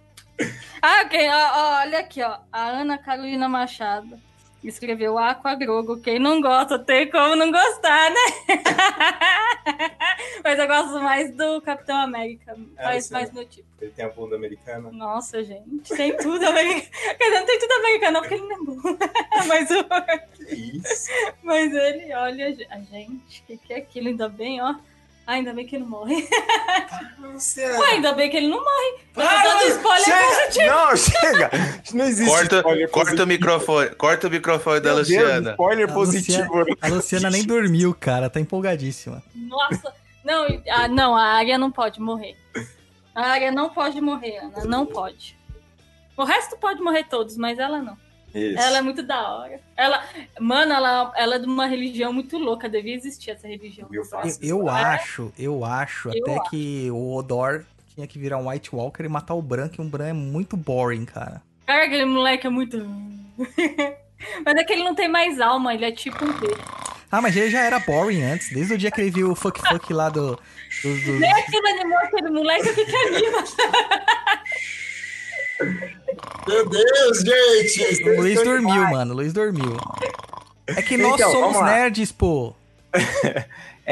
Ah, 0.82 1.04
ok. 1.06 1.26
Ó, 1.30 1.52
ó, 1.54 1.80
olha 1.80 2.00
aqui, 2.00 2.22
ó. 2.22 2.38
A 2.52 2.68
Ana 2.68 2.98
Carolina 2.98 3.48
Machado 3.48 4.20
escreveu 4.68 5.16
Aquagrogo. 5.18 5.98
Quem 6.00 6.18
não 6.18 6.40
gosta 6.40 6.78
tem 6.78 7.10
como 7.10 7.34
não 7.36 7.50
gostar, 7.50 8.10
né? 8.10 8.20
Mas 10.44 10.58
eu 10.58 10.66
gosto 10.66 11.00
mais 11.00 11.34
do 11.34 11.60
Capitão 11.60 11.96
América. 11.96 12.56
É, 12.76 12.82
Faz 12.82 13.06
você- 13.06 13.14
mais 13.14 13.32
meu 13.32 13.44
tipo. 13.46 13.68
Ele 13.80 13.90
tem 13.92 14.04
a 14.04 14.08
bunda 14.08 14.36
americana. 14.36 14.90
Nossa, 14.92 15.42
gente. 15.42 15.94
Tem 15.96 16.16
tudo 16.16 16.44
americano. 16.46 16.90
Quer 17.18 17.24
dizer, 17.24 17.38
não 17.40 17.46
tem 17.46 17.58
tudo 17.58 17.72
americano, 17.72 18.12
não, 18.12 18.20
porque 18.20 18.34
ele 18.34 18.46
não 18.46 18.56
é 18.56 18.58
bom. 18.64 18.98
Mas, 19.48 19.70
o- 19.70 19.84
Que 20.44 20.54
isso? 20.76 21.10
mas 21.42 21.72
ele, 21.74 22.12
olha, 22.14 22.46
a 22.70 22.78
gente, 22.80 23.40
o 23.40 23.46
que, 23.46 23.56
que 23.56 23.72
é 23.72 23.76
aquilo? 23.78 24.08
Ainda 24.08 24.28
bem, 24.28 24.60
ó. 24.60 24.74
Ainda 25.30 25.54
bem 25.54 25.64
que 25.64 25.76
ele 25.76 25.84
não 25.84 25.90
morre. 25.90 26.28
Ué, 27.56 27.86
ainda 27.92 28.12
bem 28.14 28.28
que 28.28 28.36
ele 28.36 28.48
não 28.48 28.58
morre. 28.58 29.04
Tô 29.14 29.20
Para, 29.20 29.66
spoiler 29.68 30.52
chega! 30.52 30.74
Não, 30.74 30.96
chega! 30.96 31.50
Não 31.94 32.04
existe 32.04 32.34
Corta, 32.34 32.56
spoiler 32.56 32.90
corta 32.90 33.22
o 33.22 33.26
microfone. 33.28 33.90
Corta 33.90 34.26
o 34.26 34.30
microfone 34.30 34.80
da 34.80 34.92
Meu 34.92 35.04
Deus, 35.04 35.08
Luciana. 35.08 35.50
spoiler 35.52 35.88
A 35.88 35.92
positivo. 35.92 36.52
Luciana, 36.52 36.76
a 36.82 36.88
Luciana 36.88 37.30
nem 37.30 37.44
dormiu, 37.44 37.94
cara. 37.94 38.28
Tá 38.28 38.40
empolgadíssima. 38.40 39.22
Nossa, 39.36 39.94
não, 40.24 40.46
ah, 40.68 40.88
não, 40.88 41.14
a 41.14 41.22
área 41.22 41.56
não 41.56 41.70
pode 41.70 42.00
morrer. 42.00 42.36
A 43.14 43.28
área 43.28 43.52
não 43.52 43.70
pode 43.70 44.00
morrer, 44.00 44.38
Ana, 44.38 44.64
não 44.64 44.84
pode. 44.84 45.38
O 46.16 46.24
resto 46.24 46.56
pode 46.56 46.80
morrer 46.82 47.04
todos, 47.04 47.36
mas 47.36 47.56
ela 47.60 47.80
não. 47.80 47.96
Isso. 48.34 48.58
Ela 48.60 48.78
é 48.78 48.82
muito 48.82 49.02
da 49.02 49.28
hora. 49.32 49.60
Ela, 49.76 50.04
mano, 50.38 50.72
ela, 50.72 51.12
ela 51.16 51.34
é 51.36 51.38
de 51.38 51.46
uma 51.46 51.66
religião 51.66 52.12
muito 52.12 52.38
louca, 52.38 52.68
devia 52.68 52.94
existir 52.94 53.30
essa 53.30 53.48
religião. 53.48 53.88
Fácil. 54.08 54.38
Eu 54.42 54.68
É? 54.68 54.72
acho, 54.72 55.32
eu 55.38 55.64
acho 55.64 56.08
Eu 56.10 56.22
até 56.22 56.36
acho. 56.40 56.50
que 56.50 56.88
o 56.90 57.14
Odor 57.14 57.64
tinha 57.94 58.06
que 58.06 58.18
virar 58.18 58.38
um 58.38 58.48
White 58.48 58.74
Walker 58.74 59.02
e 59.04 59.08
matar 59.08 59.34
o 59.34 59.42
Bran, 59.42 59.68
que 59.68 59.80
um 59.80 59.88
Bran 59.88 60.08
é 60.08 60.12
muito 60.12 60.56
boring, 60.56 61.04
cara. 61.04 61.42
Cara, 61.66 61.84
aquele 61.84 62.04
moleque 62.04 62.46
é 62.46 62.50
muito. 62.50 62.78
mas 64.44 64.54
é 64.56 64.64
que 64.64 64.72
ele 64.72 64.84
não 64.84 64.94
tem 64.94 65.08
mais 65.08 65.40
alma, 65.40 65.74
ele 65.74 65.84
é 65.86 65.92
tipo 65.92 66.24
um 66.24 66.32
peixe. 66.32 66.60
Ah, 67.12 67.20
mas 67.20 67.36
ele 67.36 67.50
já 67.50 67.60
era 67.62 67.80
boring 67.80 68.22
antes, 68.22 68.50
desde 68.52 68.74
o 68.74 68.78
dia 68.78 68.90
que 68.92 69.00
ele 69.00 69.10
viu 69.10 69.32
o 69.32 69.34
fuck 69.34 69.60
fuck 69.68 69.92
lá 69.92 70.08
do. 70.08 70.36
do- 70.84 71.04
do- 71.04 71.18
Nem 71.18 71.32
aquilo 71.32 71.66
animou 71.66 71.98
aquele 71.98 72.30
moleque, 72.30 72.68
o 72.68 72.74
que 72.76 72.84
que 72.84 72.96
anima? 72.96 73.44
Meu 76.48 76.68
Deus, 76.68 77.18
gente! 77.18 78.02
O 78.08 78.20
Luiz 78.20 78.42
dormiu, 78.42 78.82
mano. 78.90 79.12
O 79.12 79.16
Luiz 79.16 79.32
dormiu. 79.32 79.76
É 80.66 80.82
que 80.82 80.96
nós 80.96 81.14
Então, 81.14 81.30
somos 81.32 81.62
nerds, 81.64 82.12
pô. 82.12 82.54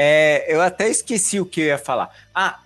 É, 0.01 0.45
eu 0.47 0.61
até 0.61 0.87
esqueci 0.87 1.41
o 1.41 1.45
que 1.45 1.59
eu 1.59 1.65
ia 1.65 1.77
falar. 1.77 2.09
Ah, 2.33 2.59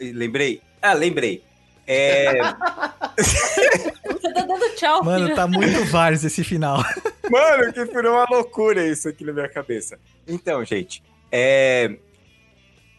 lembrei. 0.00 0.62
Ah, 0.80 0.94
lembrei. 0.94 1.44
É, 1.86 2.32
Você 3.18 4.32
tá 4.32 4.40
dando 4.42 4.74
tchau, 4.74 5.04
Mano, 5.04 5.24
filho. 5.24 5.36
tá 5.36 5.46
muito 5.46 5.84
vários 5.90 6.24
esse 6.24 6.42
final. 6.42 6.82
Mano, 7.30 7.72
que 7.74 7.84
virou 7.84 8.14
uma 8.14 8.26
loucura 8.30 8.86
isso 8.86 9.06
aqui 9.06 9.22
na 9.22 9.34
minha 9.34 9.48
cabeça. 9.50 9.98
Então, 10.26 10.64
gente, 10.64 11.02
é. 11.30 11.94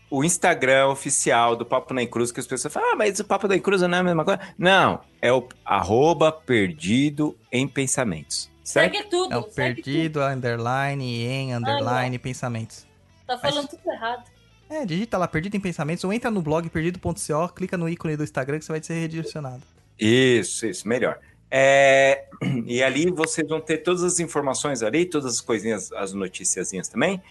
O 0.09 0.23
Instagram 0.23 0.87
oficial 0.87 1.55
do 1.55 1.65
Papo 1.65 1.93
na 1.93 2.05
Cruz, 2.05 2.31
que 2.31 2.39
as 2.39 2.47
pessoas 2.47 2.73
falam, 2.73 2.93
ah, 2.93 2.95
mas 2.95 3.19
o 3.19 3.23
Papo 3.23 3.47
da 3.47 3.59
Cruz 3.59 3.81
não 3.81 3.95
é 3.95 3.99
a 3.99 4.03
mesma 4.03 4.25
coisa. 4.25 4.39
Não, 4.57 5.01
é 5.21 5.31
o 5.31 5.47
arroba 5.63 6.31
perdido 6.31 7.37
em 7.51 7.67
pensamentos. 7.67 8.49
Certo? 8.63 8.95
Segue 8.95 9.09
tudo. 9.09 9.33
É 9.33 9.37
o 9.37 9.43
perdido, 9.43 10.21
underline, 10.21 11.25
em, 11.25 11.53
underline, 11.53 12.17
pensamentos. 12.17 12.79
tudo. 12.79 13.25
Tá 13.27 13.37
falando 13.37 13.67
tudo 13.67 13.81
errado. 13.91 14.23
É, 14.69 14.85
digita 14.85 15.17
lá, 15.17 15.27
perdido 15.27 15.57
em 15.57 15.59
pensamentos, 15.59 16.03
ou 16.03 16.13
entra 16.13 16.29
no 16.29 16.41
blog 16.41 16.69
perdido.co, 16.69 17.49
clica 17.55 17.75
no 17.75 17.89
ícone 17.89 18.15
do 18.15 18.23
Instagram 18.23 18.59
que 18.59 18.65
você 18.65 18.71
vai 18.71 18.83
ser 18.83 18.93
redirecionado. 18.93 19.63
Isso, 19.99 20.67
isso, 20.67 20.87
melhor. 20.87 21.19
É, 21.49 22.25
e 22.65 22.83
ali 22.83 23.09
vocês 23.09 23.47
vão 23.47 23.59
ter 23.59 23.79
todas 23.79 24.03
as 24.03 24.19
informações 24.19 24.83
ali, 24.83 25.05
todas 25.05 25.33
as 25.33 25.41
coisinhas, 25.41 25.91
as 25.91 26.13
noticiazinhas 26.13 26.87
também. 26.87 27.21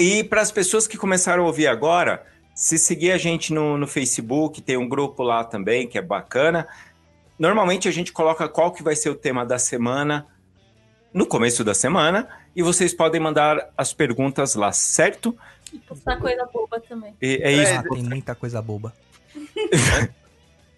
E 0.00 0.24
para 0.24 0.40
as 0.40 0.52
pessoas 0.52 0.86
que 0.86 0.96
começaram 0.96 1.44
a 1.44 1.46
ouvir 1.46 1.66
agora, 1.66 2.24
se 2.54 2.78
seguir 2.78 3.12
a 3.12 3.18
gente 3.18 3.52
no, 3.52 3.76
no 3.78 3.86
Facebook, 3.86 4.60
tem 4.60 4.76
um 4.76 4.88
grupo 4.88 5.22
lá 5.22 5.44
também 5.44 5.86
que 5.86 5.98
é 5.98 6.02
bacana. 6.02 6.66
Normalmente 7.38 7.88
a 7.88 7.92
gente 7.92 8.12
coloca 8.12 8.48
qual 8.48 8.72
que 8.72 8.82
vai 8.82 8.96
ser 8.96 9.10
o 9.10 9.14
tema 9.14 9.44
da 9.46 9.58
semana 9.58 10.26
no 11.12 11.26
começo 11.26 11.64
da 11.64 11.74
semana 11.74 12.28
e 12.54 12.62
vocês 12.62 12.92
podem 12.92 13.20
mandar 13.20 13.70
as 13.76 13.92
perguntas 13.92 14.54
lá, 14.54 14.72
certo? 14.72 15.36
E 15.72 15.78
postar 15.78 16.18
coisa 16.18 16.44
boba 16.52 16.80
também. 16.80 17.14
E 17.20 17.40
é 17.42 17.52
isso. 17.52 17.74
Ah, 17.74 17.82
tem 17.82 18.02
muita 18.02 18.34
coisa 18.34 18.60
boba. 18.60 18.92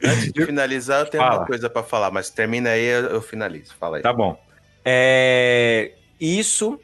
Antes 0.02 0.32
de 0.32 0.47
finalizar, 0.47 1.00
eu 1.00 1.07
tenho 1.10 1.23
Fala. 1.23 1.40
uma 1.40 1.47
coisa 1.47 1.68
pra 1.68 1.82
falar, 1.82 2.10
mas 2.10 2.31
termina 2.31 2.70
aí, 2.70 2.84
eu, 2.84 3.02
eu 3.05 3.23
finalizo. 3.23 3.74
Fala 3.78 3.99
aí. 3.99 4.02
Tá 4.02 4.12
bom. 4.12 4.39
É, 4.84 5.92
isso. 6.18 6.81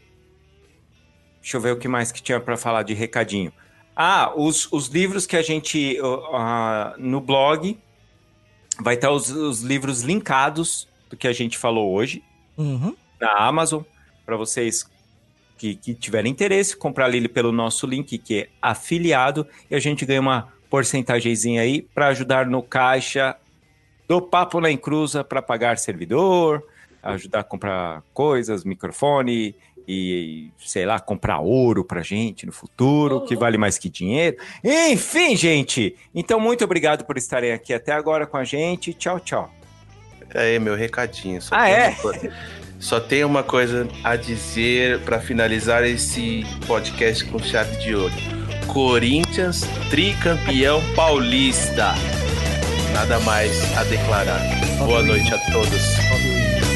Deixa 1.46 1.58
eu 1.58 1.60
ver 1.60 1.70
o 1.70 1.76
que 1.76 1.86
mais 1.86 2.10
que 2.10 2.20
tinha 2.20 2.40
para 2.40 2.56
falar 2.56 2.82
de 2.82 2.92
recadinho. 2.92 3.52
Ah, 3.94 4.32
os, 4.34 4.66
os 4.72 4.88
livros 4.88 5.26
que 5.26 5.36
a 5.36 5.42
gente. 5.42 5.96
uh, 6.00 6.98
no 6.98 7.20
blog. 7.20 7.78
Vai 8.80 8.96
estar 8.96 9.12
os, 9.12 9.30
os 9.30 9.62
livros 9.62 10.02
linkados 10.02 10.88
do 11.08 11.16
que 11.16 11.28
a 11.28 11.32
gente 11.32 11.56
falou 11.56 11.94
hoje 11.94 12.20
Uhum. 12.58 12.96
na 13.20 13.30
Amazon. 13.38 13.84
Para 14.26 14.36
vocês 14.36 14.90
que, 15.56 15.76
que 15.76 15.94
tiverem 15.94 16.32
interesse, 16.32 16.76
comprar 16.76 17.14
ele 17.14 17.28
pelo 17.28 17.52
nosso 17.52 17.86
link, 17.86 18.18
que 18.18 18.40
é 18.40 18.48
afiliado. 18.60 19.46
E 19.70 19.76
a 19.76 19.78
gente 19.78 20.04
ganha 20.04 20.20
uma 20.20 20.52
porcentagemzinha 20.68 21.62
aí 21.62 21.80
para 21.80 22.08
ajudar 22.08 22.44
no 22.46 22.60
caixa 22.60 23.36
do 24.08 24.20
Papo 24.20 24.60
na 24.60 24.68
Encruza 24.68 25.22
para 25.22 25.40
pagar 25.40 25.78
servidor, 25.78 26.64
ajudar 27.04 27.38
a 27.38 27.44
comprar 27.44 28.02
coisas, 28.12 28.64
microfone 28.64 29.54
e, 29.88 30.50
sei 30.58 30.84
lá, 30.86 30.98
comprar 30.98 31.38
ouro 31.40 31.84
pra 31.84 32.02
gente 32.02 32.44
no 32.46 32.52
futuro, 32.52 33.20
que 33.24 33.36
vale 33.36 33.56
mais 33.58 33.78
que 33.78 33.88
dinheiro. 33.88 34.36
Enfim, 34.64 35.36
gente. 35.36 35.94
Então, 36.14 36.40
muito 36.40 36.64
obrigado 36.64 37.04
por 37.04 37.16
estarem 37.16 37.52
aqui 37.52 37.72
até 37.72 37.92
agora 37.92 38.26
com 38.26 38.36
a 38.36 38.44
gente. 38.44 38.92
Tchau, 38.94 39.20
tchau. 39.20 39.50
Aí, 40.34 40.58
meu 40.58 40.74
recadinho. 40.74 41.40
Só 41.40 41.54
Ah, 41.54 41.64
tem 41.64 41.74
é? 41.74 41.88
uma 41.88 41.96
coisa- 42.02 42.32
Só 42.78 43.00
tem 43.00 43.24
uma 43.24 43.42
coisa 43.42 43.88
a 44.04 44.16
dizer 44.16 45.00
pra 45.00 45.18
finalizar 45.20 45.82
esse 45.84 46.44
podcast 46.66 47.24
com 47.26 47.38
chave 47.38 47.74
de 47.78 47.94
ouro. 47.94 48.12
Corinthians 48.66 49.62
tricampeão 49.88 50.82
paulista. 50.94 51.94
Nada 52.92 53.18
mais 53.20 53.52
a 53.78 53.84
declarar. 53.84 54.40
Boa 54.78 55.02
noite 55.02 55.32
a 55.32 55.38
todos. 55.52 56.75